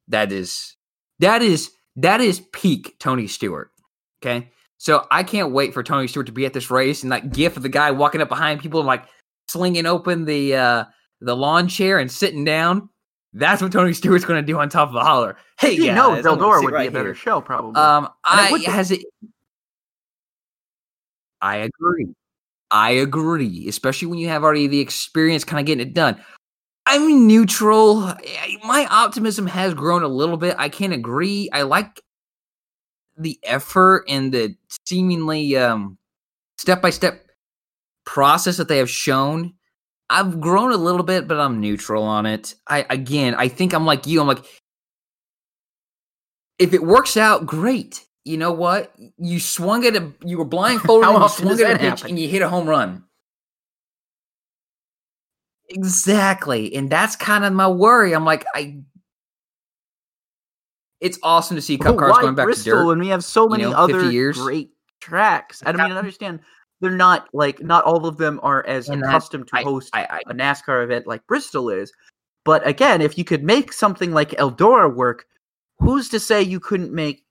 That 0.08 0.32
is 0.32 0.76
that 1.18 1.42
is 1.42 1.70
that 1.96 2.20
is 2.20 2.40
peak 2.52 2.96
Tony 2.98 3.26
Stewart. 3.26 3.70
Okay. 4.22 4.50
So 4.78 5.06
I 5.10 5.24
can't 5.24 5.52
wait 5.52 5.74
for 5.74 5.82
Tony 5.82 6.06
Stewart 6.06 6.26
to 6.26 6.32
be 6.32 6.46
at 6.46 6.52
this 6.52 6.70
race 6.70 7.02
and 7.02 7.10
that 7.10 7.32
gif 7.32 7.56
of 7.56 7.62
the 7.62 7.68
guy 7.68 7.90
walking 7.90 8.20
up 8.20 8.28
behind 8.28 8.60
people 8.60 8.80
and 8.80 8.86
like 8.86 9.04
slinging 9.48 9.86
open 9.86 10.24
the 10.24 10.54
uh 10.54 10.84
the 11.20 11.36
lawn 11.36 11.68
chair 11.68 11.98
and 11.98 12.10
sitting 12.10 12.44
down. 12.44 12.88
That's 13.34 13.60
what 13.60 13.72
Tony 13.72 13.92
Stewart's 13.92 14.24
going 14.24 14.40
to 14.40 14.46
do 14.46 14.58
on 14.58 14.68
top 14.68 14.88
of 14.88 14.94
the 14.94 15.00
hauler. 15.00 15.36
Hey, 15.58 15.72
you 15.72 15.92
know, 15.92 16.12
Eldora 16.12 16.62
would 16.62 16.72
right 16.72 16.84
be 16.84 16.88
a 16.88 16.90
better 16.90 17.06
here. 17.06 17.14
show, 17.14 17.40
probably. 17.40 17.80
Um, 17.80 18.08
I 18.24 18.52
it 18.54 18.62
has 18.70 18.90
it. 18.90 19.04
I 21.40 21.56
agree. 21.56 22.14
I 22.70 22.90
agree, 22.90 23.66
especially 23.68 24.08
when 24.08 24.18
you 24.18 24.28
have 24.28 24.44
already 24.44 24.66
the 24.66 24.80
experience, 24.80 25.44
kind 25.44 25.60
of 25.60 25.66
getting 25.66 25.86
it 25.86 25.94
done. 25.94 26.22
I'm 26.86 27.26
neutral. 27.26 28.14
My 28.64 28.86
optimism 28.90 29.46
has 29.46 29.74
grown 29.74 30.02
a 30.02 30.08
little 30.08 30.36
bit. 30.38 30.56
I 30.58 30.68
can't 30.68 30.92
agree. 30.94 31.50
I 31.52 31.62
like 31.62 32.00
the 33.16 33.38
effort 33.42 34.04
and 34.08 34.32
the 34.32 34.56
seemingly 34.86 35.56
um, 35.56 35.98
step-by-step 36.58 37.26
process 38.06 38.56
that 38.56 38.68
they 38.68 38.78
have 38.78 38.90
shown. 38.90 39.54
I've 40.10 40.40
grown 40.40 40.72
a 40.72 40.78
little 40.78 41.02
bit, 41.02 41.28
but 41.28 41.38
I'm 41.38 41.60
neutral 41.60 42.04
on 42.04 42.24
it. 42.26 42.54
I 42.66 42.86
again, 42.88 43.34
I 43.34 43.48
think 43.48 43.74
I'm 43.74 43.84
like 43.84 44.06
you. 44.06 44.20
I'm 44.20 44.26
like, 44.26 44.44
if 46.58 46.72
it 46.72 46.82
works 46.82 47.16
out, 47.18 47.44
great. 47.44 48.07
You 48.28 48.36
know 48.36 48.52
what? 48.52 48.94
You 49.16 49.40
swung 49.40 49.86
at 49.86 49.96
a, 49.96 50.12
you 50.22 50.36
were 50.36 50.44
blindfolded, 50.44 51.08
and 51.08 51.22
you 51.22 51.28
swung 51.30 51.60
at 51.60 51.76
a 51.76 51.78
pitch, 51.78 51.80
happen? 51.80 52.10
and 52.10 52.18
you 52.18 52.28
hit 52.28 52.42
a 52.42 52.48
home 52.48 52.68
run. 52.68 53.04
Exactly. 55.70 56.74
And 56.74 56.90
that's 56.90 57.16
kind 57.16 57.44
of 57.44 57.54
my 57.54 57.68
worry. 57.68 58.14
I'm 58.14 58.26
like, 58.26 58.44
I 58.54 58.80
it's 61.00 61.18
awesome 61.22 61.56
to 61.56 61.62
see 61.62 61.78
cup 61.78 61.96
cars 61.96 62.18
going 62.18 62.34
back 62.34 62.46
Bristol 62.46 62.64
to 62.64 62.78
dirt 62.80 62.86
when 62.86 62.98
we 62.98 63.08
have 63.08 63.24
so 63.24 63.48
many 63.48 63.62
you 63.62 63.70
know, 63.70 63.76
other 63.76 64.10
years. 64.10 64.36
great 64.36 64.70
tracks. 65.00 65.62
I 65.64 65.72
don't 65.72 65.80
mean, 65.80 65.92
I 65.92 65.98
understand 65.98 66.40
they're 66.80 66.90
not 66.90 67.28
like 67.32 67.62
not 67.62 67.84
all 67.84 68.06
of 68.06 68.18
them 68.18 68.40
are 68.42 68.66
as 68.66 68.90
and 68.90 69.02
accustomed 69.02 69.48
that, 69.52 69.60
to 69.60 69.64
host 69.64 69.90
I, 69.94 70.04
I, 70.04 70.20
a 70.26 70.34
NASCAR 70.34 70.84
event 70.84 71.06
like 71.06 71.26
Bristol 71.26 71.70
is. 71.70 71.92
But 72.44 72.66
again, 72.66 73.00
if 73.00 73.16
you 73.16 73.24
could 73.24 73.42
make 73.42 73.72
something 73.72 74.12
like 74.12 74.30
Eldora 74.32 74.94
work, 74.94 75.26
who's 75.78 76.08
to 76.10 76.20
say 76.20 76.42
you 76.42 76.60
couldn't 76.60 76.92
make 76.92 77.24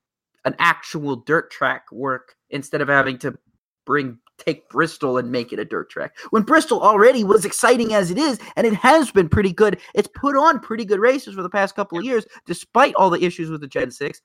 an 0.48 0.56
actual 0.60 1.18
dirt 1.18 1.52
track 1.52 1.92
work 1.92 2.36
instead 2.50 2.82
of 2.82 2.88
having 2.88 3.18
to 3.20 3.38
bring 3.86 4.18
take 4.38 4.70
Bristol 4.70 5.18
and 5.18 5.32
make 5.32 5.52
it 5.52 5.60
a 5.60 5.66
dirt 5.66 5.90
track. 5.90 6.16
When 6.30 6.44
Bristol 6.44 6.82
already 6.82 7.24
was 7.24 7.44
exciting 7.44 7.94
as 7.94 8.12
it 8.12 8.18
is, 8.18 8.40
and 8.56 8.68
it 8.68 8.76
has 8.76 9.10
been 9.12 9.30
pretty 9.30 9.52
good. 9.52 9.80
It's 9.96 10.08
put 10.14 10.36
on 10.36 10.60
pretty 10.60 10.86
good 10.86 11.00
races 11.00 11.34
for 11.34 11.42
the 11.42 11.50
past 11.50 11.76
couple 11.76 11.98
of 11.98 12.06
years, 12.06 12.26
despite 12.46 12.94
all 12.96 13.10
the 13.10 13.24
issues 13.24 13.50
with 13.50 13.62
the 13.62 13.68
Gen 13.68 13.92
6. 13.92 14.22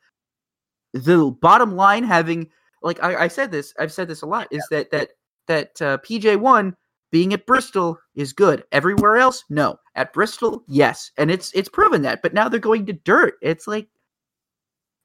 The 0.92 1.30
bottom 1.40 1.76
line 1.76 2.04
having 2.04 2.50
like 2.82 3.02
I, 3.02 3.24
I 3.24 3.28
said 3.28 3.50
this, 3.50 3.72
I've 3.78 3.92
said 3.92 4.08
this 4.08 4.22
a 4.22 4.26
lot, 4.26 4.48
is 4.50 4.66
that 4.70 4.90
that 4.90 5.10
that 5.48 5.82
uh, 5.82 5.98
PJ1 5.98 6.74
being 7.10 7.32
at 7.32 7.46
Bristol 7.46 7.98
is 8.14 8.32
good. 8.32 8.64
Everywhere 8.72 9.18
else, 9.18 9.44
no. 9.50 9.76
At 9.94 10.12
Bristol, 10.12 10.64
yes. 10.68 11.10
And 11.18 11.30
it's 11.30 11.52
it's 11.52 11.68
proven 11.68 12.02
that. 12.02 12.22
But 12.22 12.34
now 12.34 12.48
they're 12.48 12.60
going 12.60 12.86
to 12.86 12.92
dirt. 12.92 13.34
It's 13.42 13.66
like 13.66 13.88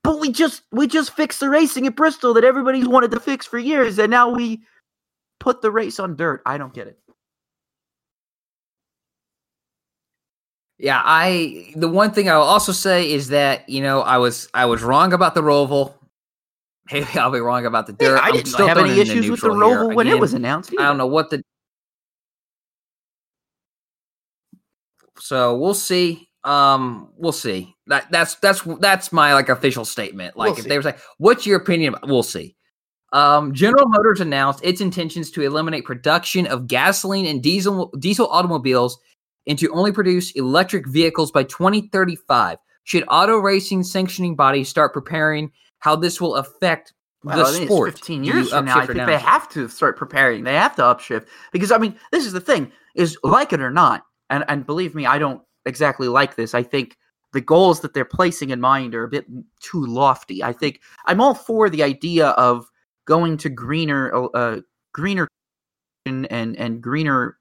but 0.07 0.21
we 0.21 0.31
just 0.31 0.61
we 0.71 0.87
just 0.87 1.11
fixed 1.11 1.41
the 1.41 1.49
racing 1.49 1.85
at 1.85 1.93
Bristol 1.97 2.33
that 2.35 2.45
everybody's 2.45 2.87
wanted 2.87 3.11
to 3.11 3.19
fix 3.19 3.45
for 3.45 3.59
years, 3.59 3.99
and 3.99 4.09
now 4.09 4.29
we 4.29 4.61
put 5.37 5.61
the 5.61 5.69
race 5.69 5.99
on 5.99 6.15
dirt. 6.15 6.41
I 6.45 6.57
don't 6.57 6.73
get 6.73 6.87
it. 6.87 6.97
Yeah, 10.77 11.01
I 11.03 11.73
the 11.75 11.89
one 11.89 12.11
thing 12.11 12.29
I 12.29 12.37
will 12.37 12.43
also 12.43 12.71
say 12.71 13.11
is 13.11 13.27
that 13.29 13.67
you 13.67 13.81
know 13.81 13.99
I 13.99 14.17
was 14.17 14.47
I 14.53 14.63
was 14.63 14.81
wrong 14.81 15.11
about 15.11 15.35
the 15.35 15.41
Roval. 15.41 15.93
Maybe 16.89 17.05
I'll 17.19 17.29
be 17.29 17.39
wrong 17.41 17.65
about 17.65 17.85
the 17.87 17.91
dirt. 17.91 18.17
I 18.23 18.31
didn't 18.31 18.53
have 18.65 18.77
any 18.77 19.01
issues 19.01 19.29
with 19.29 19.41
the 19.41 19.49
Roval 19.49 19.93
when 19.93 20.07
it 20.07 20.17
was 20.17 20.33
announced. 20.33 20.71
Either. 20.71 20.83
I 20.83 20.85
don't 20.85 20.97
know 20.97 21.07
what 21.07 21.31
the. 21.31 21.43
So 25.19 25.57
we'll 25.57 25.73
see. 25.73 26.26
Um, 26.47 27.09
we'll 27.17 27.33
see. 27.33 27.75
That 27.87 28.09
that's 28.09 28.35
that's 28.35 28.61
that's 28.79 29.11
my 29.11 29.33
like 29.33 29.49
official 29.49 29.83
statement. 29.83 30.37
Like 30.37 30.51
we'll 30.51 30.57
if 30.57 30.63
see. 30.63 30.69
they 30.69 30.77
were 30.77 30.83
like, 30.83 30.99
"What's 31.17 31.45
your 31.45 31.57
opinion?" 31.57 31.95
We'll 32.03 32.23
see. 32.23 32.55
Um, 33.11 33.53
General 33.53 33.85
Motors 33.87 34.21
announced 34.21 34.63
its 34.63 34.79
intentions 34.79 35.29
to 35.31 35.41
eliminate 35.41 35.83
production 35.83 36.47
of 36.47 36.67
gasoline 36.67 37.25
and 37.25 37.43
diesel 37.43 37.89
diesel 37.99 38.27
automobiles 38.27 38.97
and 39.45 39.59
to 39.59 39.69
only 39.71 39.91
produce 39.91 40.31
electric 40.31 40.87
vehicles 40.87 41.31
by 41.31 41.43
2035. 41.43 42.57
Should 42.85 43.03
auto 43.09 43.37
racing 43.39 43.83
sanctioning 43.83 44.37
bodies 44.37 44.69
start 44.69 44.93
preparing 44.93 45.51
how 45.79 45.97
this 45.97 46.21
will 46.21 46.35
affect 46.35 46.93
the 47.23 47.45
sport? 47.45 47.91
15 47.91 48.23
years 48.23 48.51
from 48.51 48.65
now, 48.65 48.79
I 48.79 48.85
think 48.85 49.05
they 49.05 49.19
have 49.19 49.49
to 49.49 49.67
start 49.67 49.97
preparing. 49.97 50.45
They 50.45 50.55
have 50.55 50.77
to 50.77 50.83
upshift 50.83 51.27
because 51.51 51.73
I 51.73 51.77
mean, 51.77 51.99
this 52.13 52.25
is 52.25 52.31
the 52.31 52.39
thing: 52.39 52.71
is 52.95 53.17
like 53.23 53.51
it 53.51 53.59
or 53.59 53.71
not, 53.71 54.03
and 54.29 54.45
and 54.47 54.65
believe 54.65 54.95
me, 54.95 55.05
I 55.05 55.19
don't 55.19 55.41
exactly 55.67 56.07
like 56.07 56.35
this. 56.35 56.53
I 56.53 56.63
think 56.63 56.97
the 57.33 57.41
goals 57.41 57.81
that 57.81 57.93
they're 57.93 58.05
placing 58.05 58.49
in 58.49 58.61
mind 58.61 58.95
are 58.95 59.03
a 59.03 59.09
bit 59.09 59.25
too 59.59 59.85
lofty. 59.85 60.43
I 60.43 60.53
think 60.53 60.81
I'm 61.05 61.21
all 61.21 61.33
for 61.33 61.69
the 61.69 61.83
idea 61.83 62.29
of 62.29 62.69
going 63.05 63.37
to 63.37 63.49
greener 63.49 64.11
uh, 64.35 64.61
greener 64.93 65.27
and 66.05 66.25
and 66.31 66.81
greener 66.81 67.37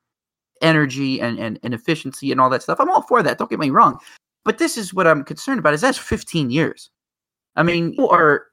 energy 0.63 1.21
and, 1.21 1.39
and 1.39 1.59
and 1.63 1.75
efficiency 1.75 2.33
and 2.33 2.41
all 2.41 2.51
that 2.51 2.63
stuff. 2.63 2.81
I'm 2.81 2.91
all 2.91 3.03
for 3.03 3.23
that. 3.23 3.39
Don't 3.39 3.51
get 3.51 3.59
me 3.59 3.71
wrong. 3.71 3.99
But 4.45 4.59
this 4.59 4.77
is 4.77 4.95
what 4.95 5.07
I'm 5.07 5.25
concerned 5.25 5.59
about 5.59 5.75
is 5.75 5.81
that's 5.81 5.99
15 5.99 6.51
years. 6.51 6.91
I 7.57 7.63
mean, 7.63 7.97
are 7.99 8.47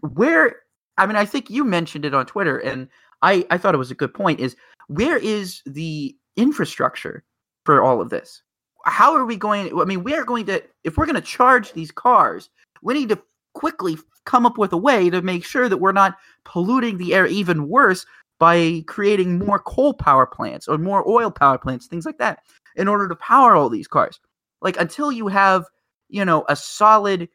where 0.00 0.56
I 0.98 1.06
mean, 1.06 1.16
I 1.16 1.24
think 1.24 1.50
you 1.50 1.64
mentioned 1.64 2.04
it 2.04 2.14
on 2.14 2.26
Twitter 2.26 2.58
and 2.58 2.88
I 3.22 3.46
I 3.50 3.58
thought 3.58 3.74
it 3.74 3.78
was 3.78 3.90
a 3.90 3.96
good 3.96 4.14
point 4.14 4.40
is 4.40 4.56
where 4.88 5.18
is 5.18 5.62
the 5.66 6.16
infrastructure 6.36 7.24
for 7.64 7.82
all 7.82 8.00
of 8.00 8.10
this? 8.10 8.42
How 8.84 9.14
are 9.14 9.24
we 9.24 9.36
going 9.36 9.78
I 9.80 9.84
mean, 9.84 10.04
we 10.04 10.14
are 10.14 10.24
going 10.24 10.46
to 10.46 10.62
if 10.84 10.96
we're 10.96 11.06
going 11.06 11.16
to 11.16 11.20
charge 11.20 11.72
these 11.72 11.90
cars, 11.90 12.50
we 12.82 12.94
need 12.94 13.08
to 13.10 13.22
quickly 13.54 13.98
come 14.24 14.46
up 14.46 14.58
with 14.58 14.72
a 14.72 14.76
way 14.76 15.10
to 15.10 15.22
make 15.22 15.44
sure 15.44 15.68
that 15.68 15.78
we're 15.78 15.92
not 15.92 16.16
polluting 16.44 16.98
the 16.98 17.14
air 17.14 17.26
even 17.26 17.68
worse 17.68 18.06
by 18.38 18.82
creating 18.86 19.38
more 19.38 19.58
coal 19.58 19.94
power 19.94 20.26
plants 20.26 20.66
or 20.66 20.78
more 20.78 21.08
oil 21.08 21.30
power 21.30 21.58
plants, 21.58 21.86
things 21.86 22.06
like 22.06 22.18
that, 22.18 22.40
in 22.76 22.88
order 22.88 23.08
to 23.08 23.16
power 23.16 23.54
all 23.54 23.68
these 23.68 23.88
cars. 23.88 24.18
Like 24.60 24.78
until 24.80 25.12
you 25.12 25.28
have, 25.28 25.64
you 26.08 26.24
know, 26.24 26.44
a 26.48 26.56
solid 26.56 27.28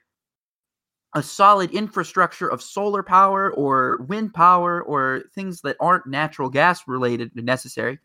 a 1.15 1.23
solid 1.23 1.71
infrastructure 1.71 2.49
of 2.49 2.61
solar 2.61 3.01
power 3.01 3.51
or 3.53 3.97
wind 4.07 4.33
power 4.33 4.83
or 4.83 5.23
things 5.33 5.61
that 5.61 5.77
aren't 5.79 6.05
natural 6.05 6.49
gas 6.49 6.87
related 6.87 7.31
necessary. 7.35 7.99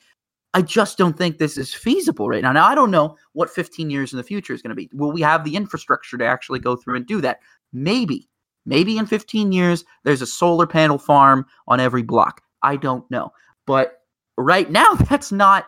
I 0.55 0.62
just 0.62 0.99
don't 0.99 1.16
think 1.16 1.39
this 1.39 1.57
is 1.57 1.73
feasible 1.73 2.29
right 2.29 2.43
now. 2.43 2.53
Now, 2.53 2.66
I 2.66 2.74
don't 2.74 2.91
know 2.91 3.16
what 3.33 3.49
15 3.49 3.89
years 3.89 4.12
in 4.12 4.19
the 4.19 4.23
future 4.23 4.53
is 4.53 4.61
going 4.61 4.70
to 4.70 4.77
be. 4.77 4.91
Will 4.93 5.11
we 5.11 5.23
have 5.23 5.45
the 5.45 5.57
infrastructure 5.57 6.19
to 6.19 6.27
actually 6.27 6.59
go 6.59 6.77
through 6.77 6.97
and 6.97 7.07
do 7.07 7.20
that? 7.23 7.41
Maybe. 7.73 8.29
Maybe 8.66 8.99
in 8.99 9.07
15 9.07 9.51
years, 9.53 9.85
there's 10.05 10.23
a 10.23 10.27
solar 10.27 10.66
panel 10.66 10.99
farm 10.99 11.47
on 11.66 11.81
every 11.81 12.03
block. 12.03 12.43
I 12.62 12.77
don't 12.77 13.11
know. 13.11 13.33
But 13.66 14.03
right 14.37 14.70
now, 14.70 14.95
that's 15.09 15.33
not 15.33 15.66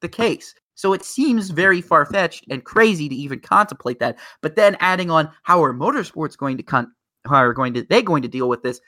the 0.00 0.08
case. 0.08 0.54
So 0.74 0.92
it 0.92 1.04
seems 1.04 1.50
very 1.50 1.80
far 1.80 2.04
fetched 2.04 2.44
and 2.50 2.64
crazy 2.64 3.08
to 3.08 3.14
even 3.14 3.40
contemplate 3.40 3.98
that. 4.00 4.18
But 4.42 4.56
then 4.56 4.76
adding 4.80 5.10
on 5.10 5.30
how 5.42 5.64
are 5.64 5.72
motorsports 5.72 6.36
going 6.36 6.58
to 6.58 6.62
con- 6.62 6.92
how 7.26 7.36
are 7.36 7.54
going 7.54 7.74
to 7.74 7.82
they 7.82 8.02
going 8.02 8.22
to 8.22 8.28
deal 8.28 8.48
with 8.48 8.62
this? 8.62 8.80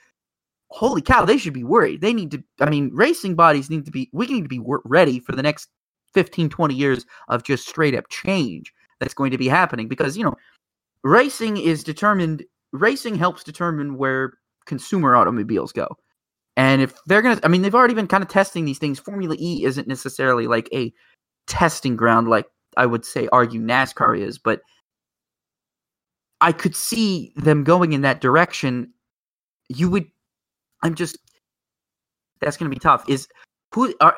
Holy 0.70 1.00
cow, 1.00 1.24
they 1.24 1.38
should 1.38 1.54
be 1.54 1.64
worried. 1.64 2.00
They 2.00 2.12
need 2.12 2.30
to. 2.32 2.42
I 2.60 2.68
mean, 2.68 2.90
racing 2.92 3.34
bodies 3.34 3.70
need 3.70 3.84
to 3.86 3.90
be. 3.90 4.10
We 4.12 4.26
need 4.26 4.42
to 4.42 4.48
be 4.48 4.62
ready 4.84 5.18
for 5.18 5.32
the 5.32 5.42
next 5.42 5.68
15, 6.14 6.48
20 6.48 6.74
years 6.74 7.06
of 7.28 7.42
just 7.42 7.66
straight 7.66 7.94
up 7.94 8.08
change 8.08 8.72
that's 9.00 9.14
going 9.14 9.30
to 9.30 9.38
be 9.38 9.48
happening 9.48 9.88
because 9.88 10.16
you 10.16 10.24
know, 10.24 10.36
racing 11.04 11.56
is 11.56 11.82
determined. 11.82 12.44
Racing 12.72 13.14
helps 13.14 13.42
determine 13.42 13.96
where 13.96 14.34
consumer 14.66 15.16
automobiles 15.16 15.72
go. 15.72 15.88
And 16.58 16.82
if 16.82 16.92
they're 17.06 17.22
going 17.22 17.36
to, 17.38 17.44
I 17.44 17.48
mean, 17.48 17.62
they've 17.62 17.74
already 17.74 17.94
been 17.94 18.08
kind 18.08 18.22
of 18.22 18.28
testing 18.28 18.64
these 18.64 18.78
things. 18.78 18.98
Formula 18.98 19.36
E 19.38 19.64
isn't 19.64 19.88
necessarily 19.88 20.46
like 20.46 20.68
a 20.72 20.92
testing 21.46 21.96
ground 21.96 22.28
like 22.28 22.46
I 22.76 22.84
would 22.84 23.04
say 23.04 23.28
argue 23.32 23.62
NASCAR 23.62 24.18
is, 24.18 24.38
but 24.38 24.60
I 26.40 26.52
could 26.52 26.76
see 26.76 27.32
them 27.36 27.64
going 27.64 27.92
in 27.92 28.02
that 28.02 28.20
direction. 28.20 28.92
You 29.68 29.90
would 29.90 30.06
I'm 30.82 30.94
just 30.94 31.18
that's 32.40 32.56
going 32.56 32.70
to 32.70 32.74
be 32.74 32.80
tough. 32.80 33.08
Is 33.08 33.28
who 33.74 33.94
are 34.00 34.16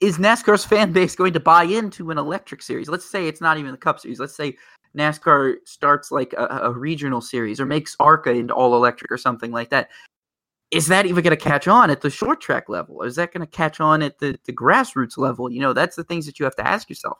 is 0.00 0.18
NASCAR's 0.18 0.64
fan 0.64 0.92
base 0.98 1.16
going 1.16 1.32
to 1.32 1.40
buy 1.40 1.64
into 1.64 2.10
an 2.10 2.18
electric 2.18 2.62
series? 2.62 2.88
Let's 2.88 3.08
say 3.08 3.26
it's 3.26 3.40
not 3.40 3.58
even 3.58 3.72
the 3.72 3.78
Cup 3.78 4.00
Series. 4.00 4.20
Let's 4.20 4.36
say 4.36 4.56
NASCAR 4.96 5.56
starts 5.64 6.10
like 6.10 6.32
a, 6.34 6.46
a 6.62 6.72
regional 6.72 7.20
series 7.20 7.60
or 7.60 7.66
makes 7.66 7.96
ARCA 8.00 8.30
into 8.30 8.54
all 8.54 8.74
electric 8.74 9.12
or 9.12 9.18
something 9.18 9.50
like 9.50 9.70
that 9.70 9.88
is 10.70 10.86
that 10.88 11.06
even 11.06 11.24
going 11.24 11.36
to 11.36 11.42
catch 11.42 11.66
on 11.66 11.90
at 11.90 12.02
the 12.02 12.10
short 12.10 12.40
track 12.40 12.68
level? 12.68 13.02
Is 13.02 13.16
that 13.16 13.32
going 13.32 13.40
to 13.40 13.50
catch 13.50 13.80
on 13.80 14.02
at 14.02 14.18
the, 14.18 14.38
the 14.44 14.52
grassroots 14.52 15.16
level? 15.16 15.50
You 15.50 15.60
know, 15.60 15.72
that's 15.72 15.96
the 15.96 16.04
things 16.04 16.26
that 16.26 16.38
you 16.38 16.44
have 16.44 16.56
to 16.56 16.66
ask 16.66 16.88
yourself. 16.88 17.18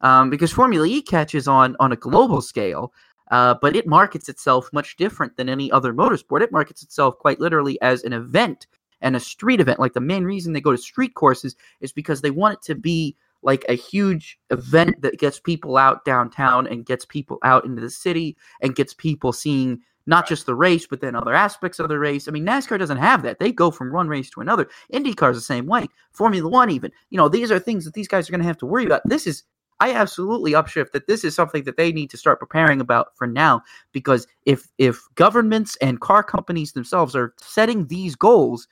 Um, 0.00 0.30
because 0.30 0.52
Formula 0.52 0.86
E 0.86 1.02
catches 1.02 1.48
on 1.48 1.76
on 1.80 1.92
a 1.92 1.96
global 1.96 2.42
scale, 2.42 2.92
uh, 3.30 3.54
but 3.60 3.76
it 3.76 3.86
markets 3.86 4.28
itself 4.28 4.70
much 4.72 4.96
different 4.96 5.36
than 5.36 5.48
any 5.48 5.70
other 5.70 5.92
motorsport. 5.92 6.42
It 6.42 6.52
markets 6.52 6.82
itself 6.82 7.18
quite 7.18 7.40
literally 7.40 7.80
as 7.80 8.04
an 8.04 8.12
event 8.12 8.66
and 9.00 9.16
a 9.16 9.20
street 9.20 9.60
event. 9.60 9.80
Like 9.80 9.92
the 9.92 10.00
main 10.00 10.24
reason 10.24 10.52
they 10.52 10.60
go 10.60 10.72
to 10.72 10.78
street 10.78 11.14
courses 11.14 11.56
is 11.80 11.92
because 11.92 12.20
they 12.20 12.30
want 12.30 12.54
it 12.54 12.62
to 12.62 12.74
be 12.74 13.16
like 13.42 13.64
a 13.68 13.74
huge 13.74 14.38
event 14.50 15.02
that 15.02 15.18
gets 15.18 15.38
people 15.38 15.76
out 15.76 16.04
downtown 16.04 16.66
and 16.66 16.86
gets 16.86 17.04
people 17.04 17.38
out 17.42 17.64
into 17.64 17.80
the 17.80 17.90
city 17.90 18.36
and 18.60 18.74
gets 18.74 18.94
people 18.94 19.32
seeing 19.32 19.80
not 20.06 20.28
just 20.28 20.46
the 20.46 20.54
race, 20.54 20.86
but 20.86 21.00
then 21.00 21.16
other 21.16 21.34
aspects 21.34 21.78
of 21.78 21.88
the 21.88 21.98
race. 21.98 22.28
I 22.28 22.30
mean, 22.30 22.46
NASCAR 22.46 22.78
doesn't 22.78 22.96
have 22.96 23.22
that. 23.22 23.38
They 23.38 23.50
go 23.52 23.70
from 23.70 23.92
one 23.92 24.08
race 24.08 24.30
to 24.30 24.40
another. 24.40 24.68
IndyCar 24.92 25.32
is 25.32 25.36
the 25.36 25.42
same 25.42 25.66
way. 25.66 25.88
Formula 26.12 26.48
One, 26.48 26.70
even. 26.70 26.92
You 27.10 27.18
know, 27.18 27.28
these 27.28 27.50
are 27.50 27.58
things 27.58 27.84
that 27.84 27.94
these 27.94 28.08
guys 28.08 28.28
are 28.28 28.32
going 28.32 28.40
to 28.40 28.46
have 28.46 28.58
to 28.58 28.66
worry 28.66 28.86
about. 28.86 29.02
This 29.04 29.26
is, 29.26 29.42
I 29.80 29.92
absolutely 29.92 30.52
upshift 30.52 30.92
that 30.92 31.06
this 31.06 31.24
is 31.24 31.34
something 31.34 31.64
that 31.64 31.76
they 31.76 31.92
need 31.92 32.10
to 32.10 32.16
start 32.16 32.40
preparing 32.40 32.80
about 32.80 33.16
for 33.16 33.26
now. 33.26 33.62
Because 33.92 34.26
if 34.44 34.68
if 34.78 35.02
governments 35.14 35.76
and 35.80 36.00
car 36.00 36.22
companies 36.22 36.72
themselves 36.72 37.14
are 37.14 37.34
setting 37.38 37.86
these 37.86 38.16
goals, 38.16 38.68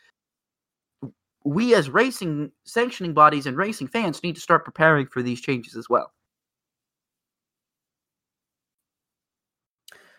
we 1.44 1.74
as 1.74 1.90
racing 1.90 2.50
sanctioning 2.64 3.12
bodies 3.12 3.46
and 3.46 3.56
racing 3.56 3.88
fans 3.88 4.22
need 4.22 4.34
to 4.34 4.40
start 4.40 4.64
preparing 4.64 5.06
for 5.06 5.22
these 5.22 5.40
changes 5.40 5.76
as 5.76 5.88
well. 5.88 6.12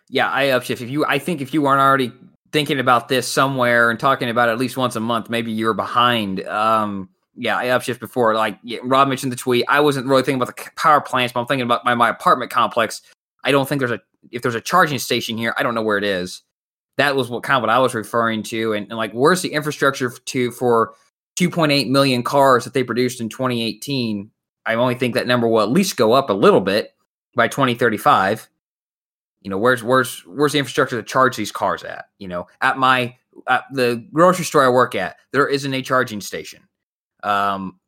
yeah, 0.09 0.31
I 0.31 0.45
upshift. 0.45 0.81
If 0.81 0.89
you, 0.89 1.05
I 1.05 1.19
think 1.19 1.41
if 1.41 1.53
you 1.53 1.65
aren't 1.65 1.81
already 1.81 2.11
thinking 2.51 2.79
about 2.79 3.07
this 3.07 3.27
somewhere 3.27 3.89
and 3.89 3.99
talking 3.99 4.29
about 4.29 4.49
it 4.49 4.53
at 4.53 4.57
least 4.57 4.77
once 4.77 4.95
a 4.95 4.99
month, 4.99 5.29
maybe 5.29 5.51
you're 5.51 5.73
behind. 5.73 6.45
Um, 6.47 7.09
yeah, 7.35 7.57
I 7.57 7.65
upshift 7.65 7.99
before. 7.99 8.33
Like 8.35 8.59
yeah, 8.63 8.79
Rob 8.83 9.07
mentioned 9.07 9.31
the 9.31 9.37
tweet. 9.37 9.65
I 9.67 9.79
wasn't 9.79 10.07
really 10.07 10.23
thinking 10.23 10.41
about 10.41 10.55
the 10.55 10.71
power 10.75 11.01
plants, 11.01 11.33
but 11.33 11.41
I'm 11.41 11.47
thinking 11.47 11.65
about 11.65 11.85
my, 11.85 11.95
my 11.95 12.09
apartment 12.09 12.51
complex. 12.51 13.01
I 13.43 13.51
don't 13.51 13.67
think 13.67 13.79
there's 13.79 13.91
a 13.91 14.01
if 14.31 14.41
there's 14.41 14.55
a 14.55 14.61
charging 14.61 14.99
station 14.99 15.37
here. 15.37 15.53
I 15.57 15.63
don't 15.63 15.75
know 15.75 15.83
where 15.83 15.97
it 15.97 16.03
is. 16.03 16.41
That 16.97 17.15
was 17.15 17.29
what 17.29 17.43
kind 17.43 17.57
of 17.57 17.61
what 17.61 17.69
I 17.69 17.79
was 17.79 17.93
referring 17.93 18.43
to, 18.43 18.73
and, 18.73 18.87
and 18.87 18.97
like 18.97 19.11
where's 19.11 19.41
the 19.41 19.53
infrastructure 19.53 20.09
to 20.09 20.51
for 20.51 20.93
2.8 21.37 21.89
million 21.89 22.23
cars 22.23 22.63
that 22.63 22.73
they 22.73 22.83
produced 22.83 23.19
in 23.19 23.29
2018? 23.29 24.31
I 24.65 24.75
only 24.75 24.95
think 24.95 25.13
that 25.13 25.27
number 25.27 25.47
will 25.47 25.61
at 25.61 25.69
least 25.69 25.97
go 25.97 26.13
up 26.13 26.29
a 26.29 26.33
little 26.33 26.61
bit 26.61 26.95
by 27.35 27.47
2035 27.47 28.49
you 29.45 29.51
know, 29.51 29.59
where's 29.59 29.83
where's 29.83 30.21
where's 30.21 30.53
the 30.53 30.57
infrastructure 30.57 30.99
to 30.99 31.07
charge 31.07 31.35
these 31.35 31.51
cars 31.51 31.83
at? 31.83 32.05
You 32.17 32.27
know, 32.27 32.47
at 32.61 32.79
my 32.79 33.15
at 33.47 33.65
the 33.71 34.03
grocery 34.11 34.43
store 34.43 34.65
I 34.65 34.69
work 34.69 34.95
at, 34.95 35.17
there 35.33 35.47
isn't 35.47 35.71
a 35.71 35.83
charging 35.83 36.19
station. 36.19 36.63
Um, 37.25 37.79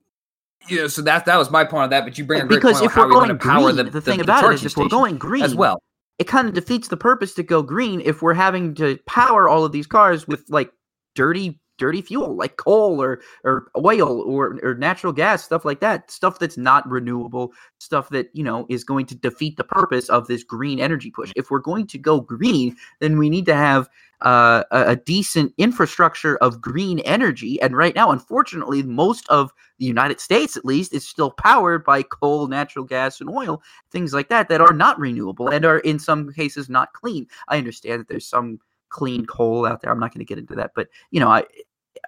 you 0.68 0.78
know, 0.78 0.88
so 0.88 1.02
that 1.04 1.26
that 1.26 1.38
was 1.38 1.50
my 1.50 1.64
point 1.64 1.86
of 1.86 1.90
that. 1.92 2.04
But 2.04 2.18
you 2.18 2.26
bring 2.26 2.42
a 2.42 2.46
great 2.46 2.58
because 2.58 2.80
point 2.80 2.92
if 2.92 2.98
we're 2.98 3.08
going 3.08 3.38
power 3.38 3.72
green, 3.72 3.86
the, 3.86 3.92
the 3.92 4.02
thing 4.02 4.18
the, 4.18 4.24
about 4.24 4.42
the 4.42 4.50
it 4.50 4.54
is, 4.56 4.66
if 4.66 4.78
we're 4.78 4.90
going 4.90 5.18
green 5.18 5.44
as 5.44 5.56
well, 5.56 5.82
it 6.20 6.26
kind 6.26 6.48
of 6.48 6.54
defeats 6.54 6.88
the 6.88 6.98
purpose 6.98 7.34
to 7.36 7.44
go 7.44 7.62
green 7.62 8.02
if 8.02 8.22
we're 8.22 8.34
having 8.34 8.74
to 8.76 8.98
power 9.06 9.48
all 9.48 9.64
of 9.64 9.72
these 9.72 9.88
cars 9.88 10.28
with 10.28 10.44
like 10.50 10.72
dirty 11.16 11.60
dirty 11.78 12.02
fuel 12.02 12.36
like 12.36 12.58
coal 12.58 13.02
or 13.02 13.22
or 13.44 13.70
oil 13.78 14.22
or 14.22 14.60
or 14.64 14.76
natural 14.76 15.14
gas 15.14 15.44
stuff 15.44 15.66
like 15.66 15.80
that 15.80 16.10
stuff 16.12 16.40
that's 16.40 16.58
not 16.58 16.88
renewable 16.90 17.54
stuff 17.80 18.10
that 18.10 18.30
you 18.34 18.44
know 18.44 18.66
is 18.70 18.84
going 18.84 19.06
to 19.06 19.16
defeat 19.16 19.58
the 19.58 19.64
purpose 19.64 20.10
of 20.10 20.28
this 20.28 20.44
green 20.44 20.80
energy 20.80 21.12
push. 21.12 21.32
If 21.36 21.52
we're 21.52 21.60
going 21.60 21.88
to 21.88 21.98
go 21.98 22.20
green 22.20 22.76
then 23.00 23.18
we 23.18 23.30
need 23.30 23.46
to 23.46 23.56
have 23.56 23.90
uh, 24.22 24.64
a, 24.72 24.88
a 24.88 24.96
decent 24.96 25.54
infrastructure 25.60 26.38
of 26.38 26.60
green 26.60 27.00
energy. 27.02 27.62
And 27.62 27.78
right 27.78 27.96
now 27.96 28.12
unfortunately 28.12 28.84
most 28.84 29.28
of 29.30 29.52
the 29.80 29.86
united 29.86 30.20
states 30.20 30.58
at 30.58 30.66
least 30.66 30.94
is 30.94 31.08
still 31.08 31.32
powered 31.32 31.84
by 31.84 32.02
coal 32.04 32.48
natural 32.48 32.84
gas 32.84 33.22
and 33.22 33.30
oil 33.30 33.62
things 33.92 34.14
like 34.14 34.30
that 34.30 34.50
that 34.50 34.62
are 34.62 34.74
not 34.74 35.00
renewable 35.00 35.50
and 35.50 35.66
are 35.66 35.80
in 35.80 36.00
some 36.00 36.32
cases 36.34 36.70
not 36.70 36.94
clean. 36.94 37.28
I 37.48 37.58
understand 37.58 38.00
that 38.00 38.08
there's 38.08 38.28
some 38.28 38.60
clean 38.90 39.26
coal 39.26 39.66
out 39.66 39.82
there. 39.82 39.92
I'm 39.92 40.00
not 40.00 40.14
going 40.14 40.20
to 40.20 40.26
get 40.26 40.38
into 40.38 40.56
that, 40.56 40.72
but 40.76 40.88
you 41.12 41.20
know, 41.20 41.30
I, 41.30 41.44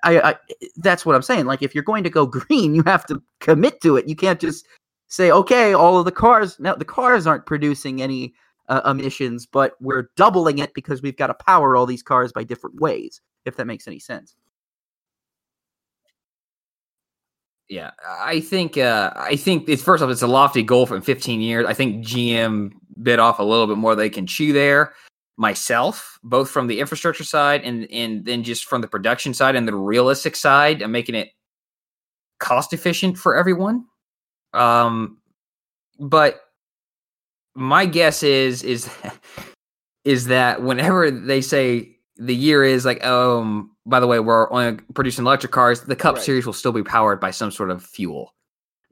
I, 0.03 0.31
I, 0.31 0.35
that's 0.77 1.05
what 1.05 1.15
I'm 1.15 1.21
saying. 1.21 1.45
Like, 1.45 1.61
if 1.61 1.73
you're 1.73 1.83
going 1.83 2.03
to 2.03 2.09
go 2.09 2.25
green, 2.27 2.75
you 2.75 2.83
have 2.83 3.05
to 3.07 3.21
commit 3.39 3.81
to 3.81 3.97
it. 3.97 4.07
You 4.07 4.15
can't 4.15 4.39
just 4.39 4.65
say, 5.07 5.31
okay, 5.31 5.73
all 5.73 5.97
of 5.97 6.05
the 6.05 6.11
cars. 6.11 6.59
Now, 6.59 6.75
the 6.75 6.85
cars 6.85 7.27
aren't 7.27 7.45
producing 7.45 8.01
any 8.01 8.33
uh, 8.67 8.81
emissions, 8.85 9.45
but 9.45 9.73
we're 9.79 10.09
doubling 10.15 10.59
it 10.59 10.73
because 10.73 11.01
we've 11.01 11.17
got 11.17 11.27
to 11.27 11.33
power 11.33 11.75
all 11.75 11.85
these 11.85 12.03
cars 12.03 12.31
by 12.31 12.43
different 12.43 12.79
ways. 12.79 13.21
If 13.45 13.55
that 13.55 13.65
makes 13.65 13.87
any 13.87 13.99
sense. 13.99 14.35
Yeah, 17.67 17.91
I 18.03 18.39
think 18.39 18.77
uh, 18.77 19.11
I 19.15 19.35
think 19.35 19.69
it's 19.69 19.83
first 19.83 20.03
off, 20.03 20.09
it's 20.09 20.23
a 20.23 20.27
lofty 20.27 20.63
goal 20.63 20.87
for 20.87 20.99
15 20.99 21.39
years. 21.39 21.67
I 21.67 21.73
think 21.73 22.03
GM 22.03 22.71
bit 23.01 23.19
off 23.19 23.39
a 23.39 23.43
little 23.43 23.67
bit 23.67 23.77
more 23.77 23.95
they 23.95 24.09
can 24.09 24.27
chew 24.27 24.51
there 24.53 24.93
myself, 25.39 26.19
both 26.21 26.51
from 26.51 26.67
the 26.67 26.81
infrastructure 26.81 27.23
side 27.23 27.63
and 27.63 27.89
and 27.91 28.25
then 28.25 28.43
just 28.43 28.65
from 28.65 28.81
the 28.81 28.87
production 28.87 29.33
side 29.33 29.55
and 29.55 29.67
the 29.67 29.73
realistic 29.73 30.35
side, 30.35 30.81
and 30.81 30.91
making 30.91 31.15
it 31.15 31.29
cost 32.39 32.73
efficient 32.73 33.17
for 33.17 33.35
everyone. 33.35 33.85
Um, 34.53 35.17
but 35.97 36.41
my 37.55 37.85
guess 37.85 38.21
is 38.21 38.63
is 38.63 38.89
is 40.05 40.25
that 40.25 40.61
whenever 40.61 41.09
they 41.09 41.41
say 41.41 41.95
the 42.17 42.35
year 42.35 42.63
is 42.65 42.83
like, 42.83 43.03
um, 43.05 43.71
by 43.85 44.01
the 44.01 44.07
way, 44.07 44.19
we're 44.19 44.51
only 44.51 44.77
producing 44.93 45.25
electric 45.25 45.53
cars, 45.53 45.81
the 45.81 45.95
Cup 45.95 46.15
right. 46.15 46.23
Series 46.23 46.45
will 46.45 46.53
still 46.53 46.73
be 46.73 46.83
powered 46.83 47.21
by 47.21 47.31
some 47.31 47.49
sort 47.49 47.71
of 47.71 47.81
fuel. 47.81 48.33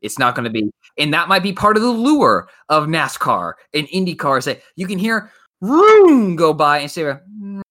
It's 0.02 0.18
not 0.18 0.34
going 0.34 0.46
to 0.46 0.50
be, 0.50 0.72
and 0.98 1.14
that 1.14 1.28
might 1.28 1.44
be 1.44 1.52
part 1.52 1.76
of 1.76 1.84
the 1.84 1.90
lure 1.90 2.48
of 2.70 2.86
NASCAR 2.86 3.54
and 3.74 3.88
IndyCar. 3.90 4.42
Say 4.44 4.62
you 4.78 4.88
can 4.88 4.98
hear 4.98 5.32
room 5.62 6.36
go 6.36 6.54
by 6.54 6.80
and 6.80 6.92
say, 6.92 7.04
mm, 7.04 7.62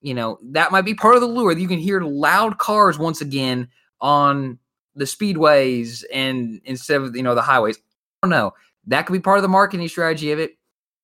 you 0.00 0.14
know, 0.14 0.38
that 0.42 0.72
might 0.72 0.84
be 0.84 0.94
part 0.94 1.14
of 1.14 1.20
the 1.20 1.28
lure. 1.28 1.52
You 1.52 1.68
can 1.68 1.78
hear 1.78 2.00
loud 2.00 2.58
cars 2.58 2.98
once 2.98 3.20
again 3.20 3.68
on 4.00 4.58
the 4.94 5.04
speedways 5.04 6.04
and 6.12 6.60
instead 6.64 7.00
of 7.00 7.16
you 7.16 7.22
know 7.22 7.34
the 7.34 7.42
highways. 7.42 7.78
I 8.22 8.26
don't 8.26 8.30
know. 8.30 8.52
That 8.86 9.06
could 9.06 9.12
be 9.12 9.20
part 9.20 9.38
of 9.38 9.42
the 9.42 9.48
marketing 9.48 9.88
strategy 9.88 10.32
of 10.32 10.38
it. 10.38 10.52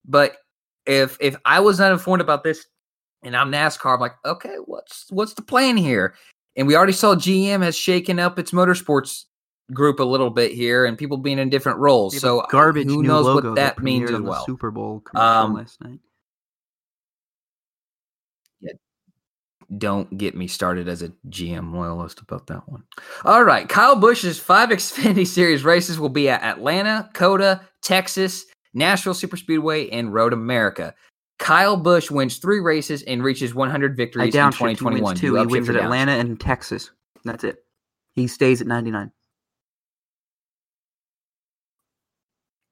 But 0.05 0.37
if 0.87 1.17
if 1.21 1.37
I 1.45 1.61
was 1.61 1.79
not 1.79 1.93
informed 1.93 2.21
about 2.21 2.45
this 2.45 2.67
and 3.23 3.37
I'm 3.37 3.51
NASCAR. 3.51 3.95
I'm 3.95 4.01
like, 4.01 4.15
okay, 4.25 4.57
what's 4.65 5.07
what's 5.11 5.35
the 5.35 5.43
plan 5.43 5.77
here? 5.77 6.15
And 6.57 6.67
we 6.67 6.77
already 6.77 6.93
saw 6.93 7.15
GM 7.15 7.63
has 7.63 7.77
shaken 7.77 8.19
up 8.19 8.39
its 8.39 8.51
motorsports 8.51 9.25
group 9.73 10.01
a 10.01 10.05
little 10.05 10.31
bit 10.31 10.53
here, 10.53 10.87
and 10.87 10.97
people 10.97 11.17
being 11.17 11.39
in 11.39 11.51
different 11.51 11.79
roles. 11.79 12.19
So 12.19 12.45
garbage 12.51 12.89
who 12.89 13.03
knows 13.03 13.27
what 13.27 13.55
that 13.57 13.83
means 13.83 14.11
as 14.11 14.21
well. 14.21 14.45
Super 14.45 14.71
Bowl 14.71 15.03
Um, 15.15 15.55
last 15.55 15.81
night. 15.83 16.01
Don't 19.77 20.17
get 20.17 20.35
me 20.35 20.47
started 20.47 20.89
as 20.89 21.03
a 21.03 21.13
GM 21.29 21.75
loyalist 21.75 22.21
about 22.21 22.47
that 22.47 22.67
one. 22.69 22.85
All 23.25 23.45
right. 23.45 23.69
Kyle 23.69 23.97
Busch's 23.97 24.39
five 24.39 24.69
Xfinity 24.71 25.27
Series 25.27 25.63
races 25.63 25.99
will 26.01 26.09
be 26.09 26.29
at 26.31 26.43
Atlanta, 26.43 27.11
COTA, 27.13 27.61
Texas, 27.83 28.47
Nashville 28.73 29.13
Superspeedway, 29.13 29.91
and 29.93 30.15
Road 30.15 30.33
America. 30.33 30.95
Kyle 31.39 31.77
Busch 31.77 32.11
wins 32.11 32.39
three 32.39 32.61
races 32.61 33.03
and 33.03 33.23
reaches 33.23 33.55
100 33.55 33.93
I 33.93 33.95
victories 33.95 34.35
in 34.35 34.41
downshift. 34.41 34.71
He 34.71 34.75
2021. 34.75 35.03
wins 35.03 35.21
two. 35.21 35.35
He 35.35 35.47
wins 35.47 35.69
at 35.69 35.75
downshift? 35.77 35.85
Atlanta 35.85 36.13
and 36.13 36.41
Texas. 36.41 36.91
That's 37.25 37.45
it. 37.45 37.63
He 38.15 38.27
stays 38.27 38.61
at 38.61 38.67
99. 38.67 39.13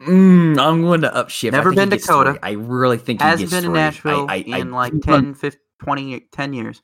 Mm, 0.03 0.59
I'm 0.59 0.83
going 0.83 1.01
to 1.03 1.09
upshift. 1.11 1.53
Never 1.53 1.73
been 1.73 1.91
to 1.91 1.99
COTA. 1.99 2.33
three. 2.33 2.41
I 2.43 2.53
really 2.53 2.99
think 2.99 3.21
he 3.21 3.27
Hasn't 3.27 3.51
been 3.51 3.65
in 3.65 3.71
three. 3.71 3.75
Nashville 3.75 4.27
I, 4.29 4.35
I, 4.35 4.37
in 4.59 4.75
I, 4.75 4.77
like 4.77 4.93
10, 5.03 5.35
15, 5.35 5.61
20, 5.83 6.29
10 6.33 6.53
years. 6.53 6.83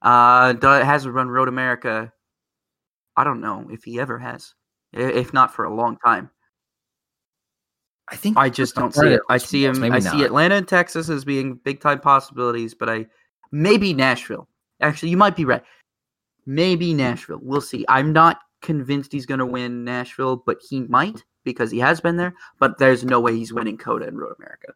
Uh, 0.00 0.52
do- 0.54 0.66
hasn't 0.66 1.14
run 1.14 1.28
Road 1.28 1.48
America. 1.48 2.12
I 3.16 3.24
don't 3.24 3.40
know 3.40 3.66
if 3.70 3.84
he 3.84 4.00
ever 4.00 4.18
has. 4.18 4.54
If 4.92 5.32
not 5.32 5.54
for 5.54 5.64
a 5.64 5.74
long 5.74 5.96
time. 6.04 6.30
I 8.08 8.16
think 8.16 8.36
I 8.36 8.50
just 8.50 8.74
don't 8.74 8.94
see 8.94 9.08
it. 9.08 9.20
I 9.30 9.38
see 9.38 9.64
him. 9.64 9.80
Maybe 9.80 9.94
I 9.94 9.98
see 10.00 10.18
not. 10.18 10.26
Atlanta 10.26 10.56
and 10.56 10.68
Texas 10.68 11.08
as 11.08 11.24
being 11.24 11.54
big 11.64 11.80
time 11.80 12.00
possibilities, 12.00 12.74
but 12.74 12.90
I 12.90 13.06
maybe 13.52 13.94
Nashville. 13.94 14.48
Actually, 14.80 15.10
you 15.10 15.16
might 15.16 15.36
be 15.36 15.44
right. 15.44 15.62
Maybe 16.44 16.92
Nashville. 16.92 17.38
We'll 17.40 17.60
see. 17.60 17.86
I'm 17.88 18.12
not 18.12 18.40
convinced 18.60 19.12
he's 19.12 19.24
going 19.24 19.38
to 19.38 19.46
win 19.46 19.84
Nashville, 19.84 20.36
but 20.44 20.58
he 20.68 20.82
might 20.82 21.24
because 21.44 21.70
he 21.70 21.78
has 21.78 22.00
been 22.00 22.16
there. 22.16 22.34
But 22.58 22.78
there's 22.78 23.04
no 23.04 23.20
way 23.20 23.34
he's 23.34 23.52
winning 23.52 23.78
COTA 23.78 24.08
and 24.08 24.18
Road 24.18 24.34
America. 24.38 24.74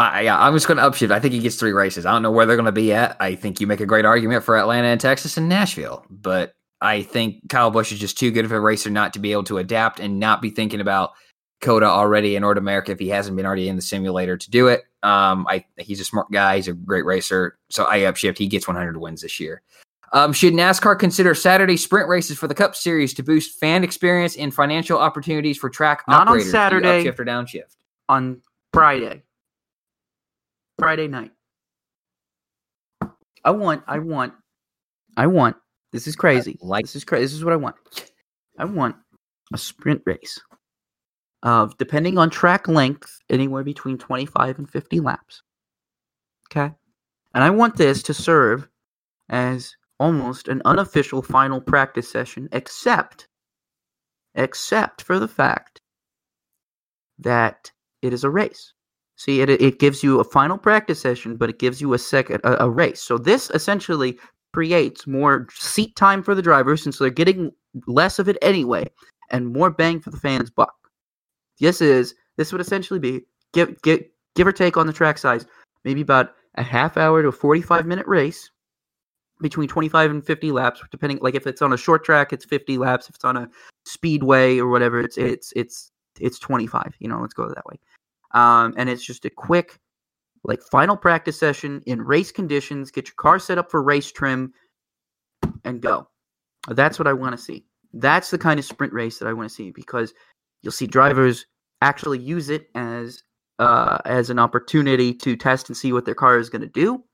I, 0.00 0.22
yeah, 0.22 0.40
I'm 0.40 0.54
just 0.54 0.66
going 0.66 0.78
to 0.78 0.82
upshift. 0.82 1.10
I 1.10 1.20
think 1.20 1.34
he 1.34 1.40
gets 1.40 1.56
three 1.56 1.72
races. 1.72 2.06
I 2.06 2.12
don't 2.12 2.22
know 2.22 2.30
where 2.30 2.46
they're 2.46 2.56
going 2.56 2.64
to 2.64 2.72
be 2.72 2.92
at. 2.92 3.16
I 3.20 3.34
think 3.34 3.60
you 3.60 3.66
make 3.66 3.80
a 3.80 3.86
great 3.86 4.06
argument 4.06 4.44
for 4.44 4.56
Atlanta 4.56 4.88
and 4.88 5.00
Texas 5.00 5.36
and 5.36 5.48
Nashville, 5.48 6.06
but 6.08 6.54
I 6.80 7.02
think 7.02 7.50
Kyle 7.50 7.70
Busch 7.70 7.92
is 7.92 7.98
just 7.98 8.18
too 8.18 8.30
good 8.30 8.46
of 8.46 8.52
a 8.52 8.60
racer 8.60 8.88
not 8.88 9.12
to 9.12 9.18
be 9.18 9.32
able 9.32 9.44
to 9.44 9.58
adapt 9.58 10.00
and 10.00 10.18
not 10.18 10.40
be 10.40 10.48
thinking 10.48 10.80
about 10.80 11.10
COTA 11.60 11.84
already 11.84 12.34
in 12.34 12.40
North 12.40 12.56
America 12.56 12.92
if 12.92 12.98
he 12.98 13.08
hasn't 13.08 13.36
been 13.36 13.44
already 13.44 13.68
in 13.68 13.76
the 13.76 13.82
simulator 13.82 14.38
to 14.38 14.50
do 14.50 14.68
it. 14.68 14.84
Um, 15.02 15.46
I 15.48 15.64
he's 15.76 16.00
a 16.00 16.04
smart 16.04 16.30
guy. 16.30 16.56
He's 16.56 16.68
a 16.68 16.72
great 16.72 17.04
racer. 17.04 17.58
So 17.68 17.86
I 17.86 18.00
upshift. 18.00 18.38
He 18.38 18.46
gets 18.46 18.66
100 18.66 18.96
wins 18.96 19.20
this 19.20 19.38
year. 19.38 19.60
Um, 20.12 20.32
should 20.32 20.54
NASCAR 20.54 20.98
consider 20.98 21.34
Saturday 21.34 21.76
sprint 21.76 22.08
races 22.08 22.38
for 22.38 22.48
the 22.48 22.54
Cup 22.54 22.74
Series 22.74 23.12
to 23.14 23.22
boost 23.22 23.60
fan 23.60 23.84
experience 23.84 24.36
and 24.36 24.52
financial 24.52 24.98
opportunities 24.98 25.58
for 25.58 25.68
track 25.68 26.04
Not 26.08 26.22
on 26.22 26.28
operators? 26.28 26.46
You 26.46 26.52
Saturday. 26.52 27.04
upshift 27.04 27.18
or 27.18 27.24
downshift. 27.26 27.76
On 28.08 28.40
Friday, 28.72 29.22
Friday 30.80 31.08
night, 31.08 31.30
I 33.44 33.50
want. 33.50 33.82
I 33.86 33.98
want. 33.98 34.32
I 35.16 35.26
want. 35.26 35.56
This 35.92 36.06
is 36.06 36.16
crazy. 36.16 36.58
like- 36.60 36.84
this 36.84 36.96
is 36.96 37.04
crazy. 37.04 37.24
This 37.24 37.34
is 37.34 37.44
what 37.44 37.52
I 37.52 37.56
want. 37.56 37.76
I 38.58 38.64
want 38.64 38.96
a 39.52 39.58
sprint 39.58 40.02
race 40.06 40.40
of 41.42 41.76
depending 41.78 42.18
on 42.18 42.30
track 42.30 42.68
length, 42.68 43.18
anywhere 43.30 43.64
between 43.64 43.98
25 43.98 44.58
and 44.58 44.68
50 44.70 45.00
laps. 45.00 45.42
Okay. 46.50 46.72
And 47.34 47.44
I 47.44 47.50
want 47.50 47.76
this 47.76 48.02
to 48.04 48.14
serve 48.14 48.68
as 49.28 49.74
almost 49.98 50.48
an 50.48 50.60
unofficial 50.64 51.22
final 51.22 51.60
practice 51.60 52.10
session, 52.10 52.48
except 52.52 53.28
except 54.34 55.02
for 55.02 55.18
the 55.18 55.28
fact 55.28 55.80
that 57.18 57.70
it 58.02 58.12
is 58.12 58.24
a 58.24 58.30
race. 58.30 58.72
See, 59.20 59.42
it 59.42 59.50
it 59.50 59.78
gives 59.78 60.02
you 60.02 60.18
a 60.18 60.24
final 60.24 60.56
practice 60.56 60.98
session, 60.98 61.36
but 61.36 61.50
it 61.50 61.58
gives 61.58 61.78
you 61.78 61.92
a 61.92 61.98
second 61.98 62.40
a, 62.42 62.64
a 62.64 62.70
race. 62.70 63.02
So 63.02 63.18
this 63.18 63.50
essentially 63.50 64.18
creates 64.54 65.06
more 65.06 65.46
seat 65.52 65.94
time 65.94 66.22
for 66.22 66.34
the 66.34 66.40
drivers 66.40 66.82
since 66.82 66.96
they're 66.96 67.10
getting 67.10 67.52
less 67.86 68.18
of 68.18 68.30
it 68.30 68.38
anyway, 68.40 68.86
and 69.30 69.52
more 69.52 69.68
bang 69.68 70.00
for 70.00 70.08
the 70.08 70.16
fans' 70.16 70.48
buck. 70.48 70.74
This 71.58 71.82
is 71.82 72.14
this 72.38 72.50
would 72.50 72.62
essentially 72.62 72.98
be 72.98 73.20
give 73.52 73.82
give 73.82 74.00
give 74.36 74.46
or 74.46 74.52
take 74.52 74.78
on 74.78 74.86
the 74.86 74.92
track 74.92 75.18
size, 75.18 75.44
maybe 75.84 76.00
about 76.00 76.30
a 76.54 76.62
half 76.62 76.96
hour 76.96 77.20
to 77.20 77.28
a 77.28 77.32
forty 77.32 77.60
five 77.60 77.84
minute 77.84 78.06
race 78.06 78.50
between 79.42 79.68
25 79.68 80.10
and 80.10 80.26
50 80.26 80.52
laps 80.52 80.82
depending 80.90 81.18
like 81.22 81.34
if 81.34 81.46
it's 81.46 81.62
on 81.62 81.72
a 81.72 81.76
short 81.76 82.04
track 82.04 82.30
it's 82.30 82.44
50 82.44 82.76
laps 82.76 83.08
if 83.08 83.14
it's 83.14 83.24
on 83.24 83.38
a 83.38 83.48
speedway 83.86 84.58
or 84.58 84.68
whatever 84.68 85.00
it's 85.00 85.16
it's 85.16 85.50
it's 85.56 85.92
it's 86.20 86.38
25 86.38 86.94
you 86.98 87.08
know 87.08 87.18
let's 87.22 87.32
go 87.32 87.48
that 87.48 87.64
way 87.64 87.78
um, 88.32 88.74
and 88.76 88.88
it's 88.88 89.04
just 89.04 89.24
a 89.24 89.30
quick 89.30 89.78
like 90.44 90.60
final 90.70 90.96
practice 90.96 91.38
session 91.38 91.82
in 91.86 92.00
race 92.00 92.32
conditions 92.32 92.90
get 92.90 93.08
your 93.08 93.14
car 93.16 93.38
set 93.38 93.58
up 93.58 93.70
for 93.70 93.82
race 93.82 94.10
trim 94.10 94.52
and 95.64 95.80
go 95.80 96.08
that's 96.68 96.98
what 96.98 97.08
i 97.08 97.12
want 97.12 97.36
to 97.36 97.42
see 97.42 97.64
that's 97.94 98.30
the 98.30 98.38
kind 98.38 98.58
of 98.58 98.64
sprint 98.64 98.92
race 98.92 99.18
that 99.18 99.28
i 99.28 99.32
want 99.32 99.48
to 99.48 99.54
see 99.54 99.70
because 99.70 100.14
you'll 100.62 100.72
see 100.72 100.86
drivers 100.86 101.46
actually 101.82 102.18
use 102.18 102.50
it 102.50 102.68
as 102.74 103.22
uh, 103.58 103.98
as 104.06 104.30
an 104.30 104.38
opportunity 104.38 105.12
to 105.12 105.36
test 105.36 105.68
and 105.68 105.76
see 105.76 105.92
what 105.92 106.06
their 106.06 106.14
car 106.14 106.38
is 106.38 106.48
going 106.48 106.62
to 106.62 106.68
do 106.68 107.04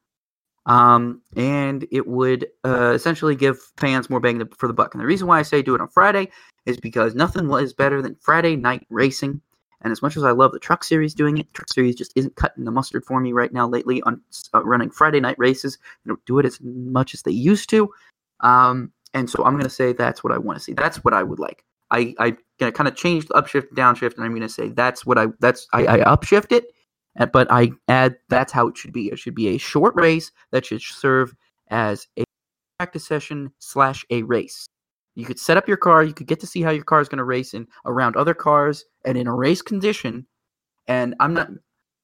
um, 0.66 1.22
and 1.36 1.86
it 1.92 2.08
would 2.08 2.46
uh, 2.64 2.92
essentially 2.92 3.36
give 3.36 3.58
fans 3.76 4.10
more 4.10 4.20
bang 4.20 4.42
for 4.58 4.66
the 4.66 4.74
buck. 4.74 4.94
And 4.94 5.00
the 5.00 5.06
reason 5.06 5.28
why 5.28 5.38
I 5.38 5.42
say 5.42 5.62
do 5.62 5.74
it 5.74 5.80
on 5.80 5.88
Friday 5.88 6.28
is 6.66 6.76
because 6.76 7.14
nothing 7.14 7.50
is 7.52 7.72
better 7.72 8.02
than 8.02 8.16
Friday 8.16 8.56
night 8.56 8.84
racing. 8.90 9.40
And 9.86 9.92
as 9.92 10.02
much 10.02 10.16
as 10.16 10.24
I 10.24 10.32
love 10.32 10.50
the 10.50 10.58
Truck 10.58 10.82
Series 10.82 11.14
doing 11.14 11.38
it, 11.38 11.46
the 11.46 11.52
Truck 11.52 11.72
Series 11.72 11.94
just 11.94 12.12
isn't 12.16 12.34
cutting 12.34 12.64
the 12.64 12.72
mustard 12.72 13.04
for 13.04 13.20
me 13.20 13.32
right 13.32 13.52
now 13.52 13.68
lately 13.68 14.02
on 14.02 14.20
uh, 14.52 14.64
running 14.64 14.90
Friday 14.90 15.20
night 15.20 15.38
races. 15.38 15.78
They 16.04 16.08
don't 16.08 16.24
do 16.26 16.40
it 16.40 16.44
as 16.44 16.58
much 16.60 17.14
as 17.14 17.22
they 17.22 17.30
used 17.30 17.70
to. 17.70 17.88
Um, 18.40 18.90
and 19.14 19.30
so 19.30 19.44
I'm 19.44 19.52
going 19.52 19.62
to 19.62 19.70
say 19.70 19.92
that's 19.92 20.24
what 20.24 20.32
I 20.32 20.38
want 20.38 20.58
to 20.58 20.64
see. 20.64 20.72
That's 20.72 21.04
what 21.04 21.14
I 21.14 21.22
would 21.22 21.38
like. 21.38 21.64
I 21.92 22.16
I 22.18 22.36
gonna 22.58 22.72
kind 22.72 22.88
of 22.88 22.96
change 22.96 23.26
the 23.28 23.34
upshift 23.34 23.68
downshift, 23.76 24.16
and 24.16 24.24
I'm 24.24 24.32
going 24.32 24.42
to 24.42 24.48
say 24.48 24.70
that's 24.70 25.06
what 25.06 25.18
I 25.18 25.28
that's 25.38 25.68
I, 25.72 25.86
I 25.86 25.98
upshift 26.00 26.50
it 26.50 26.72
uh, 27.18 27.26
but 27.26 27.46
I 27.50 27.72
add 27.88 28.16
that's 28.28 28.52
how 28.52 28.68
it 28.68 28.76
should 28.76 28.92
be. 28.92 29.08
It 29.10 29.18
should 29.18 29.34
be 29.34 29.48
a 29.48 29.58
short 29.58 29.94
race 29.94 30.32
that 30.50 30.66
should 30.66 30.82
serve 30.82 31.34
as 31.68 32.06
a 32.18 32.24
practice 32.78 33.06
session 33.06 33.52
slash 33.58 34.04
a 34.10 34.22
race. 34.22 34.66
You 35.16 35.24
could 35.26 35.38
set 35.40 35.56
up 35.56 35.66
your 35.66 35.76
car. 35.78 36.04
You 36.04 36.12
could 36.14 36.26
get 36.28 36.38
to 36.40 36.46
see 36.46 36.62
how 36.62 36.70
your 36.70 36.84
car 36.84 37.00
is 37.00 37.08
going 37.08 37.18
to 37.18 37.24
race 37.24 37.54
in 37.54 37.66
around 37.86 38.16
other 38.16 38.34
cars 38.34 38.84
and 39.04 39.18
in 39.18 39.26
a 39.26 39.34
race 39.34 39.62
condition. 39.62 40.26
And 40.86 41.14
I'm 41.18 41.34
not 41.34 41.48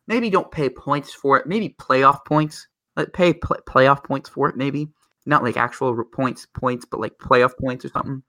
maybe 0.09 0.31
don't 0.31 0.51
pay 0.51 0.69
points 0.69 1.13
for 1.15 1.37
it. 1.39 1.47
Maybe 1.47 1.77
playoff 1.79 2.25
points. 2.27 2.67
Let 2.97 3.13
pay 3.13 3.33
pl- 3.35 3.59
playoff 3.69 4.03
points 4.03 4.29
for 4.29 4.49
it. 4.49 4.57
Maybe 4.57 4.89
not 5.27 5.43
like 5.45 5.57
actual 5.57 6.03
points 6.13 6.47
points, 6.55 6.85
but 6.85 6.99
like 7.01 7.17
playoff 7.19 7.53
points 7.61 7.85
or 7.85 7.89
something. 7.91 8.23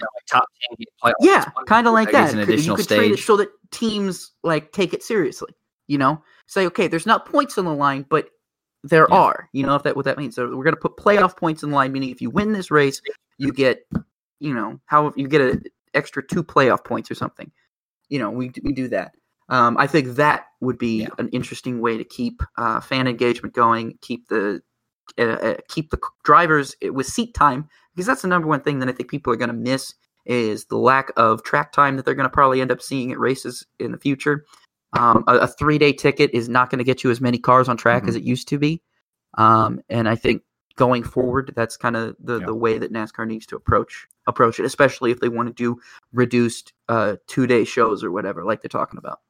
Like 0.00 0.26
top 0.30 0.44
10 1.02 1.12
Yeah, 1.20 1.44
kind 1.66 1.86
of 1.88 1.92
like 1.92 2.12
That 2.12 2.26
that. 2.26 2.32
an 2.34 2.38
Could- 2.40 2.54
additional 2.54 2.78
you 2.78 2.84
could 2.84 2.88
trade 2.88 3.10
it 3.10 3.14
stage. 3.16 3.26
so 3.26 3.36
that 3.38 3.48
teams 3.72 4.32
like 4.44 4.70
take 4.72 4.94
it 4.94 5.02
seriously. 5.02 5.52
You 5.88 5.98
know, 5.98 6.22
say 6.46 6.66
okay, 6.66 6.86
there's 6.86 7.06
not 7.06 7.26
points 7.26 7.58
on 7.58 7.64
the 7.64 7.74
line, 7.74 8.06
but 8.08 8.28
there 8.84 9.08
Yeah. 9.10 9.16
are. 9.16 9.48
You 9.52 9.66
know, 9.66 9.74
if 9.74 9.82
that 9.82 9.96
what 9.96 10.04
that 10.04 10.16
means. 10.18 10.36
So 10.36 10.56
we're 10.56 10.62
gonna 10.64 10.76
put 10.76 10.96
playoff 10.96 11.36
points 11.36 11.62
in 11.64 11.70
the 11.70 11.74
line, 11.76 11.90
meaning 11.92 12.10
if 12.10 12.20
you 12.22 12.30
win 12.30 12.52
this 12.52 12.70
race, 12.70 13.00
you 13.38 13.52
get, 13.52 13.86
you 14.40 14.54
know, 14.54 14.80
how 14.86 15.12
you 15.16 15.28
get 15.28 15.40
an 15.40 15.62
extra 15.94 16.26
two 16.26 16.42
playoff 16.44 16.84
points 16.84 17.10
or 17.10 17.14
something. 17.14 17.50
You 18.08 18.18
know, 18.18 18.30
we 18.30 18.50
we 18.62 18.72
do 18.72 18.88
that. 18.88 19.12
Um, 19.48 19.78
I 19.78 19.86
think 19.86 20.16
that 20.16 20.46
would 20.60 20.78
be 20.78 21.02
Yeah. 21.02 21.08
an 21.18 21.28
interesting 21.30 21.80
way 21.80 21.96
to 21.96 22.04
keep 22.04 22.42
uh, 22.58 22.80
fan 22.80 23.06
engagement 23.08 23.54
going, 23.54 23.98
keep 24.02 24.28
the 24.28 24.60
uh, 25.18 25.22
uh, 25.22 25.56
keep 25.68 25.90
the 25.90 25.98
drivers 26.24 26.76
uh, 26.86 26.92
with 26.92 27.06
seat 27.06 27.34
time 27.34 27.68
because 27.94 28.06
that's 28.06 28.22
the 28.22 28.28
number 28.28 28.46
one 28.46 28.60
thing 28.60 28.78
that 28.80 28.88
I 28.88 28.92
think 28.92 29.10
people 29.10 29.32
are 29.32 29.36
going 29.36 29.48
to 29.48 29.54
miss 29.54 29.94
is 30.26 30.66
the 30.66 30.76
lack 30.76 31.10
of 31.16 31.42
track 31.42 31.72
time 31.72 31.96
that 31.96 32.04
they're 32.04 32.14
going 32.14 32.28
to 32.28 32.32
probably 32.34 32.60
end 32.60 32.70
up 32.70 32.82
seeing 32.82 33.10
at 33.12 33.18
races 33.18 33.66
in 33.78 33.92
the 33.92 33.98
future. 33.98 34.44
Um, 34.92 35.24
a, 35.26 35.38
a 35.38 35.46
three 35.46 35.78
day 35.78 35.92
ticket 35.92 36.30
is 36.34 36.48
not 36.48 36.70
going 36.70 36.78
to 36.78 36.84
get 36.84 37.02
you 37.02 37.10
as 37.10 37.20
many 37.20 37.38
cars 37.38 37.68
on 37.68 37.76
track 37.76 38.04
as 38.06 38.14
Mm-hmm. 38.14 38.16
it 38.16 38.22
used 38.24 38.48
to 38.48 38.58
be, 38.58 38.82
um, 39.38 39.80
and 39.88 40.08
I 40.08 40.16
think 40.16 40.42
going 40.78 41.02
forward, 41.02 41.52
that's 41.54 41.76
kind 41.76 41.96
of 41.96 42.16
the, 42.18 42.38
Yeah. 42.40 42.46
the 42.46 42.54
way 42.54 42.78
that 42.78 42.92
NASCAR 42.92 43.26
needs 43.26 43.44
to 43.46 43.56
approach 43.56 44.08
approach 44.26 44.58
it, 44.60 44.64
especially 44.64 45.10
if 45.10 45.20
they 45.20 45.28
want 45.28 45.48
to 45.48 45.52
do 45.54 45.78
reduced 46.12 46.72
uh, 46.88 47.16
two 47.26 47.46
day 47.46 47.64
shows 47.64 48.02
or 48.02 48.10
whatever, 48.10 48.44
like 48.44 48.62
they're 48.62 48.68
talking 48.68 48.98
about. 48.98 49.20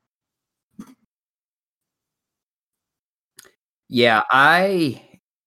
Yeah, 3.88 4.22
I 4.30 5.02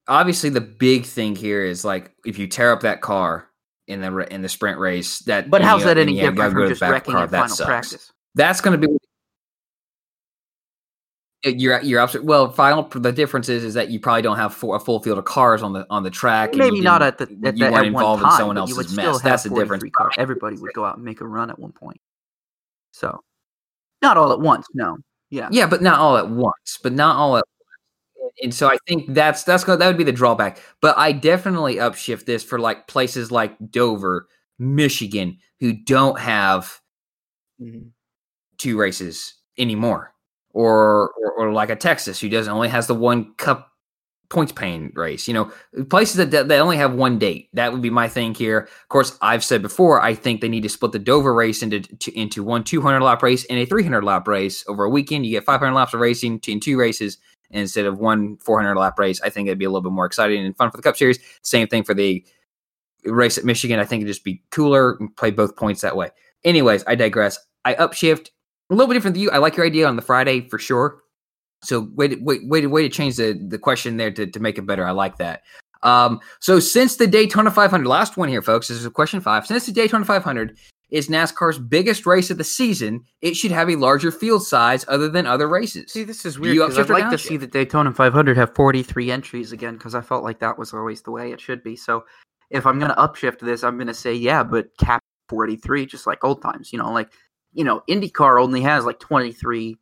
obviously 0.07 0.49
the 0.49 0.61
big 0.61 1.05
thing 1.05 1.35
here 1.35 1.63
is 1.63 1.85
like 1.85 2.11
if 2.25 2.39
you 2.39 2.47
tear 2.47 2.71
up 2.73 2.81
that 2.81 3.01
car 3.01 3.47
in 3.87 4.01
the 4.01 4.33
in 4.33 4.41
the 4.41 4.49
sprint 4.49 4.79
race, 4.79 5.19
that 5.19 5.49
But 5.49 5.61
how's 5.61 5.81
you- 5.81 5.87
that 5.87 5.97
and 5.97 6.09
any 6.09 6.15
you 6.19 6.21
gotta 6.31 6.35
different 6.35 6.53
from 6.53 6.69
just 6.69 6.81
wrecking 6.81 7.13
car, 7.13 7.27
that 7.27 7.31
final 7.37 7.55
sucks. 7.55 7.67
practice? 7.67 8.11
That's 8.35 8.61
going 8.61 8.79
to 8.79 8.87
be 8.87 8.93
You're 11.43 11.81
you're 11.81 11.99
absolutely 11.99 12.29
well. 12.29 12.51
Final 12.51 12.83
the 12.83 13.11
difference 13.11 13.49
is 13.49 13.63
is 13.63 13.73
that 13.73 13.89
you 13.89 13.99
probably 13.99 14.21
don't 14.21 14.37
have 14.37 14.53
full, 14.53 14.75
a 14.75 14.79
full 14.79 15.01
field 15.01 15.17
of 15.17 15.25
cars 15.25 15.63
on 15.63 15.73
the 15.73 15.87
on 15.89 16.03
the 16.03 16.11
track. 16.11 16.53
Maybe 16.53 16.77
you 16.77 16.83
not 16.83 17.01
at 17.01 17.17
the 17.17 17.23
at, 17.23 17.57
you 17.57 17.65
the, 17.65 17.71
weren't 17.71 17.77
at 17.77 17.85
involved 17.85 18.21
time. 18.21 18.31
in 18.31 18.37
someone 18.37 18.55
but 18.57 18.69
you 18.69 18.75
would 18.75 18.85
else's 18.85 18.97
mess. 18.97 19.21
That's 19.21 19.43
the 19.43 19.49
difference. 19.49 19.83
Cars. 19.91 20.13
Everybody 20.17 20.57
would 20.57 20.73
go 20.73 20.85
out 20.85 20.97
and 20.97 21.05
make 21.05 21.19
a 21.19 21.27
run 21.27 21.49
at 21.49 21.57
one 21.57 21.71
point. 21.71 21.99
So, 22.91 23.23
not 24.03 24.17
all 24.17 24.31
at 24.31 24.39
once. 24.39 24.67
No. 24.75 24.97
Yeah. 25.31 25.47
Yeah, 25.51 25.65
but 25.65 25.81
not 25.81 25.99
all 25.99 26.17
at 26.17 26.29
once. 26.29 26.77
But 26.83 26.93
not 26.93 27.15
all 27.15 27.37
at 27.37 27.45
once. 28.19 28.33
And 28.43 28.53
so 28.53 28.67
I 28.67 28.77
think 28.87 29.13
that's 29.13 29.43
that's 29.43 29.63
go- 29.63 29.75
that 29.75 29.87
would 29.87 29.97
be 29.97 30.03
the 30.03 30.11
drawback. 30.11 30.61
But 30.81 30.97
I 30.97 31.11
definitely 31.11 31.75
upshift 31.75 32.25
this 32.25 32.43
for 32.43 32.59
like 32.59 32.87
places 32.87 33.31
like 33.31 33.55
Dover, 33.71 34.27
Michigan, 34.59 35.37
who 35.59 35.73
don't 35.73 36.19
have 36.19 36.79
mm-hmm. 37.59 37.87
two 38.57 38.77
races 38.77 39.35
anymore, 39.57 40.13
or 40.53 41.11
or, 41.11 41.31
or 41.37 41.53
like 41.53 41.69
a 41.69 41.75
Texas 41.75 42.19
who 42.19 42.29
doesn't 42.29 42.51
only 42.51 42.69
has 42.69 42.87
the 42.87 42.95
one 42.95 43.33
Cup 43.35 43.71
points 44.31 44.51
paying 44.51 44.91
race. 44.95 45.27
You 45.27 45.33
know, 45.35 45.51
places 45.89 46.15
that 46.15 46.31
that 46.31 46.59
only 46.59 46.77
have 46.77 46.93
one 46.93 47.19
date. 47.19 47.49
That 47.53 47.71
would 47.71 47.81
be 47.81 47.91
my 47.91 48.07
thing 48.07 48.33
here. 48.33 48.59
Of 48.61 48.89
course, 48.89 49.17
I've 49.21 49.43
said 49.43 49.61
before, 49.61 50.01
I 50.01 50.15
think 50.15 50.41
they 50.41 50.49
need 50.49 50.63
to 50.63 50.69
split 50.69 50.93
the 50.93 50.99
Dover 50.99 51.33
race 51.33 51.61
into 51.61 51.81
to, 51.81 52.19
into 52.19 52.43
one 52.43 52.63
200 52.63 53.01
lap 53.01 53.21
race 53.21 53.45
and 53.45 53.59
a 53.59 53.65
300 53.65 54.03
lap 54.03 54.27
race 54.27 54.63
over 54.67 54.85
a 54.85 54.89
weekend. 54.89 55.25
You 55.25 55.33
get 55.33 55.43
500 55.43 55.73
laps 55.73 55.93
of 55.93 55.99
racing 55.99 56.41
in 56.47 56.59
two 56.59 56.79
races 56.79 57.17
instead 57.51 57.85
of 57.85 57.99
one 57.99 58.37
400 58.37 58.75
lap 58.75 58.97
race. 58.97 59.21
I 59.21 59.29
think 59.29 59.47
it'd 59.47 59.59
be 59.59 59.65
a 59.65 59.69
little 59.69 59.81
bit 59.81 59.91
more 59.91 60.05
exciting 60.05 60.43
and 60.43 60.55
fun 60.55 60.71
for 60.71 60.77
the 60.77 60.83
Cup 60.83 60.97
Series. 60.97 61.19
Same 61.43 61.67
thing 61.67 61.83
for 61.83 61.93
the 61.93 62.25
race 63.05 63.37
at 63.37 63.45
Michigan. 63.45 63.79
I 63.79 63.85
think 63.85 64.01
it'd 64.01 64.13
just 64.13 64.23
be 64.23 64.41
cooler 64.51 64.97
and 64.99 65.15
play 65.15 65.31
both 65.31 65.55
points 65.55 65.81
that 65.81 65.95
way. 65.95 66.09
Anyways, 66.43 66.83
I 66.87 66.95
digress. 66.95 67.37
I 67.65 67.75
upshift 67.75 68.29
a 68.71 68.75
little 68.75 68.87
bit 68.87 68.95
different 68.95 69.15
than 69.15 69.23
you. 69.23 69.31
I 69.31 69.37
like 69.37 69.57
your 69.57 69.65
idea 69.65 69.87
on 69.87 69.95
the 69.95 70.01
Friday 70.01 70.47
for 70.49 70.57
sure. 70.57 71.01
So 71.63 71.81
way 71.93 72.07
to, 72.07 72.15
way, 72.15 72.65
way, 72.65 72.81
to, 72.81 72.89
change 72.89 73.17
the, 73.17 73.33
the 73.33 73.59
question 73.59 73.97
there 73.97 74.09
to, 74.11 74.25
to 74.25 74.39
make 74.39 74.57
it 74.57 74.65
better. 74.65 74.85
I 74.85 74.91
like 74.91 75.17
that. 75.17 75.43
Um, 75.83 76.19
so 76.39 76.59
since 76.59 76.95
the 76.95 77.05
Daytona 77.05 77.51
500, 77.51 77.87
last 77.87 78.17
one 78.17 78.29
here, 78.29 78.41
folks, 78.41 78.67
this 78.67 78.77
is 78.77 78.85
a 78.85 78.91
question 78.91 79.21
five. 79.21 79.45
Since 79.45 79.67
the 79.67 79.71
Daytona 79.71 80.05
500 80.05 80.57
is 80.89 81.07
NASCAR's 81.07 81.59
biggest 81.59 82.05
race 82.05 82.31
of 82.31 82.37
the 82.37 82.43
season, 82.43 83.03
it 83.21 83.35
should 83.35 83.51
have 83.51 83.69
a 83.69 83.75
larger 83.75 84.11
field 84.11 84.45
size 84.45 84.85
other 84.87 85.07
than 85.09 85.27
other 85.27 85.47
races. 85.47 85.91
See, 85.91 86.03
this 86.03 86.25
is 86.25 86.39
weird 86.39 86.57
because 86.57 86.77
I'd 86.77 86.89
like 86.89 87.11
to 87.11 87.17
see 87.17 87.37
the 87.37 87.47
Daytona 87.47 87.93
500 87.93 88.37
have 88.37 88.55
43 88.55 89.11
entries 89.11 89.51
again 89.51 89.75
because 89.75 89.95
I 89.95 90.01
felt 90.01 90.23
like 90.23 90.39
that 90.39 90.57
was 90.57 90.73
always 90.73 91.01
the 91.01 91.11
way 91.11 91.31
it 91.31 91.39
should 91.39 91.63
be. 91.63 91.75
So 91.75 92.05
if 92.49 92.65
I'm 92.65 92.79
going 92.79 92.91
to 92.91 92.97
upshift 92.97 93.39
this, 93.39 93.63
I'm 93.63 93.77
going 93.77 93.87
to 93.87 93.93
say, 93.93 94.13
yeah, 94.13 94.43
but 94.43 94.75
cap 94.77 95.01
43, 95.29 95.85
just 95.85 96.07
like 96.07 96.23
old 96.23 96.41
times. 96.41 96.73
You 96.73 96.79
know, 96.79 96.91
like, 96.91 97.11
you 97.53 97.63
know, 97.63 97.83
IndyCar 97.89 98.41
only 98.41 98.61
has 98.61 98.85
like 98.85 98.99
23 98.99 99.77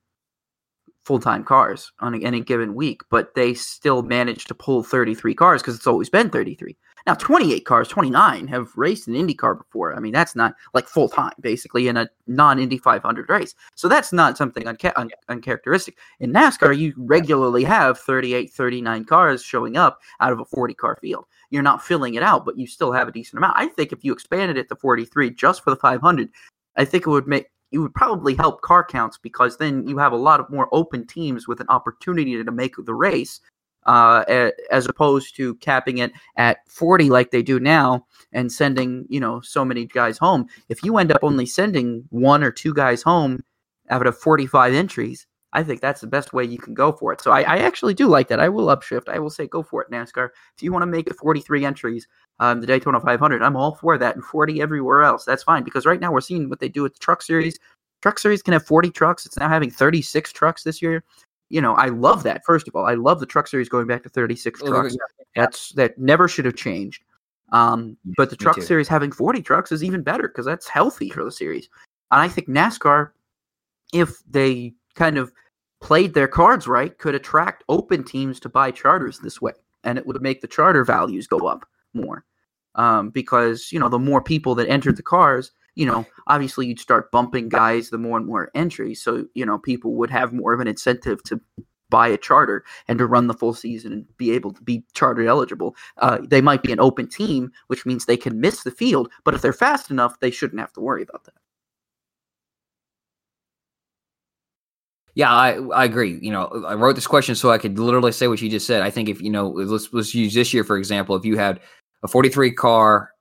full 1.04 1.20
time 1.20 1.44
cars 1.44 1.91
on 2.00 2.22
any 2.22 2.41
given 2.41 2.76
week, 2.76 3.02
but 3.10 3.34
they 3.34 3.54
still 3.54 4.04
manage 4.04 4.46
to 4.46 4.54
pull 4.54 4.84
33 4.84 5.34
cars 5.34 5.62
because 5.62 5.76
it's 5.76 5.88
always 5.88 6.10
been 6.10 6.30
33. 6.30 6.78
Now, 7.08 7.16
28 7.16 7.66
cars, 7.66 7.88
29 7.88 8.48
have 8.48 8.70
raced 8.76 9.08
in 9.08 9.16
IndyCar 9.16 9.58
before. 9.58 9.96
I 9.96 10.00
mean, 10.00 10.12
that's 10.12 10.36
not 10.36 10.54
like 10.74 10.88
full 10.88 11.10
time, 11.10 11.32
basically, 11.40 11.88
in 11.88 11.98
a 11.98 12.10
non 12.28 12.60
Indy 12.60 12.78
500 12.78 13.30
race. 13.30 13.56
So 13.76 13.88
that's 13.88 14.14
not 14.14 14.38
something 14.38 14.64
unca- 14.64 14.94
un- 14.96 15.10
uncharacteristic. 15.30 15.98
In 16.20 16.32
NASCAR, 16.32 16.78
you 16.78 16.94
regularly 16.98 17.64
have 17.64 17.98
38, 17.98 18.52
39 18.52 19.06
cars 19.06 19.41
showing 19.41 19.78
up 19.78 20.00
out 20.20 20.32
of 20.32 20.40
a 20.40 20.46
40 20.46 20.74
car 20.76 20.98
field. 21.02 21.26
You're 21.50 21.64
not 21.64 21.84
filling 21.84 22.14
it 22.14 22.24
out, 22.24 22.46
but 22.46 22.58
you 22.58 22.68
still 22.68 22.91
have 22.91 23.08
a 23.08 23.12
decent 23.12 23.40
amount. 23.40 23.58
I 23.58 23.68
think 23.68 23.91
if 23.91 24.04
you 24.04 24.14
expanded 24.14 24.58
it 24.58 24.70
to 24.70 24.76
43 24.76 25.32
just 25.32 25.64
for 25.64 25.72
the 25.72 25.76
500, 25.78 26.30
I 26.76 26.86
think 26.86 27.08
it 27.08 27.10
would 27.10 27.28
make 27.28 27.48
it 27.72 27.78
would 27.78 27.94
probably 27.94 28.36
help 28.36 28.62
car 28.62 28.84
counts 28.84 29.18
because 29.18 29.58
then 29.58 29.88
you 29.88 29.98
have 29.98 30.12
a 30.12 30.18
lot 30.18 30.40
of 30.40 30.50
more 30.50 30.68
open 30.72 31.06
teams 31.06 31.48
with 31.48 31.60
an 31.60 31.68
opportunity 31.70 32.44
to 32.44 32.52
make 32.52 32.76
the 32.78 32.94
race 32.94 33.40
uh, 33.86 34.52
as 34.72 34.86
opposed 34.88 35.36
to 35.36 35.56
capping 35.56 36.00
it 36.00 36.12
at 36.36 36.58
40 36.70 37.10
like 37.10 37.32
they 37.32 37.41
do 37.41 37.60
now 37.60 38.06
and 38.34 38.52
sending 38.52 39.06
you 39.10 39.20
know 39.20 39.41
so 39.41 39.64
many 39.64 39.86
guys 39.86 40.18
home. 40.18 40.48
If 40.68 40.84
you 40.84 40.98
end 40.98 41.12
up 41.12 41.24
only 41.24 41.46
sending 41.46 42.04
one 42.10 42.44
or 42.44 42.52
two 42.52 42.74
guys 42.74 43.02
home 43.02 43.44
out 43.90 44.06
of 44.06 44.18
45 44.18 44.74
entries 44.74 45.26
i 45.53 45.63
think 45.63 45.81
that's 45.81 46.01
the 46.01 46.07
best 46.07 46.34
way 46.34 46.43
you 46.43 46.57
can 46.57 46.73
go 46.73 46.91
for 46.91 47.13
it. 47.13 47.21
So 47.21 47.31
i, 47.31 47.41
I 47.41 47.57
actually 47.57 47.93
do 47.93 48.07
like 48.07 48.27
that. 48.30 48.39
I 48.39 48.49
will 48.49 48.67
upshift. 48.67 49.09
I 49.09 49.19
will 49.19 49.30
say 49.30 49.47
go 49.47 49.63
for 49.63 49.81
it 49.81 49.91
nascar. 49.91 50.30
If 50.55 50.63
you 50.63 50.71
want 50.71 50.84
to 50.84 50.88
make 50.88 51.07
it 51.07 51.15
43 51.15 51.65
entries 51.65 52.07
um, 52.39 52.61
the 52.61 52.67
daytona 52.67 52.99
500 52.99 53.41
i'm 53.41 53.55
all 53.55 53.76
for 53.76 53.97
that 53.97 54.15
and 54.15 54.23
40 54.23 54.61
everywhere 54.61 55.03
else 55.03 55.26
that's 55.26 55.43
fine 55.43 55.63
because 55.63 55.85
right 55.85 55.99
now 55.99 56.11
we're 56.11 56.21
seeing 56.21 56.49
what 56.49 56.59
they 56.59 56.69
do 56.69 56.84
with 56.84 56.93
the 56.93 56.99
truck 56.99 57.21
series. 57.21 57.57
Truck 58.01 58.17
series 58.17 58.41
can 58.41 58.53
have 58.53 58.65
40 58.65 58.91
trucks 58.91 59.26
it's 59.26 59.38
now 59.38 59.49
having 59.49 59.69
36 59.69 60.31
trucks 60.31 60.63
this 60.63 60.81
year. 60.81 61.03
You 61.49 61.61
know 61.61 61.73
i 61.76 61.88
love 61.88 62.23
that 62.23 62.43
first 62.45 62.67
of 62.67 62.76
all. 62.76 62.85
I 62.85 62.93
love 62.93 63.19
the 63.19 63.26
truck 63.26 63.47
series 63.47 63.69
going 63.69 63.88
back 63.88 64.03
to 64.03 64.09
36 64.09 64.61
trucks. 64.61 64.95
that's 65.35 65.71
that 65.73 65.97
never 65.97 66.27
should 66.27 66.45
have 66.45 66.55
changed. 66.55 67.03
Um, 67.51 67.97
but 68.17 68.30
the 68.30 68.35
me 68.39 68.43
truck 68.43 68.55
too. 68.55 68.61
series 68.61 68.88
having 68.88 69.11
40 69.11 69.41
trucks 69.41 69.71
is 69.71 69.84
even 69.84 70.03
better 70.03 70.27
because 70.27 70.45
that's 70.45 70.67
healthy 70.67 71.09
for 71.09 71.23
the 71.23 71.31
series. 71.31 71.69
And 72.11 72.21
I 72.21 72.27
think 72.27 72.47
NASCAR, 72.47 73.11
if 73.93 74.19
they 74.30 74.73
kind 74.99 75.17
of 75.17 75.31
played 75.81 76.13
their 76.13 76.27
cards 76.27 76.67
right, 76.67 76.97
could 76.97 77.15
attract 77.15 77.63
open 77.69 78.03
teams 78.03 78.39
to 78.41 78.49
buy 78.49 78.69
charters 78.69 79.19
this 79.19 79.41
way, 79.41 79.53
and 79.84 79.97
it 79.97 80.05
would 80.05 80.21
make 80.21 80.41
the 80.41 80.47
charter 80.47 80.84
values 80.84 81.26
go 81.26 81.39
up 81.47 81.65
more. 81.93 82.26
Um, 82.76 83.09
because 83.09 83.71
you 83.71 83.80
know 83.80 83.89
the 83.89 83.97
more 83.97 84.21
people 84.21 84.53
that 84.55 84.69
entered 84.69 84.97
the 84.97 85.03
cars, 85.03 85.51
you 85.76 85.85
know, 85.85 86.05
obviously 86.27 86.67
you'd 86.67 86.80
start 86.80 87.11
bumping 87.11 87.49
guys 87.49 87.89
the 87.89 87.97
more 87.97 88.17
and 88.17 88.27
more 88.27 88.51
entries, 88.53 89.01
so 89.01 89.26
you 89.34 89.45
know 89.45 89.57
people 89.57 89.95
would 89.95 90.11
have 90.11 90.34
more 90.34 90.53
of 90.53 90.59
an 90.59 90.67
incentive 90.67 91.23
to 91.23 91.41
buy 91.89 92.07
a 92.07 92.17
charter 92.17 92.63
and 92.88 92.99
to 92.99 93.07
run 93.07 93.26
the 93.26 93.34
full 93.34 93.53
season 93.53 93.91
and 93.91 94.05
be 94.17 94.31
able 94.31 94.53
to 94.53 94.61
be 94.61 94.84
charter 94.93 95.26
eligible. 95.27 95.76
Uh, 95.97 96.19
they 96.23 96.41
might 96.41 96.61
be 96.61 96.71
an 96.71 96.80
open 96.80 97.07
team, 97.07 97.51
which 97.65 97.84
means 97.85 98.05
they 98.05 98.17
can 98.17 98.39
miss 98.39 98.61
the 98.61 98.69
field, 98.69 99.09
but 99.23 99.34
if 99.34 99.41
they're 99.41 99.51
fast 99.51 99.89
enough, 99.89 100.19
they 100.19 100.30
shouldn't 100.30 100.59
have 100.59 100.73
to 100.73 100.81
worry 100.81 101.01
about 101.01 101.23
that. 101.23 101.34
Yeah, 105.20 105.34
I 105.34 105.60
I 105.76 105.84
agree. 105.84 106.18
You 106.22 106.32
know, 106.32 106.64
I 106.66 106.76
wrote 106.76 106.96
this 106.96 107.06
question 107.06 107.36
so 107.36 107.52
I 107.52 107.58
could 107.58 107.78
literally 107.78 108.14
say 108.14 108.30
what 108.30 108.41
you 108.41 108.50
just 108.50 108.66
said. 108.66 108.84
I 108.84 108.90
think 108.90 109.10
if 109.10 109.22
you 109.22 109.30
know, 109.30 109.50
let's 109.50 109.91
let's 109.91 110.16
use 110.16 110.34
this 110.34 110.54
year 110.54 110.64
for 110.64 110.78
example. 110.78 111.14
If 111.18 111.26
you 111.26 111.38
had 111.38 111.60
a 112.04 112.08
43 112.08 112.54
car 112.54 113.12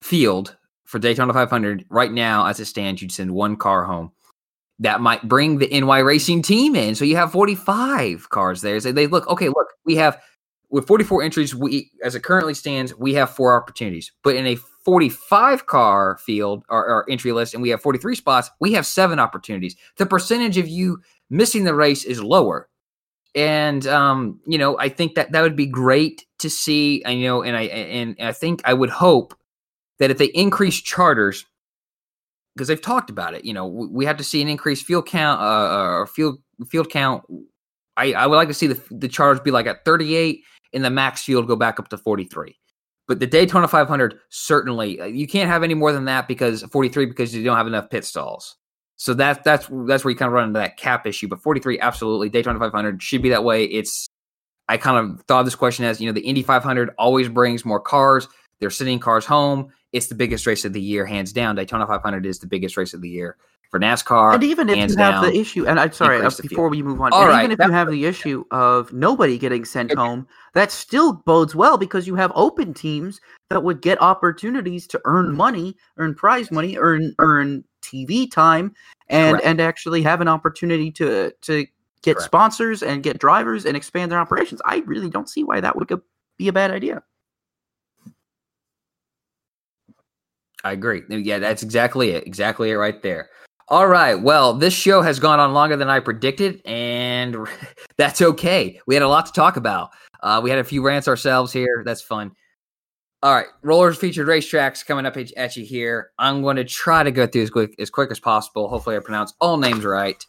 field 0.00 0.56
for 0.84 1.00
Daytona 1.00 1.32
500 1.32 1.86
right 1.90 2.12
now, 2.12 2.46
as 2.46 2.60
it 2.60 2.66
stands, 2.66 3.02
you'd 3.02 3.10
send 3.10 3.32
one 3.32 3.56
car 3.56 3.82
home. 3.82 4.12
That 4.78 5.00
might 5.00 5.26
bring 5.26 5.58
the 5.58 5.66
NY 5.66 5.98
Racing 5.98 6.42
team 6.42 6.76
in, 6.76 6.94
so 6.94 7.04
you 7.04 7.16
have 7.16 7.32
45 7.32 8.30
cars 8.30 8.60
there. 8.60 8.78
So 8.78 8.92
they 8.92 9.08
look 9.08 9.26
okay. 9.26 9.48
Look, 9.48 9.72
we 9.84 9.96
have 9.96 10.20
with 10.70 10.86
44 10.86 11.24
entries. 11.24 11.52
We 11.52 11.90
as 12.04 12.14
it 12.14 12.22
currently 12.22 12.54
stands, 12.54 12.94
we 12.94 13.12
have 13.14 13.28
four 13.28 13.60
opportunities. 13.60 14.12
But 14.22 14.36
in 14.36 14.46
a 14.46 14.54
45 14.84 15.66
car 15.66 16.18
field 16.18 16.64
or, 16.68 16.86
or 16.86 17.10
entry 17.10 17.32
list, 17.32 17.54
and 17.54 17.62
we 17.62 17.70
have 17.70 17.82
43 17.82 18.14
spots, 18.14 18.50
we 18.60 18.72
have 18.74 18.86
seven 18.86 19.18
opportunities. 19.18 19.74
The 19.96 20.06
percentage 20.06 20.58
of 20.58 20.68
you 20.68 21.00
missing 21.34 21.64
the 21.64 21.74
race 21.74 22.04
is 22.04 22.22
lower. 22.22 22.68
And 23.34 23.86
um, 23.88 24.40
you 24.46 24.58
know, 24.58 24.78
I 24.78 24.88
think 24.88 25.16
that 25.16 25.32
that 25.32 25.42
would 25.42 25.56
be 25.56 25.66
great 25.66 26.24
to 26.38 26.48
see. 26.48 27.02
I 27.04 27.16
know, 27.16 27.42
and 27.42 27.56
I 27.56 27.62
and 27.62 28.16
I 28.20 28.32
think 28.32 28.62
I 28.64 28.72
would 28.72 28.90
hope 28.90 29.34
that 29.98 30.12
if 30.12 30.18
they 30.18 30.26
increase 30.26 30.80
charters, 30.80 31.44
because 32.54 32.68
they've 32.68 32.80
talked 32.80 33.10
about 33.10 33.34
it, 33.34 33.44
you 33.44 33.52
know, 33.52 33.66
we 33.66 34.04
have 34.04 34.18
to 34.18 34.24
see 34.24 34.40
an 34.40 34.48
increased 34.48 34.84
field 34.84 35.06
count, 35.08 35.40
uh, 35.40 35.96
or 35.98 36.06
field 36.06 36.38
field 36.68 36.90
count. 36.90 37.24
I, 37.96 38.12
I 38.12 38.26
would 38.28 38.36
like 38.36 38.48
to 38.48 38.54
see 38.54 38.68
the 38.68 38.80
the 38.92 39.08
charters 39.08 39.40
be 39.40 39.50
like 39.50 39.66
at 39.66 39.84
38, 39.84 40.44
and 40.72 40.84
the 40.84 40.90
max 40.90 41.24
field 41.24 41.48
go 41.48 41.56
back 41.56 41.80
up 41.80 41.88
to 41.88 41.98
43. 41.98 42.56
But 43.08 43.18
the 43.18 43.26
Daytona 43.26 43.66
500 43.66 44.14
certainly 44.28 45.00
uh, 45.00 45.06
you 45.06 45.26
can't 45.26 45.50
have 45.50 45.64
any 45.64 45.74
more 45.74 45.92
than 45.92 46.04
that 46.04 46.28
because 46.28 46.62
43 46.62 47.06
because 47.06 47.34
you 47.34 47.42
don't 47.42 47.56
have 47.56 47.66
enough 47.66 47.90
pit 47.90 48.04
stalls. 48.04 48.56
So 48.96 49.14
that's 49.14 49.42
that's 49.44 49.68
that's 49.86 50.04
where 50.04 50.10
you 50.10 50.16
kind 50.16 50.28
of 50.28 50.34
run 50.34 50.48
into 50.48 50.58
that 50.58 50.76
cap 50.76 51.06
issue. 51.06 51.28
But 51.28 51.42
43, 51.42 51.80
absolutely, 51.80 52.28
Daytona 52.28 52.58
500 52.58 53.02
should 53.02 53.22
be 53.22 53.30
that 53.30 53.44
way. 53.44 53.64
It's 53.64 54.06
I 54.68 54.76
kind 54.76 54.98
of 54.98 55.22
thought 55.26 55.40
of 55.40 55.46
this 55.46 55.54
question 55.54 55.84
as 55.84 56.00
you 56.00 56.06
know 56.06 56.12
the 56.12 56.20
Indy 56.20 56.42
500 56.42 56.90
always 56.98 57.28
brings 57.28 57.64
more 57.64 57.80
cars. 57.80 58.28
They're 58.60 58.70
sending 58.70 59.00
cars 59.00 59.26
home. 59.26 59.72
It's 59.92 60.06
the 60.06 60.14
biggest 60.14 60.46
race 60.46 60.64
of 60.64 60.72
the 60.72 60.80
year, 60.80 61.06
hands 61.06 61.32
down. 61.32 61.56
Daytona 61.56 61.86
500 61.86 62.24
is 62.26 62.38
the 62.38 62.46
biggest 62.46 62.76
race 62.76 62.94
of 62.94 63.00
the 63.00 63.08
year 63.08 63.36
for 63.70 63.80
NASCAR. 63.80 64.34
And 64.34 64.44
even 64.44 64.68
if 64.68 64.76
you 64.76 64.96
have 64.96 65.14
down, 65.14 65.24
the 65.24 65.36
issue, 65.36 65.66
and 65.66 65.80
I'm 65.80 65.92
sorry, 65.92 66.20
uh, 66.20 66.30
before 66.40 66.68
we 66.68 66.82
move 66.82 67.00
on, 67.00 67.12
All 67.12 67.22
and 67.22 67.30
right, 67.30 67.44
even 67.44 67.50
if 67.50 67.58
you 67.64 67.72
have 67.72 67.90
the 67.90 68.04
issue 68.06 68.44
of 68.50 68.92
nobody 68.92 69.36
getting 69.36 69.64
sent 69.64 69.90
Okay. 69.90 70.00
home, 70.00 70.26
that 70.54 70.70
still 70.70 71.12
bodes 71.12 71.54
well 71.54 71.76
because 71.76 72.06
you 72.06 72.14
have 72.14 72.30
open 72.34 72.72
teams 72.72 73.20
that 73.50 73.64
would 73.64 73.82
get 73.82 74.00
opportunities 74.00 74.86
to 74.88 75.00
earn 75.04 75.34
money, 75.34 75.76
earn 75.98 76.14
prize 76.14 76.50
money, 76.50 76.76
earn 76.78 77.14
earn 77.18 77.64
TV 77.84 78.30
time, 78.30 78.74
and 79.08 79.34
Correct. 79.34 79.46
and 79.46 79.60
actually 79.60 80.02
have 80.02 80.20
an 80.20 80.28
opportunity 80.28 80.90
to 80.92 81.32
to 81.42 81.66
get 82.02 82.16
Correct. 82.16 82.22
sponsors 82.22 82.82
and 82.82 83.02
get 83.02 83.18
drivers 83.18 83.64
and 83.64 83.76
expand 83.76 84.10
their 84.10 84.18
operations. 84.18 84.60
I 84.64 84.78
really 84.86 85.10
don't 85.10 85.28
see 85.28 85.44
why 85.44 85.60
that 85.60 85.76
would 85.76 85.90
be 86.36 86.48
a 86.48 86.52
bad 86.52 86.70
idea. 86.70 87.02
I 90.64 90.72
agree. 90.72 91.02
Yeah, 91.08 91.38
that's 91.38 91.62
exactly 91.62 92.10
it. 92.10 92.26
Exactly 92.26 92.70
it 92.70 92.74
right 92.74 93.00
there. 93.02 93.28
All 93.68 93.86
right. 93.86 94.14
Well, 94.14 94.54
this 94.54 94.74
show 94.74 95.02
has 95.02 95.18
gone 95.18 95.40
on 95.40 95.52
longer 95.52 95.76
than 95.76 95.88
I 95.88 96.00
predicted, 96.00 96.60
and 96.66 97.36
that's 97.96 98.20
okay. 98.20 98.80
We 98.86 98.94
had 98.94 99.02
a 99.02 99.08
lot 99.08 99.26
to 99.26 99.32
talk 99.32 99.56
about. 99.56 99.90
Uh, 100.22 100.40
we 100.42 100.50
had 100.50 100.58
a 100.58 100.64
few 100.64 100.82
rants 100.82 101.06
ourselves 101.06 101.52
here. 101.52 101.82
That's 101.84 102.02
fun. 102.02 102.32
All 103.24 103.32
right, 103.34 103.46
rollers 103.62 103.96
featured 103.96 104.28
racetracks 104.28 104.84
coming 104.84 105.06
up 105.06 105.16
at 105.16 105.56
you 105.56 105.64
here. 105.64 106.10
I'm 106.18 106.42
going 106.42 106.56
to 106.56 106.64
try 106.64 107.02
to 107.02 107.10
go 107.10 107.26
through 107.26 107.44
as 107.44 107.48
quick 107.48 107.74
as 107.78 107.88
quick 107.88 108.10
as 108.10 108.20
possible. 108.20 108.68
Hopefully, 108.68 108.96
I 108.96 108.98
pronounce 108.98 109.32
all 109.40 109.56
names 109.56 109.82
right. 109.82 110.22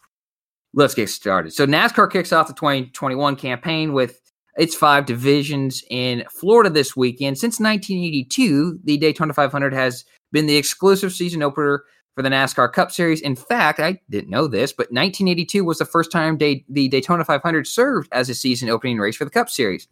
Let's 0.74 0.96
get 0.96 1.10
started. 1.10 1.52
So, 1.52 1.68
NASCAR 1.68 2.10
kicks 2.10 2.32
off 2.32 2.48
the 2.48 2.54
2021 2.54 3.36
campaign 3.36 3.92
with 3.92 4.22
its 4.58 4.76
five 4.76 5.06
divisions 5.06 5.84
in 5.90 6.24
Florida 6.32 6.70
this 6.70 6.96
weekend. 6.96 7.38
Since 7.38 7.60
1982, 7.60 8.80
the 8.86 8.96
Daytona 8.96 9.34
500 9.34 9.74
has 9.74 10.06
been 10.32 10.46
the 10.46 10.56
exclusive 10.56 11.12
season 11.12 11.44
opener 11.44 11.84
for 12.16 12.22
the 12.22 12.30
NASCAR 12.30 12.72
Cup 12.72 12.94
Series. 12.94 13.20
In 13.20 13.36
fact, 13.36 13.82
I 13.82 14.00
didn't 14.10 14.30
know 14.30 14.48
this, 14.48 14.72
but 14.72 14.86
1982 14.86 15.66
was 15.66 15.80
the 15.80 15.86
first 15.86 16.14
time 16.14 16.38
day, 16.38 16.64
the 16.70 16.88
Daytona 16.88 17.26
500 17.26 17.68
served 17.68 18.08
as 18.14 18.30
a 18.30 18.34
season 18.34 18.70
opening 18.70 19.00
race 19.00 19.18
for 19.18 19.26
the 19.26 19.32
Cup 19.32 19.50
Series. 19.50 19.90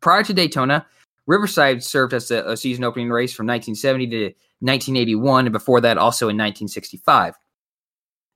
Prior 0.00 0.22
to 0.22 0.32
Daytona, 0.32 0.86
Riverside 1.26 1.82
served 1.82 2.12
as 2.12 2.30
a, 2.30 2.44
a 2.50 2.56
season 2.56 2.84
opening 2.84 3.10
race 3.10 3.32
from 3.32 3.46
1970 3.46 4.06
to 4.08 4.24
1981, 4.60 5.46
and 5.46 5.52
before 5.52 5.80
that, 5.80 5.98
also 5.98 6.26
in 6.26 6.36
1965. 6.36 7.34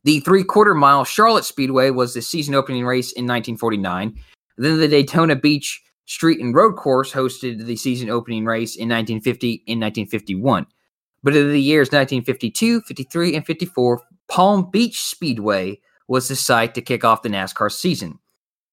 The 0.05 0.21
three 0.21 0.45
quarter 0.45 0.75
mile 0.75 1.05
Charlotte 1.05 1.45
Speedway 1.45 1.91
was 1.91 2.15
the 2.15 2.23
season 2.23 2.55
opening 2.55 2.87
race 2.87 3.13
in 3.13 3.25
1949. 3.25 4.19
Then 4.57 4.79
the 4.79 4.89
Daytona 4.89 5.37
Beach 5.37 5.83
Street 6.07 6.41
and 6.41 6.55
Road 6.55 6.77
Course 6.77 7.13
hosted 7.13 7.67
the 7.67 7.77
season 7.77 8.09
opening 8.09 8.45
race 8.45 8.77
in 8.77 8.89
1950 8.89 9.65
and 9.69 9.81
1951. 9.81 10.67
But 11.23 11.37
in 11.37 11.49
the 11.51 11.61
years 11.61 11.89
1952, 11.89 12.83
53, 12.83 13.37
and 13.37 13.45
54, 13.45 14.03
Palm 14.29 14.71
Beach 14.71 15.03
Speedway 15.03 15.81
was 16.07 16.29
the 16.29 16.37
site 16.37 16.75
to 16.75 16.81
kick 16.81 17.05
off 17.05 17.23
the 17.23 17.29
NASCAR 17.29 17.71
season. 17.71 18.19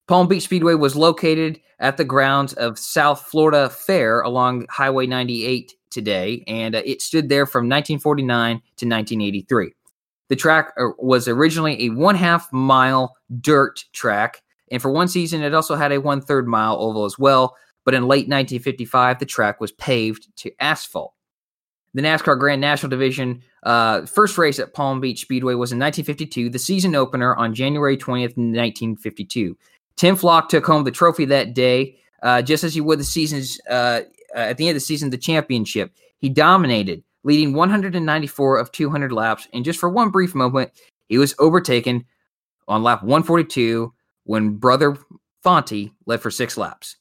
Palm 0.08 0.28
Beach 0.28 0.44
Speedway 0.44 0.76
was 0.76 0.96
located 0.96 1.60
at 1.80 1.98
the 1.98 2.06
grounds 2.06 2.54
of 2.54 2.78
South 2.78 3.22
Florida 3.22 3.70
Fair 3.70 4.22
along 4.22 4.68
Highway 4.70 5.08
98 5.08 5.74
today, 5.90 6.44
and 6.48 6.76
uh, 6.76 6.82
it 6.86 7.02
stood 7.02 7.30
there 7.30 7.46
from 7.46 7.66
1949 7.66 8.58
to 8.58 8.86
1983. 8.86 9.72
The 10.30 10.36
track 10.36 10.74
uh, 10.80 10.90
was 11.00 11.28
originally 11.28 11.86
a 11.86 11.90
one 11.90 12.16
half 12.16 12.52
mile 12.54 13.16
dirt 13.42 13.84
track, 13.94 14.44
and 14.72 14.82
for 14.82 14.92
one 14.92 15.08
season, 15.08 15.42
it 15.42 15.56
also 15.56 15.76
had 15.76 15.92
a 15.92 16.02
one 16.02 16.22
third 16.22 16.48
mile 16.48 16.78
oval 16.80 17.06
as 17.06 17.18
well. 17.18 17.56
But 17.84 17.94
in 17.94 18.04
late 18.04 18.28
1955, 18.28 19.20
the 19.20 19.26
track 19.26 19.60
was 19.60 19.72
paved 19.72 20.28
to 20.38 20.52
asphalt. 20.60 21.14
The 21.96 22.02
NASCAR 22.02 22.38
Grand 22.38 22.60
National 22.60 22.90
Division 22.90 23.42
uh, 23.64 24.06
first 24.06 24.38
race 24.38 24.60
at 24.60 24.74
Palm 24.74 25.00
Beach 25.00 25.22
Speedway 25.22 25.54
was 25.54 25.72
in 25.72 25.80
1952, 25.80 26.50
the 26.50 26.60
season 26.60 26.94
opener 26.94 27.34
on 27.36 27.54
January 27.54 27.96
20th, 27.96 28.36
1952. 28.36 29.58
Tim 29.98 30.16
Flock 30.16 30.50
took 30.50 30.66
home 30.66 30.84
the 30.84 30.92
trophy 30.92 31.26
that 31.26 31.54
day, 31.54 31.98
uh, 32.22 32.42
just 32.42 32.64
as 32.64 32.74
he 32.74 32.82
would 32.82 33.00
the 33.00 33.04
season's 33.04 33.60
uh, 33.70 34.02
uh, 34.36 34.40
at 34.40 34.58
the 34.58 34.68
end 34.68 34.76
of 34.76 34.82
the 34.82 34.86
season, 34.86 35.10
the 35.10 35.18
championship. 35.18 35.92
He 36.20 36.30
dominated, 36.30 37.04
leading 37.24 37.54
194 37.54 38.58
of 38.58 38.72
200 38.72 39.12
laps, 39.12 39.48
and 39.54 39.64
just 39.64 39.80
for 39.80 39.90
one 39.90 40.10
brief 40.10 40.36
moment, 40.36 40.72
he 41.08 41.18
was 41.18 41.36
overtaken 41.40 42.06
on 42.68 42.84
lap 42.84 43.04
142 43.04 43.94
when 44.24 44.56
brother 44.58 44.98
Fonty 45.46 45.92
led 46.06 46.22
for 46.22 46.32
six 46.32 46.58
laps. 46.58 46.98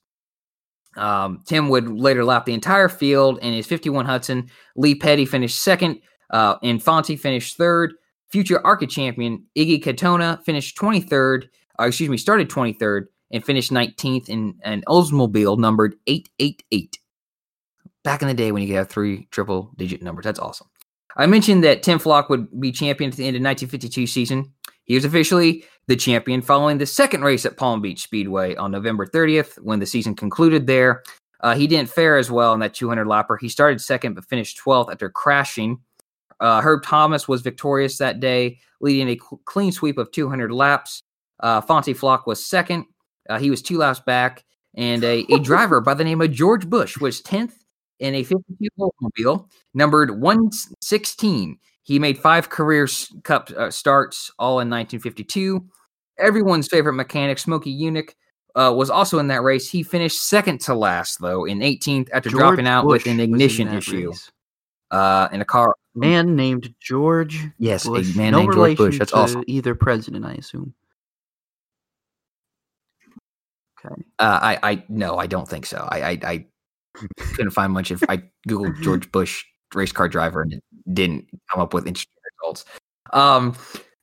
Um, 0.97 1.43
Tim 1.47 1.69
would 1.71 1.89
later 1.89 2.25
lap 2.25 2.45
the 2.45 2.53
entire 2.53 2.89
field 2.89 3.39
in 3.41 3.53
his 3.53 3.67
51 3.67 4.05
Hudson. 4.05 4.49
Lee 4.77 4.95
Petty 4.95 5.25
finished 5.25 5.61
second, 5.61 6.01
uh, 6.31 6.57
and 6.63 6.83
Fonty 6.83 7.19
finished 7.19 7.57
third. 7.57 7.95
Future 8.29 8.65
ARCA 8.65 8.87
champion 8.87 9.45
Iggy 9.57 9.83
Katona 9.83 10.45
finished 10.45 10.77
23rd, 10.77 11.49
uh, 11.79 11.85
excuse 11.85 12.11
me, 12.11 12.17
started 12.17 12.49
23rd 12.49 13.07
and 13.31 13.45
finished 13.45 13.73
19th 13.73 14.29
in 14.29 14.55
an 14.63 14.83
Oldsmobile 14.87 15.59
numbered 15.59 15.97
888. 16.07 16.99
Back 18.03 18.23
in 18.23 18.29
the 18.29 18.35
day 18.35 18.53
when 18.53 18.63
you 18.63 18.69
could 18.69 18.77
have 18.77 18.89
three 18.89 19.27
triple 19.31 19.73
digit 19.77 20.03
numbers. 20.03 20.25
That's 20.25 20.39
awesome. 20.39 20.69
I 21.17 21.27
mentioned 21.27 21.65
that 21.65 21.83
Tim 21.83 21.99
Flock 21.99 22.29
would 22.29 22.61
be 22.61 22.73
champion 22.73 23.11
at 23.11 23.17
the 23.17 23.27
end 23.27 23.37
of 23.37 23.43
1952 23.43 24.07
season. 24.07 24.53
He 24.85 24.95
was 24.95 25.05
officially 25.05 25.65
the 25.87 25.97
champion 25.97 26.43
following 26.43 26.79
the 26.79 26.87
second 26.87 27.23
race 27.23 27.47
at 27.47 27.57
Palm 27.57 27.81
Beach 27.81 28.03
Speedway 28.03 28.55
on 28.57 28.71
November 28.71 29.07
30th 29.07 29.57
when 29.63 29.81
the 29.81 29.87
season 29.87 30.15
concluded 30.15 30.67
there. 30.67 31.03
Uh, 31.41 31.55
he 31.55 31.67
didn't 31.67 31.91
fare 31.91 32.17
as 32.17 32.31
well 32.31 32.53
in 32.55 32.61
that 32.61 32.75
200 32.75 33.07
lapper. 33.07 33.37
He 33.41 33.49
started 33.49 33.81
second 33.81 34.15
but 34.15 34.25
finished 34.25 34.61
12th 34.65 34.91
after 34.91 35.09
crashing. 35.11 35.81
Uh, 36.41 36.61
Herb 36.61 36.83
Thomas 36.83 37.29
was 37.29 37.43
victorious 37.43 37.99
that 37.99 38.21
day, 38.21 38.59
leading 38.81 39.09
a 39.09 39.19
cl- 39.19 39.41
clean 39.45 39.73
sweep 39.73 39.99
of 39.99 40.11
200 40.11 40.51
laps. 40.51 41.03
Uh, 41.41 41.61
Fonty 41.61 41.97
Flock 41.97 42.27
was 42.27 42.45
second. 42.45 42.87
Uh, 43.29 43.39
he 43.39 43.51
was 43.51 43.63
two 43.63 43.79
laps 43.79 44.01
back. 44.01 44.45
And 44.77 45.05
a, 45.05 45.25
a 45.33 45.39
driver 45.43 45.81
by 45.81 45.95
the 45.95 46.05
name 46.05 46.21
of 46.21 46.33
George 46.33 46.69
Bush 46.69 46.99
was 46.99 47.23
10th 47.23 47.55
in 48.01 48.15
a 48.15 48.23
52 48.25 48.69
Oldsmobile, 48.79 49.49
numbered 49.73 50.21
116. 50.21 51.59
He 51.83 51.99
made 51.99 52.19
five 52.19 52.49
career 52.49 52.89
cup 53.23 53.51
uh, 53.51 53.71
starts, 53.71 54.31
all 54.39 54.61
in 54.61 54.71
1952. 54.71 55.65
Everyone's 56.19 56.69
favorite 56.69 56.95
mechanic, 56.95 57.39
Smokey 57.39 57.79
Yunick, 57.79 58.15
uh, 58.55 58.73
was 58.75 58.89
also 58.89 59.19
in 59.19 59.29
that 59.29 59.43
race. 59.43 59.69
He 59.69 59.83
finished 59.83 60.23
second 60.23 60.61
to 60.63 60.75
last, 60.75 61.21
though, 61.21 61.45
in 61.45 61.59
18th 61.59 62.09
after 62.13 62.31
George 62.31 62.41
dropping 62.41 62.67
out 62.67 62.85
Bush 62.85 63.05
with 63.05 63.13
an 63.13 63.19
was 63.19 63.25
in 63.25 63.33
ignition 63.33 63.69
issue 63.69 64.13
uh, 64.91 65.29
in 65.33 65.41
a 65.41 65.45
car. 65.45 65.75
Man 65.95 66.35
named 66.35 66.75
George. 66.81 67.41
Yes, 67.59 67.87
a 67.87 67.91
man 68.17 68.33
no 68.33 68.39
named 68.41 68.55
George 68.55 68.77
Bush. 68.77 68.99
That's 68.99 69.13
awesome. 69.13 69.45
Either 69.47 69.75
president, 69.75 70.25
I 70.25 70.35
assume. 70.35 70.75
Okay. 73.85 74.03
Uh, 74.19 74.39
I, 74.43 74.59
I 74.63 74.85
no, 74.89 75.19
I 75.19 75.27
don't 75.27 75.49
think 75.49 75.67
so. 75.67 75.87
I, 75.91 76.03
I, 76.03 76.19
I 76.23 76.47
couldn't 77.35 77.51
find 77.51 77.73
much. 77.73 77.91
If 77.91 78.03
I 78.09 78.23
googled 78.49 78.81
George 78.83 79.11
Bush 79.13 79.45
race 79.75 79.93
car 79.93 80.09
driver 80.09 80.43
and 80.43 80.55
it 80.55 80.63
didn't 80.93 81.27
come 81.53 81.61
up 81.61 81.75
with 81.75 81.87
interesting 81.87 82.13
results. 82.43 82.65
Um, 83.13 83.57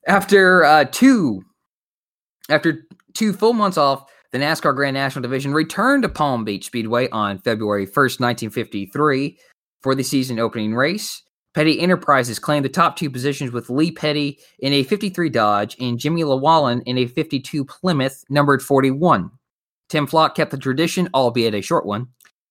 after 0.06 0.64
uh, 0.64 0.84
two, 0.84 1.42
after 2.48 2.86
two 3.14 3.32
full 3.32 3.52
months 3.52 3.78
off, 3.78 4.10
the 4.32 4.38
NASCAR 4.38 4.74
Grand 4.74 4.94
National 4.94 5.22
Division 5.22 5.52
returned 5.52 6.02
to 6.02 6.08
Palm 6.08 6.44
Beach 6.44 6.66
Speedway 6.66 7.08
on 7.10 7.38
February 7.38 7.86
1st, 7.86 8.20
1953, 8.20 9.38
for 9.82 9.94
the 9.94 10.02
season 10.02 10.38
opening 10.38 10.74
race. 10.74 11.22
Petty 11.54 11.80
Enterprises 11.80 12.38
claimed 12.38 12.64
the 12.64 12.70
top 12.70 12.96
two 12.96 13.10
positions 13.10 13.52
with 13.52 13.68
Lee 13.68 13.92
Petty 13.92 14.38
in 14.60 14.72
a 14.72 14.84
53 14.84 15.28
Dodge 15.28 15.76
and 15.78 15.98
Jimmie 15.98 16.22
Lewallen 16.22 16.82
in 16.86 16.96
a 16.96 17.06
52 17.06 17.64
Plymouth, 17.66 18.24
numbered 18.30 18.62
41. 18.62 19.30
Tim 19.92 20.06
Flock 20.06 20.34
kept 20.34 20.50
the 20.50 20.56
tradition, 20.56 21.10
albeit 21.12 21.54
a 21.54 21.60
short 21.60 21.84
one, 21.84 22.08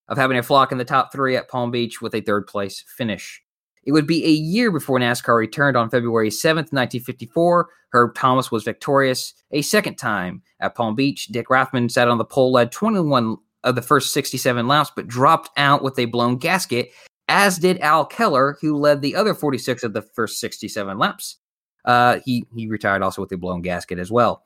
of 0.08 0.16
having 0.16 0.38
a 0.38 0.44
flock 0.44 0.72
in 0.72 0.78
the 0.78 0.86
top 0.86 1.12
three 1.12 1.36
at 1.36 1.50
Palm 1.50 1.72
Beach 1.72 2.00
with 2.00 2.14
a 2.14 2.22
third 2.22 2.46
place 2.46 2.86
finish. 2.96 3.42
It 3.84 3.94
would 3.94 4.06
be 4.06 4.24
a 4.24 4.30
year 4.30 4.70
before 4.70 5.00
NASCAR 5.00 5.40
returned 5.40 5.76
on 5.76 5.90
February 5.90 6.30
7th, 6.30 6.72
1954. 6.72 7.70
Herb 7.94 8.14
Thomas 8.14 8.52
was 8.52 8.64
victorious 8.64 9.34
a 9.50 9.64
second 9.64 9.96
time 9.96 10.44
at 10.60 10.76
Palm 10.76 10.94
Beach. 10.94 11.30
Dick 11.30 11.48
Rathmann 11.48 11.90
sat 11.90 12.08
on 12.08 12.20
the 12.20 12.26
pole, 12.26 12.52
led 12.52 12.72
21 12.72 13.38
of 13.64 13.74
the 13.74 13.82
first 13.82 14.14
67 14.14 14.68
laps, 14.68 14.92
but 14.96 15.08
dropped 15.08 15.50
out 15.58 15.82
with 15.82 15.98
a 15.98 16.06
blown 16.06 16.38
gasket, 16.38 16.92
as 17.28 17.58
did 17.58 17.80
Al 17.80 18.06
Keller, 18.06 18.60
who 18.62 18.78
led 18.78 19.02
the 19.02 19.16
other 19.16 19.34
46 19.34 19.82
of 19.82 19.94
the 19.94 20.04
first 20.04 20.40
67 20.40 20.96
laps. 21.00 21.38
Uh, 21.86 22.20
he 22.24 22.46
he 22.56 22.68
retired 22.68 23.02
also 23.02 23.20
with 23.20 23.32
a 23.32 23.38
blown 23.38 23.64
gasket 23.64 23.98
as 23.98 24.12
well. 24.12 24.44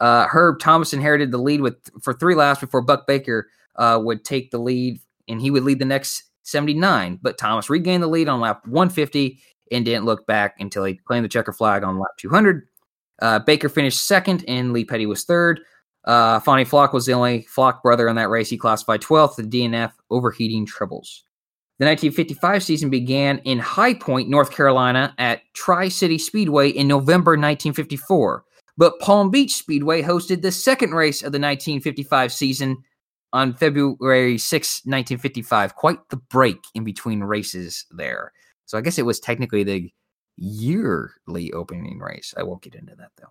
Uh, 0.00 0.26
Herb 0.26 0.60
Thomas 0.60 0.92
inherited 0.92 1.30
the 1.30 1.38
lead 1.38 1.60
with 1.60 1.76
for 2.02 2.12
three 2.12 2.34
laps 2.34 2.60
before 2.60 2.82
Buck 2.82 3.06
Baker 3.06 3.48
uh, 3.76 4.00
would 4.02 4.24
take 4.24 4.50
the 4.50 4.58
lead, 4.58 5.00
and 5.28 5.40
he 5.40 5.50
would 5.50 5.64
lead 5.64 5.78
the 5.78 5.84
next 5.84 6.24
79. 6.42 7.18
But 7.22 7.38
Thomas 7.38 7.70
regained 7.70 8.02
the 8.02 8.08
lead 8.08 8.28
on 8.28 8.40
lap 8.40 8.66
150 8.66 9.38
and 9.72 9.84
didn't 9.84 10.04
look 10.04 10.26
back 10.26 10.56
until 10.58 10.84
he 10.84 10.94
claimed 10.94 11.24
the 11.24 11.28
checker 11.28 11.52
flag 11.52 11.82
on 11.82 11.98
lap 11.98 12.10
200. 12.18 12.66
Uh, 13.20 13.38
Baker 13.40 13.68
finished 13.68 14.06
second, 14.06 14.44
and 14.46 14.72
Lee 14.72 14.84
Petty 14.84 15.06
was 15.06 15.24
third. 15.24 15.60
Uh, 16.04 16.38
Fonty 16.40 16.66
Flock 16.66 16.92
was 16.92 17.06
the 17.06 17.12
only 17.12 17.42
Flock 17.42 17.82
brother 17.82 18.08
in 18.08 18.16
that 18.16 18.30
race. 18.30 18.48
He 18.48 18.56
classified 18.56 19.00
12th, 19.00 19.36
the 19.36 19.42
DNF 19.42 19.92
overheating 20.10 20.66
troubles. 20.66 21.24
The 21.78 21.84
1955 21.84 22.62
season 22.62 22.90
began 22.90 23.38
in 23.38 23.58
High 23.58 23.94
Point, 23.94 24.30
North 24.30 24.50
Carolina, 24.50 25.14
at 25.18 25.42
Tri 25.52 25.88
City 25.88 26.16
Speedway 26.16 26.70
in 26.70 26.86
November 26.86 27.32
1954. 27.32 28.44
But 28.76 28.98
Palm 29.00 29.30
Beach 29.30 29.54
Speedway 29.54 30.02
hosted 30.02 30.42
the 30.42 30.52
second 30.52 30.92
race 30.92 31.20
of 31.20 31.32
the 31.32 31.38
1955 31.38 32.32
season 32.32 32.76
on 33.32 33.54
February 33.54 34.38
6, 34.38 34.80
1955. 34.84 35.74
Quite 35.74 35.98
the 36.10 36.16
break 36.16 36.58
in 36.74 36.84
between 36.84 37.20
races 37.20 37.86
there. 37.90 38.32
So 38.66 38.76
I 38.76 38.80
guess 38.80 38.98
it 38.98 39.06
was 39.06 39.20
technically 39.20 39.64
the 39.64 39.90
yearly 40.36 41.52
opening 41.52 41.98
race. 41.98 42.34
I 42.36 42.42
won't 42.42 42.62
get 42.62 42.74
into 42.74 42.94
that 42.96 43.10
though. 43.16 43.28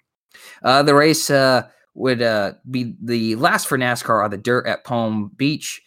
Uh, 0.64 0.84
the 0.84 0.96
race 0.96 1.30
uh, 1.30 1.68
would 1.94 2.22
uh, 2.22 2.54
be 2.70 2.96
the 3.02 3.36
last 3.36 3.68
for 3.68 3.78
NASCAR 3.78 4.24
on 4.24 4.32
the 4.32 4.38
dirt 4.38 4.68
at 4.68 4.84
Palm 4.84 5.32
Beach. 5.36 5.82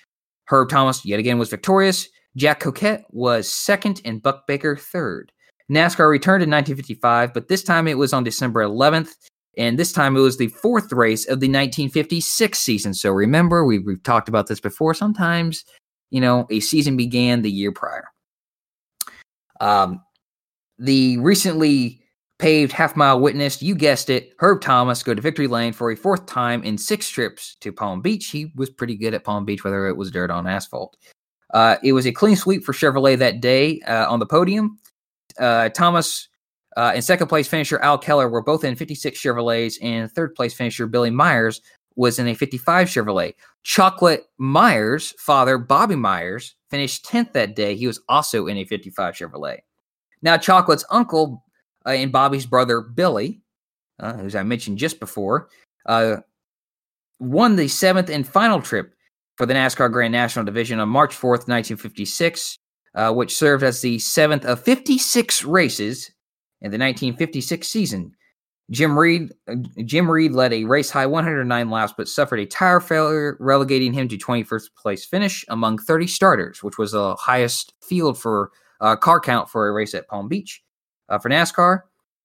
Herb 0.47 0.69
Thomas 0.71 1.05
yet 1.05 1.21
again 1.21 1.39
was 1.39 1.51
victorious. 1.51 2.09
Jack 2.37 2.61
Choquette 2.61 3.03
was 3.11 3.53
second 3.53 4.01
and 4.05 4.23
Buck 4.23 4.47
Baker 4.47 4.77
third. 4.77 5.33
NASCAR 5.71 6.09
returned 6.09 6.43
in 6.43 6.51
1955, 6.51 7.35
but 7.35 7.49
this 7.49 7.63
time 7.63 7.87
it 7.87 7.99
was 7.99 8.15
on 8.15 8.25
December 8.25 8.63
11th, 8.65 9.15
and 9.59 9.77
this 9.77 9.93
time 9.93 10.17
it 10.17 10.21
was 10.21 10.39
the 10.39 10.47
fourth 10.49 10.93
race 10.93 11.25
of 11.25 11.41
the 11.41 11.49
1956 11.49 12.59
season. 12.59 12.95
So 12.95 13.11
remember, 13.11 13.65
we've, 13.65 13.85
we've 13.85 14.03
talked 14.03 14.29
about 14.29 14.47
this 14.47 14.61
before. 14.61 14.95
Sometimes, 14.95 15.65
you 16.11 16.21
know, 16.21 16.47
a 16.49 16.61
season 16.61 16.97
began 16.97 17.43
the 17.43 17.51
year 17.51 17.73
prior. 17.73 18.05
Um, 19.61 20.01
the 20.79 21.19
recently 21.19 22.01
paved 22.39 22.71
half 22.71 22.95
mile 22.95 23.19
witnessed, 23.19 23.61
you 23.61 23.75
guessed 23.75 24.09
it, 24.11 24.33
Herb 24.39 24.61
Thomas 24.61 25.03
go 25.03 25.13
to 25.13 25.21
victory 25.21 25.49
lane 25.49 25.73
for 25.73 25.91
a 25.91 25.97
fourth 25.97 26.27
time 26.27 26.63
in 26.63 26.79
six 26.79 27.09
trips 27.09 27.57
to 27.61 27.73
Palm 27.73 28.01
Beach. 28.01 28.27
He 28.29 28.53
was 28.55 28.71
pretty 28.71 28.97
good 28.97 29.13
at 29.13 29.25
Palm 29.25 29.45
Beach, 29.45 29.65
whether 29.65 29.89
it 29.89 29.97
was 29.97 30.13
dirt 30.13 30.31
on 30.31 30.47
asphalt. 30.47 30.97
Uh, 31.53 31.77
it 31.83 31.95
was 31.95 32.07
a 32.07 32.13
clean 32.13 32.37
sweep 32.37 32.63
for 32.63 32.73
Chevrolet 32.73 33.19
that 33.19 33.41
day 33.41 33.81
uh, 33.81 34.09
on 34.09 34.21
the 34.21 34.27
podium. 34.27 34.79
Uh, 35.37 35.69
Thomas 35.71 36.29
uh, 36.79 36.93
and 36.95 37.03
second 37.03 37.27
place 37.27 37.49
finisher 37.49 37.81
Al 37.81 37.99
Keller 37.99 38.29
were 38.29 38.41
both 38.41 38.63
in 38.63 38.77
56 38.77 39.21
Chevrolets, 39.21 39.79
and 39.83 40.09
third 40.13 40.37
place 40.37 40.55
finisher 40.55 40.87
Billy 40.87 41.11
Myers 41.11 41.61
was 41.97 42.21
in 42.21 42.29
a 42.29 42.35
55 42.35 42.87
Chevrolet. 42.87 43.35
Chocolate 43.65 44.27
Myers' 44.39 45.13
father, 45.19 45.59
Bobby 45.59 45.97
Myers, 45.97 46.55
finished 46.71 47.05
10th 47.05 47.33
that 47.33 47.57
day. 47.57 47.75
He 47.75 47.89
was 47.89 48.01
also 48.09 48.47
in 48.47 48.57
a 48.59 48.65
55 48.65 49.15
Chevrolet. 49.15 49.59
Now, 50.23 50.37
Chocolate's 50.37 50.85
uncle 50.89 51.45
uh, 51.85 51.91
and 51.91 52.13
Bobby's 52.13 52.47
brother, 52.47 52.81
Billy, 52.81 53.41
uh, 53.99 54.19
as 54.21 54.37
I 54.37 54.45
mentioned 54.45 54.79
just 54.79 55.01
before, 55.01 55.49
uh, 55.87 56.19
won 57.19 57.57
the 57.57 57.67
seventh 57.67 58.09
and 58.09 58.25
final 58.25 58.63
trip 58.63 58.95
for 59.35 59.47
the 59.47 59.55
NASCAR 59.55 59.91
Grand 59.91 60.13
National 60.13 60.45
Division 60.45 60.79
on 60.79 60.89
March 60.91 61.17
4th, 61.17 61.49
1956, 61.49 62.57
uh, 62.95 63.13
which 63.13 63.37
served 63.37 63.65
as 63.65 63.81
the 63.81 63.99
seventh 63.99 64.45
of 64.45 64.63
56 64.63 65.43
races 65.43 66.13
in 66.61 66.71
the 66.71 66.79
1956 66.79 67.67
season. 67.67 68.15
Jim 68.71 68.99
Reed, 68.99 69.33
uh, 69.49 69.55
Jim 69.85 70.11
Reed 70.11 70.33
led 70.33 70.53
a 70.53 70.65
race 70.65 70.91
high 70.91 71.07
109 71.07 71.71
laps, 71.71 71.95
but 71.97 72.09
suffered 72.09 72.39
a 72.39 72.47
tire 72.47 72.81
failure, 72.81 73.37
relegating 73.41 73.93
him 73.93 74.09
to 74.09 74.19
21st 74.19 74.75
place 74.77 75.05
finish 75.07 75.45
among 75.49 75.79
30 75.79 76.07
starters, 76.07 76.63
which 76.63 76.77
was 76.77 76.93
the 76.93 77.15
highest 77.17 77.73
field 77.83 78.19
for 78.19 78.51
uh, 78.81 78.95
car 78.95 79.21
count 79.21 79.49
for 79.49 79.69
a 79.69 79.73
race 79.73 79.95
at 79.95 80.07
Palm 80.09 80.29
Beach. 80.29 80.63
Uh, 81.09 81.19
for 81.19 81.31
NASCAR, 81.31 81.81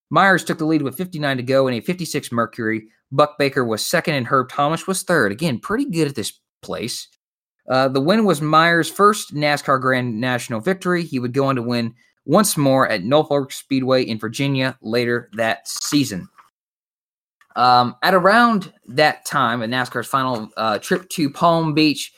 Myers 0.10 0.44
took 0.44 0.58
the 0.58 0.66
lead 0.66 0.82
with 0.82 0.98
59 0.98 1.38
to 1.38 1.44
go 1.44 1.68
in 1.68 1.76
a 1.76 1.80
56 1.80 2.32
Mercury. 2.32 2.88
Buck 3.12 3.38
Baker 3.40 3.64
was 3.64 3.86
second, 3.86 4.16
and 4.16 4.28
Herb 4.28 4.50
Thomas 4.50 4.86
was 4.86 5.04
third. 5.04 5.32
Again, 5.32 5.60
pretty 5.60 5.86
good 5.86 6.08
at 6.08 6.16
this 6.16 6.40
place. 6.62 7.08
Uh, 7.70 7.88
the 7.88 8.02
win 8.02 8.26
was 8.26 8.42
Myers' 8.42 8.90
first 8.90 9.34
NASCAR 9.34 9.80
Grand 9.80 10.20
National 10.20 10.60
victory. 10.60 11.04
He 11.04 11.20
would 11.20 11.34
go 11.34 11.46
on 11.46 11.56
to 11.56 11.62
win 11.62 11.96
once 12.26 12.58
more 12.58 12.88
at 12.90 13.04
Norfolk 13.04 13.52
Speedway 13.52 14.04
in 14.04 14.18
Virginia 14.18 14.78
later 14.82 15.30
that 15.34 15.68
season. 15.68 16.28
Um, 17.56 17.96
at 18.02 18.14
around 18.14 18.74
that 18.88 19.26
time, 19.26 19.62
at 19.62 19.70
NASCAR's 19.70 20.08
final 20.08 20.50
uh, 20.58 20.80
trip 20.80 21.08
to 21.10 21.30
Palm 21.30 21.74
Beach, 21.74 22.14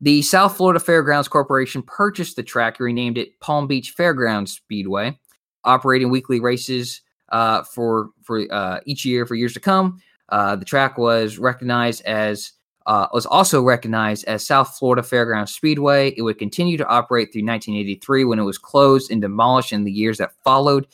the 0.00 0.22
South 0.22 0.56
Florida 0.56 0.80
Fairgrounds 0.80 1.28
Corporation 1.28 1.82
purchased 1.82 2.36
the 2.36 2.42
track 2.42 2.78
and 2.78 2.86
renamed 2.86 3.18
it 3.18 3.38
Palm 3.40 3.66
Beach 3.66 3.90
Fairgrounds 3.90 4.52
Speedway, 4.52 5.18
operating 5.64 6.10
weekly 6.10 6.40
races 6.40 7.02
uh, 7.30 7.64
for 7.64 8.10
for 8.22 8.50
uh, 8.52 8.80
each 8.86 9.04
year 9.04 9.26
for 9.26 9.34
years 9.34 9.52
to 9.54 9.60
come. 9.60 10.00
Uh, 10.30 10.56
the 10.56 10.64
track 10.64 10.98
was 10.98 11.38
recognized 11.38 12.04
as 12.04 12.52
uh, 12.88 13.06
was 13.12 13.26
also 13.26 13.62
recognized 13.62 14.24
as 14.24 14.44
South 14.44 14.76
Florida 14.78 15.02
Fairgrounds 15.02 15.54
Speedway. 15.54 16.14
It 16.16 16.22
would 16.22 16.38
continue 16.38 16.78
to 16.78 16.86
operate 16.86 17.30
through 17.30 17.44
1983 17.44 18.24
when 18.24 18.38
it 18.38 18.44
was 18.44 18.56
closed 18.56 19.10
and 19.12 19.20
demolished 19.20 19.72
in 19.72 19.84
the 19.84 19.92
years 19.92 20.16
that 20.18 20.32
followed. 20.42 20.86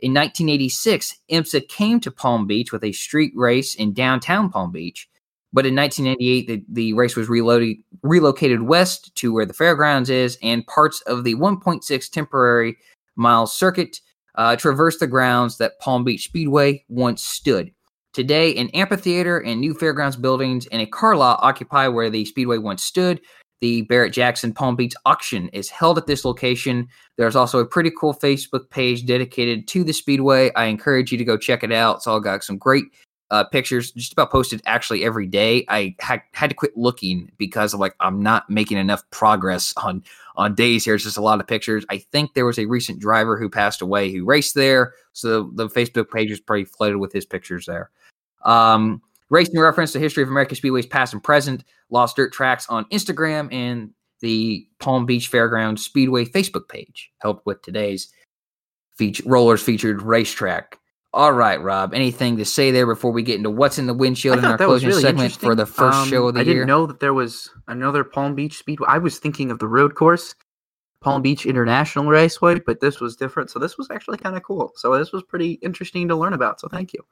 In 0.00 0.14
1986, 0.14 1.18
IMSA 1.30 1.68
came 1.68 2.00
to 2.00 2.10
Palm 2.10 2.46
Beach 2.46 2.72
with 2.72 2.82
a 2.82 2.92
street 2.92 3.32
race 3.36 3.74
in 3.74 3.92
downtown 3.92 4.48
Palm 4.48 4.72
Beach. 4.72 5.08
But 5.52 5.66
in 5.66 5.76
1998, 5.76 6.46
the, 6.46 6.64
the 6.72 6.92
race 6.94 7.14
was 7.14 7.28
reloaded, 7.28 7.76
relocated 8.02 8.62
west 8.62 9.14
to 9.16 9.34
where 9.34 9.44
the 9.44 9.52
fairgrounds 9.52 10.08
is, 10.08 10.38
and 10.42 10.66
parts 10.66 11.02
of 11.02 11.22
the 11.22 11.34
1.6 11.34 12.10
temporary 12.10 12.78
mile 13.14 13.46
circuit 13.46 14.00
uh, 14.36 14.56
traversed 14.56 15.00
the 15.00 15.06
grounds 15.06 15.58
that 15.58 15.78
Palm 15.80 16.02
Beach 16.02 16.24
Speedway 16.24 16.82
once 16.88 17.22
stood. 17.22 17.72
Today, 18.12 18.54
an 18.56 18.68
amphitheater 18.70 19.38
and 19.38 19.58
new 19.58 19.72
fairgrounds 19.72 20.16
buildings 20.16 20.66
and 20.66 20.82
a 20.82 20.86
car 20.86 21.16
lot 21.16 21.40
occupy 21.42 21.88
where 21.88 22.10
the 22.10 22.26
Speedway 22.26 22.58
once 22.58 22.82
stood. 22.82 23.22
The 23.62 23.82
Barrett 23.82 24.12
Jackson 24.12 24.52
Palm 24.52 24.76
Beach 24.76 24.92
auction 25.06 25.48
is 25.50 25.70
held 25.70 25.96
at 25.96 26.06
this 26.06 26.24
location. 26.24 26.88
There's 27.16 27.36
also 27.36 27.58
a 27.58 27.64
pretty 27.64 27.90
cool 27.98 28.12
Facebook 28.12 28.68
page 28.68 29.06
dedicated 29.06 29.66
to 29.68 29.82
the 29.82 29.94
Speedway. 29.94 30.52
I 30.54 30.66
encourage 30.66 31.10
you 31.10 31.16
to 31.16 31.24
go 31.24 31.38
check 31.38 31.64
it 31.64 31.72
out. 31.72 31.96
It's 31.96 32.06
all 32.06 32.20
got 32.20 32.44
some 32.44 32.58
great 32.58 32.84
uh, 33.32 33.44
pictures, 33.44 33.92
just 33.92 34.12
about 34.12 34.30
posted 34.30 34.60
actually 34.66 35.04
every 35.04 35.26
day. 35.26 35.64
I 35.68 35.96
ha- 36.02 36.20
had 36.32 36.50
to 36.50 36.54
quit 36.54 36.76
looking 36.76 37.32
because 37.38 37.72
of 37.72 37.80
like 37.80 37.96
I'm 37.98 38.22
not 38.22 38.48
making 38.50 38.76
enough 38.76 39.02
progress 39.10 39.72
on 39.78 40.04
on 40.36 40.54
days 40.54 40.84
here. 40.84 40.94
It's 40.94 41.04
just 41.04 41.16
a 41.16 41.22
lot 41.22 41.40
of 41.40 41.46
pictures. 41.46 41.86
I 41.88 41.98
think 41.98 42.34
there 42.34 42.44
was 42.44 42.58
a 42.58 42.66
recent 42.66 43.00
driver 43.00 43.38
who 43.38 43.48
passed 43.48 43.80
away 43.80 44.12
who 44.12 44.26
raced 44.26 44.54
there, 44.54 44.92
so 45.14 45.50
the, 45.54 45.66
the 45.66 45.68
Facebook 45.68 46.10
page 46.10 46.30
is 46.30 46.40
pretty 46.40 46.66
flooded 46.66 46.98
with 46.98 47.12
his 47.12 47.24
pictures 47.24 47.64
there. 47.64 47.90
Um, 48.44 49.00
racing 49.30 49.58
reference 49.58 49.92
to 49.92 49.98
history 49.98 50.22
of 50.22 50.28
American 50.28 50.58
Speedways 50.58 50.88
past 50.88 51.14
and 51.14 51.24
present, 51.24 51.64
Lost 51.88 52.16
Dirt 52.16 52.34
Tracks 52.34 52.68
on 52.68 52.84
Instagram, 52.86 53.50
and 53.50 53.92
the 54.20 54.68
Palm 54.78 55.06
Beach 55.06 55.28
Fairgrounds 55.28 55.82
Speedway 55.82 56.26
Facebook 56.26 56.68
page 56.68 57.10
helped 57.18 57.46
with 57.46 57.62
today's 57.62 58.12
feature, 58.94 59.22
rollers 59.24 59.62
featured 59.62 60.02
racetrack. 60.02 60.78
All 61.14 61.32
right, 61.32 61.60
Rob. 61.60 61.92
Anything 61.92 62.38
to 62.38 62.44
say 62.44 62.70
there 62.70 62.86
before 62.86 63.12
we 63.12 63.22
get 63.22 63.36
into 63.36 63.50
what's 63.50 63.78
in 63.78 63.86
the 63.86 63.92
windshield 63.92 64.38
in 64.38 64.44
our 64.46 64.56
closing 64.56 64.88
really 64.88 65.02
segment 65.02 65.32
for 65.34 65.54
the 65.54 65.66
first 65.66 65.98
um, 65.98 66.08
show 66.08 66.28
of 66.28 66.34
the 66.34 66.40
I 66.40 66.42
year? 66.44 66.52
I 66.52 66.54
didn't 66.54 66.68
know 66.68 66.86
that 66.86 67.00
there 67.00 67.12
was 67.12 67.50
another 67.68 68.02
Palm 68.02 68.34
Beach 68.34 68.56
Speedway. 68.56 68.86
I 68.88 68.96
was 68.96 69.18
thinking 69.18 69.50
of 69.50 69.58
the 69.58 69.68
road 69.68 69.94
course, 69.94 70.34
Palm 71.02 71.20
Beach 71.20 71.44
International 71.44 72.06
Raceway, 72.06 72.60
but 72.60 72.80
this 72.80 72.98
was 72.98 73.14
different. 73.14 73.50
So 73.50 73.58
this 73.58 73.76
was 73.76 73.90
actually 73.90 74.18
kind 74.18 74.36
of 74.36 74.42
cool. 74.42 74.72
So 74.76 74.96
this 74.96 75.12
was 75.12 75.22
pretty 75.22 75.52
interesting 75.54 76.08
to 76.08 76.16
learn 76.16 76.32
about. 76.32 76.60
So 76.60 76.68
thank 76.68 76.94
you. 76.94 77.04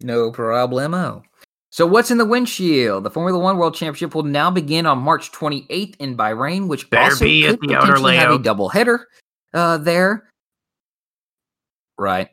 No 0.00 0.32
problemo. 0.32 1.22
So, 1.70 1.86
what's 1.86 2.10
in 2.10 2.16
the 2.16 2.24
windshield? 2.24 3.04
The 3.04 3.10
Formula 3.10 3.38
One 3.38 3.58
World 3.58 3.74
Championship 3.74 4.14
will 4.14 4.22
now 4.22 4.50
begin 4.50 4.86
on 4.86 4.98
March 4.98 5.30
28th 5.32 5.96
in 5.98 6.16
Bahrain, 6.16 6.66
which 6.66 6.88
Better 6.88 7.12
also 7.12 7.26
could 7.26 7.60
potentially 7.60 8.16
have 8.16 8.30
a 8.30 8.38
double 8.38 8.70
header 8.70 9.06
uh, 9.52 9.76
there. 9.76 10.30
Right. 11.98 12.28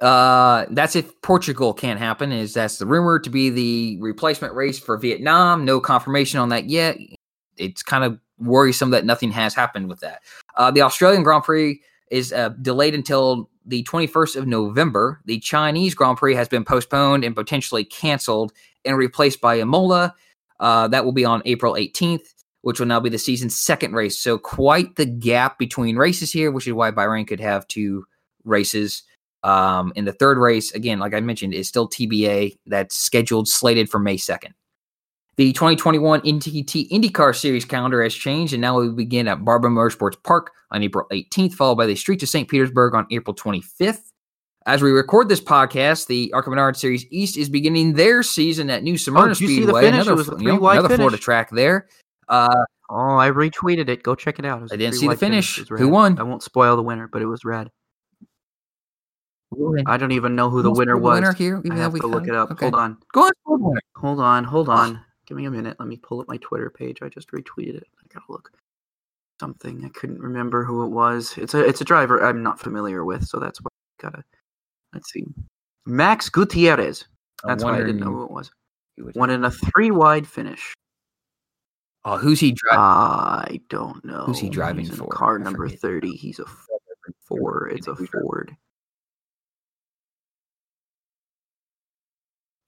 Uh, 0.00 0.66
that's 0.70 0.96
if 0.96 1.20
Portugal 1.22 1.74
can't 1.74 1.98
happen. 1.98 2.32
Is 2.32 2.54
that's 2.54 2.78
the 2.78 2.86
rumor 2.86 3.18
to 3.18 3.30
be 3.30 3.50
the 3.50 3.98
replacement 4.00 4.54
race 4.54 4.78
for 4.78 4.96
Vietnam? 4.96 5.64
No 5.64 5.80
confirmation 5.80 6.40
on 6.40 6.48
that 6.50 6.66
yet. 6.66 6.98
It's 7.56 7.82
kind 7.82 8.04
of 8.04 8.18
worrisome 8.38 8.90
that 8.90 9.04
nothing 9.04 9.30
has 9.32 9.54
happened 9.54 9.88
with 9.88 10.00
that. 10.00 10.22
Uh, 10.56 10.70
the 10.70 10.82
Australian 10.82 11.22
Grand 11.22 11.44
Prix 11.44 11.80
is 12.10 12.32
uh, 12.32 12.50
delayed 12.60 12.94
until 12.94 13.50
the 13.66 13.84
21st 13.84 14.36
of 14.36 14.46
November. 14.46 15.20
The 15.26 15.38
Chinese 15.38 15.94
Grand 15.94 16.16
Prix 16.16 16.34
has 16.34 16.48
been 16.48 16.64
postponed 16.64 17.24
and 17.24 17.34
potentially 17.34 17.84
canceled 17.84 18.52
and 18.84 18.96
replaced 18.96 19.40
by 19.40 19.58
Imola. 19.58 20.14
Uh, 20.58 20.88
that 20.88 21.04
will 21.04 21.12
be 21.12 21.24
on 21.24 21.42
April 21.44 21.74
18th, 21.74 22.34
which 22.62 22.80
will 22.80 22.86
now 22.86 23.00
be 23.00 23.10
the 23.10 23.18
season's 23.18 23.56
second 23.56 23.94
race. 23.94 24.18
So, 24.18 24.38
quite 24.38 24.96
the 24.96 25.06
gap 25.06 25.58
between 25.58 25.96
races 25.96 26.32
here, 26.32 26.50
which 26.50 26.66
is 26.66 26.72
why 26.72 26.90
Bahrain 26.90 27.26
could 27.26 27.40
have 27.40 27.68
two 27.68 28.06
races. 28.44 29.02
Um, 29.42 29.92
in 29.96 30.04
the 30.04 30.12
third 30.12 30.36
race, 30.36 30.72
again, 30.72 30.98
like 30.98 31.14
I 31.14 31.20
mentioned, 31.20 31.54
is 31.54 31.66
still 31.66 31.88
TBA. 31.88 32.56
That's 32.66 32.96
scheduled, 32.96 33.48
slated 33.48 33.88
for 33.88 33.98
May 33.98 34.16
2nd. 34.16 34.52
The 35.36 35.52
2021 35.54 36.20
NTT 36.20 36.90
IndyCar 36.90 37.34
Series 37.34 37.64
calendar 37.64 38.02
has 38.02 38.14
changed, 38.14 38.52
and 38.52 38.60
now 38.60 38.78
we 38.78 38.90
begin 38.90 39.26
at 39.28 39.42
Barber 39.42 39.70
Motorsports 39.70 40.22
Park 40.22 40.50
on 40.70 40.82
April 40.82 41.06
18th, 41.10 41.54
followed 41.54 41.76
by 41.76 41.86
the 41.86 41.94
Street 41.94 42.20
to 42.20 42.26
St. 42.26 42.48
Petersburg 42.48 42.94
on 42.94 43.06
April 43.10 43.34
25th. 43.34 44.12
As 44.66 44.82
we 44.82 44.90
record 44.90 45.30
this 45.30 45.40
podcast, 45.40 46.06
the 46.06 46.30
ARCA 46.34 46.50
Menard 46.50 46.76
Series 46.76 47.06
East 47.10 47.38
is 47.38 47.48
beginning 47.48 47.94
their 47.94 48.22
season 48.22 48.68
at 48.68 48.82
New 48.82 48.98
Smyrna 48.98 49.24
Oh, 49.24 49.28
did 49.28 49.40
you 49.40 49.48
see 49.48 49.60
the 49.60 49.72
Speedway, 49.72 49.88
another, 49.88 50.22
you 50.38 50.48
know, 50.48 50.68
another 50.68 50.94
Florida 50.94 51.16
track 51.16 51.48
there. 51.50 51.88
Uh, 52.28 52.64
Oh, 52.90 53.16
I 53.16 53.30
retweeted 53.30 53.88
it. 53.88 54.02
Go 54.02 54.16
check 54.16 54.40
it 54.40 54.44
out. 54.44 54.62
It 54.62 54.72
I 54.72 54.76
didn't 54.76 54.94
see 54.94 55.06
the 55.06 55.14
three-wide 55.14 55.18
finish. 55.20 55.56
Who 55.68 55.88
won? 55.88 56.18
I 56.18 56.24
won't 56.24 56.42
spoil 56.42 56.74
the 56.74 56.82
winner, 56.82 57.06
but 57.06 57.22
it 57.22 57.26
was 57.26 57.44
rad. 57.44 57.70
I 59.52 59.94
I 59.94 59.96
don't 59.96 60.12
even 60.12 60.34
know 60.36 60.48
who 60.48 60.62
the 60.62 60.70
winner 60.70 60.96
was. 60.96 61.20
winner 61.20 61.32
here, 61.32 61.62
I 61.70 61.76
have 61.76 61.92
we 61.92 62.00
to 62.00 62.06
look 62.06 62.28
it 62.28 62.34
up. 62.34 62.50
okay. 62.52 62.66
Hold 62.66 62.74
on. 62.76 62.98
Go 63.12 63.22
on, 63.22 63.32
spoil 63.42 63.58
the 63.58 63.64
winner. 63.64 63.80
Hold 63.96 64.20
on. 64.20 64.44
Hold 64.44 64.68
on. 64.68 65.00
Give 65.26 65.36
me 65.36 65.46
a 65.46 65.50
minute. 65.50 65.76
Let 65.78 65.88
me 65.88 65.96
pull 65.96 66.20
up 66.20 66.28
my 66.28 66.36
Twitter 66.38 66.70
page. 66.70 67.02
I 67.02 67.08
just 67.08 67.30
retweeted 67.32 67.76
it. 67.76 67.86
I 67.98 68.06
gotta 68.12 68.26
look. 68.28 68.52
Something 69.40 69.84
I 69.84 69.88
couldn't 69.88 70.20
remember 70.20 70.64
who 70.64 70.84
it 70.84 70.88
was. 70.90 71.34
It's 71.36 71.54
a 71.54 71.60
it's 71.66 71.80
a 71.80 71.84
driver 71.84 72.24
I'm 72.24 72.42
not 72.42 72.60
familiar 72.60 73.04
with, 73.04 73.24
so 73.26 73.38
that's 73.38 73.60
why 73.60 73.68
I 73.68 74.02
gotta. 74.02 74.24
Let's 74.92 75.12
see. 75.12 75.24
Max 75.86 76.28
Gutierrez. 76.28 77.06
That's 77.44 77.64
why 77.64 77.76
I 77.76 77.78
didn't 77.78 78.00
know 78.00 78.10
who 78.10 78.24
it 78.24 78.30
was. 78.30 78.50
who 78.96 79.08
it 79.08 79.16
Won 79.16 79.30
in 79.30 79.44
a 79.44 79.50
three 79.50 79.90
wide 79.90 80.26
finish. 80.26 80.74
Oh, 82.04 82.16
who's 82.16 82.40
he 82.40 82.52
driving? 82.52 82.80
I 82.80 83.60
don't 83.68 84.04
know. 84.04 84.24
Who's 84.24 84.38
he 84.38 84.48
driving 84.48 84.84
He's 84.84 84.90
in 84.90 84.96
for? 84.96 85.08
Car 85.08 85.38
number 85.38 85.68
thirty. 85.68 86.12
He's 86.12 86.38
a 86.38 86.44
Ford. 87.26 87.72
It's 87.72 87.88
a 87.88 87.94
Ford. 87.96 88.56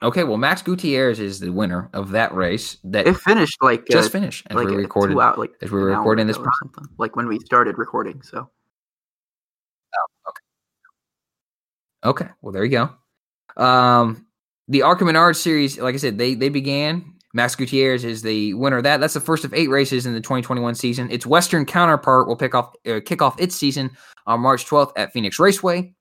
Okay, 0.02 0.24
well, 0.24 0.36
Max 0.36 0.62
Gutierrez 0.62 1.20
is 1.20 1.38
the 1.38 1.50
winner 1.50 1.88
of 1.92 2.10
that 2.10 2.34
race 2.34 2.76
that 2.84 3.06
It 3.06 3.16
finished 3.16 3.56
like 3.62 3.86
just 3.88 4.08
uh, 4.08 4.12
finished 4.12 4.46
as 4.50 4.56
like 4.56 4.66
we 4.66 4.74
uh, 4.74 4.78
recorded. 4.78 5.18
out, 5.18 5.38
like 5.38 5.52
as 5.62 5.70
we 5.70 5.78
were 5.78 5.86
recording 5.86 6.26
this 6.26 6.36
something. 6.36 6.86
Like 6.98 7.14
when 7.14 7.28
we 7.28 7.38
started 7.38 7.78
recording. 7.78 8.20
So 8.22 8.50
Okay, 12.04 12.26
well 12.40 12.52
there 12.52 12.64
you 12.64 12.70
go. 13.56 13.62
Um, 13.62 14.26
the 14.68 14.82
ARCA 14.82 15.04
Menard 15.04 15.36
series, 15.36 15.78
like 15.78 15.94
I 15.94 15.98
said, 15.98 16.18
they 16.18 16.34
they 16.34 16.48
began. 16.48 17.04
Max 17.34 17.54
Gutierrez 17.54 18.04
is 18.04 18.20
the 18.20 18.52
winner 18.54 18.76
of 18.78 18.84
that. 18.84 19.00
That's 19.00 19.14
the 19.14 19.20
first 19.20 19.44
of 19.44 19.54
eight 19.54 19.70
races 19.70 20.04
in 20.04 20.12
the 20.12 20.20
2021 20.20 20.74
season. 20.74 21.10
Its 21.10 21.24
Western 21.24 21.64
counterpart 21.64 22.28
will 22.28 22.36
pick 22.36 22.54
off 22.54 22.74
uh, 22.86 23.00
kick 23.04 23.22
off 23.22 23.40
its 23.40 23.54
season 23.54 23.90
on 24.26 24.40
March 24.40 24.66
12th 24.66 24.92
at 24.96 25.12
Phoenix 25.12 25.38
Raceway. 25.38 25.94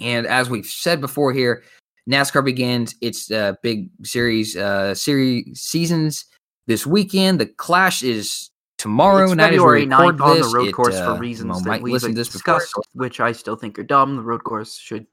And 0.00 0.26
as 0.26 0.50
we've 0.50 0.66
said 0.66 1.00
before 1.00 1.32
here, 1.32 1.62
NASCAR 2.08 2.44
begins 2.44 2.94
its 3.00 3.30
uh, 3.30 3.54
big 3.62 3.90
series 4.04 4.56
uh, 4.56 4.94
series 4.94 5.60
seasons 5.60 6.24
this 6.66 6.86
weekend. 6.86 7.40
The 7.40 7.46
Clash 7.46 8.02
is 8.02 8.50
tomorrow 8.78 9.24
it's 9.24 9.34
night. 9.34 9.50
February 9.50 9.86
9th 9.86 10.20
on 10.20 10.40
the 10.40 10.50
road 10.54 10.68
It, 10.68 10.72
course 10.72 10.96
uh, 10.96 11.14
for 11.14 11.20
reasons 11.20 11.50
well, 11.50 11.60
that 11.60 11.82
listen 11.82 12.14
to 12.14 12.14
before, 12.14 12.32
discussed, 12.32 12.74
which 12.94 13.20
I 13.20 13.32
still 13.32 13.56
think 13.56 13.78
are 13.78 13.84
dumb. 13.84 14.16
The 14.16 14.22
road 14.22 14.44
course 14.44 14.76
should 14.76 15.06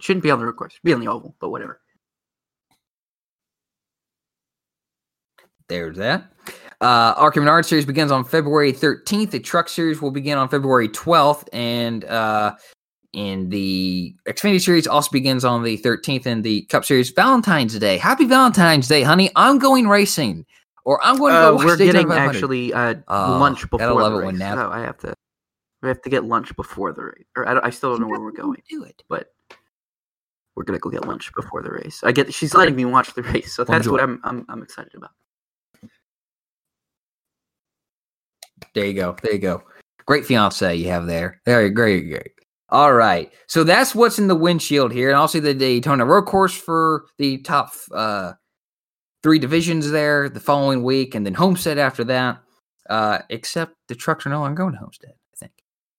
shouldn't 0.00 0.22
be 0.22 0.30
on 0.30 0.38
the 0.38 0.46
road 0.46 0.56
course. 0.56 0.78
Be 0.84 0.92
on 0.92 1.00
the 1.00 1.08
oval, 1.08 1.34
but 1.40 1.50
whatever. 1.50 1.80
There's 5.68 5.96
that. 5.96 6.32
Uh, 6.80 7.12
ARCA 7.16 7.40
Menard 7.40 7.66
series 7.66 7.84
begins 7.84 8.10
on 8.10 8.24
February 8.24 8.72
13th. 8.72 9.32
The 9.32 9.40
Truck 9.40 9.68
series 9.68 10.00
will 10.00 10.12
begin 10.12 10.38
on 10.38 10.48
February 10.48 10.88
12th, 10.88 11.48
and 11.52 12.04
uh, 12.04 12.54
in 13.18 13.48
the 13.48 14.14
Xfinity 14.28 14.60
series 14.60 14.86
also 14.86 15.10
begins 15.10 15.44
on 15.44 15.64
the 15.64 15.76
13th. 15.78 16.24
And 16.26 16.44
the 16.44 16.62
Cup 16.62 16.84
series 16.84 17.10
Valentine's 17.10 17.76
Day. 17.78 17.98
Happy 17.98 18.24
Valentine's 18.26 18.86
Day, 18.86 19.02
honey! 19.02 19.30
I'm 19.34 19.58
going 19.58 19.88
racing, 19.88 20.46
or 20.84 21.02
I'm 21.04 21.18
going 21.18 21.32
to 21.32 21.38
Uh, 21.38 21.50
go. 21.50 21.56
watch 21.56 21.64
we're 21.66 21.76
getting 21.76 22.12
actually 22.12 22.72
uh, 22.72 22.94
Oh, 23.08 23.38
lunch 23.40 23.68
before 23.70 24.00
love 24.00 24.12
the 24.12 24.20
it 24.20 24.24
when 24.24 24.34
race. 24.34 24.38
Nap- 24.40 24.58
So 24.58 24.70
I 24.70 24.80
have 24.80 24.98
to. 24.98 25.14
We 25.82 25.88
have 25.88 26.00
to 26.02 26.10
get 26.10 26.24
lunch 26.24 26.54
before 26.56 26.92
the 26.92 27.04
race, 27.04 27.24
or 27.36 27.48
I, 27.48 27.66
I 27.66 27.70
still 27.70 27.90
don't 27.90 28.00
know 28.02 28.08
where 28.08 28.20
we're 28.20 28.30
going, 28.32 28.62
Do 28.70 28.84
it. 28.84 29.02
but 29.08 29.32
we're 30.54 30.64
gonna 30.64 30.78
go 30.80 30.90
get 30.90 31.04
lunch 31.06 31.32
before 31.34 31.62
the 31.62 31.70
race. 31.70 32.02
I 32.04 32.12
get 32.12 32.32
she's 32.34 32.54
letting 32.54 32.74
me 32.76 32.84
watch 32.84 33.14
the 33.14 33.22
race, 33.22 33.52
so 33.54 33.64
that's 33.64 33.86
what 33.88 34.00
I'm 34.00 34.20
I'm 34.24 34.44
I'm 34.48 34.62
excited 34.62 34.94
about. 34.94 35.10
There 38.74 38.84
you 38.86 38.94
go. 38.94 39.16
There 39.22 39.32
you 39.32 39.38
go. 39.38 39.62
Great 40.06 40.24
fiance 40.26 40.74
you 40.76 40.88
have 40.88 41.06
there. 41.06 41.40
Very 41.44 41.70
great, 41.70 42.08
great. 42.08 42.32
All 42.70 42.92
right. 42.92 43.32
So 43.46 43.64
that's 43.64 43.94
what's 43.94 44.18
in 44.18 44.28
the 44.28 44.34
windshield 44.34 44.92
here. 44.92 45.08
And 45.08 45.16
also 45.16 45.40
the 45.40 45.54
Daytona 45.54 46.04
road 46.04 46.26
course 46.26 46.54
for 46.54 47.06
the 47.16 47.38
top 47.38 47.72
uh, 47.92 48.34
three 49.22 49.38
divisions 49.38 49.90
there 49.90 50.28
the 50.28 50.40
following 50.40 50.82
week, 50.82 51.14
and 51.14 51.24
then 51.24 51.34
Homestead 51.34 51.78
after 51.78 52.04
that. 52.04 52.40
Uh, 52.88 53.18
except 53.28 53.74
the 53.88 53.94
trucks 53.94 54.24
are 54.24 54.30
no 54.30 54.40
longer 54.40 54.62
going 54.62 54.72
to 54.72 54.78
Homestead, 54.78 55.10
I 55.10 55.36
think. 55.36 55.52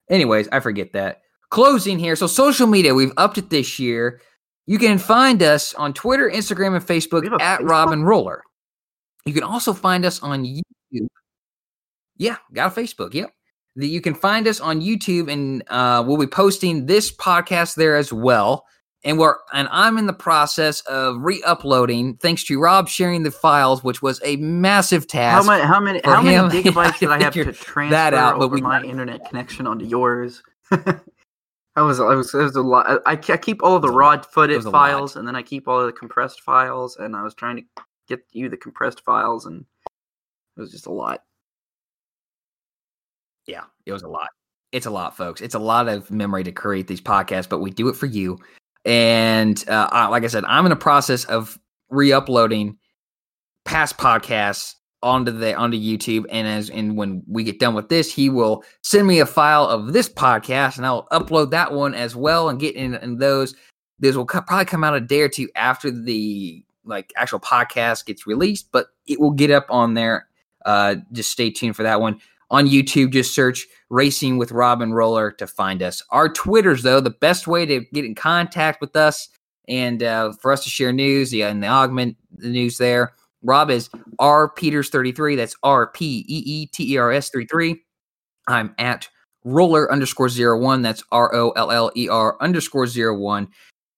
Anyways, 0.10 0.48
I 0.52 0.60
forget 0.60 0.94
that. 0.94 1.22
Closing 1.52 2.00
here. 2.00 2.16
So 2.16 2.26
social 2.26 2.66
media, 2.66 2.96
we've 2.96 3.14
upped 3.18 3.38
it 3.38 3.52
this 3.52 3.78
year. 3.78 4.22
You 4.66 4.80
can 4.80 4.98
find 4.98 5.42
us 5.44 5.74
on 5.76 5.94
Twitter, 5.94 6.30
Instagram, 6.30 6.76
and 6.76 6.86
Facebook 6.86 7.22
We 7.22 7.30
have 7.30 7.40
a 7.40 7.44
at 7.44 7.60
Facebook? 7.60 7.70
Robin 7.70 8.04
Roller. 8.04 8.44
You 9.26 9.34
can 9.34 9.44
also 9.44 9.74
find 9.74 10.06
us 10.06 10.22
on 10.24 10.44
YouTube. 10.44 11.08
Yeah, 12.18 12.38
got 12.54 12.76
a 12.76 12.82
Facebook. 12.82 13.14
Yep. 13.14 13.32
The, 13.80 13.88
you 13.88 14.02
can 14.02 14.14
find 14.14 14.48
us 14.48 14.60
on 14.60 14.82
YouTube, 14.82 15.32
and 15.32 15.64
uh, 15.70 16.04
we'll 16.06 16.18
be 16.18 16.28
posting 16.28 16.86
this 16.86 17.12
podcast 17.12 17.76
there 17.76 17.96
as 17.96 18.12
well. 18.12 18.66
And 19.06 19.18
we're 19.18 19.36
and 19.54 19.70
I'm 19.72 19.98
in 19.98 20.08
the 20.08 20.14
process 20.14 20.82
of 20.82 21.16
re-uploading, 21.22 22.18
thanks 22.18 22.44
to 22.46 22.60
Rob 22.60 22.90
sharing 22.90 23.24
the 23.24 23.32
files, 23.32 23.82
which 23.82 24.02
was 24.02 24.20
a 24.26 24.36
massive 24.36 25.04
How 25.04 25.42
task. 25.42 25.48
many 25.48 25.64
how 25.64 25.80
many 25.80 26.02
how 26.04 26.22
many 26.22 26.38
gigabytes 26.64 27.00
did 27.00 27.10
I 27.10 27.24
have 27.24 27.34
to 27.34 27.54
transfer 27.54 27.90
that 27.92 28.14
out, 28.14 28.42
over 28.42 28.56
we- 28.56 28.62
my 28.62 28.84
internet 28.84 29.26
connection 29.30 29.66
onto 29.66 29.86
yours? 29.86 30.44
I 30.72 31.82
was 31.82 32.02
I 32.02 32.14
was 32.16 32.34
it 32.34 32.40
was 32.44 32.58
a 32.58 32.62
lot. 32.62 33.02
I, 33.06 33.14
I 33.14 33.38
keep 33.38 33.64
all 33.64 33.80
the 33.80 33.90
raw 33.90 34.22
footage 34.22 34.64
files, 34.64 35.16
and 35.16 35.26
then 35.26 35.36
I 35.38 35.42
keep 35.44 35.70
all 35.70 35.86
the 35.86 35.94
compressed 35.94 36.42
files, 36.42 36.98
and 36.98 37.16
I 37.16 37.24
was 37.24 37.34
trying 37.34 37.56
to 37.56 37.64
get 38.10 38.20
you 38.34 38.50
the 38.50 38.58
compressed 38.58 39.06
files, 39.06 39.46
and 39.46 39.64
it 40.58 40.60
was 40.60 40.72
just 40.72 40.88
a 40.88 40.92
lot. 40.92 41.22
Yeah, 43.50 43.64
it 43.88 43.92
was 43.92 44.04
a 44.04 44.08
lot. 44.08 44.30
It's 44.72 44.86
a 44.86 44.92
lot, 44.92 45.18
folks. 45.18 45.42
It's 45.42 45.56
a 45.56 45.60
lot 45.60 45.88
of 45.88 46.12
memory 46.12 46.44
to 46.44 46.52
create 46.52 46.88
these 46.88 47.02
podcasts, 47.02 47.50
but 47.50 47.60
we 47.60 47.72
do 47.72 47.90
it 47.90 47.96
for 47.96 48.06
you. 48.06 48.38
And 48.86 49.68
uh, 49.68 49.90
I, 49.92 50.08
like 50.08 50.24
I 50.24 50.28
said, 50.28 50.46
I'm 50.46 50.66
in 50.68 50.70
the 50.70 50.76
process 50.76 51.26
of 51.26 51.58
re-uploading 51.90 52.78
past 53.66 53.98
podcasts 53.98 54.76
onto 55.02 55.32
the 55.32 55.56
onto 55.56 55.80
YouTube. 55.80 56.26
And 56.30 56.48
as 56.48 56.70
and 56.70 56.96
when 56.96 57.24
we 57.28 57.44
get 57.44 57.60
done 57.60 57.74
with 57.74 57.90
this, 57.90 58.14
he 58.14 58.30
will 58.30 58.64
send 58.84 59.08
me 59.08 59.20
a 59.20 59.26
file 59.26 59.66
of 59.66 59.94
this 59.94 60.08
podcast, 60.08 60.78
and 60.78 60.86
I'll 60.86 61.08
upload 61.08 61.50
that 61.50 61.72
one 61.72 61.96
as 61.96 62.16
well 62.16 62.50
and 62.50 62.60
get 62.60 62.76
in, 62.76 62.94
in 62.96 63.18
those. 63.18 63.56
Those 63.98 64.16
will 64.16 64.28
co- 64.28 64.42
probably 64.42 64.66
come 64.66 64.84
out 64.84 64.96
a 64.96 65.02
day 65.02 65.22
or 65.22 65.30
two 65.30 65.50
after 65.56 65.90
the 65.90 66.64
like 66.86 67.12
actual 67.16 67.40
podcast 67.40 68.06
gets 68.06 68.28
released, 68.28 68.72
but 68.72 68.88
it 69.08 69.20
will 69.20 69.32
get 69.32 69.50
up 69.50 69.66
on 69.70 69.96
there. 69.96 70.28
Uh, 70.66 70.98
just 71.14 71.32
stay 71.32 71.50
tuned 71.50 71.76
for 71.76 71.84
that 71.84 72.00
one 72.00 72.20
on 72.52 72.68
YouTube. 72.68 73.12
Just 73.12 73.34
search 73.34 73.68
Racing 73.90 74.38
with 74.38 74.52
Robin 74.52 74.94
Roller 74.94 75.32
to 75.32 75.48
find 75.48 75.82
us. 75.82 76.04
Our 76.12 76.30
Twitters, 76.30 76.84
though, 76.84 77.00
the 77.00 77.10
best 77.10 77.48
way 77.48 77.66
to 77.66 77.82
get 77.94 78.06
in 78.06 78.16
contact 78.16 78.82
with 78.82 78.96
us 78.96 79.30
and 79.68 80.04
uh, 80.04 80.34
for 80.34 80.52
us 80.52 80.64
to 80.64 80.70
share 80.70 80.92
news 80.92 81.34
yeah, 81.34 81.48
and 81.48 81.64
the 81.64 81.68
augment 81.68 82.18
the 82.36 82.50
news 82.50 82.78
there. 82.78 83.14
Rob 83.42 83.70
is 83.70 83.90
R 84.20 84.50
Peters 84.50 84.90
33. 84.90 85.36
That's 85.36 85.56
R 85.64 85.88
P 85.88 86.26
E 86.28 86.44
E 86.46 86.66
T 86.68 86.94
E 86.94 86.98
R 86.98 87.12
S 87.12 87.30
33. 87.30 87.82
I'm 88.48 88.76
at 88.78 89.08
roller 89.46 89.92
underscore 89.92 90.30
zero 90.30 90.60
one. 90.60 90.82
That's 90.82 91.04
R 91.12 91.34
O 91.34 91.52
L 91.52 91.72
L 91.72 91.92
E 91.96 92.10
R 92.10 92.38
underscore 92.42 92.88
zero 92.88 93.18
one. 93.18 93.48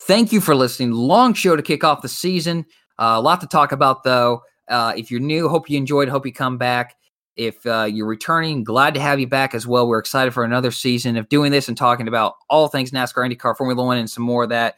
Thank 0.03 0.31
you 0.31 0.41
for 0.41 0.55
listening. 0.55 0.91
Long 0.91 1.33
show 1.33 1.55
to 1.55 1.61
kick 1.61 1.83
off 1.83 2.01
the 2.01 2.09
season. 2.09 2.65
Uh, 2.99 3.15
a 3.17 3.21
lot 3.21 3.41
to 3.41 3.47
talk 3.47 3.71
about, 3.71 4.03
though. 4.03 4.41
Uh, 4.67 4.93
if 4.95 5.11
you're 5.11 5.19
new, 5.19 5.49
hope 5.49 5.69
you 5.69 5.77
enjoyed. 5.77 6.09
Hope 6.09 6.25
you 6.25 6.33
come 6.33 6.57
back. 6.57 6.95
If 7.35 7.65
uh, 7.65 7.87
you're 7.89 8.07
returning, 8.07 8.63
glad 8.63 8.93
to 8.95 8.99
have 8.99 9.19
you 9.19 9.27
back 9.27 9.55
as 9.55 9.65
well. 9.65 9.87
We're 9.87 9.99
excited 9.99 10.33
for 10.33 10.43
another 10.43 10.71
season 10.71 11.17
of 11.17 11.29
doing 11.29 11.51
this 11.51 11.67
and 11.67 11.77
talking 11.77 12.07
about 12.07 12.35
all 12.49 12.67
things 12.67 12.91
NASCAR, 12.91 13.29
IndyCar, 13.29 13.55
Formula 13.55 13.83
One, 13.83 13.97
and 13.97 14.09
some 14.09 14.23
more 14.23 14.43
of 14.43 14.49
that. 14.49 14.75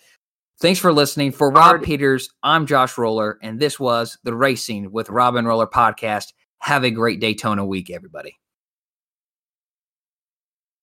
Thanks 0.60 0.80
for 0.80 0.94
listening. 0.94 1.32
For 1.32 1.52
Rob 1.52 1.84
Peters, 1.84 2.30
I'm 2.44 2.66
Josh 2.66 2.98
Roller, 2.98 3.40
and 3.42 3.60
this 3.60 3.80
was 3.80 4.18
the 4.24 4.36
Racing 4.36 4.92
with 4.92 5.10
Robin 5.10 5.46
Roller 5.46 5.68
podcast. 5.68 6.32
Have 6.60 6.84
a 6.84 6.92
great 6.92 7.20
Daytona 7.20 7.66
week, 7.66 7.90
everybody. 7.90 8.38